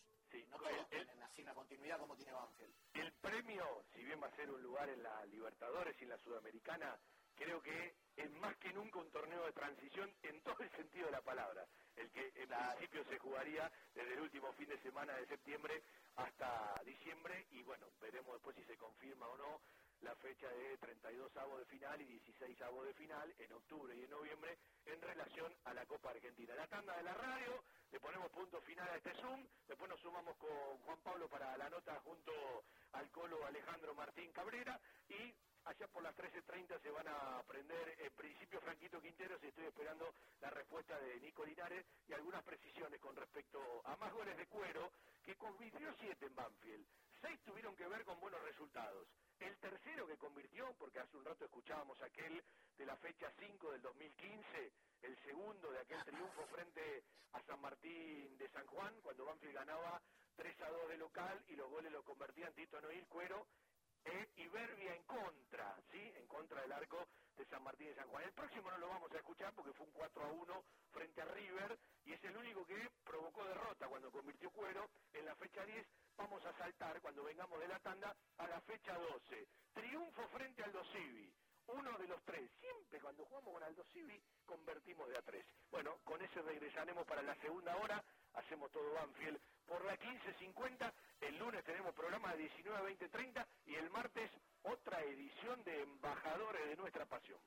No 0.49 0.57
todos 0.57 0.89
tienen 0.89 1.21
así 1.23 1.41
una 1.41 1.53
continuidad 1.53 1.99
como 1.99 2.15
tiene 2.15 2.33
Banfield. 2.33 2.73
El 2.93 3.11
premio, 3.13 3.83
si 3.93 4.03
bien 4.03 4.21
va 4.21 4.27
a 4.27 4.35
ser 4.35 4.49
un 4.49 4.61
lugar 4.61 4.89
en 4.89 5.03
la 5.03 5.25
Libertadores 5.25 5.95
y 5.99 6.03
en 6.03 6.09
la 6.09 6.17
Sudamericana, 6.17 6.97
creo 7.35 7.61
que 7.61 7.95
es 8.15 8.31
más 8.31 8.55
que 8.57 8.73
nunca 8.73 8.99
un 8.99 9.11
torneo 9.11 9.45
de 9.45 9.53
transición 9.53 10.13
en 10.23 10.41
todo 10.41 10.57
el 10.59 10.71
sentido 10.71 11.05
de 11.05 11.11
la 11.11 11.21
palabra 11.21 11.65
el 11.95 12.09
que 12.11 12.31
en 12.35 12.47
principio 12.47 13.03
se 13.05 13.19
jugaría 13.19 13.71
desde 13.93 14.13
el 14.13 14.21
último 14.21 14.51
fin 14.53 14.67
de 14.67 14.77
semana 14.81 15.13
de 15.15 15.27
septiembre 15.27 15.83
hasta 16.15 16.81
diciembre 16.85 17.47
y 17.51 17.63
bueno, 17.63 17.87
veremos 18.01 18.33
después 18.33 18.55
si 18.55 18.63
se 18.65 18.77
confirma 18.77 19.27
o 19.27 19.37
no 19.37 19.61
la 20.01 20.15
fecha 20.15 20.49
de 20.49 20.77
32 20.77 21.37
avos 21.37 21.59
de 21.59 21.65
final 21.65 22.01
y 22.01 22.05
16 22.05 22.61
avos 22.63 22.85
de 22.85 22.93
final 22.93 23.33
en 23.39 23.53
octubre 23.53 23.95
y 23.95 24.03
en 24.03 24.09
noviembre 24.09 24.57
en 24.85 25.01
relación 25.01 25.55
a 25.63 25.73
la 25.73 25.85
Copa 25.85 26.09
Argentina. 26.09 26.55
La 26.55 26.67
tanda 26.67 26.97
de 26.97 27.03
la 27.03 27.13
radio, 27.13 27.62
le 27.93 27.99
ponemos 27.99 28.31
punto 28.31 28.59
final 28.61 28.89
a 28.89 28.95
este 28.97 29.13
Zoom, 29.21 29.45
después 29.67 29.87
nos 29.87 29.99
sumamos 29.99 30.35
con 30.37 30.49
Juan 30.79 30.97
Pablo 31.03 31.29
para 31.29 31.55
la 31.55 31.69
nota 31.69 31.93
junto 32.03 32.63
al 32.93 33.07
colo 33.11 33.45
Alejandro 33.45 33.93
Martín 33.93 34.31
Cabrera. 34.31 34.81
Y 35.07 35.31
allá 35.65 35.87
por 35.89 36.01
las 36.01 36.15
13.30 36.17 36.81
se 36.81 36.89
van 36.89 37.07
a 37.07 37.37
aprender 37.37 37.95
en 37.99 38.11
principio 38.13 38.59
Franquito 38.61 38.99
Quinteros 38.99 39.39
y 39.43 39.47
estoy 39.47 39.65
esperando 39.65 40.11
la 40.41 40.49
respuesta 40.49 40.97
de 40.97 41.19
Nico 41.19 41.45
Linares 41.45 41.85
y 42.07 42.13
algunas 42.13 42.41
precisiones 42.43 42.99
con 42.99 43.15
respecto 43.15 43.59
a 43.85 43.95
más 43.97 44.11
goles 44.11 44.37
de 44.37 44.47
cuero 44.47 44.89
que 45.23 45.35
convirtió 45.35 45.93
7 45.99 46.25
en 46.25 46.35
Banfield, 46.35 46.87
seis 47.23 47.39
tuvieron 47.45 47.75
que 47.75 47.87
ver 47.87 48.03
con 48.03 48.19
buenos 48.19 48.41
resultados. 48.43 49.07
El 49.39 49.57
tercero 49.57 50.05
que 50.05 50.17
convirtió, 50.17 50.75
porque 50.77 50.99
hace 50.99 51.17
un 51.17 51.23
rato 51.23 51.45
escuchábamos 51.45 51.99
aquel 52.01 52.43
de 52.77 52.85
la 52.85 52.97
fecha 52.97 53.31
5 53.39 53.71
del 53.71 53.81
2015, 53.81 54.71
el 55.03 55.17
segundo 55.23 55.71
de 55.71 55.79
aquel 55.79 56.03
triunfo 56.03 56.45
frente 56.47 57.03
a 57.31 57.41
San 57.43 57.61
Martín 57.61 58.37
de 58.37 58.49
San 58.49 58.65
Juan, 58.67 58.93
cuando 59.01 59.25
Banfield 59.25 59.55
ganaba 59.55 60.01
3 60.35 60.61
a 60.61 60.69
2 60.69 60.89
de 60.89 60.97
local 60.97 61.43
y 61.47 61.55
los 61.55 61.69
goles 61.69 61.91
los 61.91 62.03
convertían 62.03 62.53
Tito 62.53 62.81
Noil 62.81 63.07
Cuero 63.07 63.47
e 64.05 64.29
Iberbia 64.37 64.95
en 64.95 65.03
contra, 65.03 65.75
¿sí? 65.91 66.13
En 66.17 66.27
contra 66.27 66.61
del 66.61 66.71
arco 66.71 67.07
de 67.37 67.45
San 67.45 67.63
Martín 67.63 67.87
de 67.87 67.95
San 67.95 68.07
Juan. 68.09 68.23
El 68.23 68.33
próximo 68.33 68.69
no 68.71 68.77
lo 68.77 68.87
vamos 68.89 69.11
a 69.11 69.17
escuchar 69.17 69.53
porque 69.53 69.73
fue 69.73 69.85
un 69.85 69.91
4 69.93 70.23
a 70.23 70.27
1 70.27 70.63
frente 70.91 71.21
a 71.21 71.25
River 71.25 71.77
y 72.05 72.13
es 72.13 72.23
el 72.23 72.37
único 72.37 72.65
que 72.65 72.89
provocó 73.03 73.43
derrota 73.45 73.87
cuando 73.87 74.11
convirtió 74.11 74.49
Cuero 74.51 74.89
en 75.13 75.25
la 75.25 75.35
fecha 75.35 75.65
10. 75.65 75.87
Vamos 76.17 76.45
a 76.45 76.53
saltar 76.57 77.01
cuando 77.01 77.23
vengamos 77.23 77.59
de 77.59 77.67
la 77.67 77.79
tanda 77.79 78.15
a 78.37 78.47
la 78.47 78.61
fecha 78.61 78.93
12. 78.93 79.47
Triunfo 79.73 80.27
frente 80.29 80.63
al 80.63 80.71
Dosivi 80.71 81.33
uno 81.67 81.97
de 81.97 82.07
los 82.07 82.21
tres. 82.23 82.49
Siempre 82.59 82.99
cuando 82.99 83.25
jugamos 83.25 83.53
con 83.53 83.63
Aldo 83.63 83.83
Civi 83.93 84.21
convertimos 84.45 85.07
de 85.09 85.17
a 85.17 85.21
tres. 85.21 85.45
Bueno, 85.71 85.97
con 86.03 86.21
eso 86.21 86.41
regresaremos 86.41 87.05
para 87.05 87.21
la 87.21 87.35
segunda 87.35 87.75
hora. 87.77 88.03
Hacemos 88.33 88.71
todo 88.71 88.93
Banfield 88.93 89.39
por 89.65 89.83
la 89.85 89.97
15.50. 89.97 90.93
El 91.27 91.37
lunes 91.39 91.63
tenemos 91.63 91.93
programa 91.93 92.33
de 92.33 92.39
19 92.39 92.77
a 92.77 92.81
20.30 92.81 93.45
y 93.67 93.75
el 93.75 93.89
martes 93.91 94.29
otra 94.63 95.01
edición 95.03 95.63
de 95.63 95.81
Embajadores 95.83 96.67
de 96.67 96.75
Nuestra 96.75 97.05
Pasión. 97.05 97.39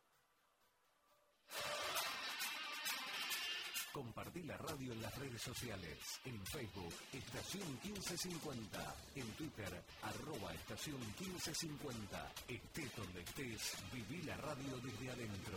Compartí 3.93 4.43
la 4.43 4.57
radio 4.59 4.93
en 4.93 5.03
las 5.03 5.19
redes 5.19 5.41
sociales. 5.41 6.21
En 6.25 6.45
Facebook, 6.47 6.93
Estación 7.13 7.69
1550. 7.83 8.97
En 9.15 9.33
Twitter, 9.33 9.83
arroba 10.03 10.55
Estación 10.55 11.01
1550. 11.01 12.33
Estés 12.49 12.97
donde 12.97 13.21
estés, 13.21 13.85
viví 13.93 14.23
la 14.23 14.37
radio 14.37 14.77
desde 14.79 15.11
adentro. 15.11 15.57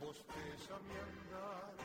bosteza 0.00 0.78
mi 0.88 0.96
andar. 0.96 1.76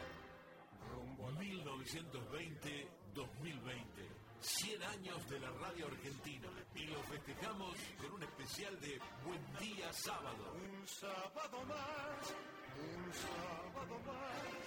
Rumbo 0.92 1.28
a 1.28 1.32
la 1.32 1.40
1920-2020. 1.40 4.10
100 4.40 4.84
años 4.84 5.30
de 5.30 5.40
la 5.40 5.50
radio 5.52 5.88
argentina. 5.88 6.48
Y 6.76 6.86
lo 6.88 7.02
festejamos 7.04 7.76
con 8.00 8.12
un 8.14 8.24
especial 8.24 8.80
de 8.80 9.00
Buen 9.26 9.42
Día 9.60 9.92
Sábado. 9.92 10.54
un 10.54 10.88
sábado 10.88 11.66
más, 11.66 12.34
un 12.78 13.14
sábado 13.14 14.00
más. 14.06 14.66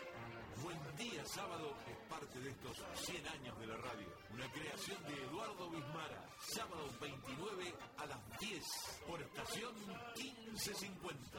Buen 0.62 0.96
Día 0.96 1.24
Sábado 1.24 1.74
es 1.86 1.96
parte 2.10 2.38
de 2.40 2.50
estos 2.50 2.76
100 2.94 3.28
años 3.28 3.58
de 3.60 3.66
la 3.66 3.76
radio. 3.76 4.08
Una 4.32 4.50
creación 4.50 5.00
de 5.04 5.14
Eduardo 5.24 5.70
Bismara. 5.70 6.28
Sábado 6.40 6.90
29 7.00 7.74
a 7.98 8.06
las 8.06 8.38
10 8.40 8.64
por 9.06 9.22
estación 9.22 9.72
1550. 10.16 11.38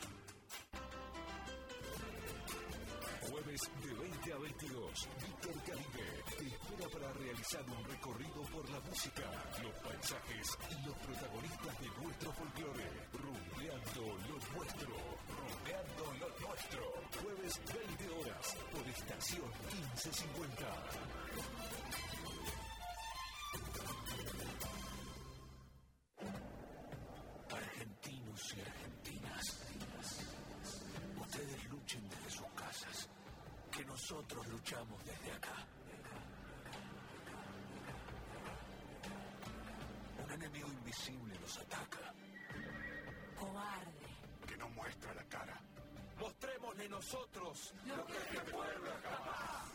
De 3.51 3.57
20 3.57 4.31
a 4.31 4.37
22, 4.37 5.09
Víctor 5.19 5.51
Caribe 5.65 6.23
te 6.37 6.47
espera 6.47 6.87
para 6.87 7.11
realizar 7.11 7.61
un 7.67 7.83
recorrido 7.83 8.43
por 8.43 8.63
la 8.69 8.79
música, 8.79 9.29
los 9.61 9.73
paisajes 9.83 10.57
y 10.69 10.75
los 10.87 10.95
protagonistas 10.95 11.81
de 11.81 11.89
nuestro 12.01 12.31
folclore, 12.31 13.09
rumbeando 13.11 14.17
lo 14.29 14.39
nuestro, 14.55 14.95
rumbeando 15.35 16.05
lo 16.21 16.29
nuestro. 16.47 16.81
Jueves 17.21 17.59
20 17.99 18.15
horas, 18.21 18.55
por 18.71 18.87
estación 18.87 19.51
1550. 19.73 21.80
Nosotros 47.01 47.73
lo 47.87 48.05
que 48.05 48.13
este 48.13 48.39
pueblo 48.51 48.91
es 48.91 49.01
capaz. 49.01 49.65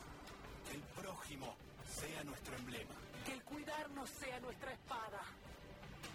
Que 0.65 0.77
el 0.77 0.83
prójimo 0.95 1.57
sea 1.85 2.23
nuestro 2.23 2.55
emblema. 2.55 2.95
Que 3.25 3.33
el 3.33 3.43
cuidarnos 3.43 4.09
sea 4.11 4.39
nuestra 4.39 4.73
espada. 4.73 5.23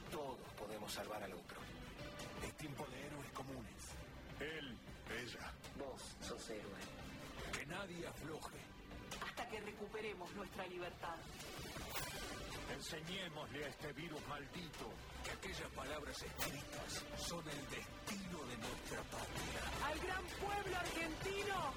Todos 0.10 0.48
podemos 0.58 0.90
salvar 0.90 1.22
al 1.22 1.34
otro. 1.34 1.58
Es 2.48 2.54
tiempo 2.56 2.86
de 2.86 3.08
héroes 3.08 3.30
comunes. 3.32 3.82
Él, 4.40 4.78
ella. 5.22 5.52
Vos 5.78 6.02
sos 6.26 6.50
héroe. 6.50 6.80
Que 7.52 7.66
nadie 7.66 8.08
afloje. 8.08 8.60
Hasta 9.22 9.50
que 9.50 9.60
recuperemos 9.60 10.34
nuestra 10.36 10.66
libertad. 10.68 11.18
Enseñémosle 12.74 13.66
a 13.66 13.68
este 13.68 13.94
virus 13.94 14.22
maldito. 14.28 14.90
Que 15.24 15.32
aquellas 15.32 15.70
palabras 15.76 16.24
escritas 16.24 17.06
son 17.18 17.48
el 17.48 17.70
destino 17.70 18.40
de 18.50 18.58
nuestra 18.58 19.02
patria. 19.04 19.62
¡Al 19.86 20.00
gran 20.00 20.26
pueblo 20.40 20.78
argentino! 20.78 21.74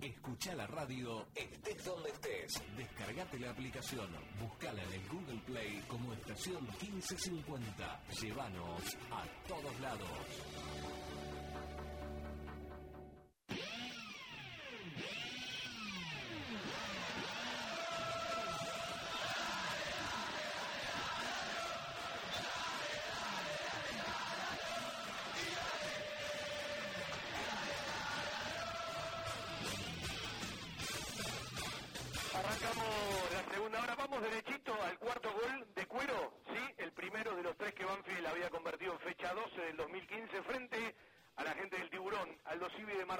Escucha 0.00 0.54
la 0.54 0.66
radio 0.66 1.26
Estés 1.34 1.84
donde 1.84 2.10
estés. 2.10 2.62
Descargate 2.76 3.38
la 3.38 3.50
aplicación, 3.50 4.08
buscala 4.40 4.82
en 4.84 4.92
el 4.92 5.08
Google 5.08 5.40
Play 5.46 5.82
como 5.88 6.12
estación 6.12 6.64
1550. 6.80 8.02
Llévanos 8.20 8.96
a 9.10 9.24
todos 9.48 9.80
lados. 9.80 10.08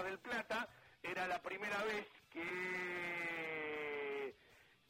Del 0.03 0.19
Plata, 0.19 0.69
era 1.03 1.27
la 1.27 1.41
primera 1.41 1.83
vez 1.85 2.07
que 2.31 4.35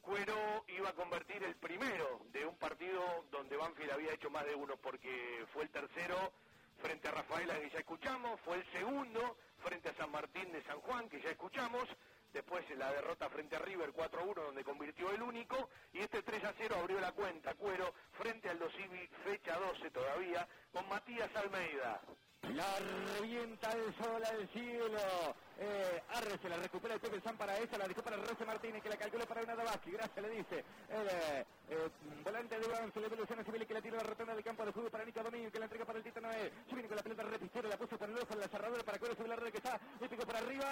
Cuero 0.00 0.64
iba 0.68 0.88
a 0.88 0.94
convertir 0.94 1.42
el 1.44 1.56
primero 1.56 2.22
de 2.32 2.46
un 2.46 2.56
partido 2.56 3.24
donde 3.30 3.56
Banfield 3.56 3.92
había 3.92 4.12
hecho 4.12 4.30
más 4.30 4.44
de 4.44 4.54
uno, 4.54 4.76
porque 4.76 5.44
fue 5.52 5.64
el 5.64 5.70
tercero 5.70 6.32
frente 6.78 7.08
a 7.08 7.12
Rafaela 7.12 7.58
que 7.60 7.70
ya 7.70 7.78
escuchamos, 7.78 8.40
fue 8.40 8.56
el 8.56 8.72
segundo 8.72 9.38
frente 9.58 9.88
a 9.88 9.94
San 9.94 10.10
Martín 10.10 10.52
de 10.52 10.62
San 10.64 10.80
Juan 10.80 11.08
que 11.08 11.20
ya 11.20 11.30
escuchamos, 11.30 11.88
después 12.32 12.64
la 12.76 12.92
derrota 12.92 13.30
frente 13.30 13.56
a 13.56 13.60
River 13.60 13.92
4-1 13.92 14.34
donde 14.34 14.64
convirtió 14.64 15.12
el 15.12 15.22
único 15.22 15.70
y 15.92 16.00
este 16.00 16.24
3-0 16.24 16.76
abrió 16.76 17.00
la 17.00 17.12
cuenta 17.12 17.54
Cuero 17.54 17.94
frente 18.12 18.48
al 18.48 18.58
Dosivi 18.58 19.06
fecha 19.24 19.58
12 19.58 19.90
todavía 19.90 20.46
con 20.72 20.88
Matías 20.88 21.34
Almeida. 21.36 22.02
La 22.54 22.78
revienta 23.18 23.70
el 23.72 23.94
sol 23.96 24.22
al 24.24 24.48
cielo. 24.48 24.98
Eh, 25.58 26.02
Arre 26.10 26.38
se 26.38 26.48
la 26.48 26.56
recupera 26.56 26.94
el 26.94 27.00
Pepe 27.00 27.20
San 27.20 27.36
para 27.36 27.58
esa, 27.58 27.78
la 27.78 27.88
dejó 27.88 28.02
para 28.02 28.16
Rose 28.16 28.44
Martínez 28.44 28.82
que 28.82 28.90
la 28.90 28.96
calculó 28.96 29.26
para 29.26 29.42
una 29.42 29.56
Dabaski. 29.56 29.90
Gracias, 29.90 30.24
le 30.24 30.30
dice. 30.30 30.64
El 30.88 31.08
eh, 31.08 31.46
eh, 31.70 31.88
volante 32.22 32.58
de 32.58 32.66
Banfield, 32.68 33.10
de 33.10 33.16
Luciano 33.16 33.44
Civil 33.44 33.66
que 33.66 33.74
la 33.74 33.80
tira 33.80 33.96
la 33.96 34.04
rotonda 34.04 34.34
del 34.34 34.44
campo 34.44 34.64
de 34.64 34.72
juego 34.72 34.90
para 34.90 35.04
Nico 35.04 35.22
Domingo 35.22 35.50
que 35.50 35.58
la 35.58 35.64
entrega 35.64 35.84
para 35.84 35.98
el 35.98 36.04
Tito 36.04 36.20
Noé. 36.20 36.52
Con 36.68 36.96
la 36.96 37.02
pelota 37.02 37.22
repistora, 37.24 37.68
la 37.68 37.76
puso 37.76 37.98
para 37.98 38.12
el 38.12 38.18
ojo 38.18 38.34
la 38.36 38.48
cerradura 38.48 38.82
para 38.84 38.98
Cuero 38.98 39.16
sobre 39.16 39.28
la 39.28 39.36
red 39.36 39.50
que 39.50 39.58
está. 39.58 39.80
Le 40.00 40.08
picó 40.08 40.24
para 40.24 40.38
arriba. 40.38 40.66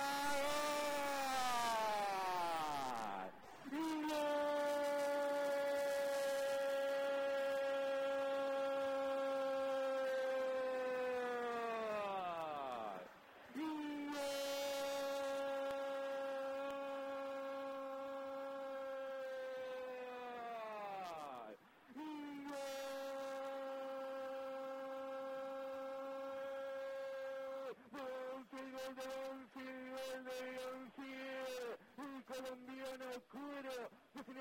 El 31.97 32.25
colombiano 32.25 33.05
Curo 33.31 33.91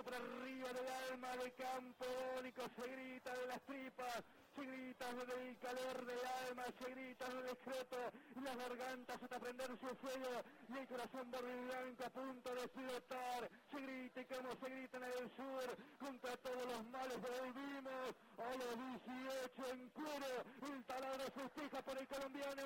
definió 0.03 0.05
por 0.05 0.13
arriba 0.13 0.67
del 0.73 0.87
alma 1.11 1.37
de 1.37 1.51
campo 1.53 2.05
único, 2.39 2.61
se 2.75 2.87
grita 2.87 3.35
de 3.35 3.47
las 3.47 3.61
tripas, 3.61 4.23
se 4.55 4.65
grita 4.65 5.13
del 5.13 5.57
calor 5.59 6.05
del 6.05 6.25
alma, 6.47 6.63
se 6.79 6.89
grita 6.91 7.27
del 7.29 7.47
excreto, 7.49 7.97
las 8.41 8.57
gargantas 8.57 9.23
hasta 9.23 9.39
prender 9.39 9.67
su 9.67 9.95
fuego, 9.95 10.43
y 10.69 10.77
el 10.77 10.87
corazón 10.87 11.31
verde 11.31 11.65
blanco 11.65 12.03
a 12.05 12.09
punto 12.09 12.55
de 12.55 12.63
explotar, 12.63 13.49
se 13.71 13.81
grita 13.81 14.21
y 14.21 14.25
como 14.25 14.55
se 14.55 14.69
grita 14.69 14.97
en 14.97 15.03
el 15.03 15.31
sur, 15.35 15.77
contra 15.99 16.37
todos 16.37 16.65
los 16.65 16.85
males 16.87 17.17
volvimos, 17.21 18.15
a 18.37 18.49
los 18.57 18.75
18 19.05 19.71
en 19.71 19.89
Curo, 19.89 20.73
el 20.73 20.83
taladro 20.85 21.31
festeja 21.31 21.81
por 21.81 21.97
el 21.97 22.07
colombiano, 22.07 22.63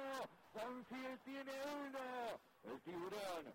Banfield 0.54 1.20
tiene 1.24 1.52
uno, 1.86 2.40
el 2.64 2.82
tiburón 2.82 3.54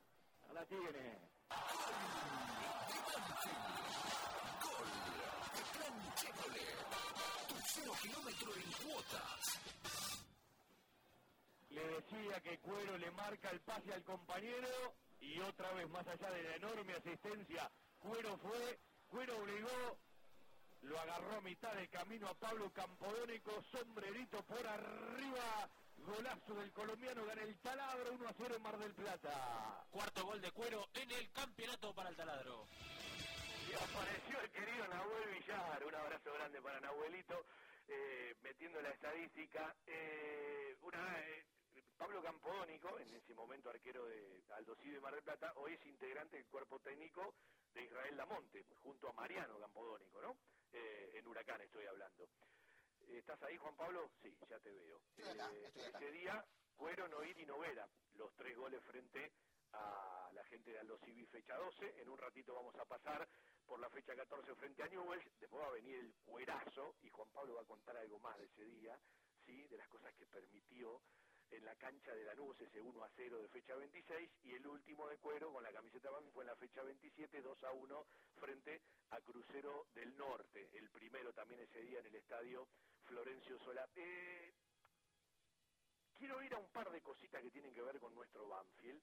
la 0.53 0.65
tiene. 0.67 2.42
Kilómetro 8.03 8.53
en. 8.55 8.63
Le 11.71 11.87
decía 11.87 12.41
que 12.41 12.59
Cuero 12.59 12.99
le 12.99 13.11
marca 13.13 13.51
el 13.51 13.61
pase 13.61 13.93
al 13.93 14.03
compañero 14.03 14.69
y 15.21 15.39
otra 15.41 15.73
vez 15.73 15.89
más 15.89 16.07
allá 16.07 16.31
de 16.31 16.43
la 16.43 16.57
enorme 16.57 16.95
asistencia, 16.95 17.71
Cuero 18.01 18.37
fue, 18.39 18.81
Cuero 19.09 19.39
obligó, 19.39 19.99
lo 20.83 20.99
agarró 21.01 21.37
a 21.37 21.41
mitad 21.43 21.75
de 21.75 21.89
camino 21.89 22.29
a 22.29 22.35
Pablo 22.35 22.73
Campodónico, 22.73 23.63
sombrerito 23.71 24.43
por 24.45 24.67
arriba, 24.67 25.71
golazo 25.99 26.55
del 26.55 26.73
colombiano, 26.73 27.25
gana 27.25 27.43
el 27.43 27.57
taladro 27.61 28.13
1 28.15 28.29
a 28.29 28.35
0 28.37 28.55
en 28.57 28.63
Mar 28.63 28.79
del 28.79 28.95
Plata. 28.95 29.87
Cuarto 29.91 30.25
gol 30.27 30.41
de 30.41 30.51
cuero 30.51 30.89
en 30.95 31.11
el 31.11 31.31
campeonato 31.31 31.95
para 31.95 32.11
el 32.11 32.17
taladro. 32.17 32.67
Y 33.73 33.75
apareció 33.75 34.39
el 34.39 34.51
querido 34.51 34.87
Nahuel 34.87 35.31
Villar, 35.31 35.83
un 35.83 35.95
abrazo 35.95 36.31
grande 36.35 36.61
para 36.61 36.79
Nahuelito, 36.81 37.47
eh, 37.89 38.35
metiendo 38.43 38.83
la 38.83 38.91
estadística. 38.91 39.75
Eh, 39.87 40.77
una, 40.83 41.21
eh, 41.21 41.47
Pablo 41.97 42.23
Campodónico, 42.23 42.99
en 42.99 43.15
ese 43.15 43.33
momento 43.35 43.71
arquero 43.71 44.05
de 44.05 44.43
Aldo 44.51 44.77
Civi 44.77 44.97
de 44.97 45.01
Mar 45.01 45.15
del 45.15 45.23
Plata, 45.23 45.55
hoy 45.57 45.73
es 45.73 45.87
integrante 45.87 46.37
del 46.37 46.45
cuerpo 46.49 46.81
técnico 46.81 47.35
de 47.73 47.85
Israel 47.85 48.15
Lamonte, 48.15 48.67
junto 48.83 49.09
a 49.09 49.15
Mariano 49.15 49.59
Campodónico, 49.59 50.21
¿no? 50.21 50.37
Eh, 50.71 51.13
en 51.15 51.27
Huracán 51.27 51.63
estoy 51.63 51.87
hablando. 51.87 52.29
¿Estás 53.09 53.43
ahí, 53.43 53.57
Juan 53.57 53.75
Pablo? 53.75 54.11
Sí, 54.21 54.37
ya 54.51 54.61
te 54.61 54.71
veo. 54.71 55.01
Ese 55.17 56.13
día, 56.13 56.45
Cuero, 56.77 57.09
Noir 57.09 57.39
y 57.39 57.47
Novera, 57.47 57.89
los 58.17 58.35
tres 58.35 58.55
goles 58.55 58.85
frente 58.85 59.33
a 59.73 60.31
la 60.35 60.45
gente 60.45 60.73
de 60.73 60.79
Aldo 60.79 60.99
Civi 60.99 61.25
fecha 61.27 61.57
12. 61.57 62.03
En 62.03 62.09
un 62.09 62.19
ratito 62.19 62.55
vamos 62.55 62.75
a 62.77 62.85
pasar 62.85 63.27
por 63.73 63.81
la 63.81 63.89
fecha 63.89 64.15
14 64.15 64.55
frente 64.57 64.83
a 64.83 64.87
Newells. 64.87 65.25
Después 65.41 65.63
va 65.63 65.69
a 65.69 65.73
venir 65.73 65.97
el 65.97 66.13
cuerazo 66.27 66.95
y 67.01 67.09
Juan 67.09 67.31
Pablo 67.33 67.55
va 67.55 67.63
a 67.63 67.65
contar 67.65 67.97
algo 67.97 68.19
más 68.19 68.37
de 68.37 68.45
ese 68.45 68.67
día, 68.67 69.01
¿sí? 69.47 69.67
de 69.67 69.79
las 69.79 69.89
cosas 69.89 70.13
que 70.13 70.27
permitió 70.27 71.01
en 71.49 71.65
la 71.65 71.75
cancha 71.77 72.15
de 72.15 72.23
Lanús, 72.23 72.61
ese 72.61 72.83
1 72.83 73.03
a 73.03 73.09
0 73.17 73.39
de 73.39 73.49
fecha 73.49 73.75
26, 73.75 74.31
y 74.43 74.53
el 74.53 74.67
último 74.67 75.09
de 75.09 75.17
cuero 75.17 75.51
con 75.55 75.63
la 75.63 75.73
camiseta 75.73 76.11
Banfi 76.11 76.31
fue 76.33 76.43
en 76.43 76.49
la 76.49 76.57
fecha 76.57 76.83
27, 76.83 77.41
2 77.41 77.65
a 77.65 77.73
1 77.73 78.07
frente 78.41 78.83
a 79.09 79.21
Crucero 79.23 79.87
del 79.95 80.15
Norte, 80.19 80.69
el 80.75 80.91
primero 80.91 81.33
también 81.33 81.63
ese 81.63 81.81
día 81.81 82.01
en 82.01 82.07
el 82.09 82.17
estadio 82.17 82.69
Florencio 83.07 83.59
Sola. 83.61 83.89
Eh, 83.97 84.53
quiero 86.19 86.43
ir 86.43 86.53
a 86.53 86.59
un 86.59 86.69
par 86.73 86.91
de 86.91 87.01
cositas 87.01 87.43
que 87.43 87.51
tienen 87.51 87.73
que 87.73 87.81
ver 87.81 87.99
con 87.99 88.15
nuestro 88.15 88.47
Banfield. 88.47 89.03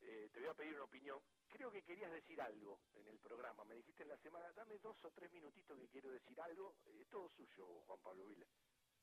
Eh, 0.00 0.30
te 0.32 0.40
voy 0.40 0.48
a 0.48 0.54
pedir 0.54 0.74
una 0.74 0.84
opinión. 0.84 1.20
Creo 1.48 1.70
que 1.70 1.82
querías 1.82 2.12
decir 2.12 2.40
algo 2.40 2.80
en 2.94 3.06
el 3.08 3.18
programa. 3.18 3.64
Me 3.64 3.74
dijiste 3.74 4.02
en 4.02 4.10
la 4.10 4.16
semana, 4.16 4.52
dame 4.52 4.78
dos 4.78 5.04
o 5.04 5.10
tres 5.10 5.30
minutitos 5.32 5.78
que 5.78 5.88
quiero 5.88 6.10
decir 6.10 6.40
algo. 6.40 6.76
Todo 7.10 7.28
suyo, 7.28 7.66
Juan 7.86 8.00
Pablo 8.00 8.26
Vila. 8.26 8.46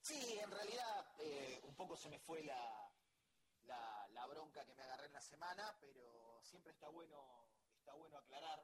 Sí, 0.05 0.37
en 0.37 0.51
realidad 0.51 1.07
eh, 1.17 1.59
un 1.63 1.73
poco 1.73 1.97
se 1.97 2.09
me 2.09 2.19
fue 2.19 2.43
la, 2.43 2.91
la, 3.63 4.27
bronca 4.27 4.63
que 4.63 4.75
me 4.75 4.83
agarré 4.83 5.07
en 5.07 5.13
la 5.13 5.21
semana, 5.21 5.75
pero 5.79 6.39
siempre 6.43 6.71
está 6.71 6.89
bueno, 6.89 7.47
está 7.79 7.93
bueno 7.93 8.17
aclarar, 8.17 8.63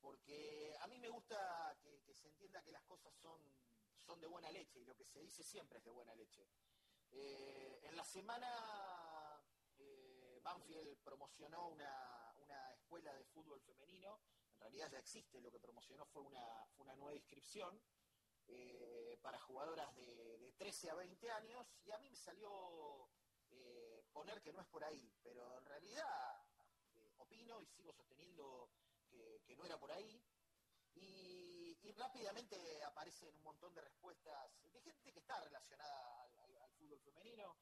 porque 0.00 0.76
a 0.80 0.86
mí 0.86 0.98
me 0.98 1.08
gusta 1.08 1.76
que, 1.80 2.14
se 2.14 2.28
entienda 2.28 2.62
que 2.62 2.70
las 2.70 2.84
cosas 2.84 3.12
son, 3.16 3.40
son 3.98 4.20
de 4.20 4.28
buena 4.28 4.50
leche 4.52 4.78
y 4.78 4.84
lo 4.84 4.94
que 4.94 5.04
se 5.04 5.20
dice 5.20 5.42
siempre 5.42 5.78
es 5.78 5.84
de 5.84 5.90
buena 5.90 6.14
leche. 6.14 6.46
Eh, 7.10 7.80
en 7.82 7.96
la 7.96 8.04
semana 8.04 8.48
Banfield 10.44 10.98
promocionó 11.02 11.68
una, 11.68 12.34
una, 12.36 12.72
escuela 12.74 13.12
de 13.14 13.24
fútbol 13.24 13.60
femenino, 13.62 14.20
en 14.52 14.60
realidad 14.60 14.90
ya 14.92 14.98
existe, 14.98 15.40
lo 15.40 15.50
que 15.50 15.58
promocionó 15.58 16.04
fue 16.06 16.22
una, 16.22 16.66
fue 16.76 16.84
una 16.84 16.94
nueva 16.94 17.14
inscripción 17.16 17.80
eh, 18.48 19.18
para 19.22 19.40
jugadoras 19.40 19.94
de, 19.96 20.52
13 20.58 20.90
a 20.90 20.94
20 20.94 21.30
años. 21.30 21.66
Y 21.84 21.90
a 21.90 21.98
mí 21.98 22.08
me 22.10 22.16
salió 22.16 23.08
eh, 23.50 24.04
poner 24.12 24.40
que 24.42 24.52
no 24.52 24.60
es 24.60 24.66
por 24.66 24.84
ahí, 24.84 25.12
pero 25.22 25.58
en 25.58 25.64
realidad 25.64 26.42
eh, 26.94 27.14
opino 27.18 27.60
y 27.60 27.66
sigo 27.66 27.92
sosteniendo 27.92 28.70
que, 29.08 29.56
no 29.56 29.64
era 29.64 29.78
por 29.78 29.92
ahí. 29.92 30.22
Y, 30.94 31.42
rápidamente 31.96 32.82
aparecen 32.82 33.32
un 33.36 33.42
montón 33.44 33.72
de 33.72 33.80
respuestas 33.80 34.50
de 34.72 34.80
gente 34.80 35.12
que 35.12 35.20
está 35.20 35.40
relacionada 35.40 36.24
al, 36.24 36.70
fútbol 36.72 36.98
femenino 36.98 37.56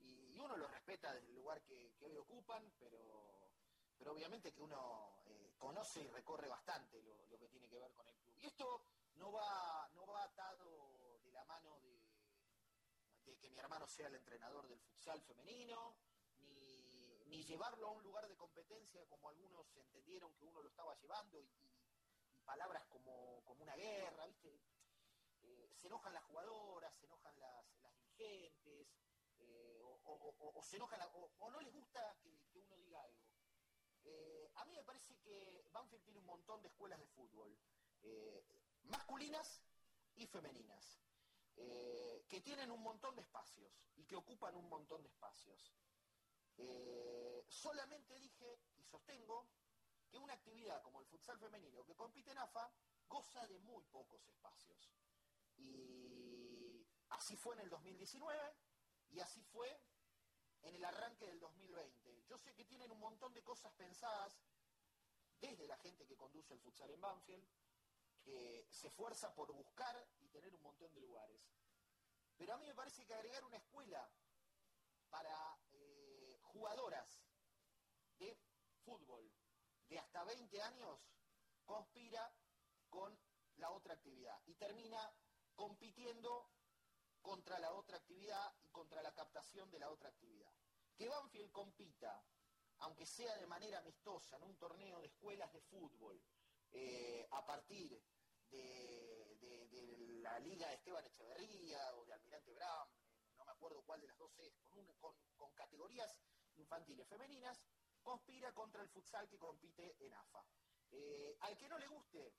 y, 0.00 0.38
uno 0.38 0.56
lo 0.56 0.68
respeta 0.68 1.12
desde 1.12 1.28
el 1.28 1.34
lugar 1.34 1.60
que, 1.62 1.96
hoy 2.00 2.16
ocupan, 2.16 2.72
pero, 2.78 3.50
pero 3.98 4.12
obviamente 4.12 4.52
que 4.52 4.62
uno 4.62 5.24
conoce 5.58 6.00
y 6.00 6.06
recorre 6.08 6.48
bastante 6.48 7.02
lo, 7.02 7.26
lo 7.26 7.38
que 7.38 7.48
tiene 7.48 7.68
que 7.68 7.78
ver 7.78 7.92
con 7.92 8.08
el 8.08 8.16
club. 8.16 8.34
Y 8.38 8.46
esto 8.46 8.84
no 9.18 9.32
va, 9.32 9.88
no 9.94 10.06
va 10.06 10.22
atado 10.22 11.18
de 11.24 11.32
la 11.32 11.44
mano 11.44 11.80
de, 11.80 11.98
que 13.38 13.50
mi 13.50 13.58
hermano 13.58 13.86
sea 13.86 14.08
el 14.08 14.14
entrenador 14.14 14.66
del 14.68 14.80
futsal 14.80 15.20
femenino, 15.22 15.96
ni, 17.26 17.44
llevarlo 17.44 17.88
a 17.88 17.92
un 17.92 18.02
lugar 18.02 18.26
de 18.28 18.36
competencia 18.36 19.06
como 19.06 19.28
algunos 19.28 19.74
entendieron 19.76 20.34
que 20.34 20.44
uno 20.44 20.60
lo 20.60 20.68
estaba 20.68 20.94
llevando 20.96 21.40
y, 21.40 21.48
palabras 22.44 22.84
como, 22.86 23.42
una 23.58 23.74
guerra, 23.74 24.26
¿viste? 24.26 24.60
Eh, 25.42 25.70
se 25.74 25.86
enojan 25.88 26.14
las 26.14 26.24
jugadoras, 26.24 26.94
se 26.96 27.04
enojan 27.06 27.38
las, 27.40 27.66
dirigentes, 27.96 28.88
eh, 30.08 30.34
o, 30.38 30.62
se 30.62 30.78
o, 30.80 31.50
no 31.50 31.60
les 31.60 31.72
gusta 31.72 32.16
que, 32.22 32.58
uno 32.58 32.76
diga 32.76 33.02
algo. 33.02 33.18
Eh, 34.04 34.50
a 34.56 34.64
mí 34.64 34.74
me 34.74 34.82
parece 34.84 35.16
que 35.18 35.68
Banfield 35.72 36.02
tiene 36.02 36.18
un 36.18 36.26
montón 36.26 36.62
de 36.62 36.68
escuelas 36.68 36.98
de 36.98 37.06
fútbol 37.06 37.56
masculinas 38.84 39.62
y 40.16 40.26
femeninas, 40.26 41.00
eh, 41.56 42.24
que 42.28 42.40
tienen 42.40 42.70
un 42.70 42.82
montón 42.82 43.14
de 43.14 43.22
espacios 43.22 43.72
y 43.96 44.04
que 44.04 44.16
ocupan 44.16 44.54
un 44.54 44.68
montón 44.68 45.02
de 45.02 45.08
espacios. 45.08 45.72
Eh, 46.56 47.44
solamente 47.48 48.18
dije 48.18 48.60
y 48.76 48.82
sostengo 48.84 49.48
que 50.08 50.18
una 50.18 50.34
actividad 50.34 50.82
como 50.82 51.00
el 51.00 51.06
futsal 51.06 51.38
femenino 51.38 51.84
que 51.84 51.94
compite 51.94 52.32
en 52.32 52.38
AFA 52.38 52.70
goza 53.06 53.46
de 53.46 53.58
muy 53.60 53.84
pocos 53.84 54.26
espacios. 54.26 54.90
Y 55.56 56.86
así 57.10 57.36
fue 57.36 57.54
en 57.54 57.60
el 57.60 57.70
2019 57.70 58.54
y 59.10 59.20
así 59.20 59.42
fue 59.42 59.80
en 60.62 60.74
el 60.74 60.84
arranque 60.84 61.26
del 61.26 61.40
2020. 61.40 62.24
Yo 62.26 62.38
sé 62.38 62.54
que 62.54 62.64
tienen 62.64 62.90
un 62.90 63.00
montón 63.00 63.32
de 63.34 63.42
cosas 63.42 63.72
pensadas 63.72 64.38
desde 65.40 65.66
la 65.66 65.76
gente 65.78 66.06
que 66.06 66.16
conduce 66.16 66.54
el 66.54 66.60
futsal 66.60 66.90
en 66.90 67.00
Banfield, 67.00 67.46
que 68.22 68.66
se 68.70 68.88
esfuerza 68.88 69.34
por 69.34 69.52
buscar 69.52 70.08
y 70.20 70.28
tener 70.28 70.54
un 70.54 70.62
montón 70.62 70.92
de 70.94 71.00
lugares. 71.00 71.40
Pero 72.36 72.54
a 72.54 72.58
mí 72.58 72.66
me 72.66 72.74
parece 72.74 73.04
que 73.04 73.14
agregar 73.14 73.44
una 73.44 73.56
escuela 73.56 74.08
para 75.08 75.58
eh, 75.72 76.38
jugadoras 76.42 77.20
de 78.18 78.36
fútbol 78.84 79.30
de 79.88 79.98
hasta 79.98 80.24
20 80.24 80.62
años 80.62 81.00
conspira 81.64 82.32
con 82.90 83.18
la 83.56 83.70
otra 83.70 83.94
actividad 83.94 84.40
y 84.46 84.54
termina 84.54 85.12
compitiendo 85.54 86.48
contra 87.28 87.58
la 87.58 87.74
otra 87.74 87.98
actividad 87.98 88.54
y 88.62 88.70
contra 88.70 89.02
la 89.02 89.12
captación 89.12 89.70
de 89.70 89.78
la 89.78 89.90
otra 89.90 90.08
actividad. 90.08 90.50
Que 90.96 91.10
Banfield 91.10 91.52
compita, 91.52 92.24
aunque 92.78 93.04
sea 93.04 93.36
de 93.36 93.46
manera 93.46 93.80
amistosa, 93.80 94.38
en 94.38 94.44
un 94.44 94.56
torneo 94.56 94.98
de 95.02 95.08
escuelas 95.08 95.52
de 95.52 95.60
fútbol, 95.60 96.18
eh, 96.70 97.28
a 97.30 97.44
partir 97.44 98.02
de, 98.50 100.20
la 100.22 100.38
liga 100.38 100.68
de 100.68 100.76
Esteban 100.76 101.04
Echeverría 101.04 101.96
o 101.96 102.06
de 102.06 102.14
Almirante 102.14 102.54
Brown, 102.54 102.88
no 103.36 103.44
me 103.44 103.52
acuerdo 103.52 103.82
cuál 103.82 104.00
de 104.00 104.06
las 104.06 104.16
dos 104.16 104.32
es, 104.38 104.54
con, 105.36 105.52
categorías 105.52 106.18
infantiles 106.56 107.06
femeninas, 107.08 107.60
conspira 108.02 108.54
contra 108.54 108.80
el 108.82 108.88
futsal 108.88 109.28
que 109.28 109.38
compite 109.38 109.96
en 110.00 110.14
AFA. 110.14 110.46
Eh, 110.92 111.36
al 111.40 111.58
que 111.58 111.68
no 111.68 111.78
le 111.78 111.88
guste, 111.88 112.32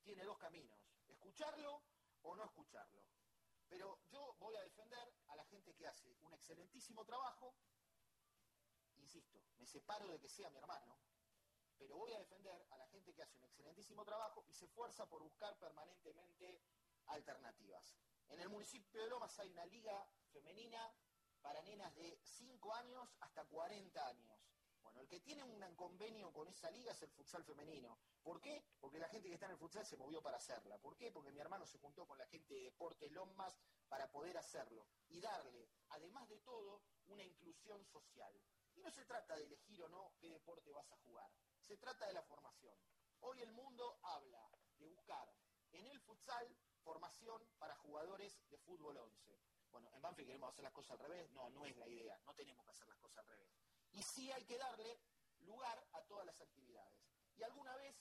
tiene 0.00 0.22
dos 0.22 0.38
caminos, 0.38 0.78
escucharlo 1.08 1.82
o 2.22 2.36
no 2.36 2.44
escucharlo. 2.44 3.17
Pero 3.68 4.00
yo 4.10 4.34
voy 4.38 4.56
a 4.56 4.62
defender 4.62 5.14
a 5.28 5.36
la 5.36 5.44
gente 5.44 5.74
que 5.74 5.86
hace 5.86 6.16
un 6.22 6.32
excelentísimo 6.32 7.04
trabajo, 7.04 7.54
insisto, 8.96 9.38
me 9.58 9.66
separo 9.66 10.08
de 10.08 10.18
que 10.18 10.28
sea 10.28 10.50
mi 10.50 10.58
hermano, 10.58 10.98
pero 11.76 11.96
voy 11.96 12.12
a 12.12 12.18
defender 12.18 12.66
a 12.70 12.76
la 12.76 12.86
gente 12.88 13.14
que 13.14 13.22
hace 13.22 13.36
un 13.36 13.44
excelentísimo 13.44 14.04
trabajo 14.04 14.44
y 14.48 14.52
se 14.52 14.64
esfuerza 14.64 15.06
por 15.06 15.22
buscar 15.22 15.56
permanentemente 15.58 16.60
alternativas. 17.06 17.94
En 18.28 18.40
el 18.40 18.48
municipio 18.48 19.00
de 19.00 19.08
Lomas 19.08 19.38
hay 19.38 19.50
una 19.50 19.64
liga 19.66 20.06
femenina 20.32 20.92
para 21.40 21.62
nenas 21.62 21.94
de 21.94 22.18
5 22.22 22.74
años 22.74 23.08
hasta 23.20 23.44
40 23.44 24.06
años. 24.06 24.38
Bueno, 24.88 25.02
el 25.02 25.08
que 25.08 25.20
tiene 25.20 25.42
un 25.42 25.60
convenio 25.76 26.32
con 26.32 26.48
esa 26.48 26.70
liga 26.70 26.92
es 26.92 27.02
el 27.02 27.10
futsal 27.10 27.44
femenino. 27.44 27.98
¿Por 28.22 28.40
qué? 28.40 28.64
Porque 28.80 28.98
la 28.98 29.06
gente 29.10 29.28
que 29.28 29.34
está 29.34 29.44
en 29.44 29.52
el 29.52 29.58
futsal 29.58 29.84
se 29.84 29.98
movió 29.98 30.22
para 30.22 30.38
hacerla. 30.38 30.78
¿Por 30.78 30.96
qué? 30.96 31.12
Porque 31.12 31.30
mi 31.30 31.40
hermano 31.40 31.66
se 31.66 31.76
juntó 31.78 32.06
con 32.06 32.16
la 32.16 32.26
gente 32.26 32.54
de 32.54 32.62
Deportes 32.62 33.12
Lomas 33.12 33.54
para 33.86 34.10
poder 34.10 34.38
hacerlo 34.38 34.86
y 35.08 35.20
darle, 35.20 35.68
además 35.90 36.26
de 36.30 36.38
todo, 36.38 36.80
una 37.08 37.22
inclusión 37.22 37.84
social. 37.84 38.32
Y 38.76 38.80
no 38.80 38.90
se 38.90 39.04
trata 39.04 39.36
de 39.36 39.44
elegir 39.44 39.82
o 39.82 39.90
no 39.90 40.14
qué 40.18 40.30
deporte 40.30 40.72
vas 40.72 40.90
a 40.90 40.96
jugar. 40.96 41.30
Se 41.60 41.76
trata 41.76 42.06
de 42.06 42.14
la 42.14 42.22
formación. 42.22 42.74
Hoy 43.20 43.42
el 43.42 43.52
mundo 43.52 43.98
habla 44.02 44.50
de 44.78 44.86
buscar 44.86 45.30
en 45.72 45.86
el 45.86 46.00
futsal 46.00 46.56
formación 46.82 47.46
para 47.58 47.76
jugadores 47.76 48.40
de 48.48 48.56
fútbol 48.56 48.96
11. 48.96 49.38
Bueno, 49.70 49.90
en 49.92 50.00
Banfield 50.00 50.28
queremos 50.28 50.48
hacer 50.48 50.64
las 50.64 50.72
cosas 50.72 50.92
al 50.92 51.00
revés. 51.00 51.30
No, 51.32 51.50
no 51.50 51.66
es 51.66 51.76
la 51.76 51.86
idea. 51.86 52.18
No 52.24 52.32
tenemos 52.32 52.64
que 52.64 52.70
hacer 52.70 52.88
las 52.88 52.96
cosas 52.96 53.18
al 53.18 53.26
revés. 53.26 53.67
Y 53.98 54.02
sí 54.04 54.30
hay 54.30 54.44
que 54.44 54.56
darle 54.56 54.96
lugar 55.40 55.84
a 55.92 56.00
todas 56.02 56.24
las 56.24 56.40
actividades. 56.40 57.02
Y 57.36 57.42
alguna 57.42 57.74
vez 57.74 57.96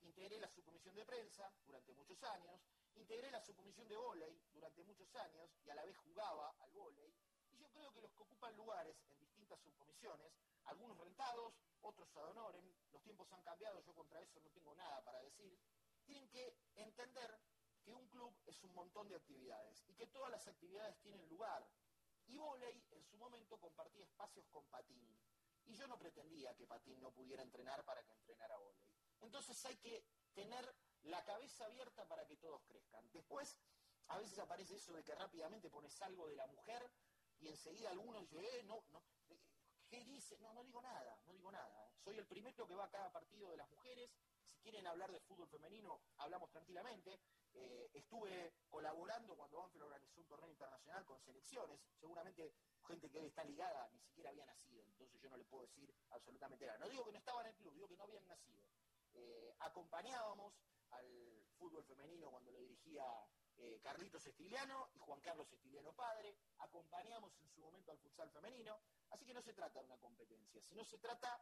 integré 0.00 0.40
la 0.40 0.48
subcomisión 0.48 0.92
de 0.96 1.04
prensa 1.04 1.48
durante 1.64 1.94
muchos 1.94 2.20
años, 2.24 2.60
integré 2.96 3.30
la 3.30 3.40
subcomisión 3.40 3.86
de 3.86 3.96
vóley 3.96 4.42
durante 4.52 4.82
muchos 4.82 5.14
años 5.14 5.48
y 5.64 5.70
a 5.70 5.76
la 5.76 5.84
vez 5.84 5.96
jugaba 5.98 6.56
al 6.58 6.72
vóley. 6.72 7.14
Y 7.52 7.58
yo 7.58 7.70
creo 7.70 7.92
que 7.92 8.00
los 8.00 8.12
que 8.12 8.22
ocupan 8.22 8.56
lugares 8.56 8.96
en 9.08 9.20
distintas 9.20 9.60
subcomisiones 9.60 10.32
algunos 10.64 10.98
rentados, 10.98 11.54
otros 11.82 12.08
ad 12.16 12.30
honorem, 12.30 12.74
los 12.90 13.00
tiempos 13.04 13.30
han 13.30 13.42
cambiado, 13.42 13.80
yo 13.82 13.94
contra 13.94 14.20
eso 14.20 14.40
no 14.40 14.50
tengo 14.50 14.74
nada 14.74 15.00
para 15.04 15.22
decir, 15.22 15.56
tienen 16.06 16.28
que 16.30 16.56
entender 16.74 17.38
que 17.84 17.94
un 17.94 18.08
club 18.08 18.34
es 18.46 18.60
un 18.64 18.74
montón 18.74 19.08
de 19.08 19.14
actividades 19.14 19.84
y 19.86 19.94
que 19.94 20.08
todas 20.08 20.32
las 20.32 20.48
actividades 20.48 20.98
tienen 20.98 21.24
lugar. 21.28 21.64
Y 22.30 22.36
Voley 22.38 22.82
en 22.92 23.04
su 23.04 23.16
momento 23.16 23.58
compartía 23.58 24.04
espacios 24.04 24.46
con 24.48 24.64
Patín. 24.68 25.16
Y 25.66 25.74
yo 25.74 25.86
no 25.86 25.98
pretendía 25.98 26.54
que 26.54 26.66
Patín 26.66 27.00
no 27.00 27.12
pudiera 27.12 27.42
entrenar 27.42 27.84
para 27.84 28.02
que 28.04 28.12
entrenara 28.12 28.56
Voley. 28.56 28.80
Entonces 29.20 29.64
hay 29.66 29.76
que 29.76 30.04
tener 30.32 30.74
la 31.02 31.24
cabeza 31.24 31.66
abierta 31.66 32.06
para 32.06 32.26
que 32.26 32.36
todos 32.36 32.62
crezcan. 32.64 33.10
Después, 33.12 33.58
a 34.08 34.18
veces 34.18 34.38
aparece 34.38 34.76
eso 34.76 34.92
de 34.92 35.04
que 35.04 35.14
rápidamente 35.14 35.70
pones 35.70 36.00
algo 36.02 36.28
de 36.28 36.36
la 36.36 36.46
mujer 36.46 36.90
y 37.40 37.48
enseguida 37.48 37.90
algunos 37.90 38.22
dicen, 38.22 38.44
eh, 38.44 38.62
no, 38.64 38.84
no, 38.90 39.02
¿qué 39.88 40.04
dice? 40.04 40.38
No, 40.38 40.52
no 40.52 40.62
digo 40.62 40.80
nada, 40.82 41.18
no 41.26 41.32
digo 41.32 41.50
nada. 41.50 41.90
Soy 41.98 42.16
el 42.16 42.26
primero 42.26 42.66
que 42.66 42.74
va 42.74 42.84
a 42.84 42.90
cada 42.90 43.10
partido 43.10 43.50
de 43.50 43.56
las 43.56 43.68
mujeres. 43.70 44.10
Quieren 44.62 44.86
hablar 44.86 45.10
de 45.10 45.20
fútbol 45.20 45.48
femenino, 45.48 46.00
hablamos 46.18 46.50
tranquilamente. 46.50 47.20
Eh, 47.52 47.90
estuve 47.94 48.54
colaborando 48.68 49.34
cuando 49.36 49.58
Banfield 49.58 49.84
organizó 49.84 50.20
un 50.20 50.26
torneo 50.26 50.50
internacional 50.50 51.04
con 51.04 51.20
selecciones. 51.20 51.80
Seguramente 51.98 52.54
gente 52.86 53.10
que 53.10 53.18
hoy 53.18 53.26
está 53.26 53.44
ligada 53.44 53.88
ni 53.92 54.00
siquiera 54.00 54.30
había 54.30 54.46
nacido, 54.46 54.84
entonces 54.84 55.20
yo 55.20 55.30
no 55.30 55.36
le 55.36 55.44
puedo 55.44 55.62
decir 55.62 55.92
absolutamente 56.10 56.66
nada. 56.66 56.78
No 56.78 56.88
digo 56.88 57.04
que 57.04 57.12
no 57.12 57.18
estaban 57.18 57.46
en 57.46 57.52
el 57.52 57.56
club, 57.56 57.74
digo 57.74 57.88
que 57.88 57.96
no 57.96 58.04
habían 58.04 58.26
nacido. 58.26 58.64
Eh, 59.14 59.54
acompañábamos 59.60 60.54
al 60.90 61.44
fútbol 61.58 61.84
femenino 61.84 62.30
cuando 62.30 62.50
lo 62.52 62.60
dirigía 62.60 63.04
eh, 63.56 63.80
Carlitos 63.82 64.26
Estiliano 64.26 64.88
y 64.94 64.98
Juan 64.98 65.20
Carlos 65.20 65.52
Estiliano 65.52 65.92
padre, 65.92 66.34
acompañamos 66.58 67.36
en 67.40 67.48
su 67.50 67.60
momento 67.60 67.92
al 67.92 67.98
futsal 67.98 68.30
femenino, 68.30 68.80
así 69.10 69.26
que 69.26 69.34
no 69.34 69.42
se 69.42 69.52
trata 69.52 69.80
de 69.80 69.86
una 69.86 69.98
competencia, 69.98 70.62
sino 70.62 70.84
se 70.84 70.98
trata 70.98 71.38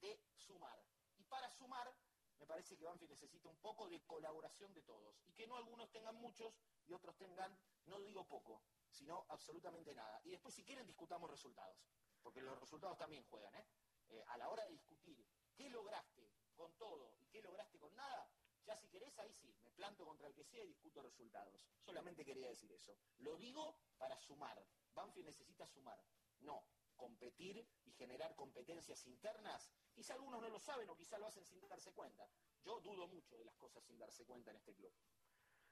de 0.00 0.20
sumar. 0.34 0.82
Y 1.16 1.24
para 1.24 1.48
sumar, 1.50 1.94
me 2.40 2.46
parece 2.46 2.76
que 2.76 2.84
Banfield 2.84 3.10
necesita 3.10 3.48
un 3.50 3.58
poco 3.58 3.88
de 3.88 4.00
colaboración 4.00 4.72
de 4.72 4.82
todos, 4.82 5.14
y 5.26 5.32
que 5.34 5.46
no 5.46 5.56
algunos 5.56 5.90
tengan 5.90 6.16
muchos 6.16 6.58
y 6.86 6.92
otros 6.92 7.16
tengan, 7.16 7.56
no 7.84 8.00
digo 8.00 8.26
poco, 8.26 8.62
sino 8.88 9.26
absolutamente 9.28 9.94
nada. 9.94 10.20
Y 10.24 10.30
después 10.30 10.54
si 10.54 10.64
quieren 10.64 10.86
discutamos 10.86 11.30
resultados, 11.30 11.76
porque 12.22 12.40
los 12.40 12.58
resultados 12.58 12.96
también 12.96 13.24
juegan, 13.24 13.54
¿eh? 13.54 13.66
Eh, 14.08 14.24
a 14.28 14.38
la 14.38 14.48
hora 14.48 14.64
de 14.64 14.70
discutir 14.70 15.24
qué 15.54 15.68
lograste 15.68 16.32
con 16.56 16.72
todo 16.74 17.14
y 17.20 17.26
qué 17.26 17.42
lograste 17.42 17.78
con 17.78 17.94
nada, 17.94 18.28
ya 18.64 18.76
si 18.76 18.88
querés, 18.88 19.16
ahí 19.18 19.32
sí, 19.32 19.54
me 19.62 19.70
planto 19.72 20.04
contra 20.04 20.26
el 20.26 20.34
que 20.34 20.44
sea 20.44 20.64
y 20.64 20.68
discuto 20.68 21.02
resultados. 21.02 21.66
Solamente 21.80 22.24
quería 22.24 22.48
decir 22.48 22.72
eso. 22.72 22.96
Lo 23.18 23.36
digo 23.36 23.76
para 23.98 24.18
sumar. 24.18 24.64
Banfield 24.94 25.26
necesita 25.26 25.66
sumar, 25.66 26.02
no 26.40 26.64
competir 27.00 27.66
y 27.86 27.92
generar 27.92 28.36
competencias 28.36 29.06
internas. 29.06 29.72
Quizá 29.94 30.14
algunos 30.14 30.42
no 30.42 30.50
lo 30.50 30.60
saben 30.60 30.88
o 30.90 30.94
quizá 30.94 31.18
lo 31.18 31.26
hacen 31.26 31.44
sin 31.46 31.66
darse 31.66 31.92
cuenta. 31.92 32.28
Yo 32.62 32.78
dudo 32.80 33.08
mucho 33.08 33.38
de 33.38 33.44
las 33.44 33.56
cosas 33.56 33.82
sin 33.84 33.98
darse 33.98 34.22
cuenta 34.26 34.50
en 34.50 34.58
este 34.58 34.74
club. 34.74 34.92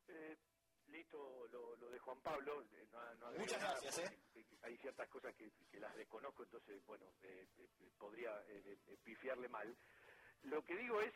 Eh, 0.09 0.39
listo 0.87 1.47
lo, 1.49 1.77
de 1.77 1.99
Juan 1.99 2.21
Pablo. 2.23 2.63
Eh, 2.73 2.89
Muchas 3.39 3.61
gracias. 3.61 3.99
¿eh? 3.99 4.19
Hay 4.63 4.77
ciertas 4.79 5.07
cosas 5.11 5.35
que, 5.35 5.53
las 5.79 5.95
desconozco, 5.95 6.45
entonces, 6.45 6.85
bueno, 6.87 7.05
podría 7.99 8.33
pifiarle 9.05 9.49
mal. 9.49 9.77
Lo 10.45 10.65
que 10.65 10.77
digo 10.77 11.03
es, 11.03 11.13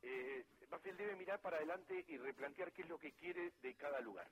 eh, 0.00 0.46
Banfield 0.68 0.98
debe 0.98 1.16
mirar 1.16 1.40
para 1.42 1.58
adelante 1.58 2.04
y 2.08 2.16
replantear 2.16 2.72
qué 2.72 2.82
es 2.82 2.88
lo 2.88 2.98
que 2.98 3.12
quiere 3.12 3.52
de 3.60 3.74
cada 3.74 4.00
lugar. 4.00 4.30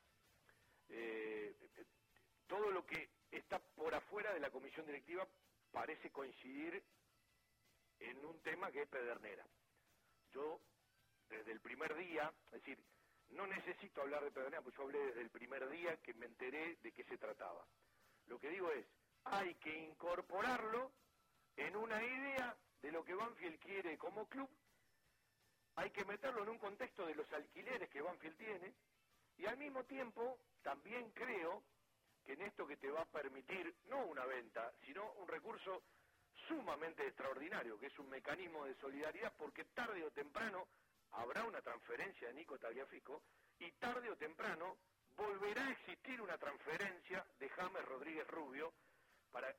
Todo 2.49 2.71
lo 2.71 2.85
que 2.85 3.20
está 3.31 3.59
por 3.59 3.95
afuera 3.95 4.33
de 4.33 4.41
la 4.41 4.51
comisión 4.51 4.87
directiva 4.87 5.27
parece 5.71 6.11
coincidir 6.11 6.83
en 7.99 8.25
un 8.25 8.41
tema 8.41 8.71
que 8.71 8.83
es 8.83 8.89
Pedernera. 8.89 9.47
Yo, 10.33 10.61
desde 11.29 11.53
el 11.53 11.61
primer 11.61 11.95
día, 11.97 12.33
es 12.47 12.63
decir, 12.63 12.79
no 13.31 13.47
necesito 13.47 14.03
hablar 14.03 14.25
de 14.25 14.31
Pedernera, 14.31 14.63
pues 14.63 14.77
yo 14.77 14.83
hablé 14.83 14.99
desde 15.07 15.21
el 15.23 15.31
primer 15.31 15.69
día 15.69 15.97
que 15.99 16.15
me 16.15 16.27
enteré 16.27 16.77
de 16.77 16.93
qué 16.93 17.05
se 17.05 17.19
trataba. 17.19 17.65
Lo 18.27 18.39
que 18.39 18.49
digo 18.49 18.71
es, 18.73 18.87
hay 19.25 19.55
que 19.57 19.77
incorporarlo 19.77 20.93
en 21.57 21.77
una 21.77 22.03
idea 22.03 22.57
de 22.83 22.93
lo 22.93 23.05
que 23.05 23.15
Banfield 23.15 23.59
quiere 23.61 23.99
como 23.99 24.27
club 24.27 24.49
hay 25.81 25.91
que 25.91 26.05
meterlo 26.05 26.43
en 26.43 26.51
un 26.51 26.59
contexto 26.59 27.07
de 27.07 27.15
los 27.15 27.33
alquileres 27.33 27.89
que 27.89 28.03
Banfield 28.03 28.37
tiene 28.37 28.75
y 29.39 29.47
al 29.47 29.57
mismo 29.57 29.85
tiempo 29.85 30.39
también 30.63 31.11
creo 31.13 31.63
en 32.33 32.43
esto 32.43 32.67
que 32.67 32.77
te 32.77 32.91
va 32.91 33.03
a 33.03 33.07
permitir 33.07 33.75
no 33.89 34.05
una 34.07 34.25
venta, 34.25 34.73
sino 34.85 35.13
un 35.15 35.29
recurso 35.29 35.83
sumamente 36.47 37.07
extraordinario, 37.07 37.79
que 37.79 37.87
es 37.87 37.99
un 37.99 38.09
mecanismo 38.09 38.65
de 38.65 38.75
solidaridad, 38.77 39.33
porque 39.37 39.65
tarde 39.67 40.05
o 40.05 40.11
temprano 40.11 40.67
habrá 41.13 41.45
una 41.45 41.61
transferencia 41.61 42.29
de 42.29 42.35
Nico 42.35 42.59
Tagliafico 42.59 43.23
y 43.59 43.71
tarde 43.73 44.11
o 44.11 44.17
temprano 44.17 44.77
volverá 45.17 45.67
a 45.67 45.73
existir 45.73 46.21
una 46.21 46.39
transferencia 46.39 47.25
de 47.39 47.49
James 47.49 47.85
Rodríguez 47.85 48.27
Rubio, 48.29 48.73
para 49.31 49.55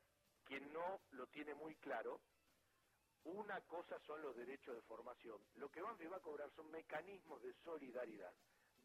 quien 0.46 0.72
no 0.74 1.02
lo 1.12 1.28
tiene 1.28 1.54
muy 1.54 1.76
claro, 1.76 2.20
una 3.24 3.62
cosa 3.62 4.00
son 4.08 4.22
los 4.22 4.36
derechos 4.36 4.76
de 4.76 4.82
formación. 4.82 5.40
Lo 5.56 5.70
que 5.70 5.82
Banfield 5.82 6.14
va 6.14 6.18
a 6.18 6.22
cobrar 6.22 6.50
son 6.56 6.72
mecanismos 6.72 7.42
de 7.44 7.54
solidaridad. 7.64 8.34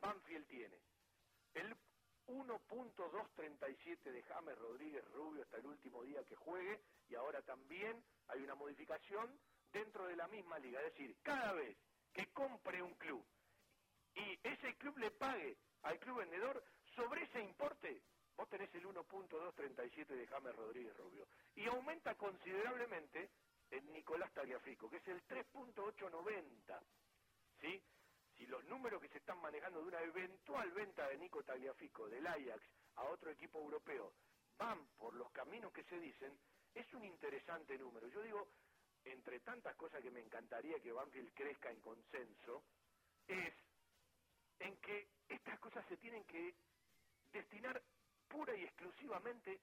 Banfield 0.00 0.46
tiene 0.46 0.78
el 1.54 1.74
1.237 2.26 4.10
de 4.10 4.22
James 4.22 4.58
Rodríguez 4.58 5.04
Rubio 5.12 5.42
hasta 5.42 5.58
el 5.58 5.66
último 5.66 6.02
día 6.02 6.24
que 6.24 6.36
juegue 6.36 6.80
y 7.08 7.14
ahora 7.14 7.42
también 7.42 8.02
hay 8.28 8.42
una 8.42 8.54
modificación 8.54 9.38
dentro 9.72 10.06
de 10.06 10.16
la 10.16 10.26
misma 10.28 10.58
liga. 10.58 10.80
Es 10.80 10.92
decir, 10.92 11.16
cada 11.22 11.52
vez 11.52 11.76
que 12.12 12.26
compre 12.32 12.82
un 12.82 12.94
club 12.94 13.24
y 14.14 14.38
ese 14.42 14.74
club 14.76 14.96
le 14.98 15.10
pague 15.10 15.56
al 15.82 15.98
club 15.98 16.18
vendedor 16.18 16.64
sobre 16.94 17.22
ese 17.24 17.40
importe, 17.40 18.02
vos 18.36 18.48
tenés 18.48 18.74
el 18.74 18.86
1.237 18.86 20.06
de 20.06 20.26
James 20.26 20.56
Rodríguez 20.56 20.96
Rubio. 20.96 21.28
Y 21.54 21.66
aumenta 21.66 22.14
considerablemente 22.14 23.30
en 23.70 23.92
Nicolás 23.92 24.32
Tagliafico, 24.32 24.88
que 24.88 24.96
es 24.96 25.08
el 25.08 25.22
3.890. 25.26 26.80
¿Sí? 27.60 27.82
Si 28.36 28.46
los 28.46 28.64
números 28.64 29.00
que 29.00 29.08
se 29.08 29.18
están 29.18 29.40
manejando 29.40 29.80
de 29.80 29.88
una 29.88 30.00
eventual 30.02 30.70
venta 30.72 31.08
de 31.08 31.18
Nico 31.18 31.42
Tagliafico 31.42 32.08
del 32.08 32.26
Ajax 32.26 32.62
a 32.96 33.04
otro 33.04 33.30
equipo 33.30 33.58
europeo 33.60 34.12
van 34.58 34.86
por 34.98 35.14
los 35.14 35.30
caminos 35.32 35.72
que 35.72 35.84
se 35.84 35.98
dicen, 35.98 36.38
es 36.74 36.92
un 36.94 37.04
interesante 37.04 37.78
número. 37.78 38.08
Yo 38.08 38.22
digo, 38.22 38.48
entre 39.04 39.40
tantas 39.40 39.76
cosas 39.76 40.02
que 40.02 40.10
me 40.10 40.20
encantaría 40.20 40.80
que 40.80 40.92
Banfield 40.92 41.32
crezca 41.34 41.70
en 41.70 41.80
consenso, 41.80 42.64
es 43.28 43.54
en 44.60 44.76
que 44.78 45.08
estas 45.28 45.58
cosas 45.60 45.84
se 45.88 45.96
tienen 45.98 46.24
que 46.24 46.54
destinar 47.32 47.82
pura 48.28 48.54
y 48.56 48.64
exclusivamente 48.64 49.60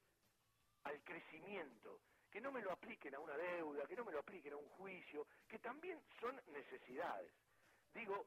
al 0.84 1.02
crecimiento 1.04 2.02
que 2.32 2.42
no 2.42 2.52
me 2.52 2.62
lo 2.62 2.72
apliquen 2.72 3.14
a 3.16 3.20
una 3.20 3.38
deuda, 3.38 3.86
que 3.86 3.96
no 3.96 4.06
me 4.06 4.12
lo 4.12 4.20
apliquen 4.20 4.54
a 4.54 4.58
un 4.58 4.68
juicio, 4.70 5.28
que 5.48 5.60
también 5.60 6.02
son 6.20 6.40
necesidades. 6.48 7.32
Digo, 7.94 8.26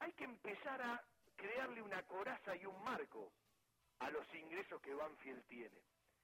hay 0.00 0.12
que 0.12 0.24
empezar 0.24 0.80
a 0.82 1.04
crearle 1.36 1.82
una 1.82 2.02
coraza 2.04 2.56
y 2.56 2.66
un 2.66 2.82
marco 2.82 3.32
a 4.00 4.10
los 4.10 4.32
ingresos 4.34 4.80
que 4.80 4.94
Banfield 4.94 5.44
tiene. 5.46 5.82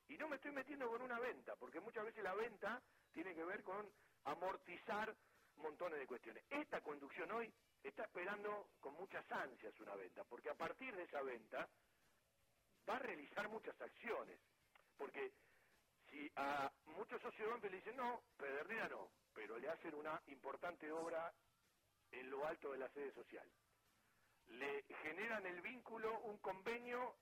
Y 0.08 0.18
no 0.18 0.28
me 0.28 0.36
estoy 0.36 0.52
metiendo 0.52 0.88
con 0.88 1.02
una 1.02 1.18
venta, 1.18 1.56
porque 1.56 1.80
muchas 1.80 2.04
veces 2.04 2.22
la 2.22 2.34
venta 2.34 2.82
tiene 3.12 3.34
que 3.34 3.44
ver 3.44 3.62
con 3.62 3.90
amortizar 4.24 5.14
montones 5.56 5.98
de 5.98 6.06
cuestiones. 6.06 6.44
Esta 6.50 6.80
conducción 6.80 7.30
hoy 7.32 7.52
está 7.82 8.04
esperando 8.04 8.70
con 8.80 8.94
muchas 8.94 9.30
ansias 9.30 9.78
una 9.80 9.94
venta, 9.94 10.24
porque 10.24 10.50
a 10.50 10.54
partir 10.54 10.94
de 10.94 11.04
esa 11.04 11.22
venta 11.22 11.68
va 12.88 12.96
a 12.96 12.98
realizar 12.98 13.48
muchas 13.48 13.80
acciones, 13.80 14.38
porque 14.96 15.32
si 16.10 16.30
a 16.36 16.70
muchos 16.86 17.20
socios 17.22 17.60
de 17.62 17.70
le 17.70 17.76
dicen 17.76 17.96
no, 17.96 18.22
Pedernera 18.36 18.88
no, 18.88 19.10
pero 19.32 19.58
le 19.58 19.68
hacen 19.68 19.94
una 19.94 20.20
importante 20.26 20.90
obra 20.92 21.32
en 22.10 22.30
lo 22.30 22.46
alto 22.46 22.72
de 22.72 22.78
la 22.78 22.88
sede 22.90 23.12
social. 23.12 23.48
Le 24.48 24.82
generan 25.02 25.46
el 25.46 25.60
vínculo, 25.62 26.18
un 26.20 26.38
convenio 26.38 27.16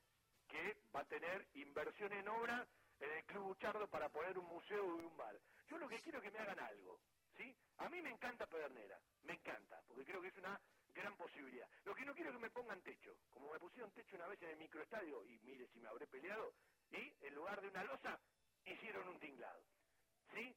que 0.49 0.77
va 0.95 1.01
a 1.01 1.05
tener 1.07 1.47
inversión 1.55 2.13
en 2.13 2.29
obra 2.29 2.67
en 3.01 3.11
el 3.11 3.25
Club 3.25 3.45
Buchardo 3.45 3.89
para 3.89 4.09
poner 4.11 4.39
un 4.39 4.47
museo 4.47 4.85
y 4.85 5.05
un 5.05 5.17
bar. 5.17 5.39
Yo 5.69 5.79
lo 5.79 5.89
que 5.89 6.01
quiero 6.01 6.19
es 6.19 6.25
que 6.25 6.31
me 6.31 6.39
hagan 6.39 6.61
algo, 6.61 7.01
¿sí? 7.37 7.57
A 7.79 7.89
mí 7.89 8.01
me 8.03 8.11
encanta 8.11 8.47
Pedernera, 8.47 9.01
me 9.23 9.35
encanta, 9.35 9.83
porque 9.89 10.05
creo 10.05 10.21
que 10.21 10.29
es 10.29 10.37
una 10.37 10.61
gran 10.95 11.17
posibilidad. 11.17 11.69
Lo 11.85 11.95
que 11.95 12.05
no 12.05 12.15
quiero 12.15 12.31
es 12.31 12.37
que 12.37 12.43
me 12.43 12.51
pongan 12.51 12.83
techo, 12.83 13.17
como 13.31 13.53
me 13.53 13.59
pusieron 13.59 13.91
techo 13.93 14.17
una 14.17 14.29
vez 14.29 14.41
en 14.43 14.51
el 14.51 14.57
microestadio, 14.59 15.25
y 15.25 15.39
mire 15.41 15.67
si 15.73 15.81
me 15.81 15.89
habré 15.89 16.07
peleado, 16.07 16.55
y 16.91 17.15
en 17.27 17.35
lugar 17.35 17.61
de 17.61 17.69
una 17.69 17.85
losa, 17.85 18.21
hicieron 18.65 19.09
un 19.09 19.19
tinglado. 19.19 19.63
¿Sí? 20.35 20.55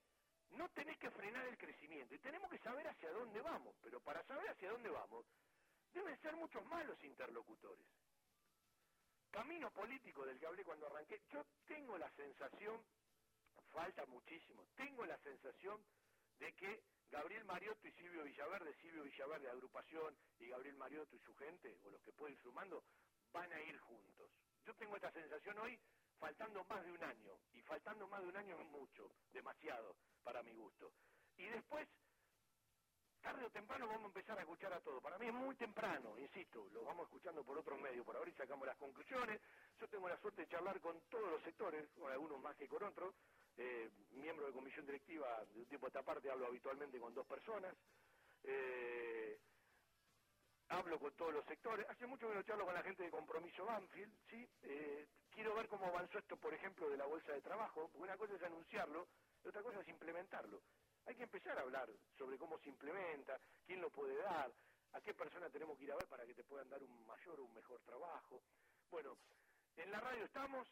No 0.52 0.70
tenés 0.70 0.98
que 1.00 1.10
frenar 1.12 1.48
el 1.48 1.58
crecimiento 1.58 2.16
y 2.16 2.20
tenemos 2.20 2.50
que 2.50 2.60
saber 2.60 2.88
hacia 2.88 3.12
dónde 3.12 3.42
vamos, 3.42 3.76
pero 3.82 4.00
para 4.02 4.24
saber 4.26 4.50
hacia 4.50 4.72
dónde 4.72 4.90
vamos 4.90 5.26
deben 5.96 6.22
ser 6.22 6.36
muchos 6.36 6.64
más 6.66 6.86
los 6.86 7.02
interlocutores. 7.04 7.86
Camino 9.32 9.72
político 9.72 10.26
del 10.26 10.40
que 10.40 10.46
hablé 10.46 10.64
cuando 10.64 10.88
arranqué, 10.88 11.22
yo 11.32 11.46
tengo 11.66 11.98
la 11.98 12.10
sensación, 12.12 12.84
falta 13.72 14.06
muchísimo, 14.06 14.66
tengo 14.76 15.06
la 15.06 15.18
sensación 15.20 15.84
de 16.40 16.54
que 16.54 16.84
Gabriel 17.10 17.46
Mariotto 17.46 17.88
y 17.88 17.92
Silvio 17.94 18.24
Villaverde, 18.24 18.74
Silvio 18.82 19.04
Villaverde 19.04 19.46
de 19.46 19.52
agrupación 19.52 20.18
y 20.40 20.48
Gabriel 20.48 20.76
Mariotto 20.76 21.16
y 21.16 21.20
su 21.20 21.34
gente, 21.36 21.78
o 21.84 21.90
los 21.90 22.02
que 22.02 22.12
pueden 22.12 22.36
ir 22.36 22.42
sumando, 22.42 22.84
van 23.32 23.52
a 23.52 23.62
ir 23.62 23.78
juntos. 23.80 24.30
Yo 24.66 24.74
tengo 24.76 24.96
esta 24.96 25.12
sensación 25.12 25.58
hoy 25.60 25.80
faltando 26.20 26.64
más 26.66 26.84
de 26.84 26.92
un 26.92 27.04
año, 27.04 27.40
y 27.54 27.62
faltando 27.62 28.08
más 28.08 28.22
de 28.22 28.28
un 28.28 28.38
año 28.38 28.60
es 28.60 28.68
mucho, 28.68 29.12
demasiado 29.32 29.96
para 30.24 30.44
mi 30.44 30.54
gusto. 30.54 30.92
Y 31.38 31.46
después, 31.46 31.88
tarde 33.26 33.44
o 33.44 33.50
temprano 33.50 33.88
vamos 33.88 34.04
a 34.04 34.14
empezar 34.14 34.38
a 34.38 34.42
escuchar 34.42 34.72
a 34.72 34.80
todos. 34.82 35.02
Para 35.02 35.18
mí 35.18 35.26
es 35.26 35.34
muy 35.34 35.56
temprano, 35.56 36.16
insisto, 36.20 36.70
lo 36.72 36.84
vamos 36.84 37.08
escuchando 37.08 37.44
por 37.44 37.58
otros 37.58 37.82
medios, 37.82 38.06
por 38.06 38.16
ahora 38.16 38.30
y 38.30 38.34
sacamos 38.34 38.68
las 38.68 38.78
conclusiones. 38.78 39.42
Yo 39.80 39.90
tengo 39.90 40.08
la 40.08 40.18
suerte 40.20 40.44
de 40.44 40.48
charlar 40.48 40.80
con 40.80 41.02
todos 41.10 41.32
los 41.32 41.42
sectores, 41.42 41.90
con 41.98 42.12
algunos 42.12 42.40
más 42.40 42.56
que 42.56 42.68
con 42.68 42.84
otros. 42.84 43.16
Eh, 43.58 43.90
miembro 44.12 44.46
de 44.46 44.54
comisión 44.54 44.86
directiva, 44.86 45.44
de 45.44 45.60
un 45.60 45.66
tiempo 45.66 45.88
a 45.88 45.90
esta 45.90 46.04
parte 46.04 46.30
hablo 46.30 46.46
habitualmente 46.46 47.00
con 47.00 47.16
dos 47.16 47.26
personas. 47.26 47.76
Eh, 48.44 49.40
hablo 50.70 51.00
con 51.00 51.12
todos 51.16 51.34
los 51.34 51.46
sectores. 51.46 51.90
Hace 51.90 52.06
mucho 52.06 52.30
que 52.30 52.36
no 52.36 52.44
charlo 52.44 52.66
con 52.66 52.76
la 52.76 52.84
gente 52.84 53.02
de 53.02 53.10
Compromiso 53.10 53.66
Banfield, 53.66 54.14
¿sí? 54.30 54.48
Eh, 54.62 55.08
quiero 55.32 55.56
ver 55.56 55.68
cómo 55.68 55.88
avanzó 55.88 56.20
esto, 56.20 56.38
por 56.38 56.54
ejemplo, 56.54 56.92
de 56.92 56.98
la 56.98 57.08
bolsa 57.08 57.32
de 57.32 57.42
trabajo, 57.42 57.90
porque 57.92 58.04
una 58.04 58.18
cosa 58.18 58.36
es 58.36 58.44
anunciarlo, 58.44 59.08
y 59.44 59.48
otra 59.48 59.64
cosa 59.64 59.82
es 59.82 59.88
implementarlo. 59.88 60.62
Hay 61.06 61.16
que 61.16 61.24
empezar 61.24 61.58
a 61.58 61.62
hablar 61.62 61.90
sobre 62.18 62.38
cómo 62.38 62.58
se 62.60 62.70
implementa, 62.70 63.40
quién 63.66 63.82
lo 63.82 63.90
puede 63.90 64.16
dar, 64.18 64.52
a 64.94 65.02
qué 65.02 65.14
persona 65.14 65.50
tenemos 65.50 65.78
que 65.78 65.84
ir 65.84 65.92
a 65.92 65.96
ver 65.96 66.08
para 66.08 66.26
que 66.26 66.34
te 66.34 66.44
puedan 66.44 66.70
dar 66.70 66.82
un 66.82 67.06
mayor 67.06 67.40
o 67.40 67.44
un 67.46 67.54
mejor 67.54 67.80
trabajo. 67.82 68.42
Bueno, 68.90 69.18
en 69.78 69.92
la 69.92 70.00
radio 70.00 70.26
estamos, 70.26 70.68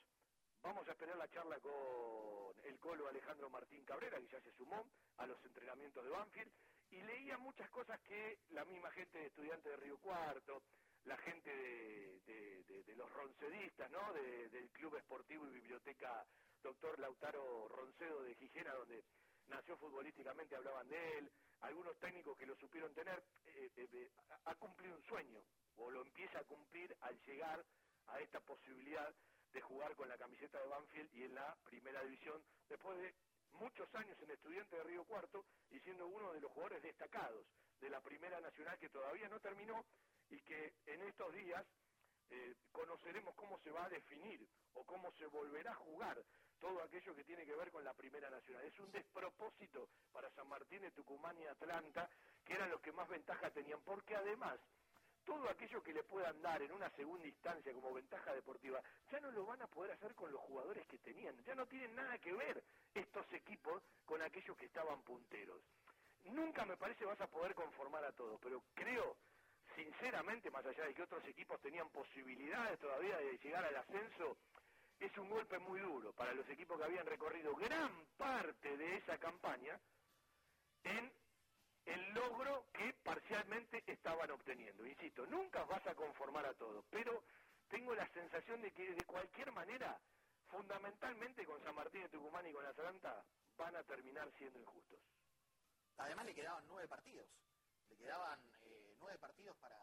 vamos 0.62 0.88
a 0.88 0.92
esperar 0.92 1.18
la 1.18 1.28
charla 1.30 1.60
con 1.60 2.56
el 2.64 2.80
colo 2.80 3.08
Alejandro 3.08 3.50
Martín 3.50 3.84
Cabrera, 3.84 4.20
que 4.20 4.28
ya 4.28 4.42
se 4.42 4.54
sumó 4.54 4.86
a 5.18 5.28
los 5.28 5.44
entrenamientos 5.46 6.04
de 6.04 6.10
Banfield, 6.10 6.52
y 6.90 7.02
leía 7.02 7.38
muchas 7.38 7.70
cosas 7.70 8.00
que 8.02 8.40
la 8.52 8.66
misma 8.66 8.92
gente 8.92 9.18
de 9.20 9.26
estudiantes 9.28 9.72
de 9.72 9.78
Río 9.78 9.98
Cuarto, 9.98 10.64
la 11.06 11.18
gente 11.18 11.50
de, 11.56 12.96
los 12.96 13.12
roncedistas, 13.12 13.90
¿no? 13.90 14.14
del 14.14 14.70
Club 14.70 14.96
Esportivo 14.96 15.48
y 15.48 15.54
Biblioteca 15.54 16.24
Doctor 16.62 16.98
Lautaro 17.00 17.68
Roncedo 17.68 18.22
de 18.22 18.36
Gijena, 18.36 18.74
donde 18.76 19.04
nació 19.48 19.78
futbolísticamente, 19.78 20.56
hablaban 20.56 20.88
de 20.88 21.18
él, 21.18 21.32
algunos 21.62 21.98
técnicos 22.00 22.38
que 22.38 22.46
lo 22.46 22.56
supieron 22.56 22.94
tener, 22.94 23.24
eh, 23.46 23.72
eh, 23.76 24.12
ha 24.46 24.56
cumplido 24.56 24.96
un 24.96 25.04
sueño, 25.04 25.42
o 25.78 25.90
lo 25.90 26.02
empieza 26.02 26.40
a 26.40 26.44
cumplir 26.44 26.96
al 27.02 27.20
llegar 27.22 27.64
a 28.08 28.20
esta 28.20 28.40
posibilidad 28.42 29.14
de 29.54 29.62
jugar 29.62 29.96
con 29.96 30.10
la 30.10 30.18
camiseta 30.18 30.60
de 30.60 30.68
Banfield 30.68 31.16
y 31.16 31.24
en 31.24 31.36
la 31.36 31.56
primera 31.64 32.02
división, 32.04 32.44
después 32.68 32.98
de 33.00 33.14
muchos 33.54 33.94
años 33.96 34.18
en 34.22 34.32
Estudiante 34.32 34.76
de 34.76 34.84
Río 34.84 35.06
Cuarto 35.06 35.46
y 35.72 35.80
siendo 35.80 36.08
uno 36.08 36.34
de 36.34 36.42
los 36.42 36.52
jugadores 36.52 36.82
destacados 36.82 37.46
de 37.80 37.90
la 37.90 38.02
Primera 38.02 38.40
Nacional 38.40 38.78
que 38.80 38.90
todavía 38.90 39.30
no 39.30 39.40
terminó 39.40 39.86
y 40.30 40.40
que 40.42 40.74
en 40.88 41.02
estos 41.04 41.34
días 41.34 41.66
eh, 42.30 42.56
conoceremos 42.72 43.36
cómo 43.36 43.60
se 43.60 43.70
va 43.70 43.86
a 43.86 43.90
definir 43.90 44.48
o 44.74 44.84
cómo 44.86 45.12
se 45.14 45.28
volverá 45.28 45.72
a 45.72 45.76
jugar 45.76 46.24
todo 46.64 46.82
aquello 46.82 47.14
que 47.14 47.26
tiene 47.26 47.46
que 47.46 47.56
ver 47.56 47.70
con 47.72 47.84
la 47.84 47.94
Primera 47.94 48.30
Nacional. 48.30 48.64
Es 48.64 48.80
un 48.80 48.90
despropósito 48.90 49.90
para 50.14 50.32
San 50.32 50.48
Martín 50.48 50.82
de 50.82 50.92
Tucumán 50.92 51.38
y 51.38 51.46
Atlanta, 51.46 52.10
que 52.46 52.54
eran 52.54 52.72
los 52.72 52.80
que 52.80 52.94
más 52.94 53.10
ventaja 53.10 53.52
tenían, 53.52 53.82
porque 53.82 54.16
además 54.16 54.58
todo 55.26 55.50
aquello 55.50 55.84
que 55.84 55.92
le 55.92 56.04
puedan 56.04 56.42
dar 56.42 56.62
en 56.62 56.72
una 56.72 56.90
segunda 56.92 57.28
instancia 57.28 57.74
como 57.74 57.94
ventaja 57.94 58.34
deportiva, 58.34 58.82
ya 59.12 59.20
no 59.20 59.30
lo 59.32 59.46
van 59.46 59.62
a 59.62 59.68
poder 59.68 59.92
hacer 59.92 60.16
con 60.16 60.32
los 60.32 60.40
jugadores 60.40 60.88
que 60.88 60.98
tenían. 61.00 61.36
Ya 61.44 61.54
no 61.54 61.66
tienen 61.66 61.94
nada 61.96 62.18
que 62.20 62.32
ver 62.32 62.64
estos 62.94 63.26
equipos 63.34 63.84
con 64.06 64.22
aquellos 64.22 64.56
que 64.56 64.68
estaban 64.68 65.02
punteros. 65.02 65.60
Nunca 66.24 66.66
me 66.66 66.78
parece 66.78 67.04
vas 67.04 67.20
a 67.20 67.28
poder 67.28 67.54
conformar 67.56 68.06
a 68.06 68.14
todos, 68.14 68.40
pero 68.42 68.64
creo, 68.74 69.18
sinceramente, 69.76 70.50
más 70.50 70.66
allá 70.66 70.86
de 70.86 70.94
que 70.94 71.04
otros 71.04 71.26
equipos 71.26 71.60
tenían 71.60 71.90
posibilidades 71.90 72.80
todavía 72.80 73.18
de 73.18 73.38
llegar 73.40 73.66
al 73.66 73.76
ascenso, 73.76 74.38
es 75.06 75.18
un 75.18 75.30
golpe 75.30 75.60
muy 75.60 75.80
duro 75.82 76.14
para 76.14 76.34
los 76.34 76.48
equipos 76.50 76.78
que 76.78 76.86
habían 76.86 77.06
recorrido 77.06 77.54
gran 77.56 78.06
parte 78.18 78.78
de 78.78 78.98
esa 78.98 79.18
campaña 79.18 79.78
en 80.84 81.12
el 81.86 82.14
logro 82.14 82.68
que 82.72 82.94
parcialmente 83.04 83.84
estaban 83.86 84.32
obteniendo. 84.32 84.86
Insisto, 84.86 85.26
nunca 85.26 85.64
vas 85.66 85.86
a 85.88 85.96
conformar 85.96 86.46
a 86.46 86.54
todos, 86.54 86.86
pero 86.90 87.24
tengo 87.68 87.94
la 87.94 88.08
sensación 88.10 88.62
de 88.62 88.72
que 88.72 88.94
de 88.94 89.04
cualquier 89.04 89.52
manera, 89.52 90.00
fundamentalmente 90.48 91.46
con 91.46 91.62
San 91.64 91.76
Martín 91.76 92.04
de 92.04 92.10
Tucumán 92.10 92.48
y 92.48 92.54
con 92.54 92.66
Atlanta, 92.66 93.26
van 93.58 93.76
a 93.76 93.84
terminar 93.84 94.32
siendo 94.38 94.60
injustos. 94.60 95.00
Además 95.98 96.26
le 96.26 96.34
quedaban 96.34 96.64
nueve 96.68 96.88
partidos, 96.88 97.28
le 97.90 97.98
quedaban 97.98 98.40
eh, 98.62 98.96
nueve 99.00 99.18
partidos 99.20 99.56
para, 99.58 99.78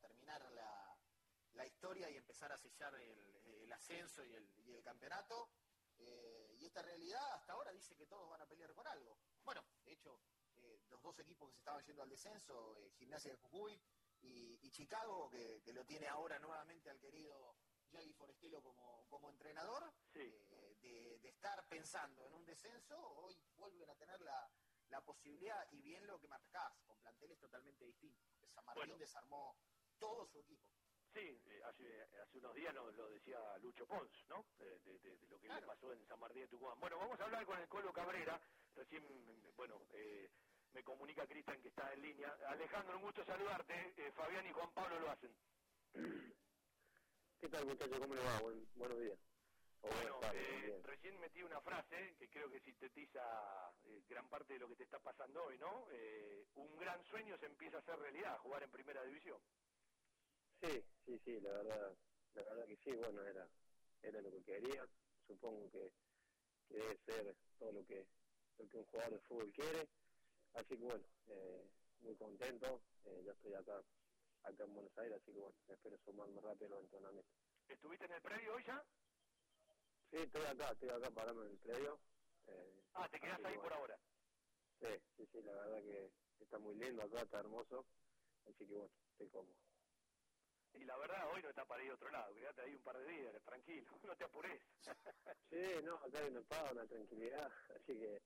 terminar 0.00 0.40
la, 0.52 0.93
historia 1.62 2.10
y 2.10 2.16
empezar 2.16 2.50
a 2.50 2.56
sellar 2.56 2.94
el, 2.94 3.72
ascenso 3.72 4.24
y 4.24 4.34
el, 4.34 4.82
campeonato. 4.82 5.50
Eh, 5.98 6.56
y 6.58 6.66
esta 6.66 6.82
realidad 6.82 7.22
hasta 7.34 7.52
ahora 7.52 7.72
dice 7.72 7.94
que 7.96 8.06
todos 8.06 8.28
van 8.28 8.40
a 8.40 8.46
pelear 8.46 8.72
por 8.72 8.86
algo. 8.88 9.18
Bueno, 9.42 9.64
de 9.84 9.92
hecho, 9.92 10.20
eh, 10.56 10.82
los 10.88 11.02
dos 11.02 11.18
equipos 11.18 11.48
que 11.48 11.54
se 11.54 11.58
estaban 11.60 11.84
yendo 11.84 12.02
al 12.02 12.08
descenso, 12.08 12.76
eh, 12.78 12.90
Gimnasia 12.98 13.32
de 13.32 13.36
Jujuy 13.38 13.80
y, 14.22 14.70
Chicago, 14.70 15.28
que, 15.30 15.72
lo 15.72 15.84
tiene 15.84 16.08
ahora 16.08 16.38
nuevamente 16.38 16.90
al 16.90 16.98
querido 16.98 17.56
Yagi 17.90 18.12
Forestelo 18.14 18.62
como, 18.62 19.06
como 19.08 19.30
entrenador, 19.30 19.92
de, 20.12 21.20
estar 21.22 21.66
pensando 21.68 22.26
en 22.26 22.34
un 22.34 22.44
descenso, 22.44 22.96
hoy 22.98 23.36
vuelven 23.56 23.88
a 23.90 23.94
tener 23.96 24.20
la, 24.22 24.50
posibilidad, 25.04 25.66
y 25.72 25.82
bien 25.82 26.06
lo 26.06 26.18
que 26.20 26.28
marcás, 26.28 26.72
con 26.86 26.96
planteles 27.00 27.38
totalmente 27.38 27.84
distintos, 27.84 28.24
San 28.54 28.64
Martín 28.64 28.96
desarmó 28.96 29.56
todo 29.98 30.24
su 30.26 30.38
equipo. 30.38 30.68
Sí, 31.14 31.40
hace, 31.64 32.02
hace, 32.20 32.38
unos 32.38 32.54
días 32.56 32.74
nos 32.74 32.92
lo 32.96 33.08
decía 33.08 33.38
Lucho 33.62 33.86
Pons, 33.86 34.10
¿no? 34.28 34.44
De, 34.58 34.80
lo 35.30 35.38
que 35.38 35.48
le 35.48 35.62
pasó 35.62 35.92
en 35.92 36.04
San 36.08 36.18
Martín 36.18 36.42
de 36.42 36.48
Tucumán. 36.48 36.80
Bueno, 36.80 36.98
vamos 36.98 37.20
a 37.20 37.24
hablar 37.24 37.46
con 37.46 37.56
el 37.56 37.68
Colo 37.68 37.92
Cabrera. 37.92 38.40
Recién, 38.74 39.04
bueno, 39.56 39.80
eh, 39.92 40.28
me 40.72 40.82
comunica 40.82 41.24
Cristian 41.24 41.62
que 41.62 41.68
está 41.68 41.92
en 41.92 42.02
línea. 42.02 42.36
Alejandro, 42.48 42.96
un 42.96 43.02
gusto 43.04 43.24
saludarte. 43.24 43.94
Eh, 43.96 44.10
Fabián 44.16 44.44
y 44.44 44.52
Juan 44.52 44.72
Pablo 44.72 44.98
lo 44.98 45.10
hacen. 45.10 45.32
¿Qué 47.40 47.48
tal, 47.48 47.64
muchachos? 47.64 48.00
¿Cómo 48.00 48.14
le 48.14 48.20
va? 48.20 48.40
buenos 48.74 48.98
días. 48.98 49.18
bueno, 49.82 50.18
eh, 50.32 50.80
recién 50.82 51.20
metí 51.20 51.44
una 51.44 51.60
frase 51.60 52.16
que 52.18 52.28
creo 52.28 52.50
que 52.50 52.58
sintetiza 52.58 53.22
eh, 53.84 54.02
gran 54.08 54.28
parte 54.28 54.54
de 54.54 54.58
lo 54.58 54.68
que 54.68 54.74
te 54.74 54.82
está 54.82 54.98
pasando 54.98 55.44
hoy, 55.44 55.58
¿no? 55.58 55.86
un 56.56 56.76
gran 56.76 57.04
sueño 57.04 57.36
se 57.38 57.46
empieza 57.46 57.76
a 57.76 57.80
hacer 57.80 57.98
realidad, 57.98 58.38
jugar 58.38 58.62
en 58.62 58.70
primera 58.70 59.04
división. 59.04 59.38
Sí, 60.60 60.84
sí, 61.06 61.20
sí, 61.24 61.40
la 61.40 61.52
verdad, 61.52 61.96
la 62.34 62.42
verdad 62.42 62.66
que 62.66 62.76
sí, 62.76 62.92
bueno, 62.96 63.22
era, 63.22 63.48
era 64.02 64.20
lo 64.22 64.30
que 64.30 64.42
quería. 64.44 64.86
Supongo 65.26 65.70
que, 65.70 65.92
que 66.68 66.74
debe 66.78 66.98
ser 67.06 67.36
todo 67.58 67.72
lo 67.72 67.86
que, 67.86 68.06
lo 68.58 68.68
que 68.68 68.78
un 68.78 68.84
jugador 68.86 69.12
de 69.12 69.20
fútbol 69.20 69.52
quiere 69.52 69.88
Así 70.54 70.68
que 70.68 70.84
bueno, 70.84 71.04
eh, 71.28 71.64
muy 72.00 72.14
contento, 72.16 72.80
eh, 73.06 73.22
ya 73.26 73.32
estoy 73.32 73.54
acá 73.54 73.82
acá 74.44 74.64
en 74.64 74.74
Buenos 74.74 74.98
Aires, 74.98 75.20
así 75.20 75.32
que 75.32 75.38
bueno, 75.40 75.56
espero 75.68 75.98
sumarme 76.04 76.40
rápido 76.40 76.70
los 76.70 76.84
entrenamientos. 76.84 77.32
¿Estuviste 77.68 78.04
en 78.04 78.12
el 78.12 78.22
predio 78.22 78.54
hoy 78.54 78.64
ya? 78.64 78.84
Sí, 80.10 80.16
estoy 80.18 80.44
acá, 80.44 80.70
estoy 80.72 80.90
acá 80.90 81.10
parando 81.10 81.44
en 81.44 81.50
el 81.50 81.58
predio. 81.58 81.98
Eh, 82.46 82.82
ah, 82.94 83.08
¿te 83.10 83.18
quedas 83.18 83.44
ahí 83.44 83.56
por 83.56 83.72
ahora? 83.72 83.98
Sí, 84.80 84.86
sí, 85.16 85.26
sí, 85.32 85.42
la 85.42 85.52
verdad 85.54 85.82
que 85.82 86.10
está 86.40 86.58
muy 86.58 86.74
lindo 86.76 87.02
acá, 87.02 87.22
está 87.22 87.40
hermoso, 87.40 87.84
así 88.46 88.66
que 88.66 88.74
bueno, 88.74 88.90
estoy 89.12 89.28
cómodo. 89.30 89.56
Y 90.74 90.84
la 90.84 90.96
verdad, 90.96 91.30
hoy 91.32 91.42
no 91.42 91.48
está 91.50 91.64
para 91.64 91.82
ir 91.82 91.90
a 91.90 91.94
otro 91.94 92.10
lado, 92.10 92.34
quédate 92.34 92.62
ahí 92.62 92.74
un 92.74 92.82
par 92.82 92.98
de 92.98 93.12
días, 93.12 93.42
tranquilo, 93.44 93.90
no 94.02 94.16
te 94.16 94.24
apures. 94.24 94.62
sí, 95.50 95.82
no, 95.82 95.94
acá 95.96 96.18
hay 96.18 96.30
una 96.30 96.42
paz, 96.42 96.72
una 96.72 96.86
tranquilidad, 96.86 97.52
así 97.76 97.94
que 97.94 98.20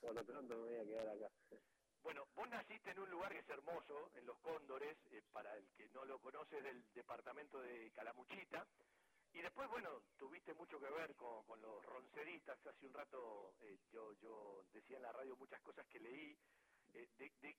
por 0.00 0.14
lo 0.14 0.24
pronto 0.24 0.56
me 0.56 0.62
voy 0.62 0.76
a 0.76 0.84
quedar 0.84 1.08
acá. 1.08 1.30
Bueno, 2.02 2.24
vos 2.36 2.48
naciste 2.48 2.90
en 2.92 3.00
un 3.00 3.10
lugar 3.10 3.32
que 3.32 3.40
es 3.40 3.48
hermoso, 3.48 4.10
en 4.14 4.26
Los 4.26 4.38
Cóndores, 4.38 4.96
eh, 5.10 5.22
para 5.32 5.56
el 5.56 5.66
que 5.76 5.88
no 5.88 6.04
lo 6.04 6.20
conoce, 6.20 6.62
del 6.62 6.84
departamento 6.94 7.60
de 7.60 7.90
Calamuchita. 7.90 8.64
Y 9.32 9.42
después, 9.42 9.68
bueno, 9.68 10.02
tuviste 10.16 10.54
mucho 10.54 10.78
que 10.78 10.88
ver 10.88 11.16
con, 11.16 11.60
los 11.60 11.84
roncedistas. 11.84 12.64
Hace 12.64 12.86
un 12.86 12.94
rato 12.94 13.54
eh, 13.62 13.76
yo, 13.92 14.12
yo 14.22 14.64
decía 14.72 14.98
en 14.98 15.02
la 15.02 15.12
radio 15.12 15.36
muchas 15.36 15.60
cosas 15.62 15.84
que 15.88 15.98
leí 15.98 16.38
eh, 16.94 17.08
de, 17.18 17.32
de 17.40 17.56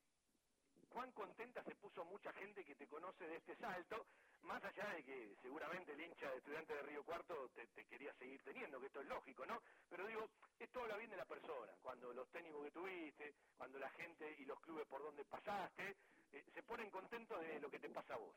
cuán 0.90 1.12
contenta 1.12 1.64
se 1.64 1.76
puso 1.76 2.04
mucha 2.06 2.32
gente 2.34 2.64
que 2.64 2.76
te 2.76 2.88
conoce 2.88 3.28
de 3.28 3.38
este 3.38 3.56
salto, 3.58 4.06
más 4.44 4.64
allá 4.64 4.94
de 4.94 5.04
que 5.04 5.36
seguramente 5.42 5.92
el 5.92 6.02
hincha 6.02 6.30
de 6.32 6.38
estudiante 6.38 6.74
de 6.74 6.82
Río 6.84 7.04
Cuarto 7.04 7.50
te, 7.50 7.68
quería 7.86 8.14
seguir 8.16 8.42
teniendo, 8.44 8.80
que 8.80 8.88
esto 8.88 9.02
es 9.02 9.08
lógico, 9.08 9.46
¿no? 9.46 9.62
Pero 9.90 10.08
digo, 10.08 10.30
esto 10.60 10.82
habla 10.82 10.98
bien 10.98 11.10
de 11.10 11.18
la 11.18 11.26
persona, 11.26 11.74
cuando 11.82 12.14
los 12.14 12.28
técnicos 12.30 12.64
que 12.66 12.72
tuviste, 12.72 13.34
cuando 13.58 13.80
la 13.80 13.90
gente 13.92 14.36
y 14.40 14.46
los 14.46 14.60
clubes 14.62 14.88
por 14.88 15.02
donde 15.02 15.24
pasaste, 15.26 15.96
eh, 16.34 16.44
se 16.54 16.64
ponen 16.64 16.90
contentos 16.90 17.40
de 17.42 17.60
lo 17.60 17.70
que 17.70 17.80
te 17.80 17.90
pasa 17.90 18.14
a 18.14 18.18
vos. 18.18 18.36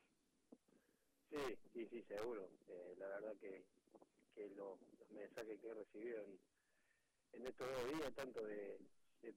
Sí, 1.29 1.57
sí, 1.73 1.87
sí, 1.89 2.03
seguro. 2.03 2.49
Eh, 2.67 2.95
la 2.97 3.07
verdad 3.07 3.35
que, 3.39 3.63
los 4.55 4.79
mensajes 5.11 5.59
que 5.59 5.67
he 5.67 5.73
recibido 5.73 6.23
en, 7.33 7.45
estos 7.45 7.71
dos 7.71 7.93
días, 7.93 8.13
tanto 8.15 8.43
de, 8.43 8.79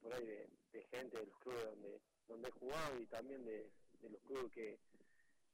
por 0.03 0.13
ahí 0.15 0.25
de, 0.25 0.49
de 0.73 0.83
gente 0.85 1.19
de 1.19 1.27
los 1.27 1.39
clubes 1.39 1.65
donde 1.65 2.01
donde 2.29 2.49
he 2.49 2.53
jugado 2.53 3.01
y 3.01 3.07
también 3.07 3.45
de, 3.45 3.71
los 4.03 4.21
clubes 4.23 4.53
que, 4.53 4.79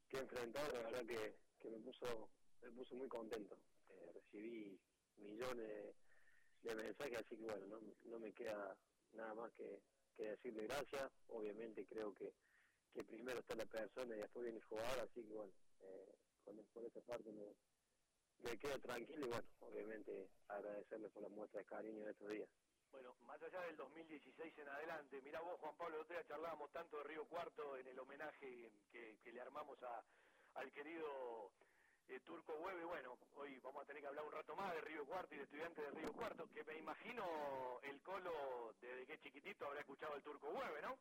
que 0.09 0.17
he 0.17 0.21
enfrentado, 0.21 0.73
la 0.73 0.91
verdad 0.91 1.07
que, 1.07 1.37
que 1.61 1.71
me 1.71 1.79
puso 1.79 2.31
me 2.63 2.71
puso 2.73 2.95
muy 2.95 3.09
contento. 3.09 3.57
Eh, 3.89 4.11
recibí 4.13 4.79
millones 5.17 5.95
de, 6.63 6.75
mensajes, 6.75 7.19
así 7.19 7.37
que 7.37 7.45
bueno, 7.45 7.67
no, 7.67 7.81
no 8.05 8.19
me 8.19 8.33
queda 8.33 8.77
nada 9.13 9.35
más 9.35 9.53
que, 9.53 9.81
que 10.17 10.25
decirle 10.25 10.65
gracias. 10.65 11.11
Obviamente 11.29 11.87
creo 11.87 12.15
que, 12.15 12.33
que 12.93 13.05
primero 13.05 13.41
está 13.41 13.55
la 13.55 13.67
persona 13.67 14.17
y 14.17 14.21
después 14.21 14.45
viene 14.45 14.59
el 14.59 14.65
jugador, 14.65 15.01
así 15.01 15.23
que 15.23 15.33
bueno, 15.35 15.53
eh, 15.81 16.15
con, 16.45 16.57
por 16.73 16.85
esa 16.85 17.01
parte 17.03 17.33
me, 17.33 17.55
me 18.43 18.59
quedo 18.59 18.79
tranquilo 18.81 19.27
y 19.27 19.29
bueno, 19.29 19.49
obviamente 19.61 20.29
agradecerle 20.49 21.09
por 21.11 21.23
la 21.23 21.29
muestra 21.29 21.61
de 21.61 21.67
cariño 21.67 22.05
de 22.05 22.11
estos 22.11 22.31
días. 22.31 22.49
Bueno, 22.93 23.15
más 23.27 23.41
allá 23.43 23.61
del 23.63 23.77
2016 23.77 24.59
en 24.59 24.69
adelante, 24.69 25.21
mira 25.23 25.41
vos 25.41 25.61
Juan 25.61 25.77
Pablo, 25.77 26.01
otro 26.01 26.15
día 26.15 26.27
charlábamos 26.27 26.73
tanto 26.73 26.99
de 26.99 27.05
Río 27.05 27.29
Cuarto 27.29 27.77
en 27.77 27.87
el 27.87 27.99
homenaje 27.99 28.73
que, 28.93 29.19
que 29.23 29.33
le 29.33 29.41
armamos 29.41 29.79
a, 29.83 30.05
al 30.55 30.73
querido 30.73 31.53
eh, 32.09 32.21
Turco 32.27 32.55
Hueve, 32.55 32.85
bueno, 32.85 33.17
hoy 33.37 33.59
vamos 33.61 33.85
a 33.85 33.87
tener 33.87 34.03
que 34.03 34.09
hablar 34.09 34.25
un 34.25 34.33
rato 34.33 34.57
más 34.57 34.75
de 34.75 34.81
Río 34.81 35.07
Cuarto 35.07 35.35
y 35.35 35.39
de 35.39 35.45
estudiantes 35.45 35.85
de 35.85 36.01
Río 36.01 36.13
Cuarto, 36.15 36.49
que 36.53 36.65
me 36.65 36.79
imagino 36.79 37.81
el 37.83 38.03
Colo 38.03 38.75
desde 38.81 39.07
que 39.07 39.21
chiquitito 39.21 39.67
habrá 39.67 39.81
escuchado 39.81 40.17
el 40.17 40.23
Turco 40.23 40.49
Hueve, 40.51 40.83
¿no? 40.83 40.99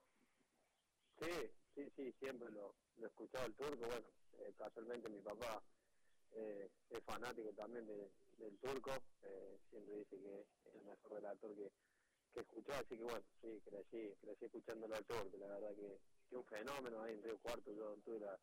Sí, 1.19 1.51
sí, 1.75 1.91
sí, 1.95 2.15
siempre 2.19 2.51
lo, 2.51 2.75
lo 2.97 3.05
he 3.05 3.09
escuchado 3.09 3.45
el 3.47 3.55
Turco, 3.55 3.85
bueno, 3.87 4.07
eh, 4.39 4.53
casualmente 4.57 5.09
mi 5.09 5.21
papá 5.21 5.63
eh, 6.33 6.69
es 6.91 7.03
fanático 7.03 7.51
también 7.53 7.87
de, 7.87 8.11
del 8.39 8.57
Turco, 8.59 8.91
eh, 9.23 9.59
siempre 9.69 9.95
dice 9.97 10.17
que 10.17 10.41
es 10.41 10.75
el 10.75 10.81
mejor 10.83 11.11
relator 11.13 11.55
que, 11.55 11.71
que 12.33 12.39
escuchó, 12.39 12.73
así 12.73 12.97
que 12.97 13.03
bueno, 13.03 13.25
sí, 13.41 13.61
crecí, 13.65 14.15
crecí 14.21 14.45
escuchándolo 14.45 14.95
al 14.95 15.05
Turco, 15.05 15.37
la 15.37 15.47
verdad 15.47 15.75
que, 15.75 15.99
que 16.29 16.37
un 16.37 16.45
fenómeno 16.45 17.01
ahí 17.03 17.13
en 17.13 17.23
Río 17.23 17.37
Cuarto, 17.39 17.71
yo 17.71 17.97
tuve 18.05 18.19
la, 18.19 18.39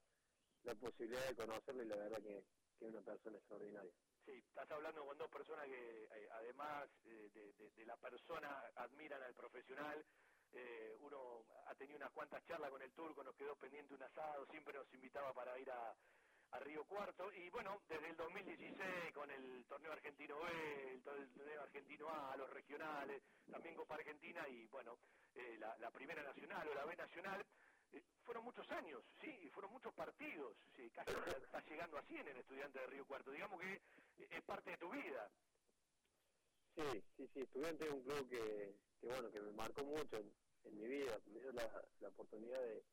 la 0.65 0.75
posibilidad 0.75 1.27
de 1.29 1.35
conocerlo 1.35 1.83
y 1.83 1.87
la 1.87 1.97
verdad 1.97 2.23
que, 2.23 2.39
es 2.39 2.83
una 2.83 3.01
persona 3.01 3.39
extraordinaria. 3.39 3.93
Sí, 4.27 4.33
estás 4.33 4.71
hablando 4.71 5.07
con 5.07 5.17
dos 5.17 5.31
personas 5.31 5.65
que 5.65 6.05
eh, 6.05 6.29
además 6.33 6.91
eh, 7.07 7.31
de, 7.33 7.53
de, 7.55 7.71
de, 7.71 7.87
la 7.87 7.97
persona 7.97 8.49
admiran 8.75 9.23
al 9.23 9.33
profesional. 9.33 10.05
Eh, 10.53 10.95
uno 11.01 11.47
ha 11.67 11.75
tenido 11.77 11.97
unas 11.97 12.13
cuantas 12.13 12.45
charlas 12.45 12.71
con 12.71 12.83
el 12.83 12.93
turco, 12.93 13.25
nos 13.25 13.35
quedó 13.37 13.57
pendiente 13.57 13.95
un 13.95 14.03
asado, 14.03 14.45
siempre 14.51 14.75
nos 14.75 14.93
invitaba 14.93 15.33
para 15.33 15.59
ir 15.59 15.71
a, 15.71 15.97
Río 16.61 16.85
Cuarto. 16.85 17.33
Y 17.33 17.49
bueno, 17.51 17.83
desde 17.89 18.11
el 18.11 18.17
2016 18.17 19.13
con 19.15 19.31
el 19.31 19.65
torneo 19.67 19.93
argentino 19.93 20.39
B, 20.41 20.93
el, 20.93 21.03
torneo 21.03 21.63
argentino 21.63 22.09
A, 22.09 22.37
los 22.37 22.51
regionales, 22.51 23.23
también 23.51 23.75
Copa 23.75 23.95
Argentina 23.95 24.47
y 24.49 24.67
bueno, 24.69 24.99
eh, 25.35 25.57
la, 25.59 25.91
primera 25.91 26.23
nacional 26.23 26.69
o 26.69 26.75
la 26.75 26.85
B 26.85 26.97
nacional, 26.97 27.45
eh, 27.93 28.03
fueron 28.25 28.45
muchos 28.45 28.71
años, 28.71 29.03
sí, 29.21 29.31
y 29.43 29.51
fueron 29.51 29.73
muchos 29.73 29.93
partidos, 29.95 30.57
sí, 30.75 30.91
casi 30.91 31.11
está 31.11 31.61
llegando 31.63 31.99
a 31.99 32.03
100 32.03 32.29
en 32.29 32.37
Estudiante 32.37 32.79
de 32.79 32.87
Río 32.87 33.07
Cuarto, 33.07 33.31
digamos 33.31 33.61
que 33.61 33.81
es 34.31 34.43
parte 34.43 34.71
de 34.71 34.79
tu 34.79 34.91
vida. 34.91 35.31
Sí, 36.75 37.05
sí, 37.17 37.29
sí, 37.33 37.41
Estudiante 37.41 37.85
es 37.87 37.91
un 37.91 38.03
club 38.03 38.29
que, 38.29 38.75
bueno, 39.03 39.31
que 39.31 39.41
me 39.41 39.53
marcó 39.53 39.85
mucho 39.85 40.17
en, 40.17 40.33
en 40.65 40.79
mi 40.79 40.87
vida, 40.87 41.19
me 41.27 41.41
dio 41.41 41.53
la, 41.53 41.85
la 42.01 42.09
oportunidad 42.09 42.61
de, 42.61 42.85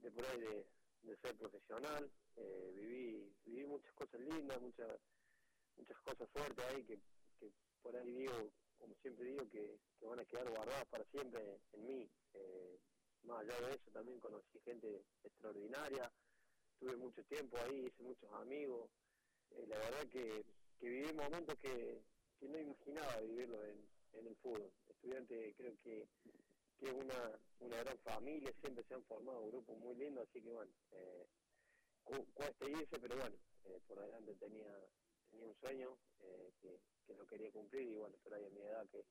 de 0.00 0.10
por 0.10 0.26
ahí 0.26 0.40
de, 0.40 0.66
de 1.06 1.16
ser 1.18 1.36
profesional, 1.36 2.10
eh, 2.36 2.72
viví 2.74 3.32
viví 3.44 3.64
muchas 3.66 3.92
cosas 3.94 4.20
lindas, 4.20 4.60
muchas 4.60 5.00
muchas 5.76 5.98
cosas 6.00 6.28
fuertes 6.30 6.64
ahí 6.66 6.84
que, 6.84 6.98
que 7.38 7.52
por 7.82 7.94
ahí 7.96 8.10
digo, 8.12 8.50
como 8.78 8.94
siempre 8.96 9.26
digo, 9.26 9.48
que, 9.50 9.78
que 9.98 10.06
van 10.06 10.18
a 10.20 10.24
quedar 10.24 10.48
guardadas 10.50 10.86
para 10.88 11.04
siempre 11.04 11.60
en 11.72 11.86
mí. 11.86 12.10
Eh, 12.34 12.78
más 13.22 13.40
allá 13.40 13.60
de 13.60 13.74
eso 13.74 13.90
también 13.92 14.20
conocí 14.20 14.58
gente 14.64 15.04
extraordinaria, 15.22 16.12
tuve 16.78 16.96
mucho 16.96 17.22
tiempo 17.24 17.56
ahí, 17.58 17.86
hice 17.86 18.02
muchos 18.02 18.30
amigos, 18.32 18.90
eh, 19.50 19.66
la 19.68 19.78
verdad 19.78 20.06
que, 20.08 20.44
que 20.78 20.88
viví 20.88 21.12
momentos 21.12 21.56
que, 21.58 22.02
que 22.38 22.48
no 22.48 22.58
imaginaba 22.58 23.20
vivirlo 23.20 23.64
en, 23.64 23.88
en 24.12 24.26
el 24.26 24.36
fútbol. 24.36 24.72
Estudiante 24.88 25.54
creo 25.56 25.76
que, 25.82 26.08
que 26.78 26.86
es 26.86 26.92
una, 26.92 27.40
una 27.60 27.76
gran 27.82 27.98
familia, 27.98 28.52
siempre 28.60 28.84
se 28.84 28.94
han 28.94 29.04
formado 29.04 29.46
grupos 29.46 29.76
muy 29.78 29.94
lindos, 29.96 30.28
así 30.28 30.42
que 30.42 30.52
bueno, 30.52 30.72
eh, 30.92 31.26
cu 32.04 32.24
cuesta 32.34 32.68
irse, 32.68 32.98
pero 32.98 33.16
bueno, 33.16 33.36
eh, 33.64 33.80
por 33.86 33.98
adelante 33.98 34.34
tenía 34.34 34.72
tenía 35.30 35.46
un 35.46 35.56
sueño 35.60 35.98
eh, 36.20 36.52
que, 36.60 36.80
que 37.06 37.14
lo 37.14 37.26
quería 37.26 37.50
cumplir 37.50 37.88
y 37.88 37.94
bueno, 37.96 38.16
pero 38.22 38.36
ahí 38.36 38.44
a 38.44 38.50
mi 38.50 38.60
edad 38.60 38.86
que 38.90 39.04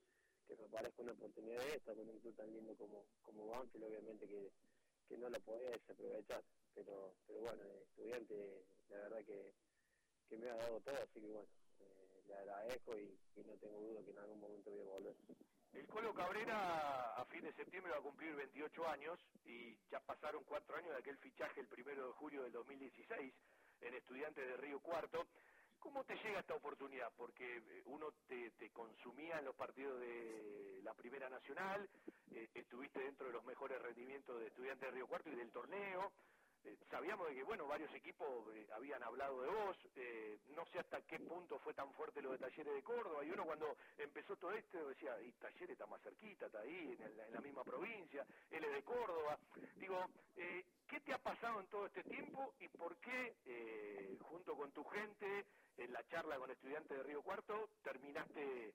que 0.47 0.55
me 0.57 0.67
parezca 0.69 1.01
una 1.01 1.13
oportunidad 1.13 1.59
de 1.59 1.75
esta 1.75 1.93
con 1.95 2.07
un 2.07 2.19
club 2.19 2.35
tan 2.35 2.51
lindo 2.53 2.75
como, 2.75 3.05
como 3.23 3.47
Banfield, 3.47 3.85
obviamente 3.85 4.27
que, 4.27 4.51
que 5.07 5.17
no 5.17 5.29
la 5.29 5.39
podía 5.39 5.71
desaprovechar. 5.71 6.43
Pero, 6.75 7.15
pero 7.25 7.39
bueno, 7.39 7.63
estudiante, 7.81 8.65
la 8.89 8.97
verdad 8.97 9.25
que, 9.25 9.53
que 10.29 10.37
me 10.37 10.49
ha 10.49 10.55
dado 10.55 10.79
todo, 10.81 10.95
así 10.95 11.19
que 11.19 11.27
bueno, 11.27 11.47
eh, 11.79 12.21
le 12.27 12.35
agradezco 12.35 12.99
y, 12.99 13.17
y 13.35 13.43
no 13.43 13.53
tengo 13.57 13.79
duda 13.79 14.03
que 14.03 14.11
en 14.11 14.17
algún 14.19 14.39
momento 14.39 14.71
voy 14.71 14.81
a 14.81 14.83
volver. 14.83 15.15
El 15.75 15.87
Colo 15.87 16.13
Cabrera 16.13 17.15
a 17.15 17.25
fin 17.25 17.41
de 17.41 17.51
septiembre 17.51 17.91
va 17.91 17.97
a 17.97 18.01
cumplir 18.01 18.33
28 18.33 18.87
años 18.87 19.19
y 19.43 19.77
ya 19.91 19.99
pasaron 19.99 20.43
cuatro 20.45 20.77
años 20.77 20.91
de 20.91 20.99
aquel 20.99 21.17
fichaje 21.17 21.59
el 21.59 21.67
primero 21.67 22.07
de 22.07 22.13
julio 22.13 22.43
del 22.43 22.53
2016 22.53 23.33
en 23.81 23.93
Estudiantes 23.93 24.47
de 24.47 24.55
Río 24.55 24.79
Cuarto. 24.79 25.27
¿Cómo 25.79 26.05
te 26.05 26.15
llega 26.15 26.39
esta 26.39 26.55
oportunidad? 26.55 27.11
Porque 27.17 27.57
eh, 27.57 27.81
uno 27.87 28.13
te, 28.25 28.51
consumía 28.71 29.37
en 29.39 29.45
los 29.45 29.55
partidos 29.55 29.99
de 29.99 30.79
la 30.81 30.93
Primera 30.93 31.29
Nacional, 31.29 31.89
eh, 32.31 32.49
estuviste 32.53 33.01
dentro 33.01 33.27
de 33.27 33.33
los 33.33 33.43
mejores 33.43 33.81
rendimientos 33.81 34.39
de 34.39 34.47
Estudiantes 34.47 34.89
de 34.89 34.95
Río 34.95 35.07
Cuarto 35.07 35.29
y 35.29 35.35
del 35.35 35.51
torneo. 35.51 36.13
Eh, 36.65 36.77
sabíamos 36.89 37.27
de 37.27 37.35
que, 37.35 37.43
bueno, 37.43 37.67
varios 37.67 37.93
equipos 37.93 38.27
eh, 38.55 38.67
habían 38.73 39.01
hablado 39.03 39.41
de 39.41 39.49
vos. 39.49 39.77
Eh, 39.95 40.39
no 40.55 40.65
sé 40.65 40.79
hasta 40.79 41.01
qué 41.01 41.19
punto 41.19 41.59
fue 41.59 41.73
tan 41.73 41.91
fuerte 41.93 42.21
lo 42.21 42.31
de 42.31 42.39
Talleres 42.39 42.73
de 42.73 42.83
Córdoba. 42.83 43.23
Y 43.23 43.29
uno 43.29 43.45
cuando 43.45 43.77
empezó 43.97 44.35
todo 44.35 44.51
esto 44.51 44.87
decía, 44.87 45.19
y 45.21 45.31
Talleres 45.33 45.71
está 45.71 45.85
más 45.85 46.01
cerquita, 46.01 46.47
está 46.47 46.59
ahí, 46.61 46.95
en, 46.97 47.01
el, 47.03 47.19
en 47.19 47.33
la 47.33 47.41
misma 47.41 47.63
provincia, 47.63 48.25
él 48.49 48.63
es 48.63 48.73
de 48.73 48.83
Córdoba. 48.83 49.37
Digo, 49.75 50.05
¿qué 50.35 50.99
te 51.01 51.13
ha 51.13 51.19
pasado 51.19 51.59
en 51.59 51.67
todo 51.67 51.85
este 51.85 52.03
tiempo 52.03 52.53
y 52.59 52.67
por 52.69 52.97
qué, 52.97 54.17
junto 54.21 54.55
con 54.55 54.71
tu 54.71 54.83
gente, 54.85 55.45
en 55.77 55.93
la 55.93 56.05
charla 56.07 56.37
con 56.37 56.49
estudiantes 56.49 56.97
de 56.97 57.03
Río 57.03 57.21
Cuarto, 57.21 57.69
terminaste 57.83 58.73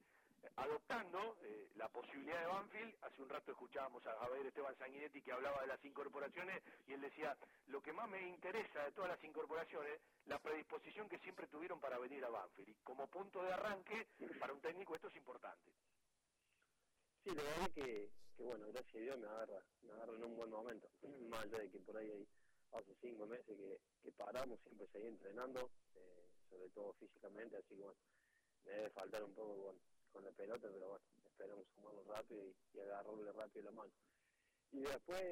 adoptando 0.57 1.37
eh, 1.43 1.71
la 1.77 1.89
posibilidad 1.89 2.41
de 2.41 2.47
Banfield. 2.47 2.95
Hace 3.03 3.23
un 3.23 3.29
rato 3.29 3.53
escuchábamos 3.53 4.07
a 4.07 4.17
Javier 4.19 4.47
Esteban 4.47 4.77
Sanguinetti 4.79 5.23
que 5.23 5.33
hablaba 5.33 5.61
de 5.63 5.69
las 5.69 5.85
incorporaciones 5.85 6.63
y 6.87 6.93
él 6.93 7.01
decía, 7.01 7.37
lo 7.69 7.83
que 7.83 7.93
más 7.93 8.09
me 8.09 8.23
interesa 8.29 8.85
de 8.85 8.93
todas 8.93 9.11
las 9.11 9.25
incorporaciones, 9.25 10.01
la 10.27 10.39
predisposición 10.39 11.09
que 11.09 11.19
siempre 11.19 11.47
tuvieron 11.49 11.81
para 11.81 11.99
venir 11.99 12.25
a 12.25 12.31
Banfield. 12.31 12.69
Y 12.69 12.75
como 12.83 13.07
punto 13.09 13.43
de 13.43 13.53
arranque, 13.53 14.07
para 14.39 14.53
un 14.53 14.61
técnico 14.61 14.95
esto 14.95 15.09
es 15.09 15.17
importante. 15.17 15.71
Sí, 17.25 17.35
la 17.35 17.43
verdad 17.43 17.71
que, 17.75 18.11
que 18.37 18.43
bueno, 18.43 18.67
gracias 18.69 18.95
a 18.95 18.99
Dios 18.99 19.19
me 19.19 19.27
agarra, 19.27 19.63
me 19.83 19.93
agarra 19.93 20.13
en 20.15 20.25
un 20.25 20.37
buen 20.37 20.51
momento. 20.51 20.89
Más 21.29 21.45
allá 21.45 21.59
de 21.59 21.71
que 21.71 21.79
por 21.81 21.97
ahí 21.97 22.11
hay, 22.11 22.29
hace 22.73 22.95
cinco 23.01 23.27
meses 23.27 23.47
que, 23.47 23.79
que 24.03 24.13
paramos, 24.13 24.59
siempre 24.61 24.87
seguí 24.93 25.07
entrenando, 25.07 25.71
eh, 25.95 26.25
sobre 26.49 26.69
todo 26.71 26.93
físicamente, 26.95 27.57
así 27.57 27.77
que 27.77 27.83
bueno, 27.83 27.99
me 28.65 28.73
debe 28.73 28.91
faltar 28.91 29.23
un 29.23 29.35
poco 29.35 29.55
bueno, 29.55 29.79
con 30.13 30.25
la 30.25 30.33
pelota, 30.33 30.69
pero 30.73 30.89
bueno, 30.89 31.05
esperamos 31.27 31.67
sumarlo 31.75 32.05
rápido 32.05 32.45
y, 32.45 32.55
y 32.79 33.33
rápido 33.33 33.65
la 33.65 33.73
mano. 33.73 33.93
Y 34.73 34.81
después 34.81 35.23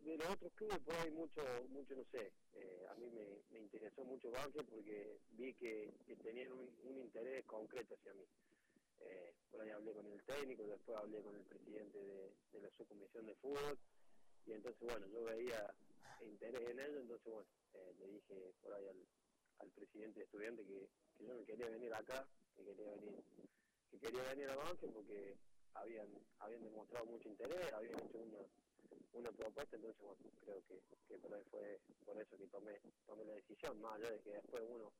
de 0.00 0.16
los 0.16 0.30
otros 0.30 0.52
clubes, 0.54 0.78
por 0.80 0.94
ahí 0.96 1.10
mucho, 1.10 1.42
mucho 1.70 1.96
no 1.96 2.04
sé, 2.12 2.32
eh, 2.54 2.86
a 2.90 2.94
mí 2.94 3.08
me, 3.10 3.58
interesó 3.58 4.04
mucho 4.04 4.30
Banfield 4.30 4.68
porque 4.68 5.18
vi 5.30 5.54
que, 5.54 5.92
tenían 6.22 6.52
un, 6.52 6.68
interés 6.98 7.44
concreto 7.46 7.94
hacia 7.94 8.14
mí. 8.14 8.24
Eh, 9.00 9.34
por 9.50 9.60
ahí 9.60 9.70
hablé 9.70 9.92
con 9.92 10.06
el 10.06 10.22
técnico, 10.24 10.62
después 10.64 10.96
hablé 10.98 11.20
con 11.22 11.34
el 11.34 11.42
presidente 11.42 11.98
de, 11.98 12.60
la 12.60 12.70
subcomisión 12.70 13.26
de 13.26 13.34
fútbol 13.36 13.78
y 14.46 14.52
entonces 14.52 14.80
bueno, 14.88 15.06
yo 15.08 15.24
veía 15.24 15.74
interés 16.22 16.68
en 16.70 16.80
ello, 16.80 17.00
entonces 17.00 17.32
bueno, 17.32 17.48
eh, 17.74 17.94
le 17.98 18.06
dije 18.08 18.54
por 18.62 18.72
ahí 18.72 18.86
al, 18.86 19.06
al 19.58 19.70
presidente 19.70 20.20
de 20.20 20.24
estudiante 20.24 20.64
que, 20.64 20.88
que 21.18 21.24
yo 21.26 21.34
me 21.34 21.44
quería 21.44 21.68
venir 21.68 21.92
acá, 21.92 22.26
que 22.56 22.64
quería 22.64 22.90
venir 22.92 23.22
que 23.94 24.06
quería 24.06 24.22
venir 24.34 24.50
a 24.50 24.56
Banfield 24.56 24.92
porque 24.92 25.36
habían 25.74 26.08
habían 26.40 26.62
demostrado 26.64 27.06
mucho 27.06 27.28
interés, 27.28 27.72
habían 27.72 28.00
hecho 28.00 28.18
una 28.18 28.38
una 29.12 29.30
propuesta, 29.30 29.76
entonces 29.76 30.02
bueno, 30.02 30.18
creo 30.44 30.62
que, 30.66 30.80
que 31.08 31.18
por 31.18 31.34
ahí 31.34 31.44
fue 31.50 31.80
por 32.04 32.20
eso 32.20 32.36
que 32.36 32.46
tomé 32.48 32.80
tomé 33.06 33.24
la 33.24 33.34
decisión, 33.34 33.80
más 33.80 33.94
allá 33.94 34.10
de 34.10 34.20
que 34.20 34.30
después 34.30 34.62
uno 34.68 34.92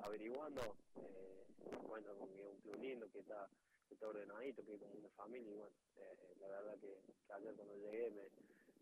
averiguando 0.00 0.76
eh, 0.96 1.44
con 1.88 2.02
que 2.02 2.10
un 2.10 2.60
club 2.60 2.78
lindo, 2.80 3.10
que 3.10 3.20
está, 3.20 3.48
que 3.88 3.94
está 3.94 4.08
ordenadito, 4.08 4.64
que 4.64 4.74
es 4.74 4.80
como 4.80 4.94
una 4.94 5.08
familia 5.10 5.50
y 5.50 5.54
bueno, 5.54 5.74
eh, 5.96 6.16
la 6.40 6.48
verdad 6.48 6.78
que, 6.80 7.00
que, 7.26 7.32
ayer 7.32 7.54
cuando 7.54 7.74
llegué 7.76 8.10
me, 8.10 8.22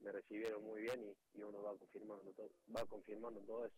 me 0.00 0.12
recibieron 0.12 0.64
muy 0.64 0.82
bien 0.82 1.00
y, 1.02 1.38
y 1.38 1.42
uno 1.42 1.62
va 1.62 1.76
confirmando 1.76 2.32
va 2.74 2.86
confirmando 2.86 3.40
todo 3.42 3.66
eso. 3.66 3.76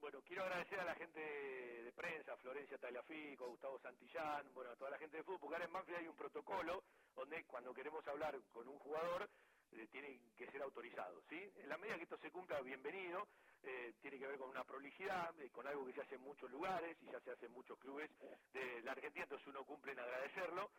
Bueno, 0.00 0.22
quiero 0.22 0.44
agradecer 0.44 0.80
a 0.80 0.84
la 0.84 0.96
gente 0.96 1.20
de 1.20 1.92
prensa, 1.94 2.36
Florencia 2.38 2.78
Talafico, 2.78 3.48
Gustavo 3.48 3.80
Santillán, 3.80 4.52
bueno, 4.54 4.72
a 4.72 4.76
toda 4.76 4.92
la 4.92 4.98
gente 4.98 5.18
de 5.18 5.24
fútbol, 5.24 5.40
porque 5.40 5.54
ahora 5.56 5.66
en 5.66 5.72
Banfield 5.72 5.98
hay 6.00 6.08
un 6.08 6.16
protocolo 6.16 6.84
donde 7.16 7.44
cuando 7.46 7.74
queremos 7.74 8.06
hablar 8.08 8.36
con 8.52 8.68
un 8.68 8.78
jugador 8.80 9.30
eh, 9.72 9.88
tiene 9.92 10.20
que 10.36 10.50
ser 10.52 10.62
autorizado, 10.62 11.22
¿sí? 11.30 11.52
En 11.56 11.68
la 11.70 11.78
medida 11.78 11.96
que 11.96 12.04
esto 12.04 12.18
se 12.18 12.30
cumpla, 12.30 12.60
bienvenido, 12.62 13.28
eh, 13.62 13.94
tiene 14.02 14.18
que 14.18 14.26
ver 14.28 14.38
con 14.38 14.50
una 14.50 14.64
prolijidad, 14.64 15.40
eh, 15.40 15.50
con 15.50 15.66
algo 15.66 15.86
que 15.86 15.94
se 15.94 16.02
hace 16.02 16.16
en 16.16 16.22
muchos 16.22 16.50
lugares 16.50 16.98
y 17.02 17.06
ya 17.06 17.20
se 17.20 17.32
hace 17.32 17.46
en 17.46 17.52
muchos 17.52 17.78
clubes 17.78 18.10
de 18.52 18.82
la 18.82 18.92
Argentina, 18.92 19.24
entonces 19.24 19.48
uno 19.48 19.64
cumple 19.64 19.92
en 19.92 20.00
agradecerlo. 20.00 20.70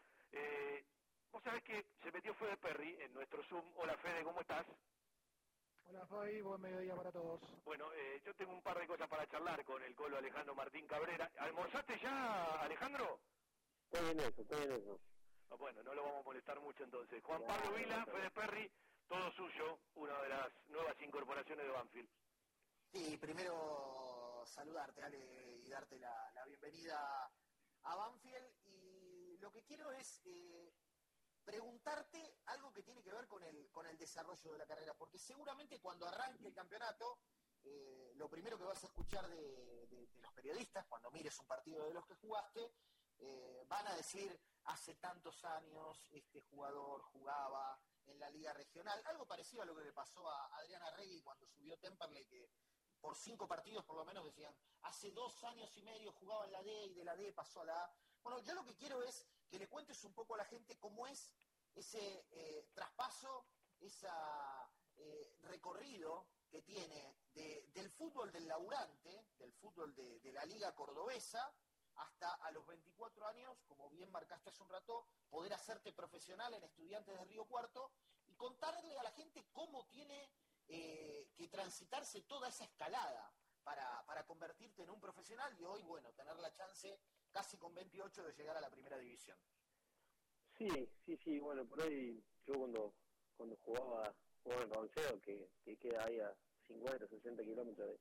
Vos 1.32 1.44
sabés 1.44 1.64
que 1.64 1.86
se 2.04 2.12
metió 2.12 2.34
Fede 2.36 2.58
Perry 2.58 2.98
en 3.02 3.14
nuestro 3.14 3.44
Zoom. 3.46 3.66
Hola 3.78 3.98
Fede, 3.98 4.24
¿cómo 4.24 4.42
estás? 4.42 4.68
Hola 5.86 6.06
Fabi, 6.06 6.42
buen 6.42 6.62
mediodía 6.62 6.96
para 6.96 7.12
todos. 7.12 7.42
Bueno, 7.66 7.92
eh, 7.94 8.22
yo 8.26 8.34
tengo 8.36 8.54
un 8.54 8.62
par 8.62 8.78
de 8.80 8.88
cosas 8.88 9.08
para 9.10 9.28
charlar 9.28 9.64
con 9.66 9.82
el 9.84 9.96
colo 9.96 10.18
Alejandro 10.18 10.56
Martín 10.56 10.88
Cabrera. 10.88 11.30
¿Almorzaste 11.40 12.00
ya, 12.00 12.62
Alejandro? 12.62 13.20
Estoy 13.92 14.10
en 14.12 14.20
eso, 14.20 14.42
estoy 14.42 14.64
en 14.64 14.72
eso. 14.72 15.00
Ah, 15.50 15.56
bueno, 15.56 15.84
no 15.84 15.94
lo 15.94 16.04
vamos 16.04 16.22
a 16.22 16.24
molestar 16.24 16.60
mucho 16.62 16.84
entonces. 16.84 17.22
Juan 17.24 17.44
Pablo 17.46 17.74
Vila, 17.76 18.06
Fede 18.06 18.32
Perry, 18.32 18.72
todo 19.08 19.32
suyo, 19.34 19.80
una 19.96 20.22
de 20.22 20.30
las 20.30 20.52
nuevas 20.70 21.02
incorporaciones 21.02 21.66
de 21.66 21.72
Banfield. 21.72 22.10
Sí, 22.92 23.18
primero 23.18 24.44
saludarte, 24.46 25.04
Ale, 25.04 25.58
y 25.64 25.70
darte 25.70 26.00
la, 26.00 26.32
la 26.34 26.46
bienvenida 26.46 27.30
a 27.84 27.96
Banfield. 27.96 28.54
Y 28.66 29.38
lo 29.40 29.52
que 29.52 29.64
quiero 29.64 29.92
es 29.92 30.22
eh, 30.26 30.72
preguntarte 31.52 32.38
algo 32.46 32.72
que 32.72 32.82
tiene 32.82 33.04
que 33.04 33.12
ver 33.12 33.28
con 33.28 33.44
el, 33.44 33.70
con 33.72 33.86
el 33.86 33.98
desarrollo 33.98 34.54
de 34.54 34.58
la 34.58 34.66
carrera, 34.66 34.94
porque 34.94 35.20
seguramente 35.20 35.82
cuando 35.82 36.08
arranque 36.08 36.48
el 36.48 36.54
campeonato, 36.54 37.20
eh, 37.62 38.14
lo 38.16 38.30
primero 38.30 38.58
que 38.58 38.64
vas 38.64 38.82
a 38.82 38.88
escuchar 38.88 39.28
de, 39.28 40.08
los 40.22 40.32
periodistas, 40.32 40.86
cuando 40.88 41.12
mires 41.12 41.38
un 41.40 41.48
partido 41.48 41.86
de 41.86 41.94
los 41.94 42.06
que 42.06 42.16
jugaste, 42.16 42.74
eh, 43.20 43.66
van 43.68 43.86
a 43.86 43.96
decir, 43.96 44.40
hace 44.64 44.96
tantos 44.96 45.44
años 45.44 46.08
este 46.14 46.40
jugador 46.40 47.02
jugaba 47.02 47.78
en 48.06 48.18
la 48.18 48.30
liga 48.30 48.54
regional, 48.54 49.04
algo 49.08 49.28
parecido 49.28 49.64
a 49.64 49.66
lo 49.66 49.76
que 49.76 49.84
le 49.84 49.92
pasó 49.92 50.30
a 50.30 50.56
Adriana 50.56 50.90
Regui 50.92 51.22
cuando 51.22 51.46
subió 51.48 51.78
Temperley, 51.80 52.26
que 52.28 52.50
por 53.02 53.18
cinco 53.18 53.46
partidos 53.46 53.84
por 53.84 53.98
lo 53.98 54.06
menos 54.06 54.24
decían, 54.24 54.56
hace 54.84 55.12
dos 55.12 55.44
años 55.44 55.76
y 55.76 55.84
medio 55.84 56.14
jugaba 56.14 56.46
en 56.46 56.54
la 56.54 56.64
D 56.64 56.86
y 56.86 56.94
de 56.94 57.04
la 57.04 57.18
D 57.18 57.34
pasó 57.34 57.60
a 57.60 57.66
la 57.66 57.84
A. 57.84 57.94
Bueno, 58.24 58.40
yo 58.40 58.54
lo 58.54 58.64
que 58.64 58.78
quiero 58.78 59.04
es 59.04 59.28
que 59.52 59.60
le 59.60 59.68
cuentes 59.68 60.02
un 60.06 60.14
poco 60.14 60.36
a 60.36 60.38
la 60.38 60.46
gente 60.46 60.80
cómo 60.80 61.06
es 61.08 61.30
ese 61.76 62.26
eh, 62.32 62.70
traspaso, 62.74 63.46
ese 63.82 64.08
recorrido 65.42 66.26
que 66.50 66.62
tiene 66.62 67.18
de- 67.34 67.70
del 67.74 67.90
fútbol 67.92 68.32
del 68.32 68.48
laburante, 68.48 69.28
del 69.38 69.52
fútbol 69.54 69.94
de, 69.96 70.20
de 70.22 70.32
la 70.32 70.46
liga 70.46 70.74
cordobesa, 70.74 71.54
hasta 71.96 72.34
a 72.36 72.52
los 72.52 72.66
24 72.66 73.28
años, 73.28 73.58
como 73.68 73.90
bien 73.90 74.10
marcaste 74.12 74.50
hace 74.50 74.64
un 74.64 74.70
rato, 74.70 75.06
poder 75.30 75.54
hacerte 75.54 75.92
profesional 75.92 76.54
en 76.54 76.64
Estudiantes 76.64 77.18
de 77.18 77.26
Río 77.26 77.46
Cuarto 77.46 77.92
y 78.28 78.36
contarle 78.36 78.98
a 79.00 79.04
la 79.04 79.12
gente 79.12 79.46
cómo 79.52 79.86
tiene 79.88 80.32
eh, 80.68 81.30
que 81.36 81.48
transitarse 81.50 82.22
toda 82.22 82.48
esa 82.48 82.64
escalada 82.64 83.34
para, 83.64 84.06
para 84.06 84.26
convertirte 84.26 84.84
en 84.84 84.90
un 84.90 85.02
profesional 85.02 85.54
y 85.60 85.64
hoy, 85.66 85.84
bueno, 85.84 86.14
tener 86.14 86.38
la 86.38 86.54
chance 86.54 86.98
casi 87.32 87.58
con 87.58 87.74
28 87.74 88.24
de 88.24 88.34
llegar 88.34 88.58
a 88.58 88.62
la 88.62 88.70
primera 88.70 88.98
división. 88.98 89.38
Sí, 90.58 90.70
sí, 91.06 91.18
sí, 91.24 91.40
bueno, 91.40 91.66
por 91.66 91.82
ahí 91.82 92.24
yo 92.46 92.54
cuando, 92.56 92.94
cuando 93.36 93.56
jugaba, 93.58 94.14
jugaba 94.44 94.64
en 94.64 94.70
Ronceo, 94.70 95.22
que, 95.22 95.50
que 95.64 95.78
queda 95.78 96.06
ahí 96.06 96.20
a 96.20 96.36
50, 96.68 97.08
60 97.08 97.44
kilómetros 97.44 98.00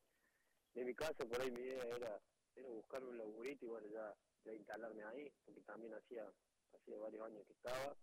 de, 0.75 0.85
mi 0.85 0.95
casa, 0.95 1.25
por 1.25 1.41
ahí 1.41 1.51
mi 1.51 1.61
idea 1.61 1.85
era, 1.97 2.21
era 2.55 2.69
buscarme 2.69 3.09
un 3.09 3.19
laburito 3.19 3.65
y 3.65 3.69
bueno, 3.69 3.87
ya, 3.89 4.15
ya 4.45 4.53
instalarme 4.53 5.05
ahí, 5.05 5.33
porque 5.45 5.61
también 5.63 5.95
hacía, 5.95 6.31
hacía 6.75 6.99
varios 6.99 7.27
años 7.27 7.47
que 7.47 7.53
estaba, 7.53 7.97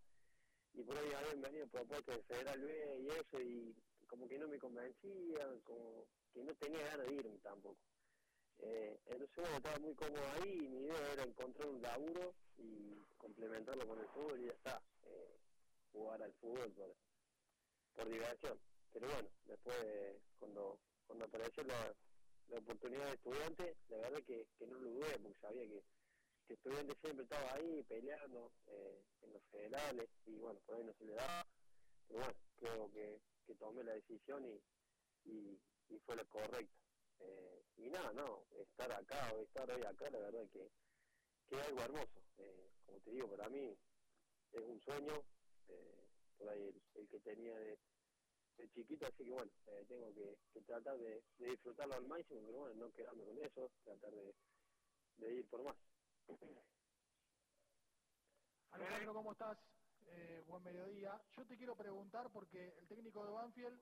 y 0.73 0.83
por 0.83 0.97
ahí 0.97 1.11
habían 1.13 1.41
venido 1.41 1.67
propuestas 1.67 2.17
de 2.17 2.23
Federal 2.23 2.61
B 2.61 2.99
y 2.99 3.07
eso, 3.09 3.41
y 3.41 3.75
como 4.07 4.27
que 4.27 4.37
no 4.37 4.47
me 4.47 4.59
convencían, 4.59 5.59
como 5.61 6.07
que 6.33 6.43
no 6.43 6.55
tenía 6.55 6.83
ganas 6.85 7.07
de 7.07 7.13
irme 7.13 7.37
tampoco. 7.39 7.77
Eh, 8.59 8.99
entonces 9.05 9.35
bueno, 9.35 9.57
estaba 9.57 9.79
muy 9.79 9.93
cómodo 9.95 10.27
ahí 10.33 10.51
y 10.51 10.67
mi 10.67 10.79
idea 10.85 11.13
era 11.13 11.23
encontrar 11.23 11.67
un 11.67 11.81
laburo 11.81 12.33
y 12.57 13.03
complementarlo 13.17 13.87
con 13.87 13.99
el 13.99 14.07
fútbol 14.07 14.39
y 14.39 14.45
ya 14.45 14.53
está, 14.53 14.81
eh, 15.05 15.37
jugar 15.91 16.21
al 16.23 16.33
fútbol 16.33 16.71
por, 16.73 18.09
diversión. 18.09 18.59
Pero 18.93 19.07
bueno, 19.07 19.29
después 19.45 19.75
cuando, 20.39 20.79
cuando 21.05 21.25
apareció 21.25 21.63
la, 21.63 21.93
la 22.49 22.57
oportunidad 22.59 23.05
de 23.05 23.13
estudiante, 23.13 23.75
la 23.89 23.97
verdad 23.97 24.23
que, 24.23 24.47
que 24.57 24.67
no 24.67 24.79
lo 24.79 24.89
dudé 24.89 25.19
porque 25.19 25.39
sabía 25.39 25.63
que, 25.63 25.83
que 26.47 26.53
estudiante 26.53 26.95
siempre 27.01 27.23
estaba 27.23 27.53
ahí 27.53 27.83
peleando 27.83 28.51
eh, 28.67 29.03
en 29.21 29.33
los 29.33 29.43
federales 29.51 30.09
y 30.25 30.37
bueno, 30.37 30.59
por 30.65 30.75
ahí 30.75 30.83
no 30.83 30.93
se 30.93 31.05
le 31.05 31.13
daba. 31.13 31.45
Pero 32.07 32.19
bueno, 32.19 32.35
creo 32.59 32.91
que, 32.91 33.19
que 33.45 33.55
tomé 33.55 33.83
la 33.83 33.93
decisión 33.93 34.45
y, 35.25 35.59
y 35.89 35.99
fue 36.05 36.15
la 36.15 36.23
correcta. 36.25 36.86
Eh, 37.19 37.63
y 37.77 37.89
nada, 37.89 38.11
no, 38.13 38.43
estar 38.61 38.91
acá 38.91 39.31
o 39.33 39.43
estar 39.43 39.69
hoy 39.71 39.83
acá, 39.83 40.09
la 40.09 40.19
verdad 40.19 40.49
que, 40.51 40.69
que 41.49 41.55
es 41.55 41.61
algo 41.67 41.81
hermoso. 41.81 42.21
Eh, 42.37 42.69
como 42.85 42.99
te 42.99 43.11
digo, 43.11 43.29
para 43.29 43.49
mí 43.49 43.77
es 44.51 44.61
un 44.61 44.81
sueño, 44.81 45.23
eh, 45.69 46.07
por 46.37 46.49
ahí 46.49 46.61
el, 46.67 46.81
el 46.95 47.07
que 47.09 47.19
tenía 47.19 47.55
de, 47.55 47.77
de 48.57 48.69
chiquito, 48.73 49.05
así 49.07 49.23
que 49.23 49.31
bueno, 49.31 49.51
eh, 49.67 49.85
tengo 49.87 50.13
que, 50.13 50.37
que 50.53 50.61
tratar 50.61 50.97
de, 50.97 51.23
de 51.37 51.49
disfrutarlo 51.51 51.95
al 51.95 52.07
máximo, 52.07 52.41
pero 52.45 52.59
bueno, 52.59 52.75
no 52.85 52.91
quedarme 52.93 53.25
con 53.25 53.37
eso, 53.43 53.71
tratar 53.83 54.11
de, 54.11 54.35
de 55.17 55.33
ir 55.33 55.49
por 55.49 55.63
más. 55.63 55.75
Alejandro, 58.71 59.13
¿cómo 59.13 59.31
estás? 59.31 59.57
Eh, 60.09 60.43
buen 60.47 60.63
mediodía. 60.63 61.21
Yo 61.35 61.45
te 61.45 61.57
quiero 61.57 61.75
preguntar 61.75 62.31
porque 62.31 62.73
el 62.79 62.87
técnico 62.87 63.25
de 63.25 63.31
Banfield 63.31 63.81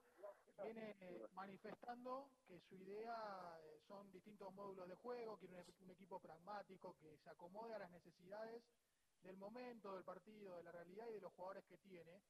viene 0.64 0.96
manifestando 1.34 2.30
que 2.46 2.60
su 2.68 2.76
idea 2.76 3.58
eh, 3.62 3.80
son 3.86 4.10
distintos 4.12 4.52
módulos 4.54 4.88
de 4.88 4.94
juego, 4.96 5.36
quiere 5.38 5.54
un, 5.54 5.74
un 5.84 5.90
equipo 5.90 6.18
pragmático 6.20 6.94
que 7.00 7.16
se 7.18 7.30
acomode 7.30 7.74
a 7.74 7.78
las 7.78 7.90
necesidades 7.90 8.62
del 9.22 9.36
momento, 9.36 9.94
del 9.94 10.04
partido, 10.04 10.56
de 10.56 10.62
la 10.62 10.72
realidad 10.72 11.06
y 11.08 11.14
de 11.14 11.20
los 11.20 11.32
jugadores 11.34 11.64
que 11.64 11.76
tiene. 11.78 12.22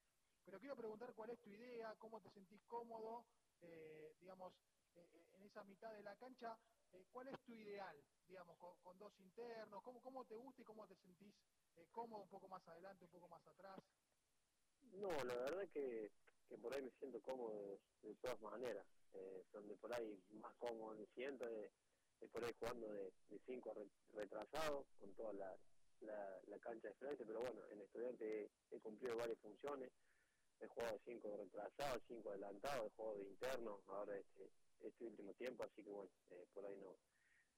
Pero 0.44 0.58
quiero 0.60 0.76
preguntar 0.76 1.12
cuál 1.14 1.30
es 1.30 1.38
tu 1.40 1.50
idea, 1.50 1.94
cómo 1.98 2.20
te 2.20 2.30
sentís 2.30 2.60
cómodo, 2.68 3.24
eh, 3.62 4.14
digamos, 4.20 4.52
eh, 4.94 5.24
en 5.34 5.42
esa 5.42 5.64
mitad 5.64 5.92
de 5.92 6.02
la 6.02 6.14
cancha, 6.16 6.56
cuál 7.12 7.28
es 7.28 7.38
tu 7.44 7.52
ideal, 7.52 7.96
digamos, 8.28 8.56
con, 8.58 8.78
con 8.80 8.98
dos 8.98 9.12
internos, 9.18 9.82
cómo, 9.82 10.00
cómo 10.00 10.24
te 10.24 10.36
gusta 10.36 10.62
y 10.62 10.64
cómo 10.64 10.86
te 10.86 10.94
sentís 10.96 11.34
cómodo 11.92 12.22
un 12.22 12.28
poco 12.28 12.48
más 12.48 12.66
adelante, 12.68 13.04
un 13.04 13.10
poco 13.10 13.28
más 13.28 13.46
atrás. 13.46 13.78
No, 14.92 15.08
la 15.24 15.34
verdad 15.34 15.68
que, 15.72 16.10
que 16.48 16.56
por 16.58 16.72
ahí 16.74 16.82
me 16.82 16.90
siento 16.98 17.20
cómodo 17.20 17.54
de, 17.62 17.78
de 18.02 18.14
todas 18.16 18.40
maneras. 18.40 18.86
Eh, 19.14 19.44
donde 19.52 19.74
por 19.76 19.92
ahí 19.94 20.18
más 20.30 20.54
cómodo 20.56 20.94
me 20.94 21.06
siento 21.14 21.48
es, 21.48 21.70
por 22.30 22.44
ahí 22.44 22.52
jugando 22.58 22.86
de 22.88 23.12
5 23.46 23.72
retrasado, 24.14 24.84
con 25.00 25.12
toda 25.14 25.32
la, 25.32 25.56
la, 26.00 26.58
cancha 26.58 26.88
de 26.88 26.94
frente, 26.94 27.24
pero 27.24 27.40
bueno, 27.40 27.60
en 27.70 27.80
estudiante 27.80 28.50
he, 28.70 28.80
cumplido 28.80 29.16
varias 29.16 29.38
funciones. 29.38 29.90
He 30.60 30.66
jugado 30.66 30.92
de 30.94 31.00
5 31.04 31.36
retrasados, 31.36 32.02
5 32.08 32.28
adelantados, 32.30 32.86
he 32.86 32.96
jugado 32.96 33.16
de 33.16 33.24
interno, 33.24 33.80
ahora 33.86 34.16
este, 34.16 34.50
este 34.80 35.04
último 35.04 35.32
tiempo, 35.34 35.64
así 35.64 35.82
que 35.82 35.90
bueno, 35.90 36.10
eh, 36.30 36.46
por 36.52 36.64
ahí 36.66 36.76
no, 36.76 36.96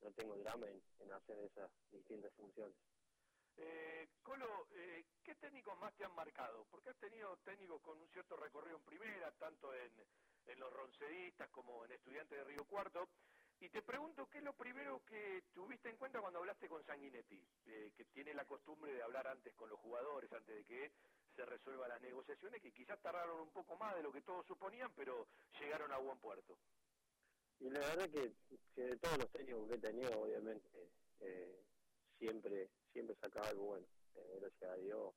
no 0.02 0.12
tengo 0.12 0.36
drama 0.36 0.69
en, 0.69 0.82
en 1.01 1.12
hacer 1.12 1.39
esas 1.39 1.70
distintas 1.90 2.32
funciones. 2.35 2.77
Eh, 3.59 4.06
Colo, 4.22 4.68
eh, 4.72 5.05
¿qué 5.24 5.35
técnicos 5.35 5.76
más 5.78 5.93
te 5.97 6.05
han 6.05 6.14
marcado? 6.14 6.64
Porque 6.70 6.90
has 6.90 6.98
tenido 6.98 7.36
técnicos 7.39 7.80
con 7.82 7.98
un 7.98 8.09
cierto 8.09 8.36
recorrido 8.36 8.76
en 8.76 8.85
primera, 8.85 9.32
tanto 9.32 9.74
en, 9.74 9.90
los 10.59 10.72
roncedistas 10.72 11.51
como 11.51 11.85
en 11.85 11.93
estudiantes 11.93 12.39
de 12.39 12.44
Río 12.44 12.64
Cuarto. 12.64 13.09
Y 13.60 13.68
te 13.68 13.82
pregunto, 13.82 14.28
¿qué 14.30 14.39
es 14.39 14.44
lo 14.44 14.55
primero 14.55 15.02
que 15.05 15.43
tuviste 15.52 15.90
en 15.90 15.97
cuenta 15.97 16.20
cuando 16.20 16.39
hablaste 16.39 16.68
con 16.68 16.85
Sanguinetti? 16.85 17.44
Eh, 17.66 17.93
que 17.97 18.05
tiene 18.06 18.32
la 18.32 18.44
costumbre 18.44 18.94
de 18.94 19.02
hablar 19.02 19.26
antes 19.26 19.52
con 19.55 19.68
los 19.68 19.78
jugadores, 19.80 20.32
antes 20.32 20.55
de 20.55 20.64
que 20.64 20.93
se 21.35 21.44
resuelvan 21.44 21.90
las 21.90 22.01
negociaciones, 22.01 22.62
que 22.62 22.72
quizás 22.72 23.01
tardaron 23.02 23.40
un 23.40 23.51
poco 23.51 23.76
más 23.76 23.94
de 23.97 24.02
lo 24.02 24.12
que 24.12 24.22
todos 24.22 24.47
suponían, 24.47 24.90
pero 24.94 25.26
llegaron 25.60 25.93
a 25.93 25.98
buen 25.98 26.18
puerto. 26.18 26.56
Y 27.60 27.70
la 27.70 27.80
verdad 27.80 28.09
que, 28.09 28.32
que 28.74 28.82
de 28.82 28.97
todos 28.97 29.18
los 29.18 29.30
técnicos 29.30 29.68
que 29.68 29.74
he 29.74 29.78
tenido, 29.78 30.20
obviamente, 30.20 30.68
eh, 31.20 31.64
siempre 32.19 32.69
siempre 32.93 33.16
sacaba 33.20 33.49
algo 33.49 33.65
bueno. 33.65 33.86
Eh, 34.16 34.39
gracias 34.40 34.70
a 34.70 34.77
Dios, 34.77 35.15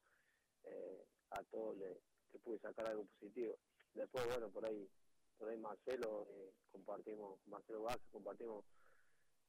eh, 0.64 1.06
a 1.32 1.44
todos 1.46 1.78
le, 1.78 2.00
pude 2.44 2.60
sacar 2.60 2.88
algo 2.88 3.06
positivo. 3.20 3.58
Después, 3.94 4.26
bueno, 4.28 4.50
por 4.50 4.66
ahí 4.66 4.90
por 5.38 5.50
ahí 5.50 5.58
Marcelo, 5.58 6.28
eh, 6.30 6.54
compartimos, 6.72 7.40
Marcelo 7.48 7.84
Vázquez, 7.84 8.08
compartimos, 8.12 8.64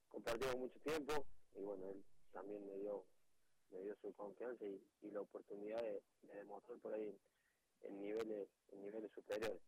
compartimos 0.09 0.57
mucho 0.57 0.79
tiempo 0.79 1.25
y 1.53 1.61
bueno, 1.61 1.91
él 1.91 2.03
también 2.31 2.65
me 2.65 2.77
dio 2.79 3.05
me 3.69 3.79
dio 3.81 3.95
su 4.01 4.13
confianza 4.13 4.65
y, 4.65 4.81
y 5.01 5.11
la 5.11 5.21
oportunidad 5.21 5.81
de, 5.81 6.01
de, 6.23 6.35
demostrar 6.35 6.79
por 6.79 6.93
ahí 6.93 7.15
en 7.81 7.99
niveles 7.99 8.49
en 8.71 8.81
niveles 8.81 9.11
superiores. 9.11 9.61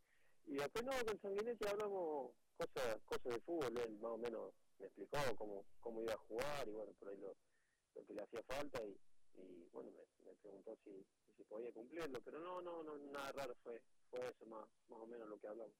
Y 0.47 0.55
después 0.55 0.83
no, 0.83 0.91
con 1.05 1.19
Sanguinetti 1.21 1.67
hablamos 1.67 2.31
cosas 2.57 3.01
cosas 3.05 3.33
de 3.33 3.39
fútbol, 3.41 3.77
él 3.77 3.97
más 3.99 4.11
o 4.11 4.17
menos 4.17 4.53
me 4.79 4.87
explicó 4.87 5.17
cómo, 5.37 5.65
cómo 5.79 6.01
iba 6.01 6.13
a 6.13 6.17
jugar 6.17 6.67
y 6.67 6.71
bueno, 6.71 6.91
por 6.99 7.09
ahí 7.09 7.17
lo, 7.17 7.35
lo 7.95 8.05
que 8.05 8.13
le 8.13 8.21
hacía 8.21 8.43
falta 8.43 8.83
y, 8.83 8.97
y 9.37 9.69
bueno, 9.71 9.91
me, 10.25 10.33
preguntó 10.35 10.77
si, 10.83 11.05
si 11.35 11.43
podía 11.45 11.71
cumplirlo, 11.71 12.21
pero 12.21 12.39
no, 12.39 12.61
no, 12.61 12.83
no, 12.83 12.97
nada 12.97 13.31
raro 13.31 13.55
fue, 13.63 13.81
fue 14.09 14.19
eso 14.27 14.45
más, 14.45 14.67
más 14.89 14.99
o 14.99 15.07
menos 15.07 15.27
lo 15.27 15.39
que 15.39 15.47
hablamos. 15.47 15.75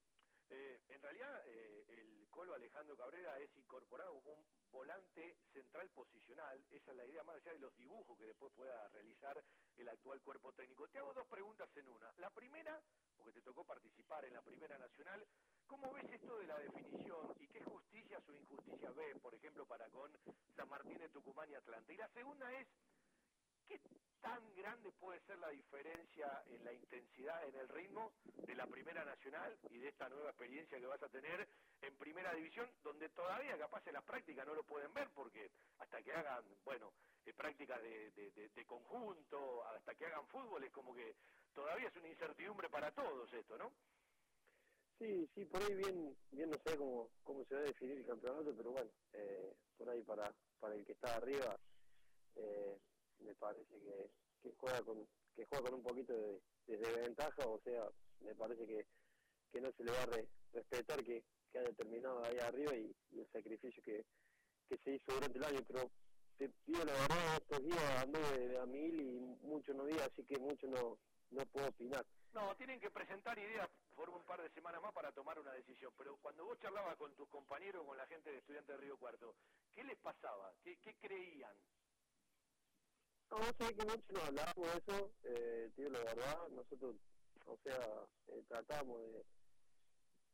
Eh, 0.50 0.80
en 0.90 1.02
realidad, 1.02 1.42
eh, 1.48 1.86
el 1.90 2.25
Alejandro 2.44 2.98
Cabrera 2.98 3.40
es 3.40 3.56
incorporado 3.56 4.14
como 4.16 4.34
un 4.34 4.46
volante 4.70 5.38
central 5.54 5.90
posicional. 5.92 6.62
Esa 6.70 6.92
es 6.92 6.98
la 6.98 7.06
idea 7.06 7.24
más 7.24 7.38
allá 7.38 7.54
de 7.54 7.60
los 7.60 7.76
dibujos 7.78 8.18
que 8.18 8.26
después 8.26 8.52
pueda 8.54 8.88
realizar 8.90 9.42
el 9.78 9.88
actual 9.88 10.22
cuerpo 10.22 10.52
técnico. 10.52 10.88
Te 10.90 11.00
hago 11.00 11.14
dos 11.14 11.26
preguntas 11.28 11.70
en 11.78 11.88
una. 11.88 12.12
La 12.18 12.30
primera, 12.30 12.82
porque 13.16 13.32
te 13.32 13.42
tocó 13.42 13.64
participar 13.64 14.26
en 14.26 14.34
la 14.34 14.42
Primera 14.42 14.78
Nacional, 14.78 15.26
¿cómo 15.66 15.94
ves 15.94 16.12
esto 16.12 16.38
de 16.38 16.48
la 16.48 16.60
definición 16.60 17.34
y 17.40 17.48
qué 17.48 17.64
justicias 17.64 18.28
o 18.28 18.34
injusticias 18.34 18.94
ves, 18.96 19.18
por 19.20 19.34
ejemplo, 19.34 19.66
para 19.66 19.90
con 19.90 20.12
San 20.56 20.68
Martín 20.68 20.98
de 20.98 21.10
Tucumán 21.10 21.50
y 21.50 21.56
Atlanta? 21.56 21.94
Y 21.94 21.98
la 21.98 22.10
segunda 22.10 22.52
es, 22.60 22.68
¿qué 23.68 23.80
tan 24.22 24.56
grande 24.56 24.92
puede 24.94 25.20
ser 25.22 25.38
la 25.40 25.50
diferencia 25.50 26.44
en 26.48 26.64
la 26.64 26.74
intensidad, 26.74 27.48
en 27.48 27.56
el 27.56 27.70
ritmo 27.70 28.12
de 28.46 28.56
la 28.56 28.66
Primera 28.66 29.06
Nacional 29.06 29.58
y 29.70 29.78
de 29.78 29.90
esta 29.90 30.10
nueva 30.10 30.30
experiencia 30.30 30.80
que 30.80 30.88
vas 30.88 31.02
a 31.04 31.10
tener 31.10 31.48
en 31.82 31.96
Primera 31.98 32.34
División, 32.34 32.70
donde 32.84 33.10
todavía 33.10 33.58
capaz 33.58 33.86
en 33.88 33.94
las 33.94 34.04
prácticas 34.04 34.46
no 34.46 34.56
lo 34.56 34.64
pueden 34.64 34.94
ver, 34.94 35.10
porque 35.14 35.52
hasta 35.80 36.02
que 36.02 36.12
hagan, 36.12 36.44
bueno, 36.64 36.92
eh, 37.26 37.34
prácticas 37.34 37.82
de, 37.82 38.12
de, 38.12 38.66
conjunto, 38.66 39.64
hasta 39.68 39.94
que 39.94 40.06
hagan 40.06 40.28
fútbol, 40.28 40.64
es 40.64 40.72
como 40.72 40.94
que 40.94 41.16
todavía 41.54 41.88
es 41.88 41.96
una 41.96 42.08
incertidumbre 42.08 42.70
para 42.70 42.92
todos 42.92 43.32
esto, 43.34 43.58
¿no? 43.58 43.72
Sí, 44.98 45.30
sí, 45.36 45.46
por 45.46 45.62
ahí 45.62 45.76
bien, 45.76 46.18
bien 46.32 46.50
no 46.50 46.58
sé 46.66 46.78
cómo, 46.78 47.10
cómo 47.24 47.44
se 47.46 47.56
va 47.56 47.62
a 47.62 47.66
definir 47.66 47.98
el 47.98 48.06
campeonato, 48.06 48.54
pero 48.56 48.72
bueno, 48.72 48.90
eh, 49.14 49.54
por 49.78 49.90
ahí 49.90 50.02
para, 50.04 50.34
para 50.60 50.74
el 50.74 50.86
que 50.86 50.94
está 50.94 51.16
arriba, 51.16 51.56
eh, 52.36 52.80
me 53.20 53.34
parece 53.36 53.80
que, 53.80 54.52
juega 54.58 54.82
con 54.84 55.08
que 55.36 55.46
juega 55.46 55.66
con 55.66 55.74
un 55.76 55.84
poquito 55.84 56.14
de, 56.14 56.42
de 56.68 56.78
desventaja, 56.78 57.46
o 57.46 57.60
sea, 57.62 57.90
me 58.22 58.34
parece 58.36 58.66
que, 58.66 58.86
que 59.52 59.62
no 59.62 59.72
se 59.74 59.84
le 59.84 59.92
va 59.92 60.04
a 60.04 60.06
re, 60.06 60.28
respetar 60.54 61.04
que, 61.04 61.24
que 61.52 61.60
haya 61.60 61.74
terminado 61.74 62.24
ahí 62.24 62.38
arriba 62.40 62.74
y, 62.76 62.96
el 63.18 63.28
sacrificio 63.32 63.82
que, 63.84 64.06
que 64.70 64.78
se 64.78 64.96
hizo 64.96 65.14
durante 65.14 65.38
el 65.38 65.44
año, 65.44 65.60
pero 65.68 65.92
te 66.38 66.50
pido 66.66 66.84
la 66.84 66.94
verdad, 66.94 67.38
estos 67.38 67.64
días 67.64 68.04
anduve 68.04 68.60
a 68.60 68.66
mil 68.66 69.00
y 69.00 69.20
mucho 69.46 69.74
no 69.74 69.86
vi, 69.86 69.98
así 70.00 70.24
que 70.26 70.38
mucho 70.38 70.68
no, 70.68 70.98
no 71.32 71.46
puedo 71.48 71.68
opinar. 71.68 72.06
No, 72.34 72.54
tienen 72.56 72.80
que 72.82 72.92
presentar 72.92 73.38
ideas 73.40 73.70
por 73.96 74.10
un 74.10 74.24
par 74.26 74.42
de 74.42 74.50
semanas 74.50 74.82
más 74.82 74.92
para 74.94 75.14
tomar 75.14 75.40
una 75.40 75.54
decisión, 75.54 75.94
pero 75.98 76.18
cuando 76.18 76.44
vos 76.44 76.60
charlabas 76.60 76.98
con 76.98 77.16
tus 77.16 77.30
compañeros, 77.30 77.86
con 77.86 77.96
la 77.96 78.06
gente 78.08 78.30
de 78.30 78.40
Estudiantes 78.40 78.76
de 78.76 78.82
Río 78.82 78.98
Cuarto, 78.98 79.36
¿qué 79.74 79.84
les 79.86 79.98
pasaba? 80.00 80.54
¿Qué, 80.62 80.78
qué 80.84 80.96
creían? 80.96 81.56
No, 83.30 83.38
sé 83.58 83.76
que 83.76 83.86
mucho 83.86 84.04
no 84.14 84.22
hablábamos 84.22 84.72
de 84.72 84.78
eso, 84.78 85.12
eh, 85.24 85.70
tío, 85.76 85.90
la 85.90 86.00
verdad, 86.00 86.48
nosotros, 86.50 86.96
o 87.46 87.58
sea, 87.64 88.08
eh, 88.28 88.44
tratamos 88.48 89.02
de, 89.02 89.26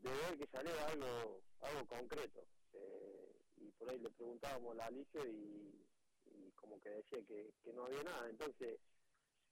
de 0.09 0.17
ver 0.17 0.37
que 0.37 0.47
saliera 0.47 0.87
algo, 0.87 1.41
algo 1.61 1.87
concreto. 1.87 2.45
Eh, 2.73 3.31
y 3.57 3.71
por 3.71 3.89
ahí 3.89 3.99
le 3.99 4.09
preguntábamos 4.11 4.77
a 4.79 4.85
Alicia 4.85 5.21
y, 5.25 5.85
como 6.55 6.79
que 6.81 6.89
decía 6.89 7.19
que, 7.27 7.51
que 7.63 7.73
no 7.73 7.85
había 7.85 8.03
nada. 8.03 8.29
Entonces, 8.29 8.79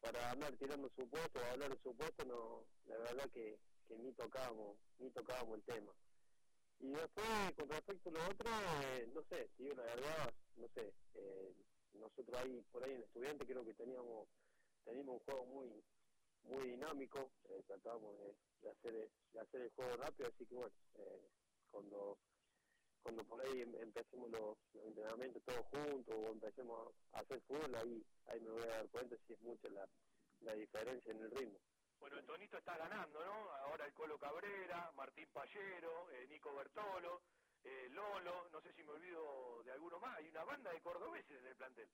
para 0.02 0.32
andar 0.32 0.56
tirando 0.58 0.90
supuestos 0.96 1.42
o 1.42 1.46
hablar 1.46 1.70
de 1.72 1.82
supuestos, 1.82 2.26
no, 2.28 2.66
la 2.86 2.98
verdad 2.98 3.30
que, 3.32 3.58
ni 3.90 4.12
tocábamos, 4.14 4.78
ni 5.00 5.10
tocábamos 5.12 5.56
el 5.56 5.64
tema. 5.64 5.92
Y 6.80 6.92
después, 6.92 7.28
con 7.58 7.70
respecto 7.70 8.10
a 8.10 8.14
lo 8.14 8.26
otro, 8.30 8.50
eh, 8.84 9.10
no 9.14 9.22
sé, 9.24 9.50
tío, 9.58 9.74
la 9.76 9.84
verdad, 9.84 10.34
no 10.56 10.68
sé, 10.70 10.94
eh, 11.16 11.54
nosotros 11.94 12.40
ahí, 12.40 12.62
por 12.72 12.84
ahí 12.84 12.94
en 12.94 13.04
estudiante 13.04 13.46
creo 13.46 13.66
que 13.66 13.74
teníamos, 13.74 14.28
teníamos 14.84 15.16
un 15.16 15.26
juego 15.26 15.46
muy, 15.46 15.84
muy 16.44 16.70
dinámico, 16.70 17.32
eh, 17.50 17.64
tratábamos 17.68 18.16
de, 18.62 18.70
hacer, 18.70 19.10
de 19.34 19.40
hacer 19.40 19.62
el 19.62 19.72
juego 19.72 19.98
rápido, 19.98 20.30
así 20.30 20.46
que 20.46 20.56
bueno, 20.56 20.76
eh, 20.96 21.30
cuando 21.72 22.18
cuando 23.02 23.24
por 23.24 23.42
ahí 23.42 23.62
em, 23.62 23.76
empecemos 23.76 24.30
los, 24.30 24.58
los, 24.74 24.86
entrenamientos 24.86 25.42
todos 25.44 25.66
juntos 25.68 26.16
o 26.16 26.28
empecemos 26.32 26.94
a 27.14 27.20
hacer 27.20 27.42
fútbol, 27.42 27.74
ahí, 27.76 28.06
ahí 28.28 28.40
me 28.42 28.52
voy 28.52 28.64
a 28.64 28.68
dar 28.68 28.90
cuenta 28.90 29.16
si 29.26 29.34
es 29.34 29.42
mucha 29.42 29.70
la, 29.70 29.88
la 30.42 30.54
diferencia 30.54 31.12
en 31.12 31.22
el 31.22 31.32
ritmo. 31.32 31.60
Bueno, 32.00 32.18
el 32.18 32.26
Tonito 32.26 32.58
está 32.58 32.78
ganando, 32.78 33.24
¿no? 33.24 33.52
Ahora 33.56 33.86
el 33.86 33.94
Colo 33.94 34.18
Cabrera, 34.18 34.92
Martín 34.96 35.28
Pallero, 35.34 36.10
eh, 36.12 36.28
Nico 36.30 36.54
Bertolo, 36.54 37.22
eh, 37.64 37.90
Lolo, 37.92 38.50
no 38.52 38.62
sé 38.62 38.74
si 38.74 38.84
me 38.84 38.92
olvido 38.92 39.64
de 39.64 39.72
alguno 39.72 40.00
más, 40.00 40.18
hay 40.18 40.28
una 40.30 40.44
banda 40.44 40.72
de 40.72 40.82
cordobeses 40.82 41.40
en 41.40 41.48
el 41.48 41.56
plantel. 41.56 41.90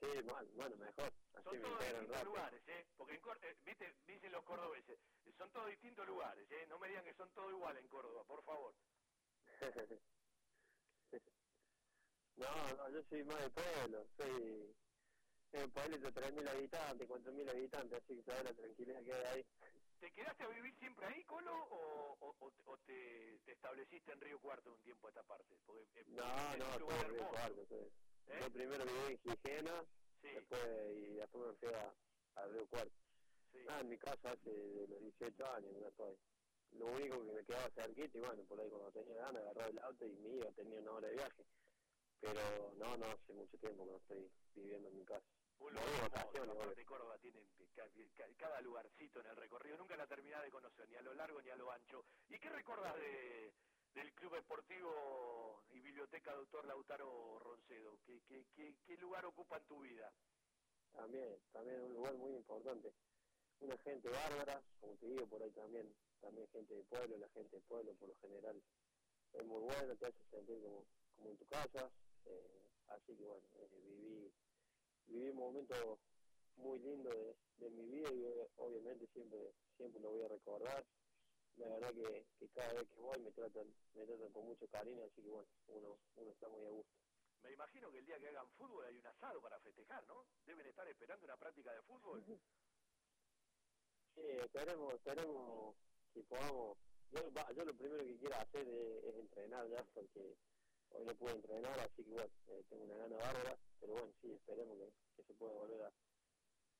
Sí, 0.00 0.06
bueno, 0.24 0.50
bueno 0.54 0.76
mejor. 0.76 1.12
Así 1.34 1.44
son 1.44 1.60
todos 1.60 1.84
distintos 1.84 2.24
lugares, 2.24 2.62
¿eh? 2.68 2.86
Porque, 2.96 3.14
en, 3.14 3.20
eh, 3.42 3.56
viste, 3.64 3.94
dicen 4.06 4.32
los 4.32 4.44
cordobeses, 4.44 4.98
son 5.36 5.50
todos 5.52 5.68
distintos 5.68 6.06
lugares, 6.06 6.50
¿eh? 6.50 6.66
No 6.68 6.78
me 6.78 6.88
digan 6.88 7.04
que 7.04 7.14
son 7.14 7.30
todos 7.30 7.50
iguales 7.52 7.82
en 7.82 7.88
Córdoba, 7.88 8.24
por 8.24 8.42
favor. 8.44 8.74
no, 12.36 12.74
no, 12.76 12.88
yo 12.90 13.02
soy 13.10 13.24
más 13.24 13.40
de 13.40 13.50
pueblo, 13.50 14.06
soy 14.16 14.74
en 15.52 15.64
un 15.64 15.70
pueblo 15.70 15.98
de 15.98 16.12
3.000 16.12 16.48
habitantes, 16.48 17.08
4.000 17.08 17.50
habitantes, 17.50 18.02
así 18.02 18.16
que 18.16 18.22
sabes 18.22 18.44
la 18.44 18.54
tranquilidad 18.54 19.02
que 19.04 19.12
hay 19.12 19.24
ahí. 19.26 19.46
¿Te 20.00 20.10
quedaste 20.12 20.42
a 20.44 20.48
vivir 20.48 20.74
siempre 20.78 21.06
ahí, 21.06 21.22
Colo, 21.24 21.52
o, 21.54 22.16
o, 22.20 22.52
o 22.66 22.76
te, 22.86 23.38
te, 23.44 23.52
estableciste 23.52 24.12
en 24.12 24.20
Río 24.20 24.40
Cuarto 24.40 24.72
un 24.72 24.80
tiempo 24.80 25.06
a 25.06 25.10
esta 25.10 25.22
parte? 25.22 25.54
Porque, 25.66 26.00
eh, 26.00 26.04
no, 26.08 26.56
no, 26.56 26.70
estoy 26.70 26.94
en 27.04 27.10
Río 27.10 27.28
Cuarto. 27.28 27.66
Sí. 27.68 27.74
¿Eh? 28.28 28.38
Yo 28.40 28.50
primero 28.50 28.84
viví 28.86 29.12
en 29.12 29.18
Gijena, 29.18 29.84
sí. 30.22 30.28
después, 30.28 30.62
y 30.96 31.14
después 31.14 31.46
me 31.46 31.52
fui 31.54 31.74
a, 31.74 31.94
a 32.36 32.46
Río 32.46 32.66
Cuarto. 32.68 32.96
Sí. 33.52 33.58
Ah, 33.68 33.80
en 33.80 33.88
mi 33.90 33.98
casa 33.98 34.32
hace 34.32 34.50
de 34.50 34.88
los 34.88 35.00
18 35.00 35.46
años, 35.52 35.72
no 35.78 35.88
estoy 35.88 36.18
lo 36.72 36.86
único 36.86 37.26
que 37.26 37.32
me 37.32 37.44
quedaba 37.44 37.68
cerquita 37.70 38.16
y 38.16 38.20
bueno, 38.20 38.42
por 38.44 38.60
ahí 38.60 38.68
cuando 38.70 38.92
tenía 38.92 39.16
ganas 39.16 39.42
agarraba 39.42 39.68
el 39.68 39.78
auto 39.80 40.06
y 40.06 40.12
me 40.16 40.36
iba, 40.36 40.50
tenía 40.52 40.78
una 40.80 40.92
hora 40.92 41.08
de 41.08 41.14
viaje. 41.14 41.44
Pero 42.20 42.72
no, 42.76 42.96
no, 42.96 43.06
hace 43.06 43.32
mucho 43.32 43.58
tiempo 43.58 43.84
que 43.84 43.90
no 43.90 43.96
estoy 43.98 44.30
viviendo 44.54 44.88
en 44.88 44.96
mi 44.96 45.04
casa. 45.04 45.26
Un 45.60 45.74
lugar 45.74 46.46
no, 46.46 46.74
de 46.74 46.84
Córdoba 46.84 47.18
tiene 47.18 47.40
cada 48.36 48.60
lugarcito 48.62 49.20
en 49.20 49.26
el 49.26 49.36
recorrido, 49.36 49.76
nunca 49.76 49.96
la 49.96 50.06
terminás 50.06 50.42
de 50.42 50.50
conocer, 50.50 50.88
ni 50.88 50.96
a 50.96 51.02
lo 51.02 51.14
largo 51.14 51.42
ni 51.42 51.50
a 51.50 51.56
lo 51.56 51.70
ancho. 51.70 52.04
¿Y 52.28 52.38
qué 52.38 52.48
recordás 52.48 52.96
de, 52.96 53.52
del 53.94 54.12
Club 54.14 54.34
Deportivo 54.34 55.62
y 55.70 55.80
Biblioteca 55.80 56.32
Doctor 56.34 56.64
Lautaro 56.66 57.38
Roncedo? 57.38 57.98
¿Qué, 58.06 58.20
qué, 58.26 58.44
qué, 58.54 58.74
qué 58.86 58.96
lugar 58.96 59.26
ocupa 59.26 59.58
en 59.58 59.64
tu 59.64 59.80
vida? 59.80 60.10
También, 60.92 61.38
también 61.52 61.82
un 61.82 61.94
lugar 61.94 62.14
muy 62.14 62.34
importante. 62.34 62.92
Una 63.60 63.76
gente 63.78 64.08
bárbara, 64.08 64.62
como 64.80 64.96
te 64.96 65.06
digo, 65.06 65.26
por 65.26 65.42
ahí 65.42 65.50
también 65.50 65.94
también 66.20 66.48
gente 66.48 66.74
de 66.74 66.84
pueblo, 66.84 67.16
la 67.18 67.28
gente 67.28 67.56
de 67.56 67.62
pueblo 67.62 67.94
por 67.94 68.08
lo 68.08 68.14
general 68.16 68.62
es 69.32 69.46
muy 69.46 69.60
buena, 69.60 69.94
te 69.96 70.06
hace 70.06 70.24
sentir 70.30 70.60
como, 70.62 70.84
como 71.16 71.30
en 71.30 71.36
tu 71.36 71.46
casa, 71.46 71.90
eh, 72.26 72.68
así 72.88 73.16
que 73.16 73.24
bueno, 73.24 73.46
eh, 73.58 73.68
viví, 73.84 74.32
viví 75.10 75.28
un 75.30 75.36
momento 75.36 75.98
muy 76.56 76.78
lindo 76.78 77.10
de, 77.10 77.36
de, 77.58 77.70
mi 77.70 77.86
vida 77.86 78.10
y 78.12 78.24
obviamente 78.56 79.06
siempre, 79.08 79.52
siempre 79.76 80.00
lo 80.00 80.10
voy 80.10 80.22
a 80.22 80.28
recordar. 80.28 80.84
La 81.56 81.68
verdad 81.68 81.92
que, 81.92 82.26
que 82.38 82.48
cada 82.50 82.72
vez 82.74 82.88
que 82.88 83.00
voy 83.00 83.18
me 83.20 83.32
tratan, 83.32 83.66
me 83.94 84.06
tratan 84.06 84.32
con 84.32 84.46
mucho 84.46 84.66
cariño, 84.68 85.04
así 85.04 85.22
que 85.22 85.28
bueno, 85.28 85.48
uno, 85.68 85.98
uno 86.16 86.30
está 86.30 86.48
muy 86.48 86.64
a 86.64 86.70
gusto. 86.70 86.92
Me 87.42 87.52
imagino 87.52 87.90
que 87.90 87.98
el 87.98 88.06
día 88.06 88.18
que 88.18 88.28
hagan 88.28 88.48
fútbol 88.50 88.84
hay 88.84 88.96
un 88.96 89.06
asado 89.06 89.40
para 89.40 89.58
festejar, 89.60 90.06
¿no? 90.06 90.26
Deben 90.44 90.66
estar 90.66 90.86
esperando 90.88 91.24
una 91.24 91.36
práctica 91.36 91.72
de 91.72 91.82
fútbol. 91.82 92.24
Sí, 94.16 94.22
esperemos, 94.22 94.92
esperemos 94.94 95.76
que 96.12 96.24
podamos, 96.24 96.76
yo, 97.12 97.20
yo 97.54 97.64
lo 97.64 97.74
primero 97.74 98.04
que 98.04 98.18
quiero 98.18 98.34
hacer 98.36 98.68
es, 98.68 99.04
es, 99.04 99.14
entrenar 99.14 99.68
ya, 99.68 99.84
porque 99.94 100.36
hoy 100.92 101.04
no 101.04 101.14
puedo 101.14 101.34
entrenar, 101.36 101.78
así 101.80 102.04
que 102.04 102.10
bueno, 102.10 102.30
eh, 102.48 102.64
tengo 102.68 102.84
una 102.84 102.96
gana 102.96 103.16
bárbara, 103.16 103.58
pero 103.80 103.92
bueno, 103.92 104.12
sí, 104.20 104.32
esperemos 104.32 104.76
que, 105.16 105.22
se 105.22 105.34
pueda 105.34 105.52
volver 105.52 105.82
a, 105.82 105.88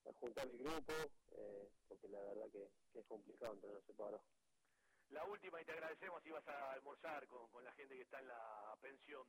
a 0.08 0.12
juntar 0.14 0.46
el 0.48 0.58
grupo, 0.58 0.92
eh, 1.32 1.70
porque 1.88 2.08
la 2.08 2.20
verdad 2.20 2.50
que, 2.50 2.70
que 2.92 3.00
es 3.00 3.06
complicado 3.06 3.52
entrenar 3.54 3.82
separado. 3.86 4.22
La 5.10 5.24
última, 5.24 5.60
y 5.60 5.64
te 5.64 5.72
agradecemos 5.72 6.22
si 6.22 6.30
vas 6.30 6.46
a 6.46 6.72
almorzar 6.72 7.26
con, 7.26 7.48
con 7.48 7.64
la 7.64 7.72
gente 7.72 7.96
que 7.96 8.02
está 8.02 8.20
en 8.20 8.28
la 8.28 8.78
pensión. 8.80 9.26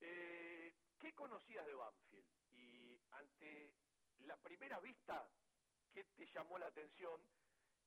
Eh, 0.00 0.72
¿Qué 0.98 1.12
conocías 1.14 1.66
de 1.66 1.74
Banfield? 1.74 2.24
Y 2.52 2.98
ante 3.10 3.74
la 4.20 4.36
primera 4.38 4.80
vista, 4.80 5.28
¿qué 5.92 6.04
te 6.16 6.26
llamó 6.26 6.58
la 6.58 6.66
atención? 6.66 7.20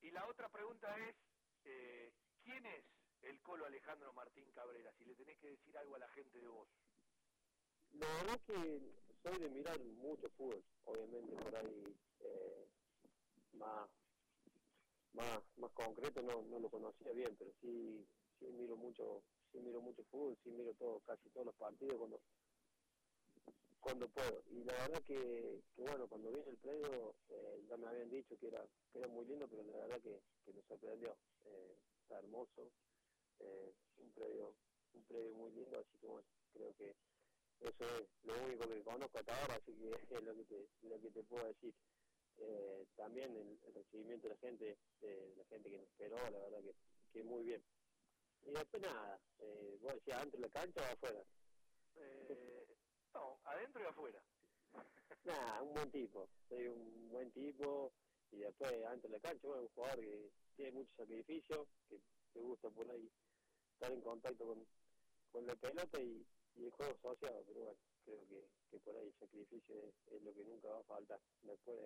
Y 0.02 0.12
la 0.12 0.28
otra 0.28 0.50
pregunta 0.50 0.96
es, 1.10 1.16
eh, 1.64 2.14
¿quién 2.44 2.66
es 2.66 2.86
el 3.24 3.42
Colo 3.42 3.66
Alejandro 3.66 4.14
Martín 4.14 4.52
Cabrera? 4.52 4.92
Si 4.98 5.06
le 5.06 5.16
tenés 5.16 5.38
que 5.40 5.50
decir 5.50 5.78
algo 5.78 5.96
a 5.96 6.00
la 6.00 6.08
gente 6.10 6.40
de 6.40 6.48
vos. 6.48 6.68
La 7.94 8.08
verdad 8.08 8.40
que 8.48 8.82
soy 9.22 9.40
de 9.40 9.50
mirar 9.50 9.80
mucho 9.80 10.30
fútbol, 10.32 10.64
obviamente 10.86 11.36
por 11.36 11.56
ahí 11.56 11.96
eh, 12.20 12.68
más, 13.54 13.90
más, 15.14 15.42
más 15.58 15.72
concreto 15.72 16.22
no, 16.22 16.42
no 16.44 16.60
lo 16.60 16.70
conocía 16.70 17.12
bien, 17.14 17.36
pero 17.38 17.52
sí, 17.62 18.06
sí 18.40 18.46
miro 18.48 18.76
mucho, 18.76 19.24
sí 19.52 19.60
miro 19.60 19.80
mucho 19.82 20.04
fútbol, 20.06 20.38
sí 20.44 20.50
miro 20.50 20.74
todo, 20.74 21.02
casi 21.02 21.30
todos 21.30 21.46
los 21.46 21.56
partidos 21.56 21.98
cuando 21.98 22.20
cuando 23.84 24.08
puedo. 24.08 24.44
Y 24.50 24.64
la 24.64 24.74
verdad 24.74 25.04
que, 25.04 25.62
bueno, 25.78 26.08
cuando 26.08 26.32
vi 26.32 26.40
el 26.48 26.58
predio, 26.58 27.16
eh, 27.30 27.66
ya 27.70 27.78
me 27.78 27.88
habían 27.88 28.10
dicho 28.10 28.38
que 28.40 28.48
era, 28.48 28.66
que 28.92 29.00
era 29.00 29.08
muy 29.10 29.26
lindo, 29.26 29.48
pero 29.48 29.64
la 29.64 29.78
verdad 29.78 30.02
que, 30.02 30.22
que 30.46 30.54
me 30.54 30.62
sorprendió. 30.64 31.16
Eh, 31.46 31.78
está 32.02 32.20
hermoso, 32.20 32.72
eh, 33.40 33.74
un 33.98 34.12
predio 34.12 34.54
un 34.94 35.04
predio 35.06 35.34
muy 35.34 35.52
lindo, 35.52 35.80
así 35.80 35.98
que 35.98 36.08
bueno, 36.08 36.28
creo 36.54 36.76
que 36.76 36.96
eso 37.62 37.86
es 37.98 38.08
lo 38.24 38.44
único 38.44 38.68
que 38.68 38.84
conozco 38.84 39.20
hasta 39.20 39.42
ahora, 39.42 39.56
así 39.56 39.74
que 39.74 39.92
es 40.16 40.24
lo 40.24 40.36
que 40.36 40.44
te, 40.44 40.68
lo 40.82 41.02
que 41.02 41.12
te 41.12 41.24
puedo 41.24 41.46
decir. 41.46 41.74
Eh, 42.38 42.88
también 42.96 43.36
el, 43.36 43.60
el, 43.68 43.74
recibimiento 43.76 44.28
de 44.28 44.34
la 44.34 44.40
gente, 44.40 44.78
de 45.02 45.34
la 45.38 45.46
gente 45.46 45.70
que 45.70 45.78
nos 45.78 45.88
esperó, 45.88 46.18
la 46.18 46.40
verdad 46.40 46.62
que, 46.62 46.76
que 47.14 47.24
muy 47.24 47.44
bien. 47.44 47.64
Y 48.46 48.52
después 48.52 48.82
nada, 48.82 49.20
eh, 49.40 49.78
vos 49.82 49.94
decías, 49.94 50.18
¿adentro 50.18 50.42
de 50.42 50.48
la 50.48 50.54
cancha 50.54 50.82
o 50.82 50.94
afuera? 50.94 51.24
Eh, 51.96 52.68
no, 53.14 53.40
adentro 53.46 53.84
y 53.84 53.86
afuera. 53.86 54.24
Nada, 55.26 55.62
un 55.62 55.74
buen 55.74 55.92
tipo, 55.92 56.28
soy 56.50 56.68
un 56.68 57.10
buen 57.10 57.32
tipo 57.32 57.94
y 58.32 58.38
después 58.38 58.72
adentro 58.84 59.10
de 59.10 59.18
la 59.18 59.22
cancha, 59.22 59.48
bueno, 59.48 59.62
un 59.62 59.70
jugador 59.70 60.00
que 60.00 60.32
tiene 60.56 60.72
mucho 60.72 60.92
sacrificio, 60.98 61.68
que 61.88 62.00
te 62.34 62.40
gusta 62.42 62.70
por 62.70 62.90
ahí 62.90 63.10
estar 63.74 63.92
en 63.92 64.02
contacto 64.02 64.46
con, 64.46 64.66
con 65.32 65.48
la 65.48 65.56
pelota 65.56 66.00
y, 66.00 66.26
y 66.56 66.66
el 66.66 66.72
juego 66.72 66.92
asociado, 66.94 67.44
pero 67.48 67.60
bueno, 67.62 67.80
creo 68.06 68.28
que, 68.28 68.48
que 68.72 68.80
por 68.80 68.96
ahí 68.96 69.08
el 69.08 69.14
sacrificio 69.20 69.76
es, 69.84 70.14
es, 70.14 70.22
lo 70.22 70.34
que 70.34 70.44
nunca 70.44 70.70
va 70.70 70.80
a 70.80 70.84
faltar. 70.84 71.20
Después, 71.42 71.78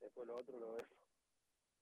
después 0.00 0.26
lo 0.26 0.36
otro 0.36 0.58
lo 0.58 0.72
vemos. 0.72 0.88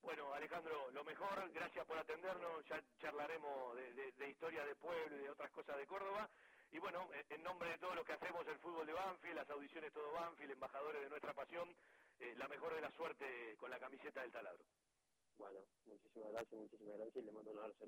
Bueno, 0.02 0.34
Alejandro, 0.34 0.90
lo 0.90 1.04
mejor, 1.04 1.50
gracias 1.52 1.86
por 1.86 1.96
atendernos, 1.96 2.64
ya 2.66 2.82
charlaremos 3.00 3.76
de, 3.76 3.92
de, 3.94 4.12
de 4.12 4.30
historia 4.30 4.64
de 4.64 4.74
pueblo 4.74 5.16
y 5.16 5.20
de 5.20 5.30
otras 5.30 5.50
cosas 5.52 5.76
de 5.76 5.86
Córdoba. 5.86 6.28
Y 6.72 6.78
bueno, 6.78 7.08
en 7.28 7.42
nombre 7.42 7.68
de 7.70 7.78
todos 7.78 7.94
los 7.94 8.04
que 8.06 8.14
hacemos 8.14 8.46
el 8.46 8.58
fútbol 8.58 8.86
de 8.86 8.94
Banfield, 8.94 9.36
las 9.36 9.50
audiciones 9.50 9.92
todo 9.92 10.10
Banfield, 10.12 10.52
embajadores 10.52 11.02
de 11.02 11.10
nuestra 11.10 11.34
pasión, 11.34 11.68
eh, 12.18 12.34
la 12.38 12.48
mejor 12.48 12.74
de 12.74 12.80
la 12.80 12.90
suerte 12.92 13.56
con 13.58 13.70
la 13.70 13.78
camiseta 13.78 14.22
del 14.22 14.32
taladro. 14.32 14.64
Bueno, 15.38 15.60
muchísimas 15.86 16.32
gracias, 16.32 16.60
muchísimas 16.60 16.98
gracias 16.98 17.16
y 17.16 17.26
le 17.26 17.32
mando 17.32 17.50
un 17.50 17.58
abrazo. 17.58 17.86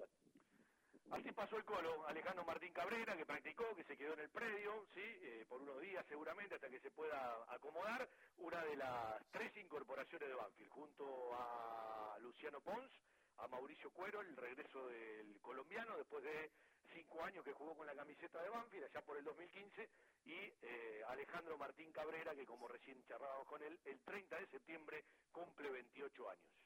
Así 1.10 1.32
pasó 1.32 1.56
el 1.56 1.64
colo, 1.64 2.06
Alejandro 2.06 2.44
Martín 2.44 2.72
Cabrera, 2.72 3.16
que 3.16 3.26
practicó, 3.26 3.74
que 3.76 3.84
se 3.84 3.96
quedó 3.96 4.14
en 4.14 4.20
el 4.20 4.30
predio, 4.30 4.86
sí, 4.94 5.02
eh, 5.02 5.44
por 5.48 5.60
unos 5.60 5.80
días 5.80 6.04
seguramente, 6.08 6.54
hasta 6.54 6.68
que 6.68 6.80
se 6.80 6.90
pueda 6.90 7.44
acomodar, 7.52 8.08
una 8.38 8.64
de 8.64 8.76
las 8.76 9.22
tres 9.30 9.54
incorporaciones 9.56 10.28
de 10.28 10.34
Banfield, 10.34 10.70
junto 10.70 11.34
a 11.34 12.18
Luciano 12.20 12.60
Pons, 12.62 12.90
a 13.36 13.48
Mauricio 13.48 13.90
Cuero, 13.92 14.22
el 14.22 14.36
regreso 14.36 14.86
del 14.88 15.40
colombiano, 15.40 15.96
después 15.98 16.24
de 16.24 16.50
cinco 16.92 17.22
años 17.22 17.44
que 17.44 17.52
jugó 17.52 17.76
con 17.76 17.86
la 17.86 17.94
camiseta 17.94 18.42
de 18.42 18.48
Banfield, 18.48 18.84
allá 18.84 19.02
por 19.02 19.16
el 19.18 19.24
2015, 19.24 19.88
y 20.24 20.32
eh, 20.32 21.02
Alejandro 21.08 21.58
Martín 21.58 21.92
Cabrera, 21.92 22.34
que 22.34 22.46
como 22.46 22.66
recién 22.66 23.04
charlábamos 23.04 23.46
con 23.46 23.62
él, 23.62 23.78
el 23.84 24.00
30 24.00 24.40
de 24.40 24.46
septiembre 24.46 25.04
cumple 25.32 25.70
28 25.70 26.30
años. 26.30 26.63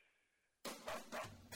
Thank 0.68 1.12
you. 1.12 1.47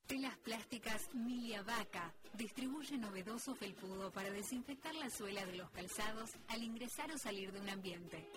Telas 0.07 0.37
plásticas 0.39 1.09
Milia 1.15 1.63
Vaca 1.63 2.13
distribuye 2.35 2.99
novedoso 2.99 3.55
felpudo 3.55 4.11
para 4.13 4.31
desinfectar 4.31 4.95
la 4.97 5.09
suela 5.09 5.47
de 5.47 5.57
los 5.57 5.71
calzados 5.71 6.31
al 6.49 6.63
ingresar 6.63 7.11
o 7.11 7.17
salir 7.19 7.53
de 7.53 7.61
un 7.61 7.71
ambiente. 7.71 8.29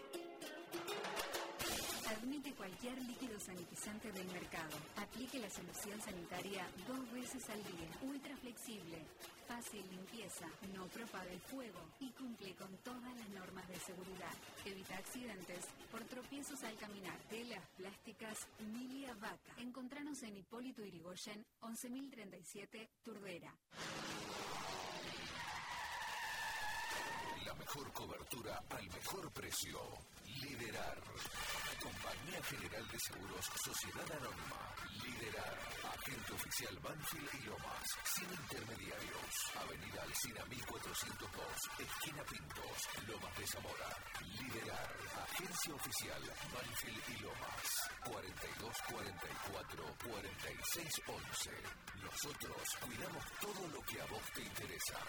Admite 2.07 2.53
cualquier 2.53 2.97
líquido 3.03 3.37
sanitizante 3.37 4.11
del 4.13 4.25
mercado. 4.27 4.77
Aplique 4.95 5.39
la 5.39 5.49
solución 5.49 5.99
sanitaria 6.01 6.65
dos 6.87 7.11
veces 7.11 7.49
al 7.49 7.61
día. 7.63 7.89
Ultra 8.01 8.35
flexible, 8.37 9.05
fácil 9.45 9.85
limpieza, 9.89 10.47
no 10.73 10.87
propaga 10.87 11.29
el 11.31 11.41
fuego 11.41 11.79
y 11.99 12.09
cumple 12.11 12.55
con 12.55 12.75
todas 12.77 13.13
las 13.17 13.29
normas 13.31 13.67
de 13.67 13.79
seguridad. 13.79 14.33
Evita 14.65 14.95
accidentes 14.95 15.65
por 15.91 16.01
tropiezos 16.05 16.63
al 16.63 16.75
caminar. 16.77 17.17
Telas 17.29 17.63
plásticas 17.75 18.47
Milia 18.71 19.13
Vaca. 19.15 19.53
Encontranos 19.57 20.23
en 20.23 20.37
Hipólito 20.37 20.85
Irigoyen, 20.85 21.45
11.037, 21.59 22.87
Turdera. 23.03 23.53
La 27.45 27.53
mejor 27.55 27.91
cobertura 27.91 28.63
al 28.69 28.87
mejor 28.91 29.31
precio. 29.33 29.79
Liderar. 30.41 31.01
Compañía 31.81 32.43
General 32.43 32.87
de 32.91 32.99
Seguros 32.99 33.45
Sociedad 33.63 34.11
Anónima. 34.11 34.57
Liderar. 35.03 35.76
Agente 36.07 36.31
oficial 36.31 36.79
Banfield 36.79 37.29
y 37.33 37.45
Lomas. 37.47 37.83
Sin 38.15 38.31
intermediarios. 38.31 39.27
Avenida 39.59 40.03
Alcina 40.03 40.45
1402. 40.45 41.43
Esquina 41.83 42.23
Pintos. 42.23 42.79
Lomas 43.07 43.37
de 43.37 43.47
Zamora. 43.47 43.89
Liderar. 44.39 44.95
Agencia 45.27 45.75
oficial 45.75 46.21
Banfield 46.55 47.03
y 47.11 47.17
Lomas. 47.19 47.63
4244 48.07 49.83
4611. 50.07 51.51
Nosotros 51.99 52.63
cuidamos 52.87 53.25
todo 53.41 53.67
lo 53.67 53.81
que 53.83 53.99
a 53.99 54.05
vos 54.05 54.23
te 54.31 54.43
interesa. 54.43 54.99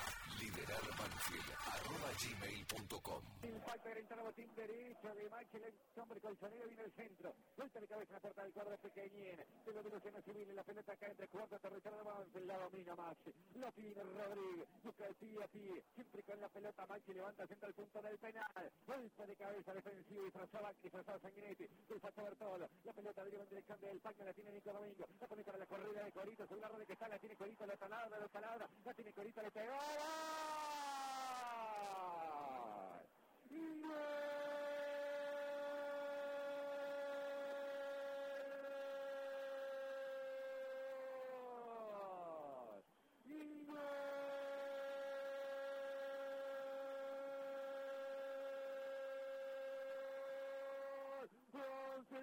Liderar 0.41 0.83
Banfield. 0.99 1.51
Arroba 1.79 2.11
gmail.com. 2.19 3.23
Impacto 3.45 3.89
entrada 3.89 4.23
botín 4.23 4.55
derecho 4.55 5.15
de 5.15 5.31
Michael, 5.31 5.65
el 5.65 6.01
hombre 6.01 6.21
colchonero 6.21 6.67
viene 6.67 6.83
el 6.83 6.93
centro. 6.93 7.35
Vuelta 7.57 7.81
de 7.81 7.87
cabeza 7.87 8.11
a 8.11 8.15
la 8.15 8.21
puerta 8.21 8.43
del 8.43 8.53
cuadro 8.53 8.79
pequeñín. 8.79 9.37
De 9.69 9.91
Luciano 9.91 10.23
Civil, 10.23 10.57
la 10.57 10.65
pelota 10.65 10.88
cae 10.97 11.11
entre 11.11 11.29
cuarto 11.29 11.59
territorio 11.59 12.27
de 12.33 12.41
la 12.47 12.59
domina 12.59 12.95
Maxi. 12.97 13.33
La 13.55 13.71
tiene 13.73 14.03
Rodríguez, 14.03 14.69
busca 14.83 15.07
el 15.07 15.15
pie 15.17 15.43
a 15.43 15.49
pie. 15.49 15.83
Siempre 15.95 16.23
con 16.23 16.41
la 16.41 16.49
pelota 16.49 16.87
Maxi 16.87 17.13
levanta 17.13 17.47
centro 17.47 17.69
al 17.69 17.75
punto 17.75 18.03
del 18.03 18.19
penal. 18.19 18.73
Vuelta 18.87 19.27
de 19.27 19.37
cabeza 19.37 19.75
defensivo 19.75 20.25
disfrazaba, 20.25 20.73
disfrazaba 20.83 21.19
Sanguinetti. 21.19 21.69
El 21.91 22.01
Facho 22.01 22.23
Bertolo. 22.23 22.69
La 22.85 22.93
pelota 22.93 23.25
deriva 23.25 23.43
en 23.43 23.49
dirección 23.49 23.81
del 23.81 24.01
Pacma, 24.01 24.25
la 24.25 24.33
tiene 24.33 24.53
Nico 24.53 24.73
Domingo. 24.73 25.07
La 25.21 25.27
pone 25.27 25.45
para 25.45 25.59
la 25.59 25.67
corrida 25.67 26.05
de 26.05 26.13
Corito, 26.13 26.47
según 26.47 26.61
la 26.61 26.69
red 26.69 26.87
que 26.87 26.93
está, 26.93 27.09
la 27.09 27.19
tiene 27.19 27.37
Corito, 27.37 27.67
la 27.67 27.77
taladra, 27.77 28.19
la 28.19 28.29
taladra. 28.29 28.69
La 28.85 28.95
tiene 28.95 29.13
Corito, 29.13 29.43
le 29.43 29.51
pegó. 29.51 29.77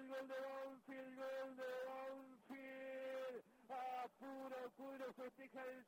El 0.06 0.12
gol 0.12 0.28
de 0.28 0.34
Banfield, 0.34 1.16
gol 1.16 1.56
de 1.56 1.70
Banfield. 1.88 3.44
A 3.70 4.08
puro, 4.18 4.70
puro 4.76 5.12
festeja 5.14 5.64
el 5.64 5.84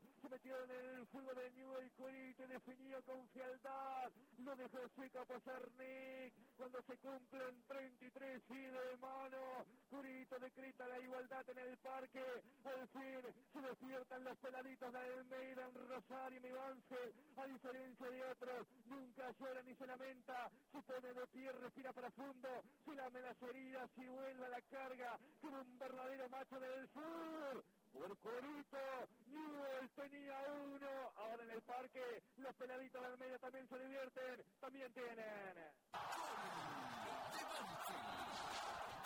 Se 0.00 0.28
metió 0.28 0.56
en 0.64 0.70
el 0.70 1.06
fútbol 1.08 1.34
de 1.36 1.50
Newell 1.50 1.90
Curito 1.92 2.46
definió 2.46 3.02
con 3.04 3.28
frialdad. 3.28 4.10
Lo 4.38 4.56
dejó 4.56 4.78
seco 4.96 5.18
a 5.20 5.24
pasar 5.26 5.62
Nick. 5.78 6.32
Cuando 6.56 6.80
se 6.82 6.96
cumplen 6.98 7.62
33 7.66 8.42
y 8.50 8.54
de 8.54 8.96
mano. 9.00 9.66
Curito 9.90 10.38
decreta 10.38 10.86
la 10.88 10.98
igualdad 10.98 11.44
en 11.50 11.58
el 11.58 11.76
parque. 11.78 12.24
Al 12.64 12.88
fin 12.88 13.20
se 13.52 13.60
despiertan 13.60 14.24
los 14.24 14.38
peladitos 14.38 14.92
de 14.92 14.98
Almeida 14.98 15.68
en 15.68 15.88
Rosario 15.88 16.40
y 16.40 16.52
Banfield. 16.52 17.14
A 17.36 17.46
diferencia 17.46 18.10
de 18.10 18.24
otros, 18.24 18.66
nunca 18.86 19.30
llora 19.38 19.62
ni 19.62 19.74
se 19.74 19.86
lamenta. 19.86 20.50
Se 20.72 20.80
pone 20.82 21.12
de 21.12 21.26
pie, 21.26 21.52
respira 21.52 21.92
profundo. 21.92 22.48
Se 22.84 22.94
lame 22.94 23.20
las 23.20 23.42
heridas 23.42 23.90
y 23.96 24.06
vuelve 24.06 24.46
a 24.46 24.48
la 24.48 24.62
carga 24.62 25.18
como 25.40 25.60
un 25.60 25.78
verdadero 25.78 26.28
macho 26.30 26.60
del 26.60 26.88
sur. 26.88 27.64
Por 27.92 28.18
Corito, 28.18 28.78
Newell 29.26 29.90
tenía 29.94 30.38
uno. 30.64 31.12
Ahora 31.16 31.42
en 31.42 31.50
el 31.50 31.62
parque, 31.62 32.22
los 32.36 32.54
peladitos 32.54 33.00
de 33.00 33.06
Almeida 33.06 33.38
también 33.38 33.68
se 33.68 33.78
divierten. 33.78 34.44
También 34.60 34.92
tienen. 34.92 35.72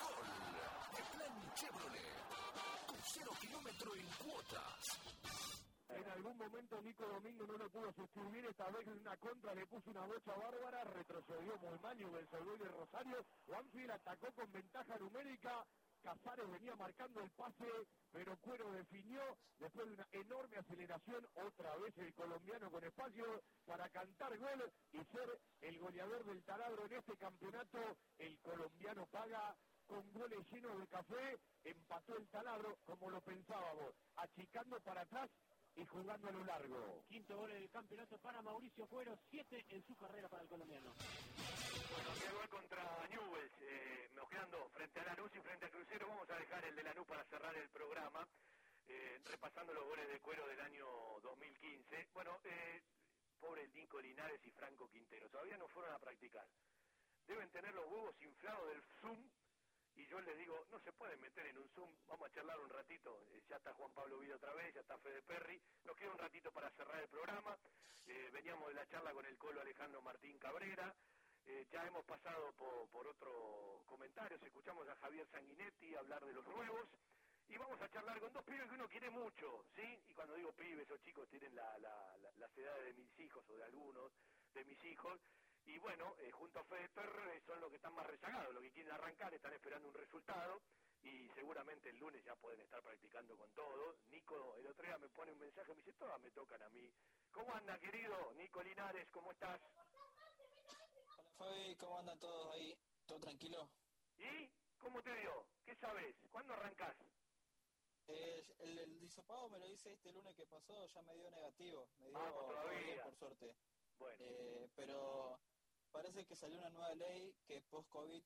Gol 0.01 0.27
de 0.93 1.03
Plan 1.15 1.53
Chevrolet. 1.55 2.17
Con 2.87 2.99
cero 3.03 3.31
kilómetro 3.41 3.95
en 3.95 4.07
cuotas. 4.23 5.17
En 5.89 6.11
algún 6.11 6.37
momento 6.37 6.81
Nico 6.81 7.07
Domingo 7.07 7.47
no 7.47 7.57
lo 7.57 7.69
pudo 7.69 7.91
sustituir, 7.93 8.45
esta 8.45 8.69
vez 8.69 8.85
en 8.87 8.99
una 8.99 9.15
contra 9.17 9.55
le 9.55 9.65
puso 9.67 9.89
una 9.89 10.05
bocha 10.05 10.33
bárbara, 10.35 10.83
retrocedió 10.83 11.57
Molmaño 11.59 12.11
del 12.11 12.27
Salvador 12.27 12.59
de 12.59 12.69
Rosario, 12.69 13.25
Banfield 13.47 13.91
atacó 13.91 14.31
con 14.33 14.51
ventaja 14.51 14.97
numérica, 14.99 15.65
Casares 16.01 16.49
venía 16.51 16.75
marcando 16.75 17.21
el 17.21 17.31
pase, 17.31 17.87
pero 18.11 18.37
Cuero 18.39 18.71
definió 18.73 19.21
después 19.57 19.87
de 19.87 19.93
una 19.95 20.07
enorme 20.11 20.57
aceleración, 20.57 21.27
otra 21.33 21.77
vez 21.77 21.97
el 21.97 22.13
colombiano 22.15 22.71
con 22.71 22.83
espacio 22.85 23.41
para 23.65 23.89
cantar 23.89 24.37
gol 24.39 24.73
y 24.91 24.97
ser 25.05 25.41
el 25.61 25.79
goleador 25.79 26.25
del 26.25 26.43
taladro 26.45 26.85
en 26.85 26.93
este 26.93 27.17
campeonato. 27.17 27.79
El 28.17 28.39
colombiano 28.41 29.07
paga 29.11 29.57
con 29.87 30.11
goles 30.13 30.39
llenos 30.51 30.79
de 30.79 30.87
café, 30.87 31.39
empató 31.63 32.17
el 32.17 32.29
taladro 32.29 32.77
como 32.85 33.09
lo 33.11 33.21
pensábamos, 33.21 33.95
achicando 34.15 34.81
para 34.83 35.01
atrás 35.01 35.31
y 35.77 35.85
jugando 35.85 36.27
a 36.27 36.31
lo 36.31 36.43
largo. 36.43 37.03
Quinto 37.07 37.37
gol 37.37 37.51
del 37.51 37.69
campeonato 37.69 38.17
para 38.17 38.41
Mauricio 38.41 38.87
Cuero, 38.87 39.15
siete 39.29 39.63
en 39.69 39.85
su 39.85 39.95
carrera 39.95 40.27
para 40.27 40.41
el 40.41 40.49
colombiano. 40.49 40.93
Bueno, 41.93 42.09
el 42.25 42.33
gol 42.33 42.49
contra 42.49 43.07
Newells, 43.07 43.53
eh, 43.61 44.09
nos 44.15 44.27
quedan 44.29 44.49
dos, 44.49 44.71
frente 44.73 44.99
a 44.99 45.03
Lanús 45.05 45.31
y 45.35 45.39
frente 45.39 45.65
a 45.65 45.69
Crucero. 45.69 46.07
Vamos 46.07 46.29
a 46.29 46.35
dejar 46.35 46.65
el 46.65 46.75
de 46.75 46.83
Lanús 46.83 47.05
para 47.05 47.23
cerrar 47.25 47.55
el 47.55 47.69
programa, 47.69 48.27
eh, 48.87 49.21
repasando 49.25 49.73
los 49.73 49.85
goles 49.85 50.09
de 50.09 50.19
cuero 50.19 50.47
del 50.47 50.59
año 50.61 50.85
2015. 51.21 52.07
Bueno, 52.13 52.39
eh, 52.45 52.81
pobre 53.39 53.67
Nico 53.69 54.01
Linares 54.01 54.41
y 54.45 54.51
Franco 54.51 54.89
Quintero, 54.89 55.29
todavía 55.29 55.57
no 55.57 55.67
fueron 55.67 55.93
a 55.93 55.99
practicar. 55.99 56.47
Deben 57.27 57.49
tener 57.51 57.73
los 57.75 57.85
huevos 57.85 58.15
inflados 58.21 58.67
del 58.69 58.81
Zoom 58.99 59.29
y 59.97 60.05
yo 60.07 60.21
les 60.21 60.37
digo, 60.37 60.65
no 60.71 60.79
se 60.79 60.93
pueden 60.93 61.19
meter 61.19 61.45
en 61.47 61.57
un 61.57 61.67
Zoom, 61.69 61.89
vamos 62.07 62.29
a 62.29 62.33
charlar 62.33 62.59
un 62.59 62.69
ratito, 62.69 63.19
eh, 63.31 63.41
ya 63.49 63.57
está 63.57 63.73
Juan 63.73 63.91
Pablo 63.93 64.19
Vido 64.19 64.35
otra 64.35 64.53
vez, 64.53 64.73
ya 64.73 64.81
está 64.81 64.97
Fede 64.99 65.21
Perry, 65.23 65.59
nos 65.85 65.95
queda 65.95 66.11
un 66.11 66.17
ratito 66.19 66.51
para 66.51 66.69
cerrar 66.71 67.01
el 67.01 67.09
programa, 67.09 67.57
eh, 68.05 68.29
veníamos 68.31 68.67
de 68.69 68.75
la 68.75 68.87
charla 68.87 69.11
con 69.13 69.25
el 69.25 69.37
colo 69.37 69.61
Alejandro 69.61 70.01
Martín 70.01 70.37
Cabrera, 70.37 70.93
eh, 71.45 71.65
ya 71.71 71.85
hemos 71.87 72.05
pasado 72.05 72.51
por, 72.53 72.87
por 72.89 73.07
otros 73.07 73.83
comentarios, 73.85 74.41
escuchamos 74.43 74.87
a 74.87 74.95
Javier 74.97 75.27
Sanguinetti 75.31 75.95
hablar 75.95 76.23
de 76.23 76.33
los 76.33 76.45
nuevos, 76.45 76.87
y 77.49 77.57
vamos 77.57 77.81
a 77.81 77.89
charlar 77.89 78.19
con 78.19 78.31
dos 78.33 78.43
pibes 78.43 78.67
que 78.67 78.75
uno 78.75 78.89
quiere 78.89 79.09
mucho, 79.09 79.65
¿sí? 79.75 80.03
Y 80.09 80.13
cuando 80.13 80.35
digo 80.35 80.51
pibes 80.51 80.89
o 80.91 80.97
chicos 80.97 81.27
tienen 81.29 81.55
la, 81.55 81.77
la, 81.79 82.17
la, 82.17 82.31
las 82.37 82.57
edades 82.57 82.95
de 82.95 83.01
mis 83.01 83.19
hijos 83.19 83.43
o 83.49 83.53
de 83.55 83.63
algunos 83.63 84.11
de 84.53 84.65
mis 84.65 84.83
hijos, 84.83 85.19
y 85.67 85.77
bueno, 85.79 86.15
eh, 86.19 86.31
junto 86.31 86.59
a 86.59 86.63
Fede 86.65 86.89
Perre 86.89 87.41
son 87.45 87.59
los 87.61 87.69
que 87.69 87.75
están 87.77 87.93
más 87.93 88.07
rezagados, 88.07 88.53
los 88.53 88.63
que 88.63 88.71
quieren 88.71 88.91
arrancar, 88.93 89.33
están 89.33 89.53
esperando 89.53 89.87
un 89.89 89.93
resultado 89.93 90.61
y 91.03 91.27
seguramente 91.35 91.89
el 91.89 91.97
lunes 91.97 92.23
ya 92.25 92.35
pueden 92.35 92.61
estar 92.61 92.81
practicando 92.83 93.37
con 93.37 93.51
todo. 93.53 93.95
Nico 94.09 94.55
el 94.57 94.67
otro 94.67 94.85
día 94.87 94.97
me 94.97 95.09
pone 95.09 95.31
un 95.33 95.39
mensaje, 95.39 95.69
me 95.73 95.81
dice, 95.81 95.93
todas 95.93 96.19
me 96.21 96.31
tocan 96.31 96.61
a 96.63 96.69
mí. 96.69 96.91
¿Cómo 97.31 97.53
anda, 97.53 97.77
querido? 97.79 98.33
Nico 98.33 98.63
Linares, 98.63 99.09
¿cómo 99.11 99.31
estás? 99.31 99.61
Hola 101.17 101.31
Fabi, 101.37 101.75
¿cómo 101.75 101.99
andan 101.99 102.19
todos 102.19 102.53
ahí? 102.53 102.73
¿Todo 103.05 103.19
tranquilo? 103.19 103.69
¿Y? 104.17 104.49
¿Cómo 104.79 105.01
te 105.03 105.13
dio? 105.19 105.45
¿Qué 105.65 105.75
sabes? 105.75 106.15
¿Cuándo 106.31 106.53
arrancás? 106.53 106.95
Eh, 108.07 108.55
el, 108.59 108.79
el 108.79 108.99
disopado 109.01 109.49
me 109.49 109.59
lo 109.59 109.67
hice 109.69 109.91
este 109.91 110.11
lunes 110.13 110.33
que 110.35 110.45
pasó, 110.45 110.85
ya 110.87 111.01
me 111.01 111.13
dio 111.15 111.29
negativo, 111.29 111.89
me 111.99 112.07
dio 112.07 112.17
Vamos, 112.17 112.47
bien, 112.47 112.61
todavía. 112.61 113.03
por 113.03 113.15
suerte. 113.17 113.55
Bueno. 113.99 114.17
Eh, 114.19 114.69
pero 114.75 115.39
parece 115.91 116.25
que 116.25 116.35
salió 116.35 116.57
una 116.57 116.69
nueva 116.69 116.93
ley 116.95 117.33
que 117.45 117.61
post-COVID 117.61 118.23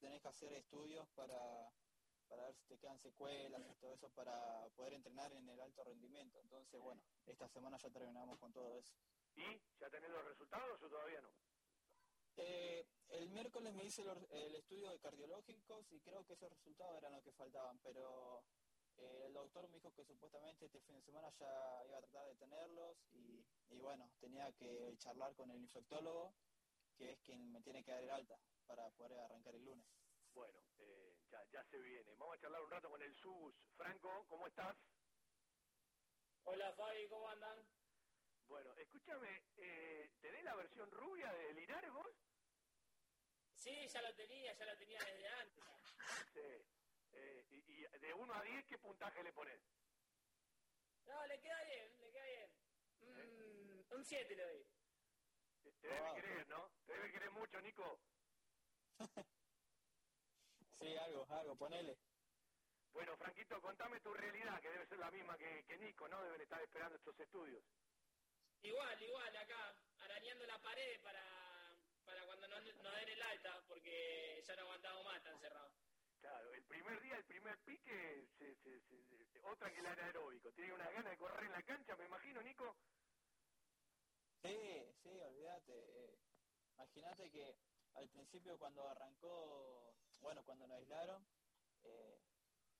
tenés 0.00 0.20
que 0.22 0.28
hacer 0.28 0.52
estudios 0.52 1.08
para, 1.14 1.72
para 2.28 2.44
ver 2.46 2.54
si 2.54 2.64
te 2.66 2.78
quedan 2.78 2.98
secuelas 2.98 3.62
y 3.70 3.74
todo 3.76 3.92
eso 3.94 4.08
para 4.10 4.68
poder 4.76 4.94
entrenar 4.94 5.32
en 5.32 5.48
el 5.48 5.60
alto 5.60 5.84
rendimiento. 5.84 6.38
Entonces, 6.40 6.80
bueno, 6.80 7.02
esta 7.26 7.48
semana 7.48 7.76
ya 7.78 7.90
terminamos 7.90 8.38
con 8.38 8.52
todo 8.52 8.74
eso. 8.76 8.94
¿Y? 9.36 9.60
¿Ya 9.80 9.90
tenés 9.90 10.10
los 10.10 10.24
resultados 10.24 10.82
o 10.82 10.88
todavía 10.88 11.20
no? 11.20 11.30
Eh, 12.36 12.86
el 13.10 13.30
miércoles 13.30 13.72
me 13.74 13.84
hice 13.84 14.02
los- 14.04 14.18
el 14.30 14.54
estudio 14.56 14.90
de 14.90 14.98
cardiológicos 14.98 15.90
y 15.92 16.00
creo 16.00 16.24
que 16.26 16.32
esos 16.34 16.50
resultados 16.50 16.98
eran 16.98 17.12
los 17.12 17.22
que 17.22 17.32
faltaban, 17.32 17.78
pero 17.78 18.42
eh, 18.96 19.22
el 19.26 19.32
doctor 19.32 19.68
me 19.68 19.74
dijo 19.76 19.92
que 19.92 20.04
supuestamente 20.04 20.66
este 20.66 20.80
fin 20.80 20.96
de 20.96 21.02
semana 21.02 21.30
ya 21.38 21.84
iba 21.86 21.98
a 21.98 22.00
tratar 22.02 22.26
de 22.28 22.34
tenerlos 22.36 22.96
y, 23.12 23.44
y 23.70 23.78
bueno, 23.78 24.10
tenía 24.20 24.52
que 24.52 24.96
charlar 24.98 25.34
con 25.34 25.50
el 25.50 25.60
infectólogo, 25.62 26.34
que 26.96 27.10
es 27.10 27.20
quien 27.20 27.52
me 27.52 27.60
tiene 27.62 27.82
que 27.84 27.90
dar 27.90 28.02
el 28.02 28.10
alta 28.10 28.38
para 28.66 28.90
poder 28.90 29.18
arrancar 29.18 29.54
el 29.54 29.64
lunes. 29.64 29.86
Bueno, 30.32 30.60
eh, 30.78 31.16
ya, 31.30 31.44
ya 31.50 31.64
se 31.64 31.78
viene. 31.78 32.14
Vamos 32.16 32.36
a 32.36 32.40
charlar 32.40 32.62
un 32.62 32.70
rato 32.70 32.90
con 32.90 33.02
el 33.02 33.14
SUS. 33.14 33.54
Franco, 33.76 34.26
¿cómo 34.28 34.46
estás? 34.46 34.76
Hola 36.44 36.72
Fabi, 36.72 37.06
¿cómo 37.08 37.28
andan? 37.28 37.58
Bueno, 38.46 38.74
escúchame, 38.76 39.42
eh, 39.56 40.10
¿tenés 40.20 40.44
la 40.44 40.54
versión 40.54 40.90
rubia 40.90 41.32
de 41.32 41.54
Linares 41.54 41.90
vos? 41.92 42.14
Sí, 43.54 43.88
ya 43.88 44.02
lo 44.02 44.14
tenía, 44.14 44.52
ya 44.52 44.66
lo 44.66 44.76
tenía 44.76 45.00
desde 45.02 45.28
antes. 45.28 45.64
Sí. 46.34 46.40
Eh, 47.12 47.46
y, 47.48 47.56
y 47.72 47.98
de 47.98 48.12
1 48.12 48.34
a 48.34 48.42
10, 48.42 48.64
¿qué 48.66 48.76
puntaje 48.76 49.22
le 49.22 49.32
pones? 49.32 49.58
No, 51.06 51.26
le 51.26 51.40
queda 51.40 51.62
bien, 51.64 52.00
le 52.00 52.10
queda 52.10 52.26
bien. 52.26 52.50
Mm, 53.00 53.94
un 53.94 54.04
7 54.04 54.36
le 54.36 54.42
doy. 54.42 54.73
Te 55.64 55.72
te 55.72 55.88
debe 55.88 56.14
querer, 56.14 56.48
¿no? 56.48 56.70
Te 56.86 56.92
debe 56.94 57.12
querer 57.12 57.30
mucho, 57.32 57.60
Nico. 57.60 58.00
Sí, 60.78 60.96
algo, 60.96 61.24
algo, 61.30 61.56
ponele. 61.56 61.96
Bueno, 62.92 63.16
Franquito, 63.16 63.60
contame 63.62 64.00
tu 64.00 64.12
realidad, 64.12 64.60
que 64.60 64.70
debe 64.70 64.86
ser 64.88 64.98
la 64.98 65.10
misma 65.10 65.38
que, 65.38 65.64
que 65.66 65.78
Nico, 65.78 66.08
¿no? 66.08 66.22
Deben 66.24 66.42
estar 66.42 66.62
esperando 66.62 66.96
estos 66.98 67.18
estudios. 67.20 67.64
Igual, 68.62 69.02
igual, 69.02 69.36
acá, 69.36 69.74
arañando 70.00 70.46
la 70.46 70.58
pared 70.62 71.00
para, 71.02 71.22
para 72.04 72.26
cuando 72.26 72.48
nos 72.48 72.64
no 72.82 72.90
den 72.92 73.08
el 73.08 73.22
alta, 73.22 73.62
porque 73.68 74.42
ya 74.46 74.56
no 74.56 74.62
aguantamos 74.62 75.04
más 75.04 75.22
tan 75.22 75.40
cerrado. 75.40 75.72
Claro, 76.20 76.54
el 76.54 76.64
primer 76.66 77.00
día, 77.02 77.16
el 77.18 77.24
primer 77.26 77.58
pique, 77.64 78.28
se- 78.38 78.56
se- 78.56 78.80
se- 78.88 79.04
se- 79.32 79.40
otra 79.44 79.70
que 79.72 79.80
el 79.80 79.86
anaeróbico. 79.86 80.52
Tiene 80.52 80.72
una 80.74 80.90
gana 80.90 81.10
de 81.10 81.18
correr 81.18 81.44
en 81.44 81.52
la 81.52 81.62
cancha, 81.62 81.96
me 81.96 82.06
imagino, 82.06 82.42
Nico. 82.42 82.76
Sí, 84.44 84.92
sí, 85.02 85.08
olvídate. 85.22 85.72
eh, 85.72 86.18
Imagínate 86.74 87.30
que 87.30 87.56
al 87.94 88.08
principio 88.10 88.58
cuando 88.58 88.86
arrancó, 88.86 89.94
bueno, 90.20 90.44
cuando 90.44 90.66
nos 90.66 90.76
aislaron, 90.76 91.24
eh, 91.84 92.20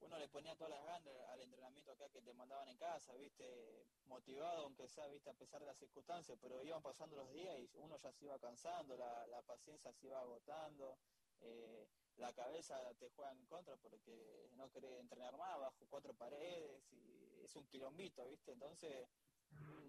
uno 0.01 0.19
le 0.19 0.29
ponía 0.29 0.55
todas 0.57 0.73
las 0.73 0.85
ganas 0.85 1.31
al 1.31 1.41
entrenamiento 1.41 1.93
acá 1.93 2.11
que 2.11 2.21
te 2.21 2.35
mandaban 2.35 2.69
en 2.69 2.77
casa, 2.77 3.15
viste, 3.15 3.87
motivado 4.05 4.65
aunque 4.65 4.89
sea, 4.89 5.07
viste, 5.07 5.31
a 5.31 5.35
pesar 5.35 5.61
de 5.61 5.67
las 5.69 5.79
circunstancias, 5.79 6.37
pero 6.43 6.63
iban 6.63 6.83
pasando 6.83 7.17
los 7.17 7.33
días 7.33 7.59
y 7.59 7.71
uno 7.79 7.97
ya 7.97 8.13
se 8.13 8.27
iba 8.27 8.39
cansando, 8.39 8.95
la, 8.99 9.27
la 9.29 9.41
paciencia 9.43 9.91
se 9.95 10.07
iba 10.09 10.21
agotando, 10.21 10.99
eh, 11.41 11.89
la 12.17 12.35
cabeza 12.35 12.77
te 12.99 13.09
juega 13.09 13.33
en 13.33 13.47
contra 13.47 13.75
porque 13.79 14.51
no 14.53 14.71
querés 14.71 15.01
entrenar 15.01 15.35
más 15.39 15.59
bajo 15.61 15.87
cuatro 15.89 16.13
paredes 16.13 16.83
y 16.91 17.41
es 17.43 17.57
un 17.57 17.67
quilombito, 17.69 18.27
viste, 18.29 18.53
entonces 18.53 19.09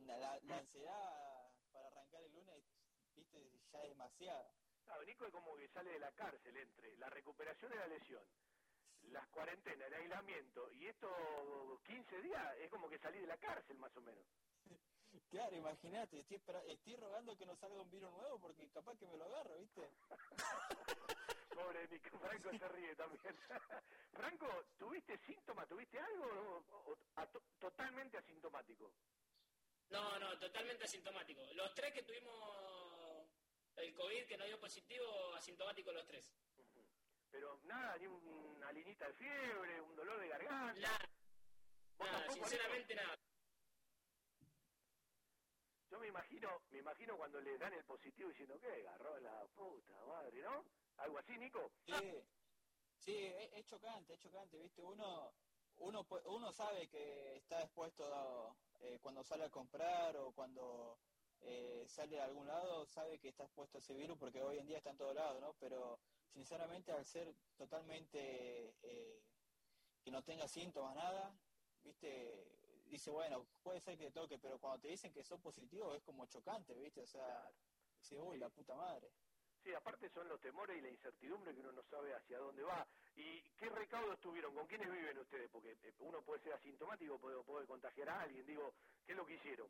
la, 0.06 0.40
la 0.44 0.58
ansiedad 0.58 1.52
para 1.74 1.88
arrancar 1.88 2.24
el 2.24 2.32
lunes, 2.32 2.64
viste, 3.16 3.52
ya 3.76 3.84
es 3.84 3.90
demasiada. 3.90 4.52
Claro, 4.86 5.04
Nico 5.04 5.26
es 5.26 5.32
como 5.32 5.56
que 5.58 5.68
sale 5.70 5.92
de 5.92 6.00
la 6.00 6.12
cárcel 6.12 6.56
entre 6.58 6.98
la 6.98 7.10
recuperación 7.10 7.72
de 7.72 7.78
la 7.78 7.88
lesión, 7.88 8.24
las 9.12 9.28
cuarentenas, 9.30 9.88
el 9.88 9.94
aislamiento 9.94 10.72
y 10.74 10.88
estos 10.88 11.82
15 11.84 12.22
días 12.22 12.56
es 12.60 12.70
como 12.70 12.88
que 12.90 13.00
salí 13.00 13.20
de 13.20 13.28
la 13.28 13.38
cárcel 13.38 13.78
más 13.78 13.96
o 13.98 14.02
menos. 14.02 14.24
Claro, 15.32 15.56
imagínate, 15.56 16.20
estoy, 16.20 16.96
rogando 16.98 17.38
que 17.38 17.46
no 17.46 17.56
salga 17.56 17.82
un 17.82 17.90
virus 17.90 18.12
nuevo 18.12 18.38
porque 18.40 18.68
capaz 18.70 18.98
que 18.98 19.06
me 19.08 19.16
lo 19.18 19.24
agarro, 19.26 19.58
¿viste? 19.60 19.90
Pobre 21.56 21.88
Nico, 21.88 22.20
Franco 22.20 22.50
se 22.52 22.68
ríe 22.68 22.96
también. 22.96 23.40
Franco, 24.12 24.48
¿tuviste 24.78 25.18
síntomas? 25.26 25.68
¿Tuviste 25.70 25.98
algo 26.00 26.26
o, 26.26 26.92
o- 26.92 26.98
a- 27.16 27.26
to- 27.28 27.42
totalmente 27.60 28.18
asintomático? 28.18 28.92
No, 29.90 30.20
no, 30.20 30.38
totalmente 30.40 30.84
asintomático. 30.84 31.42
Los 31.54 31.74
tres 31.76 31.94
que 31.94 32.04
tuvimos 32.04 32.34
el 33.78 33.94
COVID 33.94 34.26
que 34.26 34.38
nos 34.38 34.48
dio 34.48 34.60
positivo, 34.60 35.34
asintomáticos 35.36 35.94
los 35.94 36.06
tres. 36.06 36.32
Pero 37.32 37.60
nada, 37.64 37.98
ni 37.98 38.08
una 38.08 38.72
linita 38.72 39.08
de 39.08 39.14
fiebre, 39.14 39.82
un 39.82 39.96
dolor 39.96 40.20
de 40.20 40.28
garganta. 40.28 40.74
Nada, 40.80 41.10
¿Vos 41.98 42.08
nada, 42.08 42.32
sinceramente 42.32 42.96
nada. 42.96 43.20
Yo 45.90 46.00
me 46.00 46.08
imagino, 46.08 46.62
me 46.72 46.80
imagino 46.80 47.18
cuando 47.18 47.42
le 47.42 47.58
dan 47.58 47.74
el 47.74 47.84
positivo 47.84 48.30
diciendo, 48.30 48.60
¿qué? 48.60 48.88
Agarró 48.88 49.20
la 49.20 49.46
puta 49.48 49.94
madre, 50.06 50.42
¿no? 50.42 50.66
Algo 50.98 51.18
así, 51.18 51.38
Nico. 51.38 51.72
Sí, 51.86 52.24
sí, 52.98 53.26
es, 53.26 53.54
es 53.54 53.66
chocante, 53.66 54.14
es 54.14 54.20
chocante, 54.20 54.58
¿viste? 54.58 54.82
Uno, 54.84 55.34
uno, 55.78 56.08
uno 56.26 56.52
sabe 56.52 56.88
que 56.88 57.36
está 57.36 57.62
expuesto 57.62 58.56
eh, 58.82 59.00
cuando 59.02 59.24
sale 59.24 59.46
a 59.46 59.50
comprar 59.50 60.16
o 60.18 60.32
cuando 60.32 61.00
eh, 61.41 61.86
sale 61.88 62.20
a 62.20 62.26
algún 62.26 62.48
lado, 62.48 62.86
sabe 62.86 63.20
que 63.20 63.30
está 63.30 63.44
expuesto 63.44 63.78
a 63.78 63.82
ese 63.82 63.94
virus 63.94 64.18
porque 64.18 64.41
hoy 64.41 64.57
en 64.57 64.68
día 64.68 64.78
está 64.78 64.91
en 64.91 64.98
todos 64.98 65.16
lados, 65.16 65.41
¿no? 65.41 65.53
Pero 65.60 65.99
sinceramente 66.34 66.91
al 66.91 67.06
ser 67.06 67.34
totalmente 67.57 68.76
eh, 68.84 69.22
que 70.03 70.12
no 70.12 70.24
tenga 70.24 70.48
síntomas, 70.48 70.95
nada, 70.95 71.34
¿viste? 71.84 72.56
dice, 72.90 73.12
bueno, 73.12 73.45
puede 73.64 73.80
ser 73.82 73.98
que 73.98 74.12
toque, 74.12 74.38
pero 74.38 74.60
cuando 74.60 74.80
te 74.82 74.90
dicen 74.90 75.12
que 75.12 75.24
sos 75.24 75.40
positivo 75.41 75.94
es 75.95 76.03
como 76.03 76.26
chocante, 76.28 76.74
¿viste? 76.76 77.02
O 77.02 77.07
sea, 77.07 77.52
dice, 77.98 78.20
uy, 78.20 78.38
la 78.38 78.49
puta 78.49 78.76
madre. 78.76 79.12
Sí, 79.64 79.74
aparte 79.74 80.10
son 80.10 80.28
los 80.28 80.40
temores 80.40 80.78
y 80.78 80.82
la 80.82 80.90
incertidumbre 80.90 81.53
que 81.53 81.60
uno 81.60 81.72
no 81.72 81.84
sabe 81.84 82.14
hacia 82.14 82.38
dónde 82.38 82.64
va. 82.64 82.88
¿Y 83.16 83.41
qué 83.57 83.68
recaudos 83.68 84.20
tuvieron? 84.20 84.53
¿Con 84.53 84.68
quiénes 84.68 84.91
viven 84.91 85.18
ustedes? 85.18 85.49
Porque 85.49 85.72
eh, 85.72 85.94
uno 85.99 86.22
puede 86.22 86.44
ser 86.44 86.53
asintomático, 86.53 87.18
puede, 87.18 87.44
puede 87.44 87.66
contagiar 87.66 88.10
a 88.10 88.22
alguien. 88.22 88.45
Digo, 88.45 88.74
¿qué 89.06 89.14
es 89.14 89.18
lo 89.18 89.26
que 89.26 89.34
hicieron? 89.34 89.68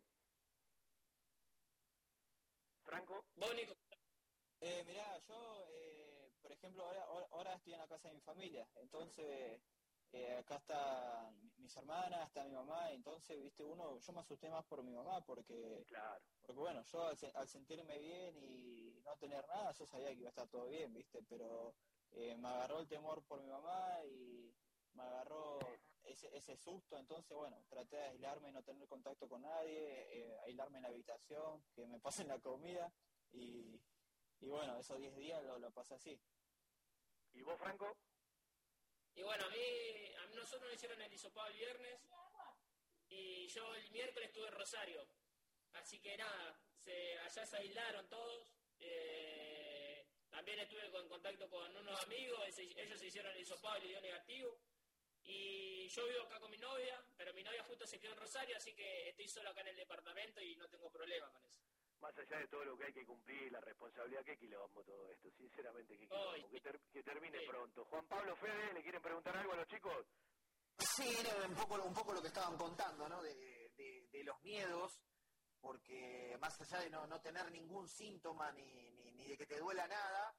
Franco. 2.86 3.24
Bónico. 3.36 3.74
Eh, 4.62 4.84
mirá, 4.86 5.18
yo, 5.28 5.66
eh, 5.70 6.32
por 6.42 6.52
ejemplo, 6.52 6.86
ahora, 6.86 7.04
ahora- 7.04 7.28
ahora 7.32 7.54
estoy 7.56 7.74
en 7.74 7.80
la 7.80 7.88
casa 7.88 8.08
de 8.10 8.16
mi 8.16 8.22
familia, 8.22 8.68
entonces 8.76 9.62
eh, 10.12 10.38
acá 10.38 10.56
está 10.58 11.32
mis 11.58 11.76
hermanas, 11.76 12.28
está 12.28 12.44
mi 12.46 12.52
mamá, 12.54 12.92
entonces, 12.92 13.42
viste, 13.44 13.64
uno, 13.66 14.00
yo 14.00 14.14
me 14.14 14.22
asusté 14.22 14.50
más 14.50 14.64
por 14.66 14.82
mi 14.84 14.94
mamá, 14.94 15.20
porque, 15.26 15.84
claro. 15.90 16.22
porque 16.42 16.60
bueno, 16.62 16.84
yo 16.84 17.08
al, 17.08 17.18
al 17.34 17.48
sentirme 17.50 17.98
bien 18.00 18.38
y 18.38 19.02
no 19.04 19.18
tener 19.18 19.46
nada, 19.48 19.74
yo 19.74 19.86
sabía 19.86 20.08
que 20.10 20.20
iba 20.20 20.28
a 20.28 20.30
estar 20.30 20.48
todo 20.50 20.68
bien, 20.68 20.94
viste, 20.94 21.20
pero 21.28 21.76
eh, 22.14 22.36
me 22.38 22.48
agarró 22.48 22.80
el 22.80 22.88
temor 22.88 23.26
por 23.28 23.42
mi 23.42 23.50
mamá 23.50 24.06
y 24.06 24.56
me 24.94 25.04
agarró 25.04 25.60
ese, 26.08 26.36
ese 26.36 26.56
susto, 26.58 26.98
entonces, 26.98 27.36
bueno, 27.36 27.64
traté 27.70 27.96
de 27.98 28.04
aislarme 28.04 28.50
y 28.50 28.52
no 28.52 28.64
tener 28.64 28.88
contacto 28.88 29.28
con 29.28 29.42
nadie, 29.42 30.08
eh, 30.12 30.38
aislarme 30.46 30.78
en 30.78 30.84
la 30.84 30.90
habitación, 30.90 31.64
que 31.76 31.86
me 31.86 32.00
pasen 32.00 32.28
la 32.28 32.40
comida 32.40 32.92
y, 33.32 33.80
y 34.40 34.48
bueno, 34.48 34.80
esos 34.80 34.98
10 35.00 35.16
días 35.16 35.44
lo, 35.44 35.60
lo 35.60 35.72
pasé 35.72 35.96
así. 35.96 36.20
¿Y 37.34 37.42
vos, 37.42 37.58
Franco? 37.60 37.98
Y 39.16 39.24
bueno, 39.24 39.46
a 39.46 39.50
mí, 39.50 40.14
a 40.24 40.28
mí 40.28 40.36
nosotros 40.36 40.64
nos 40.64 40.74
hicieron 40.74 41.02
el 41.02 41.14
hisopado 41.14 41.48
el 41.48 41.54
viernes 41.56 42.00
y 43.10 43.48
yo 43.48 43.74
el 43.76 43.92
miércoles 43.92 44.28
estuve 44.30 44.48
en 44.48 44.54
Rosario. 44.54 45.08
Así 45.74 46.00
que 46.00 46.18
nada, 46.18 46.60
se, 46.78 47.18
allá 47.20 47.46
se 47.46 47.58
aislaron 47.58 48.08
todos. 48.10 48.56
eh, 48.80 50.06
también 50.30 50.60
estuve 50.60 50.92
con- 50.92 51.04
en 51.04 51.10
contacto 51.10 51.50
con 51.50 51.76
unos 51.78 52.04
amigos, 52.04 52.40
ellos 52.60 53.00
se 53.00 53.08
hicieron 53.08 53.32
el 53.34 53.40
hisopado 53.42 53.78
y 53.78 53.82
le 53.84 53.88
dio 53.88 54.02
negativo. 54.02 54.60
Y 55.28 55.88
yo 55.90 56.06
vivo 56.08 56.24
acá 56.24 56.40
con 56.40 56.52
mi 56.52 56.58
novia, 56.58 57.04
pero 57.18 57.34
mi 57.34 57.44
novia 57.44 57.64
justo 57.64 57.86
se 57.88 58.00
quedó 58.00 58.14
en 58.14 58.20
Rosario, 58.20 58.56
así 58.58 58.74
que 58.74 59.10
estoy 59.10 59.28
solo 59.28 59.50
acá 59.50 59.62
en 59.62 59.68
el 59.70 59.76
departamento 59.78 60.40
y 60.42 60.56
no 60.56 60.68
tengo 60.70 60.90
problema 60.92 61.30
con 61.32 61.44
eso. 61.46 61.62
Más 62.00 62.16
allá 62.18 62.38
de 62.40 62.48
todo 62.48 62.64
lo 62.66 62.78
que 62.78 62.86
hay 62.86 62.94
que 62.94 63.06
cumplir, 63.06 63.52
la 63.52 63.62
responsabilidad, 63.62 64.24
qué 64.24 64.38
quilombo 64.38 64.84
todo 64.84 65.10
esto, 65.10 65.32
sinceramente, 65.32 65.98
qué 65.98 66.08
quilombo, 66.08 66.50
que, 66.52 66.62
ter- 66.62 66.80
que 66.92 67.02
termine 67.04 67.40
pronto. 67.48 67.86
Juan 67.86 68.06
Pablo 68.08 68.36
Fede, 68.36 68.74
¿le 68.74 68.84
quieren 68.84 69.02
preguntar 69.02 69.36
algo 69.38 69.54
a 69.54 69.56
los 69.58 69.68
chicos? 69.68 70.06
Sí, 70.78 71.08
era 71.20 71.48
un 71.48 71.56
poco, 71.56 71.76
un 71.82 71.94
poco 71.94 72.14
lo 72.14 72.22
que 72.22 72.28
estaban 72.28 72.58
contando, 72.58 73.08
¿no? 73.10 73.24
De, 73.24 73.34
de- 73.78 74.08
de 74.12 74.24
los 74.24 74.40
miedos, 74.44 75.00
porque 75.62 76.38
más 76.40 76.60
allá 76.62 76.80
de 76.84 76.90
no, 76.90 77.08
no 77.08 77.20
tener 77.22 77.50
ningún 77.52 77.88
síntoma 77.88 78.52
ni, 78.52 78.92
ni, 78.92 79.12
ni 79.12 79.28
de 79.30 79.38
que 79.38 79.46
te 79.48 79.58
duela 79.58 79.88
nada, 79.88 80.36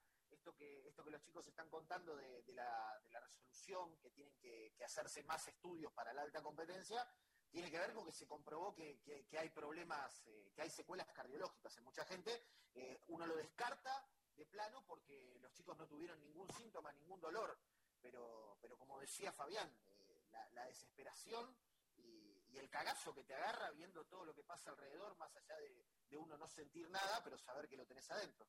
esto 0.47 1.05
que, 1.05 1.11
los 1.11 1.23
chicos 1.23 1.47
están 1.49 1.69
contando 1.69 2.15
de, 2.15 2.45
la, 2.53 3.01
resolución, 3.21 3.97
que 3.99 4.11
tienen 4.11 4.37
que, 4.39 4.73
hacerse 4.85 5.25
más 5.25 5.49
estudios 5.49 5.93
para 5.93 6.13
la 6.13 6.23
alta 6.23 6.41
competencia, 6.43 7.09
tiene 7.51 7.71
que 7.71 7.79
ver 7.79 7.93
con 7.93 8.05
que 8.05 8.13
se 8.13 8.27
comprobó 8.27 8.73
que, 8.75 9.01
hay 9.37 9.51
problemas, 9.51 10.23
eh, 10.27 10.53
que 10.55 10.63
hay 10.63 10.71
secuelas 10.71 11.09
cardiológicas 11.13 11.77
en 11.79 11.85
mucha 11.85 12.05
gente. 12.05 12.45
Eh, 12.75 13.01
uno 13.09 13.27
lo 13.27 13.37
descarta 13.37 14.07
de 14.37 14.47
plano 14.47 14.85
porque 14.87 15.37
los 15.41 15.53
chicos 15.53 15.77
no 15.79 15.87
tuvieron 15.89 16.21
ningún 16.21 16.49
síntoma, 16.53 16.93
ningún 16.93 17.21
dolor, 17.21 17.59
pero, 18.01 18.57
pero 18.61 18.79
como 18.79 19.01
decía 19.01 19.33
Fabián, 19.33 19.69
eh, 19.87 20.29
la, 20.53 20.67
desesperación 20.67 21.57
y, 21.97 22.57
el 22.57 22.71
cagazo 22.71 23.15
que 23.15 23.25
te 23.25 23.35
agarra 23.35 23.71
viendo 23.73 24.07
todo 24.07 24.25
lo 24.25 24.35
que 24.35 24.43
pasa 24.43 24.71
alrededor, 24.71 25.15
más 25.17 25.35
allá 25.37 25.57
de 25.59 26.17
uno 26.17 26.39
no 26.39 26.47
sentir 26.47 26.89
nada, 26.89 27.23
pero 27.23 27.37
saber 27.37 27.69
que 27.69 27.77
lo 27.77 27.85
tenés 27.87 28.11
adentro. 28.11 28.49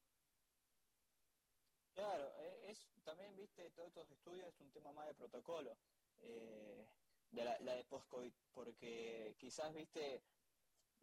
Claro, 1.98 2.32
eh, 2.38 2.70
es 2.70 2.88
también, 3.04 3.36
viste, 3.36 3.72
todos 3.72 3.88
estos 3.88 4.12
estudios 4.12 4.48
es 4.48 4.60
un 4.62 4.72
tema 4.72 4.92
más 4.92 5.08
de 5.08 5.16
protocolo, 5.16 5.76
eh, 6.20 6.86
de 7.32 7.44
la, 7.44 7.58
de 7.58 7.84
post-COVID, 7.86 8.32
porque 8.54 9.34
quizás, 9.40 9.74
viste, 9.74 10.22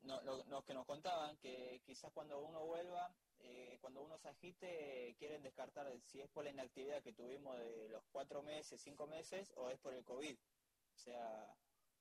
no, 0.02 0.20
lo, 0.22 0.44
lo 0.44 0.64
que 0.64 0.72
nos 0.72 0.86
contaban, 0.86 1.36
que 1.38 1.82
quizás 1.84 2.12
cuando 2.12 2.38
uno 2.38 2.64
vuelva, 2.64 3.12
eh, 3.40 3.76
cuando 3.80 4.02
uno 4.02 4.16
se 4.18 4.28
agite, 4.28 5.16
quieren 5.18 5.42
descartar 5.42 5.92
si 6.00 6.20
es 6.20 6.30
por 6.30 6.44
la 6.44 6.50
inactividad 6.50 7.02
que 7.02 7.12
tuvimos 7.12 7.58
de 7.58 7.88
los 7.88 8.04
cuatro 8.12 8.44
meses, 8.44 8.80
cinco 8.80 9.08
meses, 9.08 9.52
o 9.56 9.70
es 9.70 9.78
por 9.80 9.94
el 9.94 10.04
COVID. 10.04 10.36
O 10.36 10.96
sea, 10.96 11.56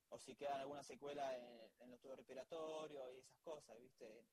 o 0.10 0.20
si 0.20 0.36
quedan 0.36 0.60
alguna 0.60 0.84
secuela 0.84 1.36
en, 1.36 1.72
en 1.80 1.90
los 1.90 2.00
tubos 2.00 2.18
respiratorios 2.18 3.12
y 3.16 3.18
esas 3.18 3.40
cosas, 3.40 3.76
viste. 3.80 4.24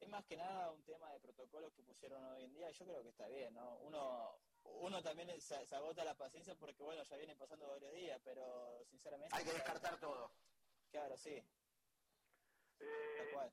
Es 0.00 0.08
más 0.08 0.24
que 0.24 0.36
nada 0.36 0.70
un 0.70 0.82
tema 0.84 1.10
de 1.12 1.20
protocolos 1.20 1.72
que 1.72 1.82
pusieron 1.82 2.24
hoy 2.24 2.44
en 2.44 2.52
día 2.52 2.70
y 2.70 2.74
yo 2.74 2.84
creo 2.86 3.02
que 3.02 3.08
está 3.08 3.26
bien, 3.28 3.54
¿no? 3.54 3.78
Uno, 3.78 4.38
uno 4.64 5.02
también 5.02 5.28
se, 5.40 5.66
se 5.66 5.76
agota 5.76 6.04
la 6.04 6.14
paciencia 6.14 6.54
porque, 6.54 6.82
bueno, 6.82 7.02
ya 7.02 7.16
vienen 7.16 7.36
pasando 7.36 7.68
varios 7.68 7.92
días, 7.92 8.20
pero 8.24 8.84
sinceramente... 8.86 9.34
Hay 9.36 9.44
que 9.44 9.52
descartar 9.52 9.98
todo. 9.98 10.30
Claro, 10.90 11.16
sí. 11.16 11.42
Eh, 12.80 13.16
Tal 13.18 13.30
cual. 13.32 13.52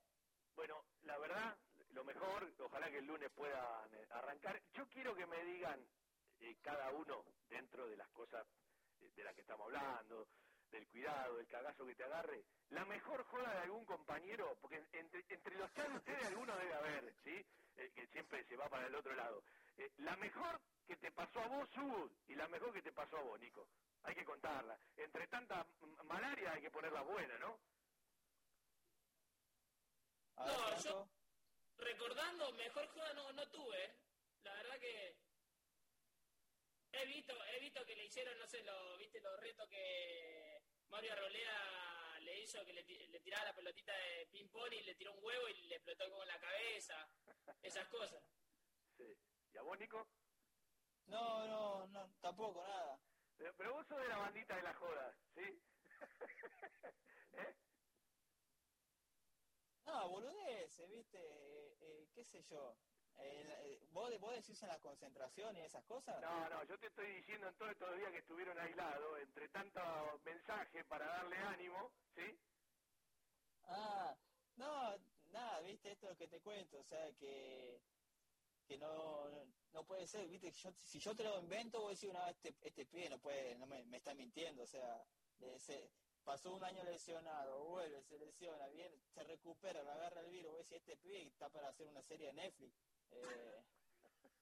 Bueno, 0.55 0.85
la 1.03 1.17
verdad, 1.17 1.57
lo 1.91 2.03
mejor, 2.03 2.53
ojalá 2.59 2.89
que 2.89 2.99
el 2.99 3.05
lunes 3.05 3.31
puedan 3.33 3.93
eh, 3.93 4.07
arrancar. 4.11 4.61
Yo 4.73 4.87
quiero 4.87 5.15
que 5.15 5.25
me 5.25 5.43
digan 5.43 5.85
eh, 6.39 6.55
cada 6.61 6.91
uno, 6.91 7.25
dentro 7.49 7.87
de 7.87 7.97
las 7.97 8.09
cosas 8.09 8.45
eh, 9.01 9.09
de 9.15 9.23
las 9.23 9.33
que 9.33 9.41
estamos 9.41 9.65
hablando, 9.65 10.27
del 10.75 10.87
cuidado, 10.87 11.37
del 11.37 11.47
cagazo 11.47 11.85
que 11.85 11.95
te 11.95 12.03
agarre, 12.03 12.43
la 12.69 12.85
mejor 12.85 13.23
joda 13.23 13.53
de 13.53 13.59
algún 13.61 13.85
compañero, 13.85 14.57
porque 14.61 14.83
entre, 14.91 15.23
entre 15.29 15.55
los 15.55 15.71
hay 15.77 15.95
ustedes 15.95 16.25
alguno 16.27 16.55
debe 16.57 16.73
haber, 16.73 17.13
¿sí? 17.23 17.45
Eh, 17.77 17.91
que 17.95 18.07
siempre 18.07 18.43
se 18.43 18.57
va 18.57 18.69
para 18.69 18.87
el 18.87 18.95
otro 18.95 19.13
lado. 19.15 19.43
Eh, 19.77 19.91
la 19.97 20.15
mejor 20.17 20.59
que 20.85 20.95
te 20.97 21.11
pasó 21.11 21.39
a 21.39 21.47
vos, 21.47 21.69
Hugo, 21.77 22.09
y 22.27 22.35
la 22.35 22.47
mejor 22.47 22.73
que 22.73 22.81
te 22.81 22.91
pasó 22.91 23.17
a 23.17 23.21
vos, 23.21 23.39
Nico. 23.39 23.67
Hay 24.03 24.15
que 24.15 24.25
contarla. 24.25 24.77
Entre 24.97 25.27
tanta 25.27 25.65
malaria 26.03 26.51
hay 26.51 26.61
que 26.61 26.71
ponerla 26.71 27.01
buena, 27.01 27.37
¿no? 27.39 27.59
No, 30.37 30.79
yo 30.83 31.07
recordando, 31.77 32.51
mejor 32.53 32.87
joda 32.87 33.13
no, 33.13 33.31
no 33.33 33.47
tuve. 33.49 33.85
¿eh? 33.85 33.95
La 34.43 34.53
verdad 34.53 34.79
que 34.79 35.15
he 36.91 37.05
visto, 37.05 37.33
he 37.45 37.59
visto 37.59 37.85
que 37.85 37.95
le 37.95 38.05
hicieron, 38.05 38.37
no 38.37 38.47
sé, 38.47 38.63
lo, 38.63 38.97
viste 38.97 39.19
los 39.21 39.39
retos 39.39 39.67
que 39.69 40.44
Mario 40.95 41.11
Arboleda 41.11 42.19
le 42.21 42.41
hizo, 42.41 42.63
que 42.63 42.71
le, 42.71 42.81
le 42.83 43.19
tiraba 43.19 43.43
la 43.43 43.53
pelotita 43.53 43.91
de 43.91 44.27
ping 44.31 44.47
pong 44.47 44.71
y 44.71 44.81
le 44.83 44.95
tiró 44.95 45.11
un 45.11 45.21
huevo 45.21 45.49
y 45.49 45.63
le 45.63 45.75
explotó 45.75 46.09
como 46.09 46.23
en 46.23 46.29
la 46.29 46.39
cabeza, 46.39 47.09
esas 47.61 47.85
cosas. 47.89 48.23
Sí. 48.95 49.03
¿Y 49.51 49.57
a 49.57 49.61
vos, 49.63 49.77
Nico? 49.77 50.07
No, 51.07 51.45
no, 51.47 51.87
no, 51.87 52.15
tampoco, 52.21 52.65
nada. 52.65 52.97
Pero, 53.35 53.53
pero 53.57 53.73
vos 53.73 53.85
sos 53.85 53.99
de 53.99 54.07
la 54.07 54.19
bandita 54.19 54.55
de 54.55 54.61
la 54.61 54.73
joda, 54.73 55.13
¿sí? 55.33 55.61
¿Eh? 57.33 57.55
No, 59.85 60.07
boludeces, 60.07 60.89
viste, 60.89 61.19
eh, 61.19 61.77
eh, 61.81 62.07
qué 62.13 62.23
sé 62.23 62.41
yo. 62.43 62.77
Eh, 63.17 63.87
¿vos, 63.91 64.11
¿Vos 64.19 64.33
decís 64.33 64.61
en 64.63 64.69
la 64.69 64.79
concentración 64.79 65.55
y 65.55 65.61
esas 65.61 65.83
cosas? 65.85 66.19
No, 66.21 66.49
no, 66.49 66.63
yo 66.65 66.77
te 66.79 66.87
estoy 66.87 67.07
diciendo 67.15 67.47
en 67.47 67.55
todos 67.55 67.71
estos 67.71 67.95
días 67.97 68.11
que 68.11 68.19
estuvieron 68.19 68.57
aislados, 68.59 69.19
entre 69.19 69.47
tanto 69.49 69.81
mensaje 70.23 70.83
para 70.85 71.05
darle 71.07 71.37
ánimo, 71.37 71.91
¿sí? 72.15 72.37
Ah, 73.67 74.15
no, 74.57 74.97
nada, 75.31 75.59
viste, 75.61 75.91
esto 75.91 76.05
es 76.07 76.11
lo 76.11 76.17
que 76.17 76.27
te 76.27 76.39
cuento, 76.41 76.79
o 76.79 76.83
sea, 76.83 77.11
que, 77.13 77.79
que 78.67 78.77
no, 78.77 79.29
no 79.73 79.83
puede 79.85 80.05
ser, 80.07 80.27
viste, 80.27 80.51
yo, 80.51 80.71
si 80.77 80.99
yo 80.99 81.15
te 81.15 81.23
lo 81.23 81.39
invento, 81.39 81.79
voy 81.79 81.87
a 81.87 81.89
decir, 81.91 82.13
no, 82.13 82.27
este, 82.27 82.53
este 82.61 82.85
pibe 82.85 83.09
no 83.09 83.19
puede, 83.19 83.55
no 83.55 83.65
me, 83.65 83.83
me 83.85 83.97
está 83.97 84.13
mintiendo, 84.13 84.63
o 84.63 84.67
sea, 84.67 85.03
se- 85.57 85.89
pasó 86.23 86.53
un 86.53 86.63
año 86.63 86.83
lesionado, 86.83 87.63
vuelve, 87.65 88.01
se 88.03 88.17
lesiona, 88.17 88.67
viene, 88.67 88.97
se 89.13 89.23
recupera, 89.23 89.83
le 89.83 89.91
agarra 89.91 90.21
el 90.21 90.31
virus, 90.31 90.51
voy 90.51 90.59
a 90.59 90.63
decir, 90.63 90.77
este 90.77 90.97
pibe 90.97 91.21
está 91.23 91.49
para 91.49 91.69
hacer 91.69 91.87
una 91.87 92.01
serie 92.03 92.27
de 92.27 92.33
Netflix. 92.33 92.73
Eh, 93.11 93.63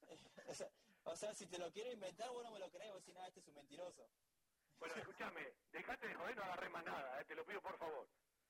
o, 0.48 0.54
sea, 0.54 0.70
o 1.04 1.16
sea, 1.16 1.34
si 1.34 1.46
te 1.48 1.58
lo 1.58 1.72
quiero 1.72 1.92
inventar, 1.92 2.30
vos 2.32 2.44
no 2.44 2.52
me 2.52 2.60
lo 2.60 2.70
crees, 2.70 2.92
vos 2.92 3.02
decís, 3.02 3.14
nada, 3.16 3.28
este 3.28 3.40
es 3.40 3.48
un 3.48 3.56
mentiroso. 3.56 4.08
Bueno, 4.80 4.96
escúchame, 4.96 5.54
dejate 5.72 6.08
de 6.08 6.16
joder, 6.16 6.36
no 6.36 6.44
agarré 6.44 6.70
más 6.70 6.84
nada, 6.84 7.22
¿eh? 7.22 7.26
te 7.26 7.36
lo 7.36 7.46
pido 7.46 7.62
por 7.62 7.78
favor. 7.78 8.08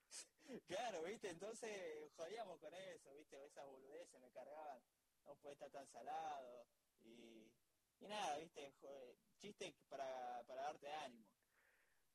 Claro, 0.67 1.01
viste, 1.03 1.29
entonces 1.29 2.11
jodíamos 2.15 2.59
con 2.59 2.73
eso, 2.73 3.13
viste, 3.15 3.43
esas 3.45 3.65
boludeces 3.65 4.19
me 4.19 4.29
cargaban, 4.31 4.79
no 5.25 5.35
puede 5.37 5.53
estar 5.53 5.71
tan 5.71 5.87
salado, 5.87 6.67
y, 7.01 7.49
y 7.99 8.07
nada, 8.07 8.37
viste, 8.37 8.73
joder, 8.81 9.15
chiste 9.39 9.73
para, 9.89 10.43
para 10.43 10.63
darte 10.63 10.91
ánimo. 10.91 11.25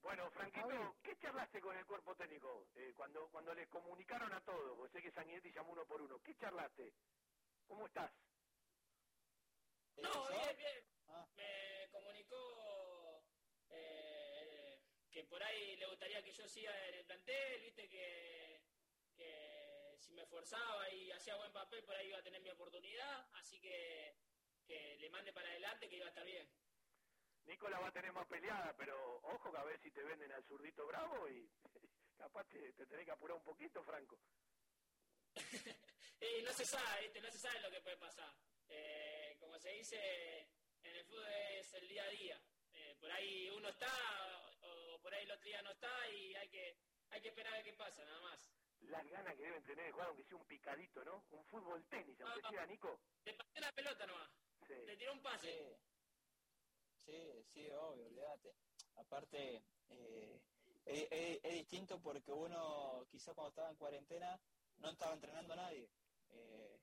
Bueno, 0.02 0.30
Franquito, 0.30 0.96
¿qué 1.02 1.16
charlaste 1.16 1.60
con 1.60 1.76
el 1.76 1.84
cuerpo 1.84 2.14
técnico 2.14 2.68
eh, 2.76 2.92
cuando 2.96 3.28
cuando 3.30 3.52
les 3.54 3.68
comunicaron 3.68 4.32
a 4.32 4.40
todos? 4.42 4.76
Porque 4.76 4.92
sé 4.92 5.02
que 5.02 5.10
Sanguinetti 5.10 5.52
llamó 5.52 5.72
uno 5.72 5.84
por 5.86 6.00
uno. 6.00 6.20
¿Qué 6.22 6.34
charlaste? 6.36 6.92
¿Cómo 7.69 7.86
estás? 7.86 8.11
No, 9.99 10.28
bien, 10.28 10.57
bien. 10.57 10.85
Ah. 11.09 11.28
Me 11.36 11.89
comunicó 11.90 13.23
eh, 13.69 14.81
que 15.11 15.24
por 15.24 15.43
ahí 15.43 15.77
le 15.77 15.86
gustaría 15.86 16.23
que 16.24 16.32
yo 16.32 16.49
siga 16.49 16.73
en 16.89 16.95
el 16.95 17.05
plantel, 17.05 17.61
viste 17.61 17.89
que, 17.89 18.62
que 19.15 19.97
si 19.99 20.15
me 20.15 20.23
esforzaba 20.23 20.89
y 20.90 21.11
hacía 21.12 21.36
buen 21.36 21.53
papel 21.53 21.85
por 21.85 21.95
ahí 21.95 22.09
iba 22.09 22.19
a 22.19 22.23
tener 22.23 22.40
mi 22.40 22.49
oportunidad, 22.51 23.28
así 23.35 23.61
que, 23.61 24.16
que 24.66 24.97
le 24.97 25.11
mande 25.11 25.32
para 25.32 25.49
adelante 25.49 25.89
que 25.89 25.97
iba 25.97 26.07
a 26.07 26.11
estar 26.11 26.24
bien. 26.24 26.49
Nicola 27.45 27.81
va 27.81 27.89
a 27.89 27.93
tener 27.93 28.12
más 28.12 28.27
peleada, 28.27 28.74
pero 28.77 29.20
ojo 29.23 29.53
que 29.53 29.59
a 29.59 29.65
ver 29.65 29.78
si 29.81 29.90
te 29.90 30.03
venden 30.03 30.32
al 30.32 30.45
zurdito 30.45 30.86
bravo 30.86 31.28
y 31.28 31.51
capaz 32.16 32.45
te, 32.49 32.73
te 32.73 32.86
tenés 32.86 33.05
que 33.05 33.12
apurar 33.12 33.36
un 33.36 33.45
poquito, 33.45 33.82
Franco. 33.82 34.19
y 36.20 36.43
no 36.43 36.52
se 36.52 36.65
sabe, 36.66 37.02
¿viste? 37.02 37.20
no 37.20 37.31
se 37.31 37.39
sabe 37.39 37.60
lo 37.60 37.70
que 37.70 37.81
puede 37.81 37.97
pasar. 37.97 38.32
Eh, 38.69 39.36
como 39.40 39.59
se 39.59 39.70
dice, 39.70 40.48
en 40.82 40.97
el 40.97 41.05
fútbol 41.05 41.27
es 41.28 41.73
el 41.74 41.89
día 41.89 42.05
a 42.05 42.09
día. 42.09 42.43
Eh, 42.73 42.97
por 43.01 43.10
ahí 43.10 43.48
uno 43.51 43.69
está 43.69 43.93
o 44.62 44.98
por 45.01 45.15
ahí 45.15 45.24
el 45.24 45.31
otro 45.32 45.44
día 45.44 45.62
no 45.62 45.70
está 45.70 46.09
y 46.10 46.35
hay 46.35 46.48
que 46.48 46.77
hay 47.10 47.20
que 47.23 47.28
esperar 47.28 47.55
a 47.55 47.56
ver 47.56 47.65
qué 47.65 47.73
pasa, 47.73 48.05
nada 48.05 48.20
más. 48.20 48.51
Las 48.81 49.06
ganas 49.09 49.35
que 49.36 49.43
deben 49.43 49.62
tener 49.65 49.86
de 49.86 49.93
jugar, 49.93 50.09
aunque 50.09 50.24
sea 50.24 50.36
un 50.36 50.47
picadito, 50.47 51.05
¿no? 51.05 51.24
Un 51.31 51.44
fútbol 51.47 51.85
tenis, 51.89 52.20
aunque 52.20 52.40
Ah, 52.44 52.51
sea, 52.51 52.66
Nico. 52.66 53.01
Le 53.24 53.32
pasé 53.35 53.60
la 53.60 53.73
pelota 53.73 54.06
nomás, 54.06 54.31
Sí. 54.66 54.74
le 54.86 54.97
tiró 54.97 55.12
un 55.15 55.23
pase. 55.23 55.78
Sí, 57.05 57.43
sí, 57.47 57.70
obvio, 57.70 58.06
olvídate. 58.06 58.55
Aparte, 58.97 59.62
eh, 59.89 60.40
es, 60.85 61.09
es- 61.10 61.40
es 61.44 61.52
distinto 61.55 62.01
porque 62.01 62.31
uno 62.32 63.06
quizás 63.10 63.35
cuando 63.35 63.48
estaba 63.51 63.70
en 63.70 63.77
cuarentena 63.77 64.39
no 64.80 64.90
estaba 64.90 65.14
entrenando 65.14 65.55
nadie. 65.56 65.88
Eh, 66.30 66.80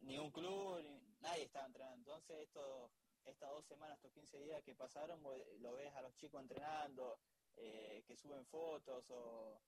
ni 0.00 0.18
un 0.18 0.30
club, 0.30 0.82
ni, 0.82 1.00
nadie 1.20 1.44
estaba 1.44 1.66
entrenando. 1.66 1.98
Entonces, 1.98 2.40
estos, 2.40 2.90
estas 3.24 3.50
dos 3.50 3.64
semanas, 3.66 3.96
estos 3.96 4.12
15 4.12 4.38
días 4.38 4.62
que 4.62 4.74
pasaron, 4.74 5.22
lo 5.22 5.72
ves 5.74 5.94
a 5.94 6.02
los 6.02 6.14
chicos 6.16 6.40
entrenando, 6.40 7.18
eh, 7.56 8.02
que 8.06 8.16
suben 8.16 8.44
fotos 8.46 9.04
o, 9.10 9.60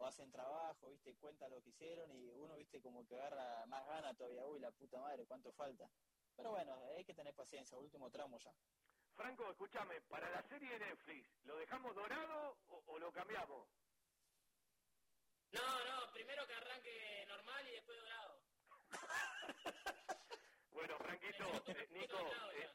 hacen 0.00 0.30
trabajo, 0.30 0.90
viste, 0.90 1.16
cuentan 1.16 1.50
lo 1.50 1.62
que 1.62 1.70
hicieron 1.70 2.12
y 2.12 2.28
uno, 2.28 2.54
viste, 2.56 2.82
como 2.82 3.06
que 3.06 3.16
agarra 3.16 3.64
más 3.66 3.86
ganas 3.86 4.16
todavía. 4.16 4.44
Uy, 4.46 4.60
la 4.60 4.70
puta 4.70 5.00
madre, 5.00 5.26
cuánto 5.26 5.52
falta. 5.52 5.88
Pero 6.36 6.50
bueno, 6.50 6.76
hay 6.96 7.04
que 7.04 7.14
tener 7.14 7.34
paciencia, 7.34 7.78
último 7.78 8.10
tramo 8.10 8.38
ya. 8.38 8.52
Franco, 9.14 9.50
escúchame, 9.50 10.02
para 10.02 10.28
la 10.28 10.42
serie 10.42 10.68
de 10.68 10.78
Netflix, 10.78 11.30
¿lo 11.44 11.56
dejamos 11.56 11.94
dorado 11.94 12.58
o 12.68 12.98
lo 12.98 13.10
cambiamos? 13.10 13.66
No, 15.52 15.84
no, 15.84 16.12
primero 16.12 16.46
que 16.46 16.54
arranque 16.54 17.24
normal 17.28 17.68
y 17.68 17.72
después 17.72 17.98
dorado. 18.00 18.40
Bueno, 20.72 20.98
Franquito, 20.98 21.44
eh, 21.68 21.88
Nico, 21.90 22.18
eh, 22.52 22.70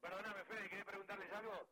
perdóname, 0.00 0.44
Fede, 0.44 0.68
¿querés 0.68 0.84
preguntarles 0.84 1.32
algo? 1.32 1.66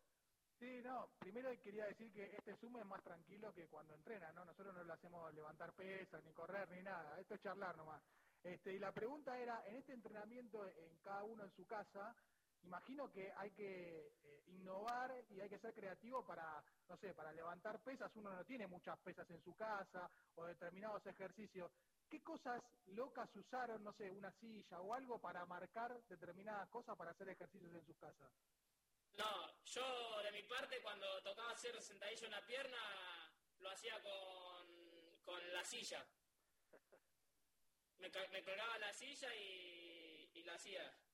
Sí, 0.58 0.80
no, 0.82 1.08
primero 1.20 1.50
quería 1.62 1.84
decir 1.86 2.12
que 2.12 2.24
este 2.36 2.56
Zoom 2.56 2.78
es 2.78 2.86
más 2.86 3.00
tranquilo 3.04 3.54
que 3.54 3.68
cuando 3.68 3.94
entrena, 3.94 4.32
¿no? 4.32 4.44
Nosotros 4.44 4.74
no 4.74 4.82
lo 4.82 4.92
hacemos 4.92 5.32
levantar 5.34 5.72
pesas, 5.74 6.24
ni 6.24 6.32
correr, 6.32 6.68
ni 6.70 6.82
nada, 6.82 7.20
esto 7.20 7.34
es 7.34 7.42
charlar 7.42 7.76
nomás. 7.76 8.02
Este, 8.42 8.72
y 8.72 8.78
la 8.80 8.92
pregunta 8.92 9.38
era, 9.38 9.64
en 9.66 9.76
este 9.76 9.92
entrenamiento, 9.92 10.66
en 10.66 10.98
cada 10.98 11.22
uno 11.24 11.44
en 11.44 11.50
su 11.52 11.64
casa, 11.64 12.16
imagino 12.62 13.10
que 13.10 13.32
hay 13.36 13.50
que 13.52 14.12
eh, 14.22 14.42
innovar 14.46 15.24
y 15.30 15.40
hay 15.40 15.48
que 15.48 15.58
ser 15.58 15.74
creativo 15.74 16.24
para, 16.26 16.62
no 16.88 16.96
sé, 16.96 17.14
para 17.14 17.32
levantar 17.32 17.80
pesas, 17.80 18.14
uno 18.16 18.32
no 18.32 18.44
tiene 18.44 18.66
muchas 18.66 18.98
pesas 19.00 19.28
en 19.30 19.42
su 19.42 19.54
casa 19.54 20.10
o 20.34 20.44
determinados 20.44 21.04
ejercicios. 21.06 21.70
¿Qué 22.08 22.22
cosas 22.22 22.62
locas 22.86 23.34
usaron, 23.36 23.84
no 23.84 23.92
sé, 23.92 24.10
una 24.10 24.32
silla 24.32 24.80
o 24.80 24.94
algo 24.94 25.20
para 25.20 25.44
marcar 25.46 26.00
determinadas 26.08 26.68
cosas 26.70 26.96
para 26.96 27.10
hacer 27.10 27.28
ejercicios 27.28 27.72
en 27.74 27.84
sus 27.84 27.96
casas? 27.98 28.30
No, 29.12 29.62
yo 29.64 30.22
de 30.22 30.32
mi 30.32 30.42
parte 30.44 30.80
cuando 30.80 31.06
tocaba 31.22 31.50
hacer 31.50 31.80
sentadillo 31.82 32.26
en 32.26 32.32
la 32.32 32.46
pierna 32.46 32.78
lo 33.58 33.70
hacía 33.70 34.00
con, 34.02 35.20
con 35.24 35.52
la 35.52 35.64
silla. 35.64 36.06
Me, 37.98 38.08
me 38.30 38.42
colgaba 38.44 38.78
la 38.78 38.92
silla 38.92 39.34
y 39.34 40.42
la 40.44 40.54
hacía. 40.54 41.07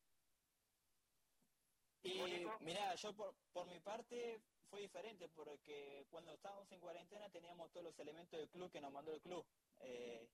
Y 2.04 2.54
mira, 2.60 2.94
yo 2.96 3.14
por, 3.14 3.34
por 3.52 3.66
mi 3.66 3.80
parte 3.80 4.44
fue 4.68 4.82
diferente 4.82 5.30
porque 5.30 6.06
cuando 6.10 6.32
estábamos 6.32 6.70
en 6.72 6.80
cuarentena 6.80 7.30
teníamos 7.30 7.72
todos 7.72 7.84
los 7.86 7.98
elementos 7.98 8.38
del 8.38 8.50
club 8.50 8.70
que 8.70 8.80
nos 8.80 8.92
mandó 8.92 9.12
el 9.14 9.22
club. 9.22 9.46
Eh, 9.78 10.30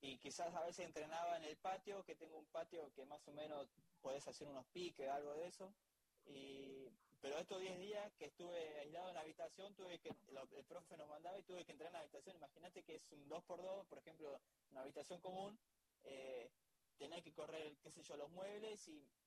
y 0.00 0.18
quizás 0.18 0.54
a 0.54 0.64
veces 0.64 0.86
entrenaba 0.86 1.36
en 1.38 1.44
el 1.44 1.58
patio, 1.58 2.04
que 2.04 2.14
tengo 2.16 2.38
un 2.38 2.46
patio 2.50 2.92
que 2.92 3.06
más 3.06 3.26
o 3.26 3.32
menos 3.32 3.74
podés 4.00 4.28
hacer 4.28 4.46
unos 4.48 4.68
piques, 4.68 5.08
algo 5.08 5.34
de 5.34 5.46
eso. 5.46 5.76
Y, 6.24 6.88
pero 7.20 7.38
estos 7.38 7.60
10 7.60 7.78
días 7.78 8.14
que 8.14 8.26
estuve 8.26 8.78
aislado 8.80 9.08
en 9.08 9.14
la 9.14 9.22
habitación, 9.22 9.74
tuve 9.74 9.98
que, 10.00 10.10
lo- 10.28 10.42
el 10.50 10.66
profe 10.66 10.96
nos 10.96 11.08
mandaba 11.08 11.38
y 11.38 11.44
tuve 11.44 11.64
que 11.64 11.72
entrenar 11.72 11.90
en 11.90 11.94
la 11.94 12.00
habitación. 12.00 12.36
Imagínate 12.36 12.84
que 12.84 12.96
es 12.96 13.10
un 13.12 13.28
2x2, 13.28 13.86
por 13.88 13.98
ejemplo, 13.98 14.40
una 14.70 14.82
habitación 14.82 15.20
común, 15.20 15.58
eh, 16.02 16.52
tenés 16.96 17.22
que 17.24 17.32
correr, 17.32 17.78
qué 17.80 17.90
sé 17.90 18.02
yo, 18.02 18.16
los 18.16 18.30
muebles 18.30 18.86
y 18.88 19.17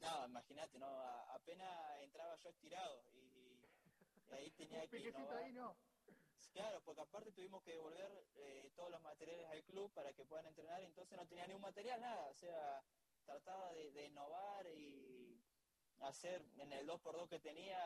no, 0.00 0.26
imagínate, 0.26 0.78
no, 0.78 0.86
a- 0.86 1.34
apenas 1.34 2.00
entraba 2.02 2.36
yo 2.36 2.48
estirado 2.50 3.02
y, 3.14 3.58
y 4.28 4.34
ahí 4.34 4.50
tenía 4.50 4.86
que 4.86 4.98
innovar. 4.98 5.36
ahí, 5.38 5.52
¿no? 5.52 5.74
Claro, 6.52 6.80
porque 6.84 7.00
aparte 7.02 7.30
tuvimos 7.32 7.62
que 7.62 7.72
devolver 7.72 8.10
eh, 8.38 8.70
todos 8.74 8.90
los 8.90 9.02
materiales 9.02 9.46
al 9.50 9.62
club 9.64 9.92
para 9.92 10.12
que 10.12 10.24
puedan 10.24 10.46
entrenar, 10.46 10.80
entonces 10.82 11.16
no 11.16 11.26
tenía 11.26 11.46
ningún 11.46 11.62
material, 11.62 12.00
nada, 12.00 12.26
o 12.26 12.34
sea, 12.34 12.82
trataba 13.26 13.72
de, 13.72 13.90
de 13.92 14.06
innovar 14.06 14.66
y 14.66 15.38
hacer 16.00 16.42
en 16.58 16.72
el 16.72 16.88
2x2 16.88 17.28
que 17.28 17.38
tenía 17.40 17.78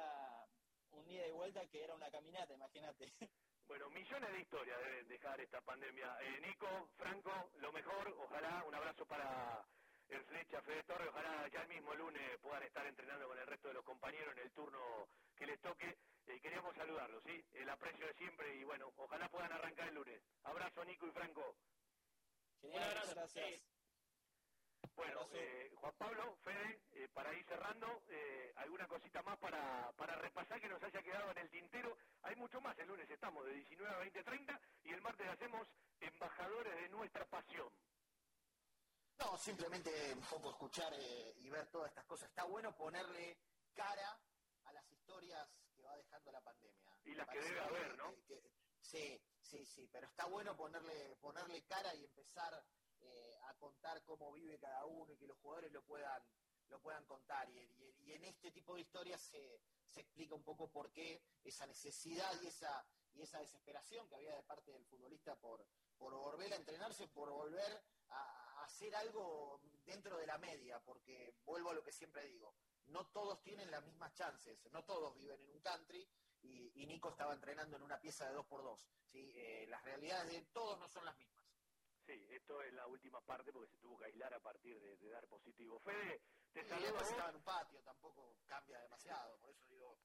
un 0.93 1.11
ida 1.11 1.27
y 1.27 1.33
vuelta 1.33 1.67
que 1.67 1.85
era 1.85 1.95
una 1.95 2.11
caminata, 2.11 2.55
imagínate. 2.55 3.13
Bueno, 3.67 3.89
millones 3.91 4.31
de 4.31 4.41
historias 4.41 4.79
deben 4.79 5.09
dejar 5.09 5.41
esta 5.41 5.61
pandemia. 5.63 6.17
Eh, 6.21 6.41
Nico, 6.43 6.67
Franco, 6.99 7.31
lo 7.57 7.73
mejor, 7.73 8.09
ojalá, 8.21 8.63
un 8.65 8.75
abrazo 8.75 9.07
para 9.07 9.65
el 10.09 10.25
Flecha 10.25 10.63
Fede 10.63 10.83
Torre, 10.85 11.09
ojalá 11.09 11.49
ya 11.49 11.63
el 11.63 11.69
mismo 11.69 11.95
lunes 11.95 12.39
puedan 12.41 12.63
estar 12.63 12.87
entrenando 12.87 13.29
con 13.29 13.39
el 13.39 13.47
resto 13.47 13.69
de 13.69 13.75
los 13.75 13.85
compañeros 13.85 14.37
en 14.37 14.43
el 14.43 14.53
turno 14.53 15.09
que 15.37 15.47
les 15.47 15.61
toque. 15.61 15.97
Eh, 16.27 16.41
queríamos 16.41 16.75
saludarlos, 16.77 17.23
¿sí? 17.25 17.45
El 17.53 17.69
aprecio 17.69 18.07
de 18.07 18.15
siempre 18.15 18.55
y 18.55 18.65
bueno, 18.65 18.93
ojalá 18.97 19.29
puedan 19.29 19.53
arrancar 19.53 19.89
el 19.89 19.95
lunes. 19.95 20.21
Abrazo, 20.45 20.85
Nico 20.85 21.07
y 21.07 21.13
Franco. 21.13 21.57
Genial, 22.61 23.15
gracias. 23.15 23.61
Bueno, 24.97 25.27
eh, 25.33 25.73
Juan 25.77 25.93
Pablo, 25.99 26.37
Fede, 26.45 26.81
eh, 26.93 27.09
para 27.13 27.35
ir 27.35 27.45
cerrando, 27.47 28.03
eh, 28.09 28.53
alguna 28.57 28.87
cosita 28.87 29.23
más 29.23 29.39
para, 29.39 29.91
para 29.97 30.15
repasar 30.17 30.61
que 30.61 30.69
nos 30.69 30.83
haya 30.83 31.03
quedado 31.03 31.31
en 31.33 31.39
el 31.39 31.51
tintero. 31.51 31.97
Hay 32.23 32.37
mucho 32.37 32.61
más, 32.61 32.79
el 32.79 32.89
lunes 32.89 33.11
estamos 33.11 33.45
de 33.45 33.55
19 33.55 33.95
a 33.95 33.99
20, 33.99 34.23
30 34.23 34.61
y 34.85 34.93
el 34.93 35.01
martes 35.01 35.27
hacemos 35.29 35.67
embajadores 36.01 36.75
de 36.77 36.89
nuestra 36.91 37.25
pasión. 37.27 37.69
No, 39.19 39.39
simplemente 39.39 40.13
un 40.13 40.21
poco 40.23 40.51
escuchar 40.51 40.93
eh, 40.95 41.35
y 41.39 41.49
ver 41.51 41.69
todas 41.69 41.89
estas 41.89 42.05
cosas. 42.05 42.29
Está 42.29 42.45
bueno 42.45 42.75
ponerle 42.77 43.39
cara 43.75 44.19
a 44.65 44.73
las 44.73 44.91
historias 44.91 45.49
que 45.75 45.83
va 45.83 45.97
dejando 45.97 46.33
la 46.33 46.41
pandemia. 46.41 46.97
Y 47.05 47.15
las 47.15 47.29
que 47.29 47.39
debe 47.41 47.55
que- 47.55 47.61
haber, 47.61 47.97
¿no? 47.97 48.11
que- 48.11 48.23
que- 48.27 48.51
sí, 48.81 49.21
sí, 49.41 49.65
sí, 49.67 49.89
pero 49.93 50.07
está 50.09 50.27
bueno 50.27 50.57
ponerle, 50.57 51.17
ponerle 51.21 51.63
cara 51.65 51.95
y 51.95 52.05
empezar 52.05 52.65
eh, 53.01 53.39
a 53.45 53.55
contar 53.55 54.03
cómo 54.05 54.33
vive 54.33 54.59
cada 54.59 54.85
uno 54.87 55.13
y 55.13 55.17
que 55.19 55.27
los 55.27 55.37
jugadores 55.39 55.71
lo 55.73 55.83
puedan, 55.85 56.23
lo 56.69 56.81
puedan 56.81 57.05
contar. 57.07 57.49
Y, 57.51 57.59
y- 57.59 57.97
y 58.01 58.13
en 58.15 58.25
este 58.25 58.51
tipo 58.51 58.75
de 58.75 58.81
historias 58.81 59.21
se, 59.21 59.61
se 59.87 60.01
explica 60.01 60.35
un 60.35 60.43
poco 60.43 60.71
por 60.71 60.91
qué 60.91 61.23
esa 61.45 61.67
necesidad 61.67 62.33
y 62.41 62.47
esa, 62.47 62.85
y 63.13 63.23
esa 63.23 63.39
desesperación 63.41 64.09
que 64.09 64.17
había 64.17 64.35
de 64.35 64.43
parte 64.45 64.73
del 64.73 64.85
futbolista 64.87 65.37
por, 65.37 65.65
por 65.99 66.15
volver 66.15 66.53
a 66.53 66.57
entrenarse, 66.57 67.07
por 67.09 67.31
volver 67.31 67.83
a 68.09 68.44
hacer 68.65 68.95
algo 68.97 69.61
dentro 69.85 70.17
de 70.19 70.27
la 70.27 70.39
media, 70.39 70.81
porque 70.81 71.35
vuelvo 71.45 71.71
a 71.71 71.75
lo 71.75 71.83
que 71.83 71.93
siempre 71.93 72.27
digo, 72.27 72.55
no 72.87 73.07
todos 73.07 73.43
tienen 73.43 73.71
las 73.71 73.85
mismas 73.85 74.13
chances, 74.15 74.59
no 74.71 74.85
todos 74.85 75.15
viven 75.15 75.41
en 75.41 75.51
un 75.51 75.61
country 75.61 76.09
y, 76.43 76.73
y 76.75 76.87
Nico 76.87 77.11
estaba 77.11 77.35
entrenando 77.35 77.77
en 77.77 77.83
una 77.83 78.01
pieza 78.01 78.29
de 78.29 78.37
2x2. 78.37 78.79
¿sí? 79.13 79.33
Eh, 79.35 79.67
las 79.69 79.83
realidades 79.85 80.33
de 80.33 80.43
todos 80.53 80.79
no 80.79 80.89
son 80.89 81.05
las 81.05 81.17
mismas. 81.17 81.45
Sí, 82.07 82.27
esto 82.31 82.61
es 82.63 82.73
la 82.75 82.87
última 82.87 83.21
parte 83.23 83.51
porque 83.51 83.71
se 83.71 83.79
tuvo 83.79 83.97
que 83.99 84.05
aislar 84.07 84.35
a 84.35 84.41
partir 84.41 84.79
de, 84.79 84.97
de 84.99 85.11
dar 85.11 85.27
positivo. 85.27 85.79
Fede, 85.81 86.23
te 86.53 86.61
Y 86.61 86.65
saludo 86.65 87.01
estaba 87.01 87.31
en 87.31 87.37
un 87.37 87.43
patio, 87.43 87.81
tampoco 87.83 88.37
cambia 88.47 88.79
demasiado, 88.81 89.39
por 89.39 89.51
eso 89.51 89.65
digo, 89.69 89.99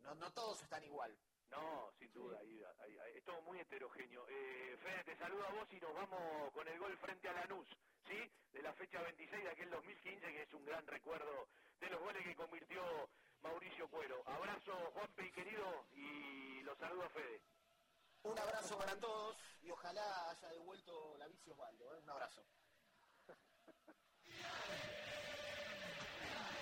no, 0.00 0.14
no 0.14 0.32
todos 0.32 0.62
están 0.62 0.82
igual. 0.84 1.16
No, 1.52 1.92
sin 1.98 2.10
duda, 2.14 2.38
ahí- 2.40 2.62
ahí- 2.80 2.98
ahí- 2.98 3.16
es 3.18 3.24
todo 3.24 3.40
muy 3.42 3.60
heterogéneo. 3.60 4.26
Eh, 4.28 4.76
Fede, 4.82 5.04
te 5.04 5.16
saludo 5.16 5.46
a 5.46 5.50
vos 5.52 5.68
y 5.70 5.78
nos 5.80 5.94
vamos 5.94 6.50
con 6.52 6.66
el 6.66 6.78
gol 6.78 6.96
frente 6.98 7.28
a 7.28 7.32
Lanús, 7.34 7.68
¿sí? 8.08 8.18
De 8.52 8.62
la 8.62 8.72
fecha 8.72 9.02
26 9.02 9.44
de 9.44 9.50
aquel 9.50 9.70
2015, 9.70 10.32
que 10.32 10.42
es 10.42 10.54
un 10.54 10.64
gran 10.64 10.86
recuerdo 10.86 11.48
de 11.78 11.90
los 11.90 12.00
goles 12.00 12.24
que 12.24 12.34
convirtió 12.34 12.82
Mauricio 13.42 13.86
Cuero. 13.88 14.22
Abrazo, 14.26 14.72
Juanpe, 14.94 15.30
querido, 15.32 15.84
y 15.92 16.62
los 16.62 16.78
saludo 16.78 17.04
a 17.04 17.08
Fede. 17.10 17.42
Un 18.22 18.38
abrazo 18.38 18.78
para 18.78 18.96
todos 18.96 19.36
y 19.62 19.70
ojalá 19.70 20.30
haya 20.30 20.48
devuelto 20.48 21.16
la 21.18 21.26
bici 21.28 21.50
Osvaldo. 21.50 21.94
¿eh? 21.94 21.98
Un 22.02 22.10
abrazo. 22.10 22.42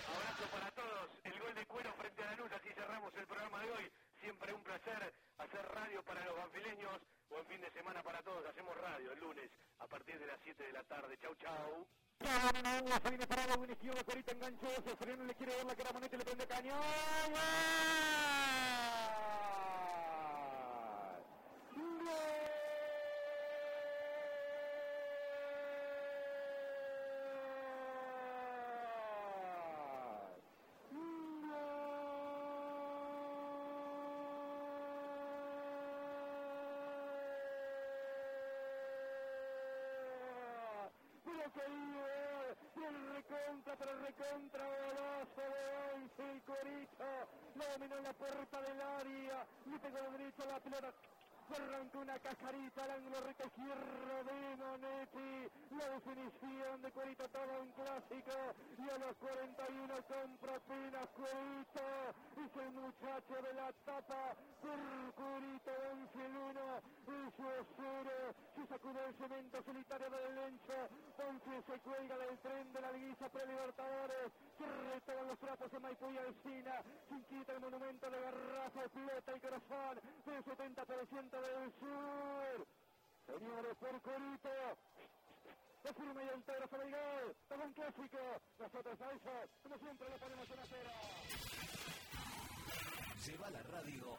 Abrazo 0.08 0.44
para 0.50 0.70
todos. 0.72 1.10
El 1.24 1.38
gol 1.38 1.54
de 1.54 1.66
Cuero 1.66 1.92
frente 1.94 2.22
a 2.22 2.26
Lanús, 2.30 2.50
así 2.52 2.68
cerramos 2.72 3.14
el 3.14 3.26
programa 3.26 3.60
de 3.64 3.70
hoy. 3.70 3.92
Siempre 4.20 4.52
un 4.52 4.62
placer 4.62 5.12
hacer 5.38 5.66
radio 5.74 6.02
para 6.04 6.24
los 6.24 6.36
banfileños. 6.36 7.00
Buen 7.30 7.46
fin 7.46 7.60
de 7.60 7.70
semana 7.70 8.02
para 8.02 8.22
todos. 8.22 8.44
Hacemos 8.46 8.76
radio 8.76 9.12
el 9.12 9.20
lunes 9.20 9.50
a 9.78 9.86
partir 9.86 10.18
de 10.18 10.26
las 10.26 10.38
7 10.44 10.62
de 10.62 10.72
la 10.72 10.82
tarde. 10.84 11.16
Chau, 11.18 11.34
chau. 11.36 11.86
Se 12.20 13.08
viene 13.08 13.26
parado, 13.26 13.64
izquierdo, 13.64 14.04
Corita 14.04 14.32
enganchó, 14.32 14.68
se 14.84 14.96
freno, 14.96 15.24
le 15.24 15.34
quiere 15.34 15.56
dar 15.56 15.64
la 15.64 15.92
Manete, 15.92 16.18
le 16.18 16.24
prende 16.24 16.46
cañón. 16.46 16.80
Pero 41.52 41.66
querido, 41.66 42.86
el 42.88 43.14
recontra, 43.14 43.76
pero 43.76 43.90
el 43.90 44.00
recontra 44.00 44.64
golazo 44.64 45.40
de 45.40 45.94
Once, 45.94 46.30
el 46.30 46.42
Corito, 46.42 47.04
lo 47.54 47.64
dominó 47.72 47.96
en 47.96 48.04
la 48.04 48.12
puerta 48.12 48.60
del 48.62 48.80
área, 48.80 49.46
le 49.66 49.78
pegó 49.78 49.98
la 49.98 50.10
derecha 50.10 50.42
a 50.44 50.46
la 50.46 50.60
pelota, 50.60 50.92
arrancó 51.50 51.98
una 51.98 52.18
cascarita 52.20 52.84
al 52.84 52.90
ángulo 52.90 53.30
izquierdo 53.30 54.24
de 54.24 54.56
Monetti, 54.56 55.50
la 55.74 55.88
definición 55.90 56.82
de 56.82 56.92
Cuerito, 56.92 57.28
todo 57.30 57.62
un 57.62 57.72
clásico, 57.72 58.36
y 58.78 58.88
a 58.88 58.98
los 58.98 59.16
41 59.16 59.94
compra 60.06 60.54
apenas 60.54 61.08
Cuerito, 61.10 61.86
es 62.38 62.56
el 62.62 62.72
muchacho 62.72 63.42
de 63.42 63.54
la 63.54 63.72
tapa, 63.84 64.36
Cuerito, 64.60 65.72
11 65.92 66.26
el 66.26 66.36
1, 66.36 66.60
eso 67.10 67.52
es 67.60 67.66
cero, 67.76 68.34
se 68.54 68.66
sacude 68.66 69.04
el 69.06 69.14
cemento 69.14 69.62
solitario 69.62 70.10
del 70.10 70.34
Lencho, 70.34 70.88
11 71.16 71.62
se 71.66 71.80
cuelga 71.80 72.18
del 72.18 72.38
tren 72.38 72.72
de 72.72 72.80
la 72.80 72.92
liguilla 72.92 73.28
pre-libertadores, 73.28 74.32
se 74.58 74.66
retoman 74.66 75.26
los 75.28 75.38
trapos 75.38 75.72
en 75.72 75.82
Maipú 75.82 76.10
y 76.10 76.18
Alcina, 76.18 76.82
se 77.08 77.14
inquieta 77.14 77.52
el 77.52 77.60
monumento 77.60 78.10
de 78.10 78.20
Garrafa, 78.20 78.80
explota 78.84 79.32
el 79.32 79.40
corazón 79.40 80.00
del 80.26 80.44
70% 80.44 81.30
del 81.30 81.72
sur. 81.80 82.66
Señores, 83.26 83.76
por 83.76 84.02
Corito, 84.02 84.48
la 85.84 85.94
firma 85.94 86.22
y 86.22 86.28
el 86.28 86.42
Pedro 86.42 86.68
sobre 86.68 86.84
el 86.84 86.90
gol, 86.90 87.36
todo 87.48 87.64
un 87.64 87.72
clásico, 87.72 88.18
nosotros 88.58 89.00
a 89.00 89.12
eso, 89.12 89.48
como 89.62 89.78
siempre, 89.78 90.08
lo 90.08 90.16
ponemos 90.16 90.50
en 90.50 90.58
acera. 90.58 90.92
Lleva 93.26 93.50
la 93.50 93.62
radio 93.62 94.16